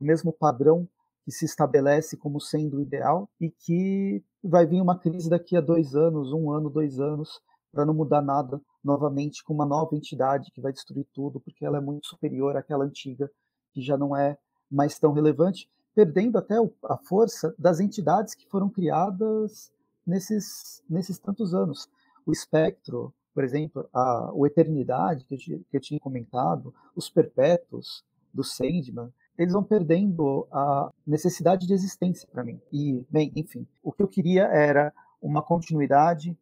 mesmo 0.00 0.32
padrão 0.32 0.88
que 1.24 1.32
se 1.32 1.44
estabelece 1.44 2.16
como 2.16 2.40
sendo 2.40 2.76
o 2.76 2.80
ideal 2.80 3.28
e 3.40 3.50
que 3.50 4.22
vai 4.40 4.64
vir 4.64 4.80
uma 4.80 4.96
crise 4.96 5.28
daqui 5.28 5.56
a 5.56 5.60
dois 5.60 5.96
anos, 5.96 6.32
um 6.32 6.52
ano, 6.52 6.70
dois 6.70 7.00
anos, 7.00 7.40
para 7.72 7.84
não 7.84 7.92
mudar 7.94 8.22
nada 8.22 8.60
novamente 8.84 9.42
com 9.42 9.52
uma 9.52 9.66
nova 9.66 9.96
entidade 9.96 10.52
que 10.52 10.60
vai 10.60 10.72
destruir 10.72 11.08
tudo, 11.12 11.40
porque 11.40 11.64
ela 11.64 11.78
é 11.78 11.80
muito 11.80 12.06
superior 12.06 12.56
àquela 12.56 12.84
antiga, 12.84 13.28
que 13.72 13.82
já 13.82 13.98
não 13.98 14.16
é 14.16 14.38
mais 14.70 14.96
tão 14.96 15.12
relevante, 15.12 15.68
perdendo 15.92 16.38
até 16.38 16.54
a 16.84 16.96
força 16.98 17.52
das 17.58 17.80
entidades 17.80 18.32
que 18.32 18.48
foram 18.48 18.68
criadas 18.68 19.72
nesses, 20.06 20.82
nesses 20.88 21.18
tantos 21.18 21.54
anos. 21.54 21.88
O 22.26 22.32
espectro, 22.32 23.12
Por 23.34 23.44
exemplo, 23.44 23.88
a, 23.92 24.30
o 24.32 24.46
Eternidade, 24.46 25.24
que 25.24 25.34
eu, 25.34 25.38
que 25.70 25.76
eu 25.76 25.80
tinha 25.80 26.00
comentado, 26.00 26.72
os 26.94 27.10
Perpétuos, 27.10 28.04
do 28.34 28.42
Sandman, 28.42 29.12
eles 29.38 29.52
vão 29.52 29.62
perdendo 29.62 30.46
a 30.52 30.92
necessidade 31.06 31.66
de 31.66 31.72
existência 31.72 32.28
para 32.30 32.44
mim. 32.44 32.60
E, 32.72 33.04
bem, 33.08 33.32
enfim, 33.36 33.66
o 33.82 33.92
que 33.92 34.02
eu 34.02 34.08
queria 34.08 34.44
era 34.44 34.92
uma 35.22 35.42
continuidade. 35.42 36.36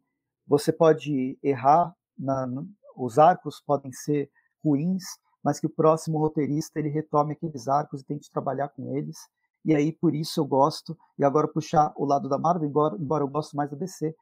Você 0.47 0.71
pode 0.71 1.37
errar, 1.41 1.95
na, 2.17 2.47
os 2.95 3.17
arcos 3.17 3.61
podem 3.61 3.91
ser 3.91 4.29
ruins, 4.63 5.03
mas 5.43 5.59
que 5.59 5.67
o 5.67 5.69
próximo 5.69 6.17
roteirista 6.17 6.79
ele 6.79 6.89
retome 6.89 7.33
aqueles 7.33 7.67
arcos 7.67 8.01
e 8.01 8.05
tente 8.05 8.31
trabalhar 8.31 8.69
com 8.69 8.95
eles. 8.95 9.17
E 9.65 9.73
aí, 9.75 9.91
por 9.91 10.13
isso 10.13 10.39
eu 10.39 10.45
gosto. 10.45 10.97
E 11.17 11.23
agora 11.23 11.47
puxar 11.47 11.93
o 11.95 12.05
lado 12.05 12.27
da 12.27 12.37
Marvel, 12.37 12.67
embora, 12.67 12.97
embora 12.97 13.23
eu 13.23 13.27
goste 13.27 13.55
mais 13.55 13.69
da 13.69 13.77
DC. 13.77 14.15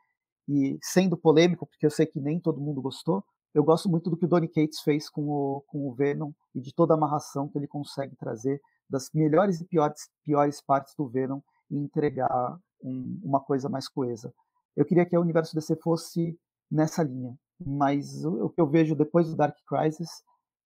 E 0.47 0.77
sendo 0.81 1.17
polêmico, 1.17 1.65
porque 1.65 1.85
eu 1.85 1.91
sei 1.91 2.05
que 2.05 2.19
nem 2.19 2.39
todo 2.39 2.61
mundo 2.61 2.81
gostou, 2.81 3.23
eu 3.53 3.63
gosto 3.63 3.89
muito 3.89 4.09
do 4.09 4.17
que 4.17 4.25
o 4.25 4.27
Donny 4.27 4.47
Cates 4.47 4.79
fez 4.81 5.09
com 5.09 5.27
o, 5.27 5.61
com 5.67 5.87
o 5.87 5.93
Venom 5.93 6.31
e 6.55 6.61
de 6.61 6.73
toda 6.73 6.93
a 6.93 6.97
amarração 6.97 7.49
que 7.49 7.57
ele 7.57 7.67
consegue 7.67 8.15
trazer 8.15 8.61
das 8.89 9.09
melhores 9.13 9.59
e 9.59 9.65
piores, 9.65 10.09
piores 10.23 10.61
partes 10.61 10.93
do 10.95 11.07
Venom 11.07 11.39
e 11.69 11.77
entregar 11.77 12.57
um, 12.81 13.19
uma 13.23 13.39
coisa 13.39 13.69
mais 13.69 13.87
coesa. 13.87 14.33
Eu 14.75 14.85
queria 14.85 15.05
que 15.05 15.17
o 15.17 15.21
universo 15.21 15.55
DC 15.55 15.75
fosse 15.77 16.37
nessa 16.69 17.03
linha, 17.03 17.37
mas 17.65 18.23
o, 18.23 18.45
o 18.45 18.49
que 18.49 18.59
eu 18.59 18.67
vejo 18.67 18.95
depois 18.95 19.29
do 19.29 19.35
Dark 19.35 19.55
Crisis 19.67 20.09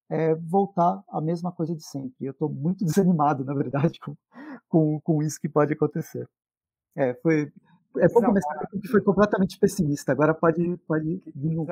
é 0.10 0.36
voltar 0.36 1.04
à 1.10 1.20
mesma 1.20 1.52
coisa 1.52 1.76
de 1.76 1.84
sempre. 1.84 2.26
Eu 2.26 2.32
estou 2.32 2.50
muito 2.50 2.84
desanimado, 2.86 3.44
na 3.44 3.54
verdade, 3.54 4.00
com, 4.00 4.16
com, 4.68 5.00
com 5.02 5.24
isso 5.24 5.40
que 5.40 5.50
pode 5.50 5.74
acontecer. 5.74 6.28
É, 6.96 7.14
foi, 7.16 7.52
é 7.98 8.08
bom 8.08 8.22
começar 8.22 8.68
porque 8.70 8.88
foi 8.88 9.02
completamente 9.02 9.60
pessimista. 9.60 10.12
Agora 10.12 10.34
pode, 10.34 10.78
pode 10.88 11.22
vir 11.36 11.60
um, 11.60 11.66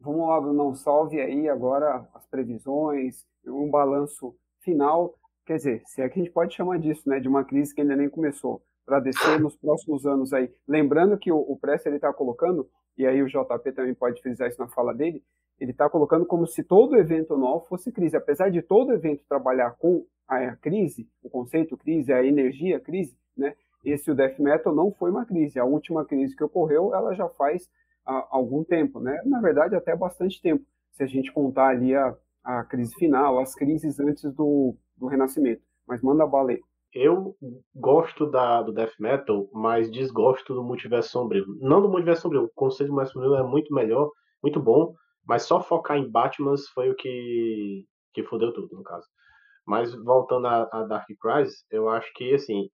Vamos 0.00 0.28
lá, 0.28 0.40
não 0.40 0.74
salve 0.74 1.20
aí 1.20 1.48
agora 1.48 2.08
as 2.14 2.24
previsões, 2.26 3.26
um 3.44 3.68
balanço 3.68 4.34
final. 4.60 5.14
Quer 5.44 5.56
dizer, 5.56 5.82
se 5.86 6.00
é 6.00 6.08
que 6.08 6.20
a 6.20 6.22
gente 6.22 6.32
pode 6.32 6.54
chamar 6.54 6.78
disso, 6.78 7.08
né, 7.08 7.18
de 7.18 7.26
uma 7.26 7.44
crise 7.44 7.74
que 7.74 7.80
ainda 7.80 7.96
nem 7.96 8.08
começou, 8.08 8.62
para 8.86 9.00
descer 9.00 9.40
nos 9.40 9.56
próximos 9.56 10.06
anos 10.06 10.32
aí. 10.32 10.50
Lembrando 10.66 11.18
que 11.18 11.32
o, 11.32 11.38
o 11.38 11.58
ele 11.84 11.96
está 11.96 12.12
colocando, 12.12 12.68
e 12.96 13.06
aí 13.06 13.22
o 13.22 13.28
JP 13.28 13.72
também 13.72 13.94
pode 13.94 14.22
frisar 14.22 14.48
isso 14.48 14.60
na 14.60 14.68
fala 14.68 14.94
dele, 14.94 15.22
ele 15.60 15.72
está 15.72 15.88
colocando 15.88 16.24
como 16.24 16.46
se 16.46 16.62
todo 16.62 16.96
evento 16.96 17.36
novo 17.36 17.66
fosse 17.66 17.90
crise. 17.90 18.16
Apesar 18.16 18.50
de 18.50 18.62
todo 18.62 18.92
evento 18.92 19.24
trabalhar 19.28 19.72
com 19.78 20.04
a 20.26 20.54
crise, 20.56 21.08
o 21.22 21.30
conceito 21.30 21.76
crise, 21.76 22.12
a 22.12 22.24
energia 22.24 22.78
crise, 22.78 23.16
né? 23.36 23.54
Esse 23.84 24.10
o 24.10 24.14
death 24.14 24.38
metal 24.38 24.74
não 24.74 24.92
foi 24.92 25.10
uma 25.10 25.24
crise. 25.24 25.58
A 25.58 25.64
última 25.64 26.04
crise 26.04 26.36
que 26.36 26.44
ocorreu, 26.44 26.94
ela 26.94 27.14
já 27.14 27.28
faz 27.28 27.68
há 28.04 28.26
algum 28.30 28.62
tempo, 28.62 29.00
né? 29.00 29.20
Na 29.24 29.40
verdade, 29.40 29.74
até 29.74 29.96
bastante 29.96 30.40
tempo. 30.40 30.64
Se 30.92 31.02
a 31.02 31.06
gente 31.06 31.32
contar 31.32 31.68
ali 31.68 31.94
a, 31.94 32.14
a 32.44 32.64
crise 32.64 32.94
final, 32.96 33.38
as 33.38 33.54
crises 33.54 33.98
antes 34.00 34.32
do, 34.34 34.74
do 34.96 35.06
renascimento. 35.06 35.62
Mas 35.86 36.02
manda 36.02 36.26
bala 36.26 36.50
aí. 36.50 36.60
Eu 36.94 37.36
gosto 37.74 38.30
da, 38.30 38.62
do 38.62 38.72
death 38.72 38.94
metal, 38.98 39.48
mas 39.52 39.90
desgosto 39.90 40.54
do 40.54 40.64
multiverso 40.64 41.10
sombrio. 41.10 41.44
Não 41.60 41.82
do 41.82 41.88
multiverso 41.88 42.22
sombrio, 42.22 42.44
o 42.44 42.50
conceito 42.54 42.88
do 42.88 42.94
multiverso 42.94 43.12
sombrio 43.12 43.34
é 43.36 43.48
muito 43.48 43.72
melhor, 43.74 44.10
muito 44.42 44.60
bom, 44.60 44.94
mas 45.28 45.42
só 45.42 45.60
focar 45.60 45.98
em 45.98 46.10
Batman 46.10 46.54
foi 46.72 46.90
o 46.90 46.96
que, 46.96 47.84
que 48.14 48.24
fodeu 48.24 48.52
tudo, 48.52 48.74
no 48.74 48.82
caso. 48.82 49.06
Mas 49.66 49.94
voltando 49.94 50.46
a, 50.46 50.66
a 50.72 50.82
Dark 50.84 51.06
Crisis, 51.20 51.64
eu 51.70 51.90
acho 51.90 52.10
que, 52.14 52.34
assim, 52.34 52.70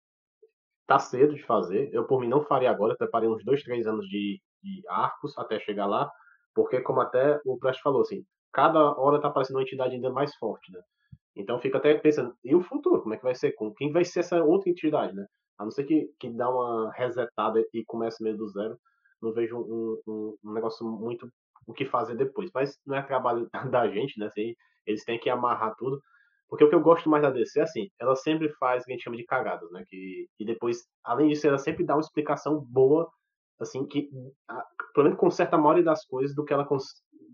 tá 0.86 0.99
cedo 0.99 1.34
de 1.34 1.42
fazer. 1.44 1.90
Eu, 1.92 2.07
por 2.07 2.20
mim, 2.20 2.28
não 2.28 2.42
faria 2.42 2.70
agora. 2.70 2.96
Preparei 2.96 3.28
uns 3.28 3.44
dois, 3.44 3.62
três 3.62 3.86
anos 3.86 4.07
de, 4.07 4.40
de 4.62 4.82
arcos 4.88 5.36
até 5.36 5.61
chegar 5.61 5.84
lá, 5.84 6.11
porque, 6.55 6.80
como 6.80 7.03
até 7.03 7.38
o 7.44 7.59
Prest 7.59 7.82
falou, 7.82 8.01
assim, 8.01 8.24
cada 8.51 8.99
hora 8.99 9.20
tá 9.20 9.28
aparecendo 9.28 9.57
uma 9.57 9.62
entidade 9.62 9.94
ainda 9.94 10.11
mais 10.11 10.34
forte, 10.36 10.72
né? 10.72 10.80
Então 11.36 11.61
fica 11.61 11.76
até 11.76 11.94
pensando, 11.99 12.34
e 12.42 12.55
o 12.55 12.62
futuro? 12.62 13.03
Como 13.03 13.14
é 13.14 13.18
que 13.18 13.22
vai 13.22 13.34
ser? 13.34 13.53
Com 13.53 13.72
quem 13.74 13.92
vai 13.92 14.05
ser 14.05 14.20
essa 14.20 14.42
outra 14.42 14.70
entidade, 14.70 15.14
né? 15.14 15.26
A 15.59 15.64
não 15.64 15.70
ser 15.70 15.84
que, 15.84 16.11
que 16.18 16.30
dá 16.30 16.49
uma 16.49 16.90
resetada 16.92 17.62
e 17.74 17.84
comece 17.84 18.22
meio 18.24 18.36
do 18.38 18.49
zero, 18.49 18.78
não 19.20 19.32
vejo 19.32 19.59
um, 19.59 20.01
um, 20.07 20.36
um 20.44 20.53
negócio 20.55 20.86
muito 20.86 21.30
o 21.66 21.72
que 21.72 21.84
fazer 21.84 22.16
depois. 22.16 22.50
Mas 22.54 22.76
não 22.86 22.96
é 22.96 23.02
trabalho 23.02 23.48
da 23.72 23.88
gente, 23.88 24.18
né? 24.18 24.26
Assim, 24.26 24.54
eles 24.86 25.04
têm 25.04 25.18
que 25.18 25.30
amarrar 25.30 25.74
tudo. 25.76 26.00
Porque 26.48 26.64
o 26.64 26.68
que 26.68 26.74
eu 26.74 26.80
gosto 26.80 27.11
mais 27.11 27.22
da 27.22 27.30
DC, 27.30 27.61
assim, 27.61 27.90
ela 28.00 28.16
sempre 28.16 28.48
faz 28.54 28.82
o 28.82 28.86
que 28.86 28.92
a 28.92 28.94
gente 28.94 29.04
chama 29.04 29.16
de 29.16 29.24
cagadas, 29.24 29.70
né? 29.70 29.84
Que, 29.86 30.26
e 30.38 30.44
depois, 30.44 30.84
além 31.04 31.28
disso, 31.28 31.46
ela 31.46 31.59
sempre 31.59 31.84
dá 31.84 31.94
uma 31.94 32.00
explicação 32.00 32.64
boa, 32.70 33.09
assim, 33.61 33.86
que 33.86 34.09
a, 34.48 34.64
pelo 34.94 35.04
menos 35.04 35.18
conserta 35.18 35.56
a 35.56 35.59
maioria 35.59 35.84
das 35.84 36.06
coisas 36.06 36.34
do 36.34 36.44
que 36.44 36.54
ela 36.54 36.66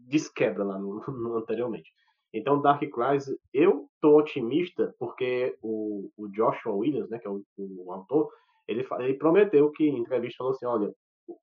desquebra 0.09 0.65
lá 0.65 0.79
no, 0.79 1.01
no, 1.07 1.37
anteriormente. 1.37 1.91
Então, 2.33 2.61
Dark 2.61 2.83
Crisis, 2.91 3.39
eu 3.53 3.89
tô 4.01 4.19
otimista 4.19 4.93
porque 4.99 5.57
o, 5.63 6.11
o 6.17 6.29
Joshua 6.29 6.73
Williams, 6.73 7.09
né, 7.09 7.21
que 7.21 7.29
é 7.29 7.31
o, 7.31 7.41
o 7.57 7.93
autor, 7.93 8.29
ele, 8.67 8.85
ele 8.99 9.15
prometeu 9.15 9.71
que 9.71 9.85
em 9.85 9.99
entrevista 9.99 10.39
falou 10.39 10.53
assim, 10.53 10.67
olha, 10.67 10.93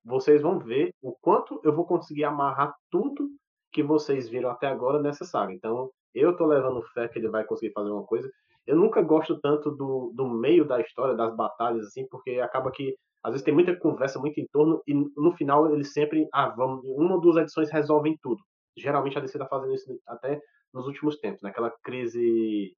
vocês 0.04 0.42
vão 0.42 0.60
ver 0.60 0.94
o 1.02 1.16
quanto 1.22 1.60
eu 1.64 1.74
vou 1.74 1.86
conseguir 1.86 2.24
amarrar 2.24 2.74
tudo 2.90 3.30
que 3.72 3.82
vocês 3.82 4.30
viram 4.30 4.50
até 4.50 4.68
agora 4.68 5.02
nessa 5.02 5.26
saga. 5.26 5.54
Então, 5.54 5.90
eu 6.14 6.36
tô 6.36 6.46
levando 6.46 6.82
fé 6.94 7.08
que 7.08 7.20
ele 7.20 7.30
vai 7.30 7.44
conseguir 7.46 7.74
fazer 7.74 7.90
uma 7.90 8.04
coisa. 8.04 8.30
Eu 8.68 8.76
nunca 8.76 9.02
gosto 9.02 9.40
tanto 9.40 9.72
do, 9.72 10.12
do 10.14 10.28
meio 10.28 10.66
da 10.66 10.80
história, 10.80 11.16
das 11.16 11.36
batalhas, 11.36 11.88
assim, 11.88 12.08
porque 12.10 12.40
acaba 12.40 12.72
que 12.72 12.96
às 13.24 13.32
vezes 13.32 13.46
tem 13.46 13.54
muita 13.54 13.76
conversa, 13.76 14.20
muito 14.20 14.40
em 14.40 14.48
torno, 14.52 14.82
e 14.88 14.94
no 14.94 15.32
final 15.34 15.72
eles 15.72 15.94
sempre, 15.94 16.28
ah, 16.34 16.50
vamos, 16.50 16.84
uma 16.86 17.16
ou 17.16 17.22
duas 17.22 17.38
edições 17.38 17.72
resolvem 17.72 18.18
tudo. 18.22 18.42
Geralmente 18.76 19.18
a 19.18 19.22
DC 19.22 19.38
tá 19.38 19.48
fazendo 19.48 19.74
isso 19.74 20.00
até 20.08 20.40
nos 20.74 20.88
últimos 20.88 21.20
tempos, 21.20 21.42
naquela 21.42 21.72
crise. 21.84 22.76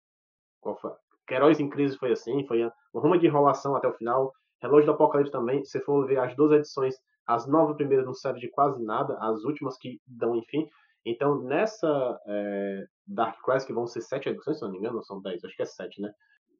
Qual 0.59 0.75
foi? 0.77 0.91
Heróis 1.29 1.59
em 1.59 1.69
Crise 1.69 1.97
foi 1.97 2.11
assim, 2.11 2.45
foi 2.45 2.63
uma 2.63 3.01
ruma 3.01 3.17
de 3.17 3.25
enrolação 3.25 3.75
até 3.75 3.87
o 3.87 3.93
final. 3.93 4.31
Relógio 4.63 4.85
do 4.85 4.91
Apocalipse 4.93 5.31
também, 5.31 5.63
se 5.63 5.79
for 5.81 6.07
ver 6.07 6.19
as 6.19 6.35
duas 6.35 6.51
edições, 6.51 6.95
as 7.27 7.47
nove 7.47 7.75
primeiras 7.75 8.05
não 8.05 8.13
servem 8.13 8.41
de 8.41 8.49
quase 8.49 8.83
nada, 8.83 9.17
as 9.19 9.43
últimas 9.43 9.77
que 9.77 9.99
dão, 10.07 10.35
enfim. 10.35 10.67
Então, 11.05 11.41
nessa 11.41 12.19
é, 12.25 12.85
Dark 13.05 13.41
Crisis, 13.43 13.65
que 13.65 13.73
vão 13.73 13.85
ser 13.85 14.01
sete 14.01 14.29
edições, 14.29 14.57
se 14.57 14.63
não 14.63 14.71
me 14.71 14.77
engano, 14.77 15.03
são 15.03 15.21
dez, 15.21 15.43
acho 15.43 15.55
que 15.55 15.61
é 15.61 15.65
sete, 15.65 16.01
né? 16.01 16.11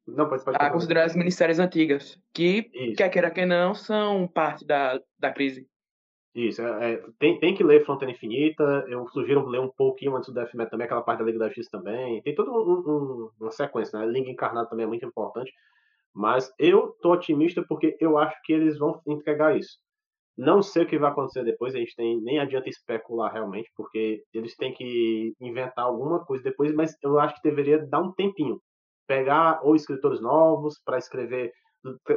Não, 0.05 0.27
pode, 0.27 0.43
pode. 0.43 0.57
A 0.59 0.69
considerar 0.69 1.05
as 1.05 1.15
minisséries 1.15 1.59
antigas, 1.59 2.19
que, 2.33 2.69
Isso. 2.73 2.97
quer 2.97 3.09
queira 3.09 3.31
que 3.31 3.45
não, 3.45 3.73
são 3.73 4.27
parte 4.27 4.65
da, 4.65 4.99
da 5.17 5.31
crise. 5.31 5.65
Isso, 6.35 6.61
é, 6.61 6.93
é, 6.93 7.03
tem, 7.19 7.39
tem 7.39 7.53
que 7.53 7.63
ler 7.63 7.85
Fronteira 7.85 8.11
Infinita, 8.11 8.85
eu 8.87 9.07
sugiro 9.09 9.45
ler 9.47 9.59
um 9.59 9.69
pouquinho 9.69 10.15
antes 10.15 10.29
do 10.29 10.33
Death 10.33 10.53
Metal 10.55 10.71
também, 10.71 10.85
aquela 10.85 11.03
parte 11.03 11.19
da 11.19 11.25
Liga 11.25 11.37
da 11.37 11.45
Justiça 11.45 11.69
também, 11.71 12.21
tem 12.23 12.33
toda 12.33 12.51
um, 12.51 12.55
um, 12.55 13.29
uma 13.39 13.51
sequência, 13.51 13.97
né? 13.99 14.05
Liga 14.07 14.29
Encarnada 14.29 14.67
também 14.67 14.83
é 14.83 14.87
muito 14.87 15.05
importante, 15.05 15.53
mas 16.13 16.51
eu 16.59 16.95
tô 17.01 17.13
otimista 17.13 17.63
porque 17.67 17.97
eu 17.99 18.17
acho 18.17 18.35
que 18.43 18.53
eles 18.53 18.77
vão 18.77 19.01
entregar 19.07 19.57
isso. 19.57 19.77
Não 20.37 20.61
sei 20.63 20.83
o 20.83 20.87
que 20.87 20.97
vai 20.97 21.11
acontecer 21.11 21.43
depois, 21.43 21.75
a 21.75 21.77
gente 21.77 21.95
tem, 21.95 22.19
nem 22.21 22.39
adianta 22.39 22.67
especular 22.67 23.31
realmente, 23.31 23.69
porque 23.75 24.23
eles 24.33 24.55
têm 24.55 24.73
que 24.73 25.33
inventar 25.39 25.85
alguma 25.85 26.25
coisa 26.25 26.43
depois, 26.43 26.73
mas 26.73 26.95
eu 27.03 27.19
acho 27.19 27.35
que 27.35 27.47
deveria 27.49 27.85
dar 27.87 28.01
um 28.01 28.11
tempinho. 28.13 28.59
Pegar 29.07 29.59
ou 29.63 29.75
escritores 29.75 30.21
novos 30.21 30.75
para 30.85 30.97
escrever, 30.97 31.51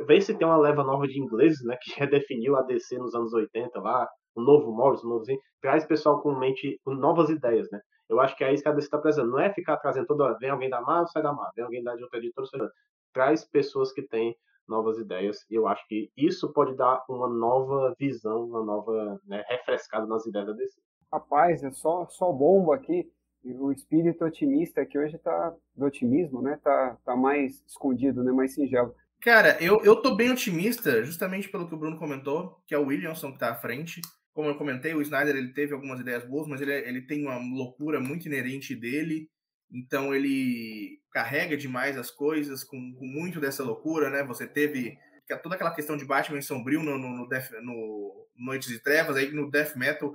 ver 0.06 0.20
se 0.22 0.36
tem 0.36 0.46
uma 0.46 0.56
leva 0.56 0.82
nova 0.84 1.06
de 1.06 1.20
ingleses, 1.20 1.62
né, 1.64 1.76
que 1.82 1.98
redefiniu 1.98 2.56
a 2.56 2.62
DC 2.62 2.96
nos 2.98 3.14
anos 3.14 3.32
80 3.34 3.80
lá, 3.80 4.08
o 4.34 4.40
novo 4.42 4.72
Morris, 4.72 5.02
o 5.02 5.08
novo 5.08 5.24
Zen, 5.24 5.38
traz 5.60 5.84
pessoal 5.86 6.22
com 6.22 6.38
mente, 6.38 6.78
com 6.84 6.94
novas 6.94 7.28
ideias, 7.30 7.68
né? 7.70 7.80
Eu 8.08 8.20
acho 8.20 8.36
que 8.36 8.44
é 8.44 8.52
isso 8.52 8.62
que 8.62 8.68
a 8.68 8.72
DC 8.72 8.86
está 8.86 8.98
precisando. 8.98 9.32
Não 9.32 9.40
é 9.40 9.52
ficar 9.52 9.76
trazendo 9.78 10.06
toda 10.06 10.24
hora, 10.24 10.36
vem 10.38 10.50
alguém 10.50 10.70
da 10.70 10.80
Marvel, 10.80 11.08
sai 11.08 11.22
da 11.22 11.32
Marvel, 11.32 11.52
vem 11.56 11.64
alguém 11.64 11.82
da 11.82 11.96
de 11.96 12.02
outra 12.02 12.18
editora, 12.18 12.46
sai 12.46 12.60
da 12.60 12.70
traz 13.16 13.46
pessoas 13.46 13.92
que 13.92 14.02
têm 14.02 14.36
novas 14.68 14.98
ideias 14.98 15.38
e 15.50 15.54
eu 15.54 15.66
acho 15.66 15.88
que 15.88 16.10
isso 16.14 16.52
pode 16.52 16.76
dar 16.76 17.02
uma 17.08 17.26
nova 17.30 17.94
visão, 17.98 18.44
uma 18.44 18.62
nova 18.62 19.18
né, 19.26 19.42
refrescada 19.48 20.06
nas 20.06 20.26
ideias 20.26 20.48
da 20.48 20.52
DC. 20.52 20.78
Rapaz, 21.10 21.64
é 21.64 21.70
só, 21.70 22.06
só 22.10 22.30
bomba 22.30 22.74
aqui. 22.74 23.10
O 23.42 23.72
espírito 23.72 24.22
otimista 24.22 24.84
que 24.84 24.98
hoje 24.98 25.16
tá 25.16 25.54
do 25.74 25.86
otimismo, 25.86 26.42
né? 26.42 26.58
Tá, 26.62 26.98
tá 27.06 27.16
mais 27.16 27.64
escondido, 27.66 28.22
né? 28.22 28.32
Mais 28.32 28.52
singelo. 28.52 28.94
Cara, 29.22 29.56
eu, 29.62 29.82
eu 29.82 29.96
tô 29.96 30.14
bem 30.14 30.30
otimista, 30.30 31.02
justamente 31.02 31.48
pelo 31.48 31.66
que 31.66 31.74
o 31.74 31.78
Bruno 31.78 31.98
comentou, 31.98 32.60
que 32.66 32.74
é 32.74 32.78
o 32.78 32.86
Williamson 32.86 33.32
que 33.32 33.38
tá 33.38 33.52
à 33.52 33.54
frente. 33.54 34.02
Como 34.34 34.48
eu 34.48 34.58
comentei, 34.58 34.94
o 34.94 35.00
Snyder 35.00 35.36
ele 35.36 35.54
teve 35.54 35.72
algumas 35.72 36.00
ideias 36.00 36.24
boas, 36.24 36.46
mas 36.46 36.60
ele, 36.60 36.72
ele 36.72 37.00
tem 37.00 37.22
uma 37.24 37.38
loucura 37.38 37.98
muito 37.98 38.26
inerente 38.26 38.74
dele. 38.74 39.30
Então 39.76 40.14
ele 40.14 41.02
carrega 41.12 41.54
demais 41.54 41.98
as 41.98 42.10
coisas 42.10 42.64
com, 42.64 42.94
com 42.94 43.06
muito 43.06 43.38
dessa 43.38 43.62
loucura, 43.62 44.08
né? 44.08 44.24
Você 44.24 44.46
teve 44.46 44.98
toda 45.42 45.54
aquela 45.54 45.74
questão 45.74 45.98
de 45.98 46.04
Batman 46.04 46.40
sombrio 46.40 46.82
no, 46.82 46.96
no, 46.96 47.10
no, 47.10 47.28
Death, 47.28 47.50
no 47.62 48.26
Noites 48.34 48.68
de 48.68 48.78
Trevas, 48.78 49.16
aí 49.16 49.30
no 49.32 49.50
Death 49.50 49.76
Metal 49.76 50.14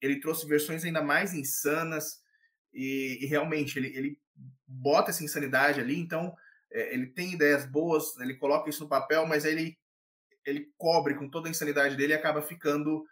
ele 0.00 0.18
trouxe 0.18 0.46
versões 0.46 0.82
ainda 0.84 1.02
mais 1.02 1.34
insanas 1.34 2.22
e, 2.72 3.18
e 3.20 3.26
realmente 3.26 3.78
ele, 3.78 3.88
ele 3.94 4.18
bota 4.66 5.10
essa 5.10 5.22
insanidade 5.22 5.78
ali, 5.78 5.98
então 5.98 6.34
é, 6.72 6.94
ele 6.94 7.06
tem 7.08 7.34
ideias 7.34 7.66
boas, 7.66 8.16
ele 8.18 8.36
coloca 8.36 8.70
isso 8.70 8.84
no 8.84 8.88
papel, 8.88 9.26
mas 9.26 9.44
ele 9.44 9.76
ele 10.44 10.72
cobre 10.76 11.14
com 11.14 11.28
toda 11.28 11.48
a 11.48 11.50
insanidade 11.50 11.96
dele 11.96 12.14
e 12.14 12.16
acaba 12.16 12.42
ficando 12.42 13.04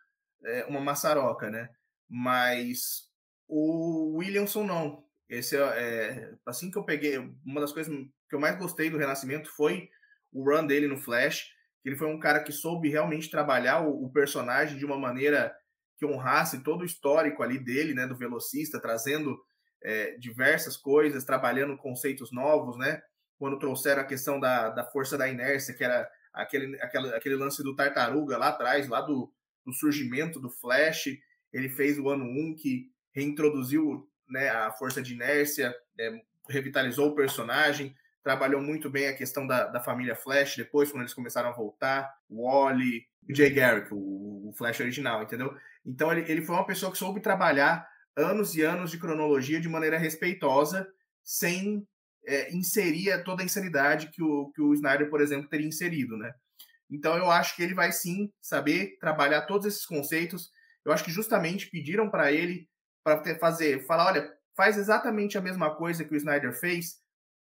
é, 0.45 0.65
uma 0.65 0.81
maçaroca, 0.81 1.51
né? 1.51 1.69
Mas 2.09 3.09
o 3.47 4.17
Williamson 4.17 4.65
não. 4.65 5.10
Esse 5.31 5.57
é, 5.57 5.61
é, 5.61 6.35
assim 6.45 6.73
que 6.73 6.77
eu 6.77 6.85
peguei, 6.85 7.17
uma 7.47 7.61
das 7.61 7.73
coisas 7.73 7.95
que 8.29 8.35
eu 8.35 8.41
mais 8.41 8.59
gostei 8.59 8.91
do 8.91 8.99
Renascimento 8.99 9.49
foi 9.55 9.89
o 10.33 10.45
run 10.45 10.67
dele 10.67 10.89
no 10.89 10.99
Flash, 10.99 11.53
que 11.81 11.89
ele 11.89 11.97
foi 11.97 12.09
um 12.09 12.19
cara 12.19 12.43
que 12.43 12.53
soube 12.53 12.89
realmente 12.89 13.31
trabalhar 13.31 13.81
o, 13.81 14.07
o 14.07 14.13
personagem 14.13 14.77
de 14.77 14.85
uma 14.85 14.99
maneira 14.99 15.55
que 15.97 16.05
honrasse 16.05 16.65
todo 16.65 16.81
o 16.81 16.85
histórico 16.85 17.45
ali 17.45 17.59
dele, 17.59 17.95
né, 17.95 18.09
do 18.09 18.17
velocista, 18.17 18.81
trazendo 18.81 19.41
é, 19.83 20.17
diversas 20.19 20.77
coisas, 20.77 21.25
trabalhando 21.25 21.77
conceitos 21.77 22.33
novos, 22.33 22.77
né? 22.77 23.01
Quando 23.39 23.59
trouxeram 23.59 24.03
a 24.03 24.07
questão 24.07 24.41
da, 24.41 24.71
da 24.71 24.85
força 24.85 25.17
da 25.17 25.29
inércia, 25.29 25.75
que 25.75 25.85
era 25.85 26.11
aquele, 26.33 26.81
aquele, 26.83 27.15
aquele 27.15 27.37
lance 27.37 27.63
do 27.63 27.77
tartaruga 27.77 28.37
lá 28.37 28.49
atrás, 28.49 28.89
lá 28.89 29.01
do, 29.01 29.33
do 29.65 29.73
surgimento 29.73 30.41
do 30.41 30.51
Flash, 30.51 31.05
ele 31.53 31.69
fez 31.69 31.99
o 31.99 32.09
ano 32.09 32.25
1 32.25 32.57
que 32.57 32.91
reintroduziu 33.15 34.10
né, 34.31 34.49
a 34.49 34.71
força 34.73 35.03
de 35.03 35.15
inércia, 35.15 35.75
é, 35.99 36.21
revitalizou 36.49 37.09
o 37.09 37.15
personagem, 37.15 37.95
trabalhou 38.23 38.61
muito 38.61 38.91
bem 38.91 39.09
a 39.09 39.17
questão 39.17 39.47
da, 39.47 39.67
da 39.67 39.81
família 39.81 40.15
Flash 40.15 40.57
depois, 40.57 40.91
quando 40.91 41.03
eles 41.03 41.15
começaram 41.15 41.49
a 41.49 41.53
voltar, 41.53 42.13
o 42.29 42.45
Wally, 42.45 43.07
o 43.29 43.35
Jay 43.35 43.51
Garrick, 43.51 43.93
o, 43.93 44.49
o, 44.49 44.53
Flash 44.57 44.81
original, 44.81 45.23
entendeu? 45.23 45.55
Então 45.85 46.13
ele, 46.13 46.31
ele 46.31 46.43
foi 46.43 46.55
uma 46.55 46.67
pessoa 46.67 46.93
que 46.93 46.99
soube 46.99 47.21
trabalhar 47.21 47.89
anos 48.17 48.55
e 48.55 48.63
anos 48.63 48.91
de 48.91 48.99
cronologia 48.99 49.61
de 49.61 49.69
maneira 49.69 49.99
respeitosa, 49.99 50.87
sem 51.23 51.87
é, 52.27 52.53
inserir 52.55 53.23
toda 53.25 53.43
a 53.43 53.45
insanidade 53.45 54.11
que 54.11 54.23
o, 54.23 54.51
que 54.53 54.61
o 54.61 54.75
Snyder, 54.75 55.09
por 55.09 55.21
exemplo, 55.21 55.49
teria 55.49 55.67
inserido, 55.67 56.17
né? 56.17 56.33
Então 56.91 57.17
eu 57.17 57.31
acho 57.31 57.55
que 57.55 57.63
ele 57.63 57.75
vai 57.75 57.93
sim 57.93 58.33
saber 58.41 58.99
trabalhar 59.01 59.43
todos 59.43 59.67
esses 59.67 59.87
conceitos. 59.87 60.51
Eu 60.85 60.93
acho 60.93 61.05
que 61.05 61.11
justamente 61.11 61.71
pediram 61.71 62.11
para 62.11 62.33
ele 62.33 62.69
para 63.03 63.39
fazer, 63.39 63.87
falar, 63.87 64.07
olha, 64.07 64.37
faz 64.57 64.77
exatamente 64.77 65.39
a 65.39 65.41
mesma 65.41 65.75
coisa 65.75 66.05
que 66.05 66.13
o 66.13 66.17
Snyder 66.17 66.53
fez, 66.53 67.01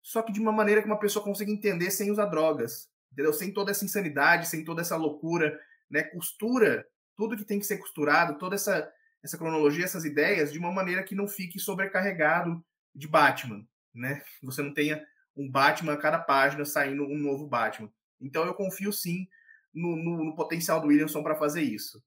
só 0.01 0.21
que 0.21 0.31
de 0.31 0.39
uma 0.39 0.51
maneira 0.51 0.81
que 0.81 0.87
uma 0.87 0.99
pessoa 0.99 1.23
consiga 1.23 1.51
entender 1.51 1.91
sem 1.91 2.11
usar 2.11 2.25
drogas, 2.25 2.89
entendeu? 3.11 3.33
Sem 3.33 3.51
toda 3.51 3.71
essa 3.71 3.85
insanidade, 3.85 4.47
sem 4.47 4.63
toda 4.63 4.81
essa 4.81 4.95
loucura, 4.95 5.59
né? 5.89 6.03
Costura 6.03 6.85
tudo 7.15 7.37
que 7.37 7.45
tem 7.45 7.59
que 7.59 7.65
ser 7.65 7.77
costurado, 7.77 8.37
toda 8.37 8.55
essa 8.55 8.91
essa 9.23 9.39
cronologia, 9.39 9.83
essas 9.83 10.05
ideias 10.05 10.53
de 10.53 10.59
uma 10.59 10.71
maneira 10.71 11.01
que 11.01 11.15
não 11.15 11.27
fique 11.27 11.59
sobrecarregado 11.59 12.63
de 12.93 13.07
Batman, 13.07 13.65
né? 13.91 14.21
Você 14.43 14.61
não 14.61 14.71
tenha 14.71 15.03
um 15.35 15.49
Batman 15.49 15.93
a 15.93 15.97
cada 15.97 16.19
página 16.19 16.63
saindo 16.63 17.03
um 17.03 17.17
novo 17.17 17.47
Batman. 17.47 17.91
Então 18.21 18.45
eu 18.45 18.53
confio 18.53 18.93
sim 18.93 19.27
no, 19.73 19.95
no, 19.95 20.23
no 20.25 20.35
potencial 20.35 20.79
do 20.79 20.87
Williamson 20.87 21.23
para 21.23 21.35
fazer 21.35 21.63
isso. 21.63 22.03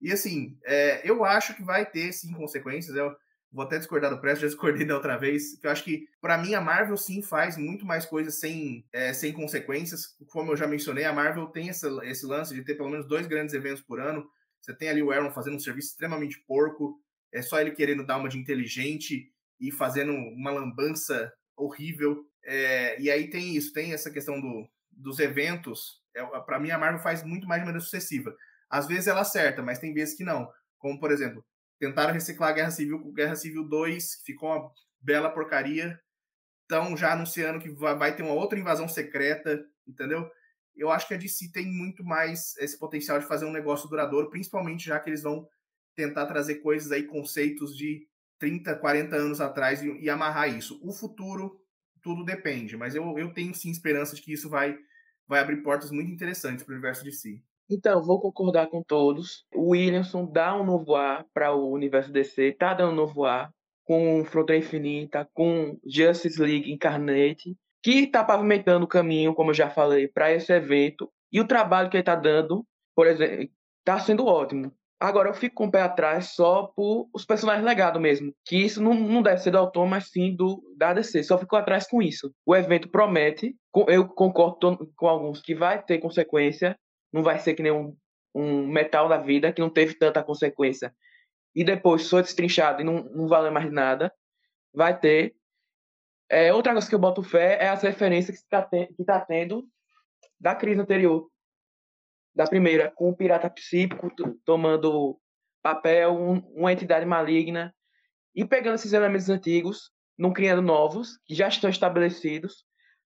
E 0.00 0.12
assim, 0.12 0.56
é, 0.64 1.08
eu 1.08 1.24
acho 1.24 1.54
que 1.54 1.62
vai 1.62 1.84
ter 1.84 2.12
sim 2.12 2.32
consequências. 2.32 2.96
Eu 2.96 3.14
vou 3.50 3.64
até 3.64 3.78
discordar 3.78 4.10
do 4.10 4.20
Presto, 4.20 4.42
já 4.42 4.48
discordei 4.48 4.86
da 4.86 4.94
outra 4.94 5.16
vez. 5.16 5.58
Que 5.58 5.66
eu 5.66 5.70
acho 5.70 5.84
que, 5.84 6.06
para 6.20 6.38
mim, 6.38 6.54
a 6.54 6.60
Marvel 6.60 6.96
sim 6.96 7.22
faz 7.22 7.56
muito 7.56 7.84
mais 7.84 8.04
coisas 8.04 8.38
sem, 8.38 8.86
é, 8.92 9.12
sem 9.12 9.32
consequências. 9.32 10.16
Como 10.28 10.52
eu 10.52 10.56
já 10.56 10.66
mencionei, 10.66 11.04
a 11.04 11.12
Marvel 11.12 11.46
tem 11.46 11.68
essa, 11.68 11.88
esse 12.04 12.26
lance 12.26 12.54
de 12.54 12.64
ter 12.64 12.74
pelo 12.74 12.90
menos 12.90 13.06
dois 13.06 13.26
grandes 13.26 13.54
eventos 13.54 13.82
por 13.82 14.00
ano. 14.00 14.28
Você 14.60 14.74
tem 14.74 14.88
ali 14.88 15.02
o 15.02 15.10
Aaron 15.10 15.30
fazendo 15.30 15.56
um 15.56 15.60
serviço 15.60 15.90
extremamente 15.90 16.38
porco. 16.46 17.00
É 17.32 17.42
só 17.42 17.60
ele 17.60 17.72
querendo 17.72 18.04
dar 18.06 18.16
uma 18.16 18.28
de 18.28 18.38
inteligente 18.38 19.30
e 19.60 19.70
fazendo 19.70 20.12
uma 20.12 20.50
lambança 20.50 21.32
horrível. 21.56 22.24
É, 22.44 23.00
e 23.00 23.10
aí 23.10 23.28
tem 23.28 23.56
isso, 23.56 23.72
tem 23.72 23.92
essa 23.92 24.10
questão 24.10 24.40
do, 24.40 24.68
dos 24.90 25.18
eventos. 25.18 26.02
É, 26.14 26.24
para 26.40 26.58
mim, 26.58 26.70
a 26.70 26.78
Marvel 26.78 27.02
faz 27.02 27.22
muito 27.22 27.46
mais 27.46 27.60
de 27.60 27.66
maneira 27.66 27.84
sucessiva. 27.84 28.34
Às 28.70 28.86
vezes 28.86 29.06
ela 29.06 29.20
acerta, 29.20 29.62
mas 29.62 29.78
tem 29.78 29.92
vezes 29.92 30.16
que 30.16 30.24
não. 30.24 30.50
Como, 30.78 30.98
por 31.00 31.10
exemplo, 31.10 31.44
tentaram 31.78 32.12
reciclar 32.12 32.50
a 32.50 32.52
Guerra 32.52 32.70
Civil 32.70 33.00
com 33.00 33.12
Guerra 33.12 33.36
Civil 33.36 33.64
2, 33.64 34.22
ficou 34.24 34.50
uma 34.50 34.70
bela 35.00 35.30
porcaria. 35.30 35.98
Estão 36.62 36.96
já 36.96 37.12
anunciando 37.12 37.60
que 37.60 37.70
vai 37.70 38.14
ter 38.14 38.22
uma 38.22 38.34
outra 38.34 38.58
invasão 38.58 38.86
secreta, 38.86 39.64
entendeu? 39.86 40.30
Eu 40.76 40.90
acho 40.90 41.08
que 41.08 41.14
a 41.14 41.16
DC 41.16 41.50
tem 41.50 41.66
muito 41.66 42.04
mais 42.04 42.56
esse 42.58 42.78
potencial 42.78 43.18
de 43.18 43.26
fazer 43.26 43.46
um 43.46 43.52
negócio 43.52 43.88
duradouro, 43.88 44.30
principalmente 44.30 44.84
já 44.84 45.00
que 45.00 45.10
eles 45.10 45.22
vão 45.22 45.48
tentar 45.96 46.26
trazer 46.26 46.56
coisas 46.56 46.92
aí, 46.92 47.04
conceitos 47.04 47.76
de 47.76 48.06
30, 48.38 48.76
40 48.76 49.16
anos 49.16 49.40
atrás 49.40 49.82
e, 49.82 49.90
e 49.98 50.08
amarrar 50.08 50.48
isso. 50.48 50.78
O 50.82 50.92
futuro, 50.92 51.60
tudo 52.00 52.24
depende, 52.24 52.76
mas 52.76 52.94
eu, 52.94 53.18
eu 53.18 53.32
tenho 53.32 53.54
sim 53.54 53.70
esperança 53.70 54.14
de 54.14 54.22
que 54.22 54.32
isso 54.32 54.48
vai, 54.48 54.78
vai 55.26 55.40
abrir 55.40 55.62
portas 55.62 55.90
muito 55.90 56.10
interessantes 56.10 56.64
para 56.64 56.72
o 56.72 56.74
universo 56.74 57.02
de 57.02 57.12
si. 57.12 57.42
Então, 57.70 58.02
vou 58.02 58.20
concordar 58.20 58.68
com 58.68 58.82
todos. 58.82 59.44
O 59.54 59.70
Williamson 59.70 60.24
dá 60.24 60.56
um 60.56 60.64
novo 60.64 60.94
ar 60.94 61.26
para 61.34 61.54
o 61.54 61.70
universo 61.70 62.10
DC, 62.10 62.52
tá 62.52 62.72
dando 62.72 62.92
um 62.92 62.96
novo 62.96 63.24
ar 63.24 63.50
com 63.84 64.24
Fronteira 64.24 64.64
Infinita, 64.64 65.28
com 65.32 65.78
Justice 65.86 66.40
League 66.40 66.70
Incarnate, 66.70 67.56
que 67.82 68.04
está 68.04 68.22
pavimentando 68.22 68.84
o 68.84 68.88
caminho, 68.88 69.34
como 69.34 69.50
eu 69.50 69.54
já 69.54 69.70
falei, 69.70 70.08
para 70.08 70.32
esse 70.32 70.52
evento. 70.52 71.10
E 71.32 71.40
o 71.40 71.46
trabalho 71.46 71.88
que 71.88 71.96
ele 71.96 72.02
está 72.02 72.14
dando, 72.14 72.64
por 72.94 73.06
exemplo, 73.06 73.48
está 73.80 73.98
sendo 73.98 74.26
ótimo. 74.26 74.72
Agora 75.00 75.28
eu 75.28 75.34
fico 75.34 75.54
com 75.54 75.66
o 75.66 75.70
pé 75.70 75.80
atrás 75.80 76.34
só 76.34 76.64
por 76.74 77.08
os 77.14 77.24
personagens 77.24 77.64
legados 77.64 78.00
mesmo. 78.00 78.32
Que 78.44 78.56
isso 78.56 78.82
não, 78.82 78.94
não 78.94 79.22
deve 79.22 79.38
ser 79.38 79.52
do 79.52 79.58
autor, 79.58 79.86
mas 79.86 80.10
sim 80.10 80.34
do 80.34 80.60
da 80.76 80.92
DC. 80.92 81.22
Só 81.22 81.38
fico 81.38 81.54
atrás 81.54 81.86
com 81.88 82.02
isso. 82.02 82.32
O 82.44 82.54
evento 82.54 82.90
promete, 82.90 83.54
eu 83.86 84.08
concordo 84.08 84.90
com 84.96 85.06
alguns 85.06 85.40
que 85.40 85.54
vai 85.54 85.80
ter 85.82 85.98
consequência. 85.98 86.76
Não 87.12 87.22
vai 87.22 87.38
ser 87.38 87.54
que 87.54 87.62
nem 87.62 87.72
um, 87.72 87.96
um 88.34 88.66
metal 88.66 89.08
da 89.08 89.18
vida 89.18 89.52
que 89.52 89.60
não 89.60 89.70
teve 89.70 89.94
tanta 89.94 90.22
consequência. 90.22 90.94
E 91.54 91.64
depois 91.64 92.08
foi 92.08 92.22
destrinchado 92.22 92.82
e 92.82 92.84
não, 92.84 93.04
não 93.04 93.26
valeu 93.26 93.50
mais 93.52 93.70
nada. 93.72 94.12
Vai 94.72 94.98
ter. 94.98 95.34
É, 96.28 96.52
outra 96.52 96.72
coisa 96.72 96.88
que 96.88 96.94
eu 96.94 96.98
boto 96.98 97.22
fé 97.22 97.58
é 97.60 97.68
as 97.68 97.82
referências 97.82 98.38
que 98.38 98.44
está 98.44 98.62
tá 99.06 99.20
tendo 99.20 99.66
da 100.38 100.54
crise 100.54 100.80
anterior 100.80 101.28
da 102.34 102.46
primeira, 102.46 102.92
com 102.92 103.10
o 103.10 103.16
pirata 103.16 103.50
psíquico 103.50 104.12
tomando 104.44 105.18
papel, 105.60 106.14
um, 106.14 106.38
uma 106.54 106.72
entidade 106.72 107.04
maligna, 107.04 107.74
e 108.32 108.44
pegando 108.44 108.76
esses 108.76 108.92
elementos 108.92 109.28
antigos, 109.28 109.90
não 110.16 110.32
criando 110.32 110.62
novos, 110.62 111.18
que 111.24 111.34
já 111.34 111.48
estão 111.48 111.68
estabelecidos, 111.68 112.64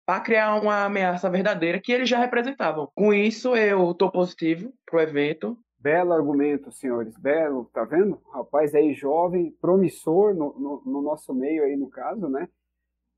para 0.07 0.21
criar 0.21 0.55
uma 0.63 0.85
ameaça 0.85 1.29
verdadeira 1.29 1.81
que 1.81 1.91
eles 1.91 2.09
já 2.09 2.21
representavam. 2.21 2.89
Com 2.95 3.13
isso, 3.13 3.57
eu 3.57 3.91
estou 3.91 4.11
positivo 4.11 4.73
pro 4.87 5.01
evento. 5.01 5.59
Belo 5.79 6.13
argumento, 6.13 6.71
senhores, 6.71 7.17
belo, 7.19 7.69
tá 7.73 7.85
vendo? 7.85 8.21
Rapaz 8.33 8.75
aí 8.75 8.95
jovem, 8.95 9.53
promissor 9.61 10.33
no, 10.35 10.55
no, 10.59 10.83
no 10.87 11.03
nosso 11.03 11.35
meio 11.35 11.65
aí, 11.65 11.77
no 11.77 11.91
caso, 11.91 12.29
né? 12.29 12.49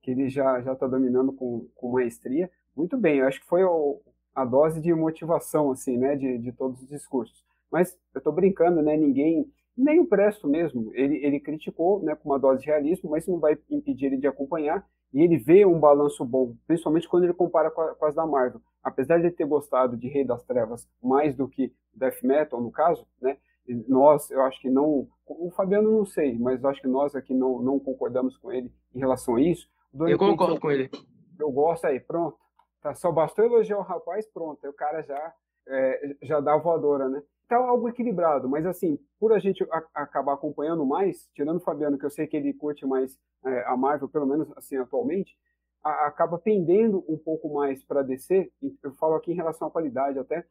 Que 0.03 0.11
ele 0.11 0.29
já 0.29 0.61
já 0.63 0.73
está 0.73 0.87
dominando 0.87 1.33
com, 1.33 1.69
com 1.75 1.93
maestria. 1.93 2.51
Muito 2.75 2.97
bem, 2.97 3.19
eu 3.19 3.27
acho 3.27 3.41
que 3.41 3.47
foi 3.47 3.63
o, 3.65 4.01
a 4.35 4.45
dose 4.45 4.81
de 4.81 4.93
motivação, 4.95 5.71
assim, 5.71 5.99
né, 5.99 6.15
de, 6.17 6.39
de 6.39 6.53
todos 6.53 6.81
os 6.81 6.89
discursos. 6.89 7.45
Mas 7.71 7.99
eu 8.15 8.19
estou 8.19 8.33
brincando, 8.33 8.81
né, 8.81 8.97
ninguém, 8.97 9.51
nem 9.77 9.99
o 9.99 10.07
Presto 10.07 10.49
mesmo, 10.49 10.91
ele, 10.95 11.17
ele 11.25 11.41
criticou, 11.41 12.03
né, 12.03 12.15
com 12.15 12.31
uma 12.31 12.39
dose 12.39 12.63
de 12.63 12.67
realismo, 12.69 13.11
mas 13.11 13.25
isso 13.25 13.33
não 13.33 13.41
vai 13.41 13.59
impedir 13.69 14.07
ele 14.07 14.17
de 14.17 14.27
acompanhar, 14.27 14.87
e 15.13 15.23
ele 15.23 15.39
vê 15.39 15.65
um 15.65 15.79
balanço 15.79 16.25
bom, 16.25 16.55
principalmente 16.67 17.09
quando 17.09 17.25
ele 17.25 17.35
compara 17.35 17.71
com, 17.71 17.81
a, 17.81 17.95
com 17.95 18.05
as 18.05 18.15
da 18.15 18.27
Marvel. 18.27 18.61
Apesar 18.83 19.19
de 19.19 19.27
ele 19.27 19.35
ter 19.35 19.47
gostado 19.47 19.97
de 19.97 20.09
Rei 20.09 20.25
das 20.25 20.43
Trevas 20.45 20.89
mais 21.03 21.35
do 21.35 21.49
que 21.49 21.73
Death 21.95 22.23
Metal, 22.23 22.61
no 22.61 22.71
caso, 22.71 23.07
né, 23.21 23.39
nós, 23.87 24.31
eu 24.31 24.43
acho 24.43 24.61
que 24.61 24.71
não, 24.71 25.09
o 25.27 25.51
Fabiano 25.51 25.91
não 25.91 26.07
sei, 26.07 26.39
mas 26.39 26.65
acho 26.65 26.81
que 26.81 26.89
nós 26.89 27.15
aqui 27.15 27.35
não, 27.35 27.61
não 27.61 27.79
concordamos 27.79 28.37
com 28.37 28.51
ele 28.51 28.73
em 28.95 28.99
relação 28.99 29.37
a 29.37 29.41
isso. 29.41 29.69
eu 30.07 30.19
concordo 30.19 30.59
com 30.59 30.71
ele. 30.71 30.91
Eu 31.39 31.51
gosto 31.51 31.87
aí, 31.87 32.01
pronto. 32.01 32.37
Tá, 32.81 32.95
só 32.95 33.11
bastou 33.11 33.45
elogiar 33.45 33.79
o 33.79 33.83
rapaz, 33.83 34.27
pronto, 34.27 34.59
aí 34.65 34.71
o 34.71 34.75
cara 34.75 35.03
já, 35.03 35.35
é, 35.67 36.17
já 36.23 36.41
dá 36.41 36.55
a 36.55 36.59
voadora, 36.59 37.09
né? 37.09 37.23
Então, 37.49 37.65
algo 37.65 37.89
equilibrado, 37.89 38.47
mas 38.47 38.67
assim, 38.67 38.99
por 39.19 39.33
a 39.33 39.39
gente 39.39 39.67
a, 39.73 39.83
acabar 39.95 40.35
acompanhando 40.35 40.85
mais, 40.85 41.27
tirando 41.35 41.57
o 41.57 41.61
Fabiano, 41.61 41.97
que 41.97 42.05
eu 42.05 42.11
sei 42.11 42.27
que 42.27 42.37
ele 42.37 42.53
curte 42.53 42.85
mais 42.85 43.19
é, 43.43 43.65
a 43.65 43.75
Marvel, 43.75 44.07
pelo 44.07 44.27
menos 44.27 44.53
assim 44.55 44.77
atualmente, 44.77 45.35
a, 45.83 46.09
acaba 46.09 46.39
pendendo 46.39 47.03
um 47.09 47.17
pouco 47.17 47.49
mais 47.55 47.83
para 47.83 48.03
DC, 48.03 48.53
eu 48.83 48.93
falo 48.97 49.15
aqui 49.15 49.33
em 49.33 49.35
relação 49.35 49.67
à 49.67 49.71
qualidade 49.71 50.19
até, 50.19 50.45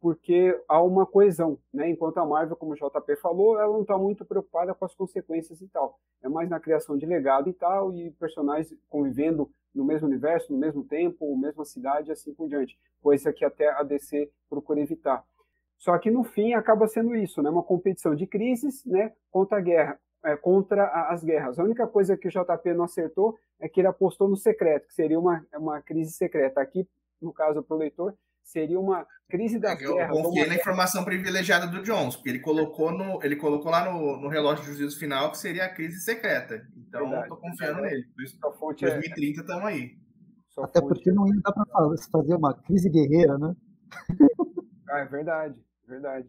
porque 0.00 0.60
há 0.66 0.82
uma 0.82 1.06
coesão, 1.06 1.56
né? 1.72 1.88
Enquanto 1.88 2.18
a 2.18 2.26
Marvel, 2.26 2.56
como 2.56 2.72
o 2.72 2.74
JP 2.74 3.14
falou, 3.22 3.56
ela 3.56 3.72
não 3.72 3.82
está 3.82 3.96
muito 3.96 4.24
preocupada 4.24 4.74
com 4.74 4.84
as 4.84 4.94
consequências 4.94 5.60
e 5.60 5.68
tal. 5.68 6.00
É 6.20 6.28
mais 6.28 6.50
na 6.50 6.58
criação 6.58 6.98
de 6.98 7.06
legado 7.06 7.48
e 7.48 7.52
tal, 7.52 7.94
e 7.94 8.10
personagens 8.12 8.76
convivendo 8.88 9.48
no 9.72 9.84
mesmo 9.84 10.08
universo, 10.08 10.52
no 10.52 10.58
mesmo 10.58 10.82
tempo, 10.82 11.36
mesma 11.36 11.64
cidade, 11.64 12.10
assim 12.10 12.34
por 12.34 12.48
diante. 12.48 12.76
Coisa 13.00 13.32
que 13.32 13.44
até 13.44 13.70
a 13.70 13.84
DC 13.84 14.28
procura 14.48 14.80
evitar. 14.80 15.24
Só 15.80 15.98
que 15.98 16.10
no 16.10 16.22
fim 16.22 16.52
acaba 16.52 16.86
sendo 16.86 17.16
isso, 17.16 17.42
né? 17.42 17.48
Uma 17.48 17.62
competição 17.62 18.14
de 18.14 18.26
crises, 18.26 18.84
né? 18.84 19.12
Contra 19.30 19.56
a 19.56 19.60
guerra, 19.62 19.98
é, 20.22 20.36
contra 20.36 20.84
as 21.08 21.24
guerras. 21.24 21.58
A 21.58 21.64
única 21.64 21.86
coisa 21.88 22.18
que 22.18 22.28
o 22.28 22.30
JP 22.30 22.74
não 22.74 22.84
acertou 22.84 23.34
é 23.58 23.66
que 23.66 23.80
ele 23.80 23.88
apostou 23.88 24.28
no 24.28 24.36
secreto, 24.36 24.86
que 24.86 24.94
seria 24.94 25.18
uma, 25.18 25.42
uma 25.54 25.80
crise 25.80 26.12
secreta. 26.12 26.60
Aqui, 26.60 26.86
no 27.20 27.32
caso 27.32 27.62
para 27.62 27.74
o 27.74 27.78
leitor, 27.78 28.14
seria 28.44 28.78
uma 28.78 29.06
crise 29.30 29.58
das 29.58 29.80
eu 29.80 29.94
guerras. 29.94 30.20
confiei 30.20 30.46
na 30.46 30.56
informação 30.56 31.02
privilegiada 31.02 31.66
do 31.66 31.82
Jones, 31.82 32.14
porque 32.14 32.28
ele 32.28 32.40
colocou, 32.40 32.92
no, 32.92 33.18
ele 33.22 33.36
colocou 33.36 33.70
lá 33.70 33.90
no, 33.90 34.20
no 34.20 34.28
relógio 34.28 34.66
de 34.66 34.74
juízo 34.74 34.98
final 34.98 35.30
que 35.30 35.38
seria 35.38 35.64
a 35.64 35.74
crise 35.74 36.00
secreta. 36.00 36.62
Então, 36.76 37.10
eu 37.10 37.26
tô 37.26 37.38
confiando 37.38 37.80
nele. 37.80 38.04
Por 38.14 38.22
isso, 38.22 38.36
Sua 38.38 38.52
fonte 38.52 38.84
é, 38.84 38.90
2030 38.90 39.40
estamos 39.40 39.64
aí. 39.64 39.96
sua 40.50 40.66
Até 40.66 40.82
porque 40.82 41.10
não 41.10 41.26
ia 41.26 41.40
dar 41.40 41.52
para 41.52 41.96
fazer 42.12 42.34
uma 42.34 42.52
crise 42.52 42.90
guerreira, 42.90 43.38
né? 43.38 43.56
Ah, 44.90 44.98
é 44.98 45.04
verdade, 45.04 45.54
verdade. 45.90 46.28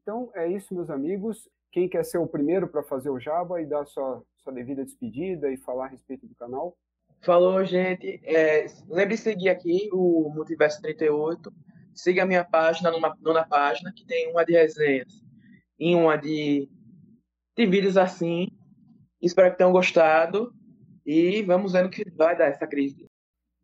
Então 0.00 0.30
é 0.34 0.50
isso, 0.50 0.74
meus 0.74 0.88
amigos. 0.88 1.48
Quem 1.70 1.88
quer 1.88 2.04
ser 2.04 2.18
o 2.18 2.26
primeiro 2.26 2.66
para 2.66 2.82
fazer 2.82 3.10
o 3.10 3.20
Java 3.20 3.60
e 3.60 3.66
dar 3.66 3.84
sua, 3.84 4.22
sua 4.38 4.52
devida 4.52 4.84
despedida 4.84 5.50
e 5.50 5.56
falar 5.58 5.86
a 5.86 5.88
respeito 5.88 6.26
do 6.26 6.34
canal? 6.34 6.76
Falou, 7.20 7.62
gente. 7.64 8.20
É, 8.24 8.66
lembre 8.88 9.16
de 9.16 9.20
seguir 9.20 9.48
aqui 9.48 9.90
o 9.92 10.30
Multiverso 10.34 10.80
38. 10.80 11.52
Siga 11.94 12.22
a 12.22 12.26
minha 12.26 12.44
página, 12.44 12.90
numa, 12.90 13.16
nona 13.20 13.46
página, 13.46 13.92
que 13.92 14.06
tem 14.06 14.30
uma 14.30 14.44
de 14.44 14.52
resenhas 14.52 15.22
e 15.78 15.94
uma 15.94 16.16
de, 16.16 16.68
de 17.56 17.66
vídeos 17.66 17.96
assim. 17.96 18.48
Espero 19.20 19.50
que 19.50 19.58
tenham 19.58 19.72
gostado. 19.72 20.52
E 21.04 21.42
vamos 21.42 21.72
ver 21.72 21.82
no 21.82 21.90
que 21.90 22.08
vai 22.10 22.36
dar 22.36 22.46
essa 22.46 22.66
crise. 22.66 23.06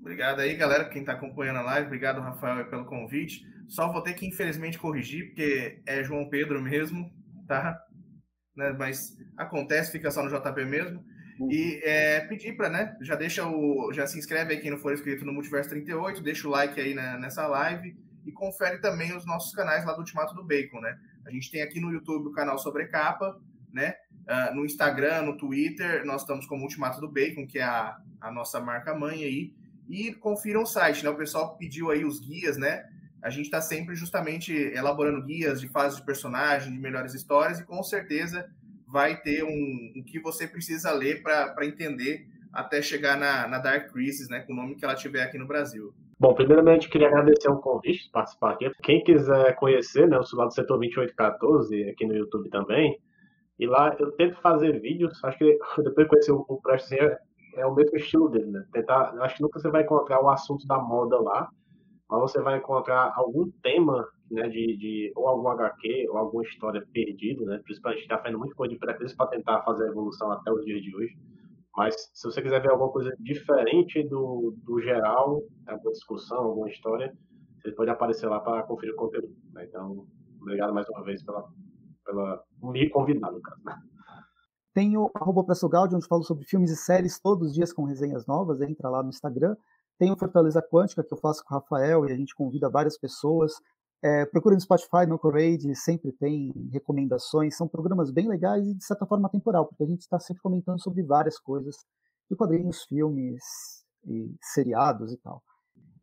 Obrigado 0.02 0.40
aí, 0.40 0.56
galera, 0.56 0.88
quem 0.88 1.02
está 1.02 1.12
acompanhando 1.12 1.60
a 1.60 1.62
live. 1.62 1.86
Obrigado, 1.86 2.20
Rafael, 2.20 2.68
pelo 2.68 2.84
convite. 2.84 3.46
Só 3.68 3.90
vou 3.90 4.02
ter 4.02 4.14
que, 4.14 4.26
infelizmente, 4.26 4.76
corrigir, 4.78 5.26
porque 5.28 5.80
é 5.86 6.02
João 6.02 6.28
Pedro 6.28 6.60
mesmo, 6.60 7.08
tá? 7.46 7.80
Né, 8.56 8.74
Mas 8.76 9.16
acontece, 9.36 9.92
fica 9.92 10.10
só 10.10 10.22
no 10.24 10.28
JP 10.28 10.64
mesmo. 10.64 11.04
E 11.48 11.80
é, 11.84 12.20
pedir 12.22 12.56
para, 12.56 12.68
né? 12.68 12.96
Já 13.00 13.14
deixa 13.14 13.46
o. 13.46 13.92
Já 13.92 14.06
se 14.06 14.18
inscreve 14.18 14.54
aí 14.54 14.60
quem 14.60 14.70
não 14.72 14.78
for 14.78 14.92
inscrito 14.92 15.24
no 15.24 15.32
Multiverso 15.32 15.70
38, 15.70 16.20
deixa 16.20 16.46
o 16.46 16.50
like 16.50 16.80
aí 16.80 16.94
na- 16.94 17.18
nessa 17.18 17.46
live 17.46 17.96
e 18.26 18.32
confere 18.32 18.78
também 18.80 19.16
os 19.16 19.24
nossos 19.24 19.54
canais 19.54 19.84
lá 19.84 19.92
do 19.92 20.00
Ultimato 20.00 20.34
do 20.34 20.44
Bacon, 20.44 20.80
né? 20.80 20.98
A 21.24 21.30
gente 21.30 21.50
tem 21.50 21.62
aqui 21.62 21.80
no 21.80 21.90
YouTube 21.92 22.28
o 22.28 22.32
canal 22.32 22.58
Sobre 22.58 22.86
Capa, 22.88 23.40
né? 23.72 23.94
Ah, 24.28 24.52
no 24.54 24.64
Instagram, 24.64 25.22
no 25.22 25.36
Twitter, 25.36 26.04
nós 26.04 26.22
estamos 26.22 26.46
como 26.46 26.62
Ultimato 26.64 27.00
do 27.00 27.10
Bacon, 27.10 27.46
que 27.46 27.58
é 27.58 27.64
a, 27.64 27.96
a 28.20 28.30
nossa 28.30 28.60
marca 28.60 28.94
mãe 28.94 29.24
aí. 29.24 29.52
E 29.88 30.12
confiram 30.14 30.62
o 30.62 30.66
site, 30.66 31.04
né? 31.04 31.10
O 31.10 31.16
pessoal 31.16 31.56
pediu 31.56 31.90
aí 31.90 32.04
os 32.04 32.20
guias, 32.20 32.56
né? 32.56 32.84
A 33.22 33.30
gente 33.30 33.44
está 33.44 33.60
sempre 33.60 33.94
justamente 33.94 34.52
elaborando 34.52 35.24
guias 35.24 35.60
de 35.60 35.68
fases 35.68 35.98
de 35.98 36.04
personagem, 36.04 36.72
de 36.72 36.78
melhores 36.78 37.14
histórias, 37.14 37.60
e 37.60 37.64
com 37.64 37.82
certeza 37.82 38.48
vai 38.86 39.20
ter 39.20 39.44
um, 39.44 39.92
um 39.96 40.02
que 40.02 40.20
você 40.20 40.46
precisa 40.46 40.92
ler 40.92 41.22
para 41.22 41.64
entender 41.64 42.26
até 42.52 42.82
chegar 42.82 43.16
na, 43.16 43.48
na 43.48 43.58
Dark 43.58 43.92
Crisis, 43.92 44.28
né? 44.28 44.40
Com 44.40 44.52
o 44.52 44.56
nome 44.56 44.74
que 44.74 44.84
ela 44.84 44.94
tiver 44.94 45.22
aqui 45.22 45.38
no 45.38 45.46
Brasil. 45.46 45.94
Bom, 46.22 46.34
primeiramente 46.34 46.88
queria 46.88 47.08
agradecer 47.08 47.48
o 47.48 47.56
convite 47.56 48.04
de 48.04 48.10
participar 48.10 48.52
aqui. 48.52 48.70
Quem 48.82 49.02
quiser 49.02 49.56
conhecer, 49.56 50.06
né, 50.06 50.22
sou 50.22 50.38
lá 50.38 50.44
do 50.44 50.54
setor 50.54 50.78
2814, 50.78 51.90
aqui 51.90 52.06
no 52.06 52.14
YouTube 52.14 52.48
também. 52.48 52.96
E 53.58 53.66
lá 53.66 53.96
eu 53.98 54.12
tento 54.12 54.40
fazer 54.40 54.80
vídeos, 54.80 55.12
acho 55.24 55.38
que 55.38 55.58
depois 55.82 56.06
de 56.06 56.08
conhecer 56.08 56.32
o, 56.32 56.44
o 56.48 56.60
é, 56.92 57.18
é 57.54 57.66
o 57.66 57.74
mesmo 57.74 57.96
estilo 57.96 58.28
dele, 58.28 58.50
né? 58.50 58.64
Tentar, 58.72 59.14
acho 59.22 59.36
que 59.36 59.42
nunca 59.42 59.60
você 59.60 59.70
vai 59.70 59.82
encontrar 59.82 60.22
o 60.22 60.30
assunto 60.30 60.66
da 60.66 60.78
moda 60.78 61.20
lá, 61.20 61.48
mas 62.08 62.20
você 62.20 62.40
vai 62.40 62.58
encontrar 62.58 63.12
algum 63.16 63.50
tema, 63.62 64.06
né, 64.30 64.48
de, 64.48 64.76
de 64.76 65.12
ou 65.16 65.28
algum 65.28 65.48
HQ, 65.48 66.08
ou 66.10 66.18
alguma 66.18 66.42
história 66.42 66.86
perdida, 66.92 67.44
né? 67.44 67.60
Principalmente 67.64 67.98
a 67.98 68.00
gente 68.00 68.10
está 68.10 68.18
fazendo 68.22 68.38
muita 68.38 68.54
coisa 68.54 68.72
de 68.72 68.78
pré-crise 68.78 69.16
para 69.16 69.28
tentar 69.28 69.62
fazer 69.62 69.84
a 69.84 69.88
evolução 69.88 70.30
até 70.30 70.50
os 70.52 70.64
dias 70.64 70.82
de 70.82 70.94
hoje. 70.94 71.16
Mas 71.76 72.10
se 72.12 72.24
você 72.24 72.42
quiser 72.42 72.60
ver 72.60 72.70
alguma 72.70 72.90
coisa 72.90 73.14
diferente 73.18 74.02
do, 74.02 74.54
do 74.62 74.80
geral, 74.80 75.42
alguma 75.66 75.92
discussão, 75.92 76.38
alguma 76.38 76.68
história, 76.68 77.16
você 77.62 77.72
pode 77.72 77.90
aparecer 77.90 78.26
lá 78.28 78.40
para 78.40 78.62
conferir 78.64 78.92
o 78.94 78.96
conteúdo. 78.96 79.34
né? 79.52 79.64
Então, 79.64 80.06
obrigado 80.40 80.74
mais 80.74 80.86
uma 80.90 81.02
vez 81.02 81.22
pela, 81.22 81.48
pela 82.04 82.42
me 82.62 82.90
convidar, 82.90 83.30
no 83.30 83.40
caso. 83.40 83.62
Tem 84.74 84.96
o 84.96 85.10
arroba 85.14 85.44
Preço 85.44 85.68
Gaudi, 85.68 85.94
onde 85.94 86.06
falo 86.06 86.22
sobre 86.22 86.44
filmes 86.44 86.70
e 86.70 86.76
séries 86.76 87.18
todos 87.20 87.48
os 87.48 87.54
dias 87.54 87.72
com 87.72 87.84
resenhas 87.84 88.26
novas, 88.26 88.60
entra 88.60 88.88
lá 88.88 89.02
no 89.02 89.10
Instagram. 89.10 89.56
Tem 89.98 90.10
o 90.10 90.16
Fortaleza 90.16 90.62
Quântica, 90.62 91.04
que 91.04 91.12
eu 91.12 91.18
faço 91.18 91.44
com 91.44 91.54
o 91.54 91.58
Rafael, 91.58 92.06
e 92.06 92.12
a 92.12 92.16
gente 92.16 92.34
convida 92.34 92.70
várias 92.70 92.98
pessoas. 92.98 93.52
É, 94.02 94.28
no 94.32 94.60
Spotify, 94.60 95.06
no 95.06 95.18
Corade, 95.18 95.74
sempre 95.76 96.10
tem 96.12 96.52
recomendações. 96.72 97.56
São 97.56 97.68
programas 97.68 98.10
bem 98.10 98.28
legais 98.28 98.66
e, 98.66 98.74
de 98.74 98.84
certa 98.84 99.06
forma, 99.06 99.28
temporal, 99.28 99.66
porque 99.66 99.84
a 99.84 99.86
gente 99.86 100.00
está 100.00 100.18
sempre 100.18 100.42
comentando 100.42 100.82
sobre 100.82 101.02
várias 101.02 101.38
coisas, 101.38 101.76
de 102.28 102.36
quadrinhos, 102.36 102.82
filmes 102.84 103.42
e 104.06 104.34
seriados 104.40 105.12
e 105.12 105.16
tal. 105.18 105.42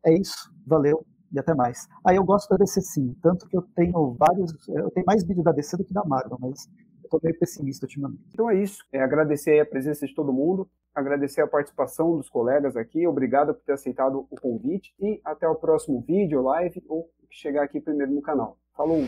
É 0.06 0.14
isso, 0.14 0.50
valeu 0.66 1.04
e 1.32 1.38
até 1.38 1.54
mais. 1.54 1.86
Aí 2.04 2.16
eu 2.16 2.24
gosto 2.24 2.48
da 2.48 2.56
DC 2.56 2.80
sim, 2.80 3.14
tanto 3.22 3.46
que 3.46 3.56
eu 3.56 3.62
tenho 3.74 4.14
vários, 4.14 4.52
eu 4.68 4.90
tenho 4.90 5.06
mais 5.06 5.24
vídeo 5.24 5.42
da 5.42 5.52
DC 5.52 5.76
do 5.76 5.84
que 5.84 5.92
da 5.92 6.04
Marvel, 6.04 6.38
mas 6.40 6.68
tô 7.10 7.20
meio 7.22 7.38
pessimista 7.38 7.84
ultimamente. 7.84 8.22
Então 8.32 8.48
é 8.48 8.62
isso. 8.62 8.84
É, 8.92 9.00
agradecer 9.00 9.58
a 9.60 9.66
presença 9.66 10.06
de 10.06 10.14
todo 10.14 10.32
mundo, 10.32 10.68
agradecer 10.94 11.42
a 11.42 11.46
participação 11.46 12.16
dos 12.16 12.28
colegas 12.28 12.76
aqui, 12.76 13.06
obrigado 13.06 13.54
por 13.54 13.62
ter 13.62 13.72
aceitado 13.72 14.26
o 14.30 14.40
convite 14.40 14.94
e 15.00 15.20
até 15.24 15.46
o 15.48 15.56
próximo 15.56 16.00
vídeo, 16.00 16.40
live 16.42 16.82
ou 16.88 17.10
chegar 17.30 17.64
aqui 17.64 17.80
primeiro 17.80 18.12
no 18.12 18.22
canal. 18.22 18.56
Falou! 18.76 19.04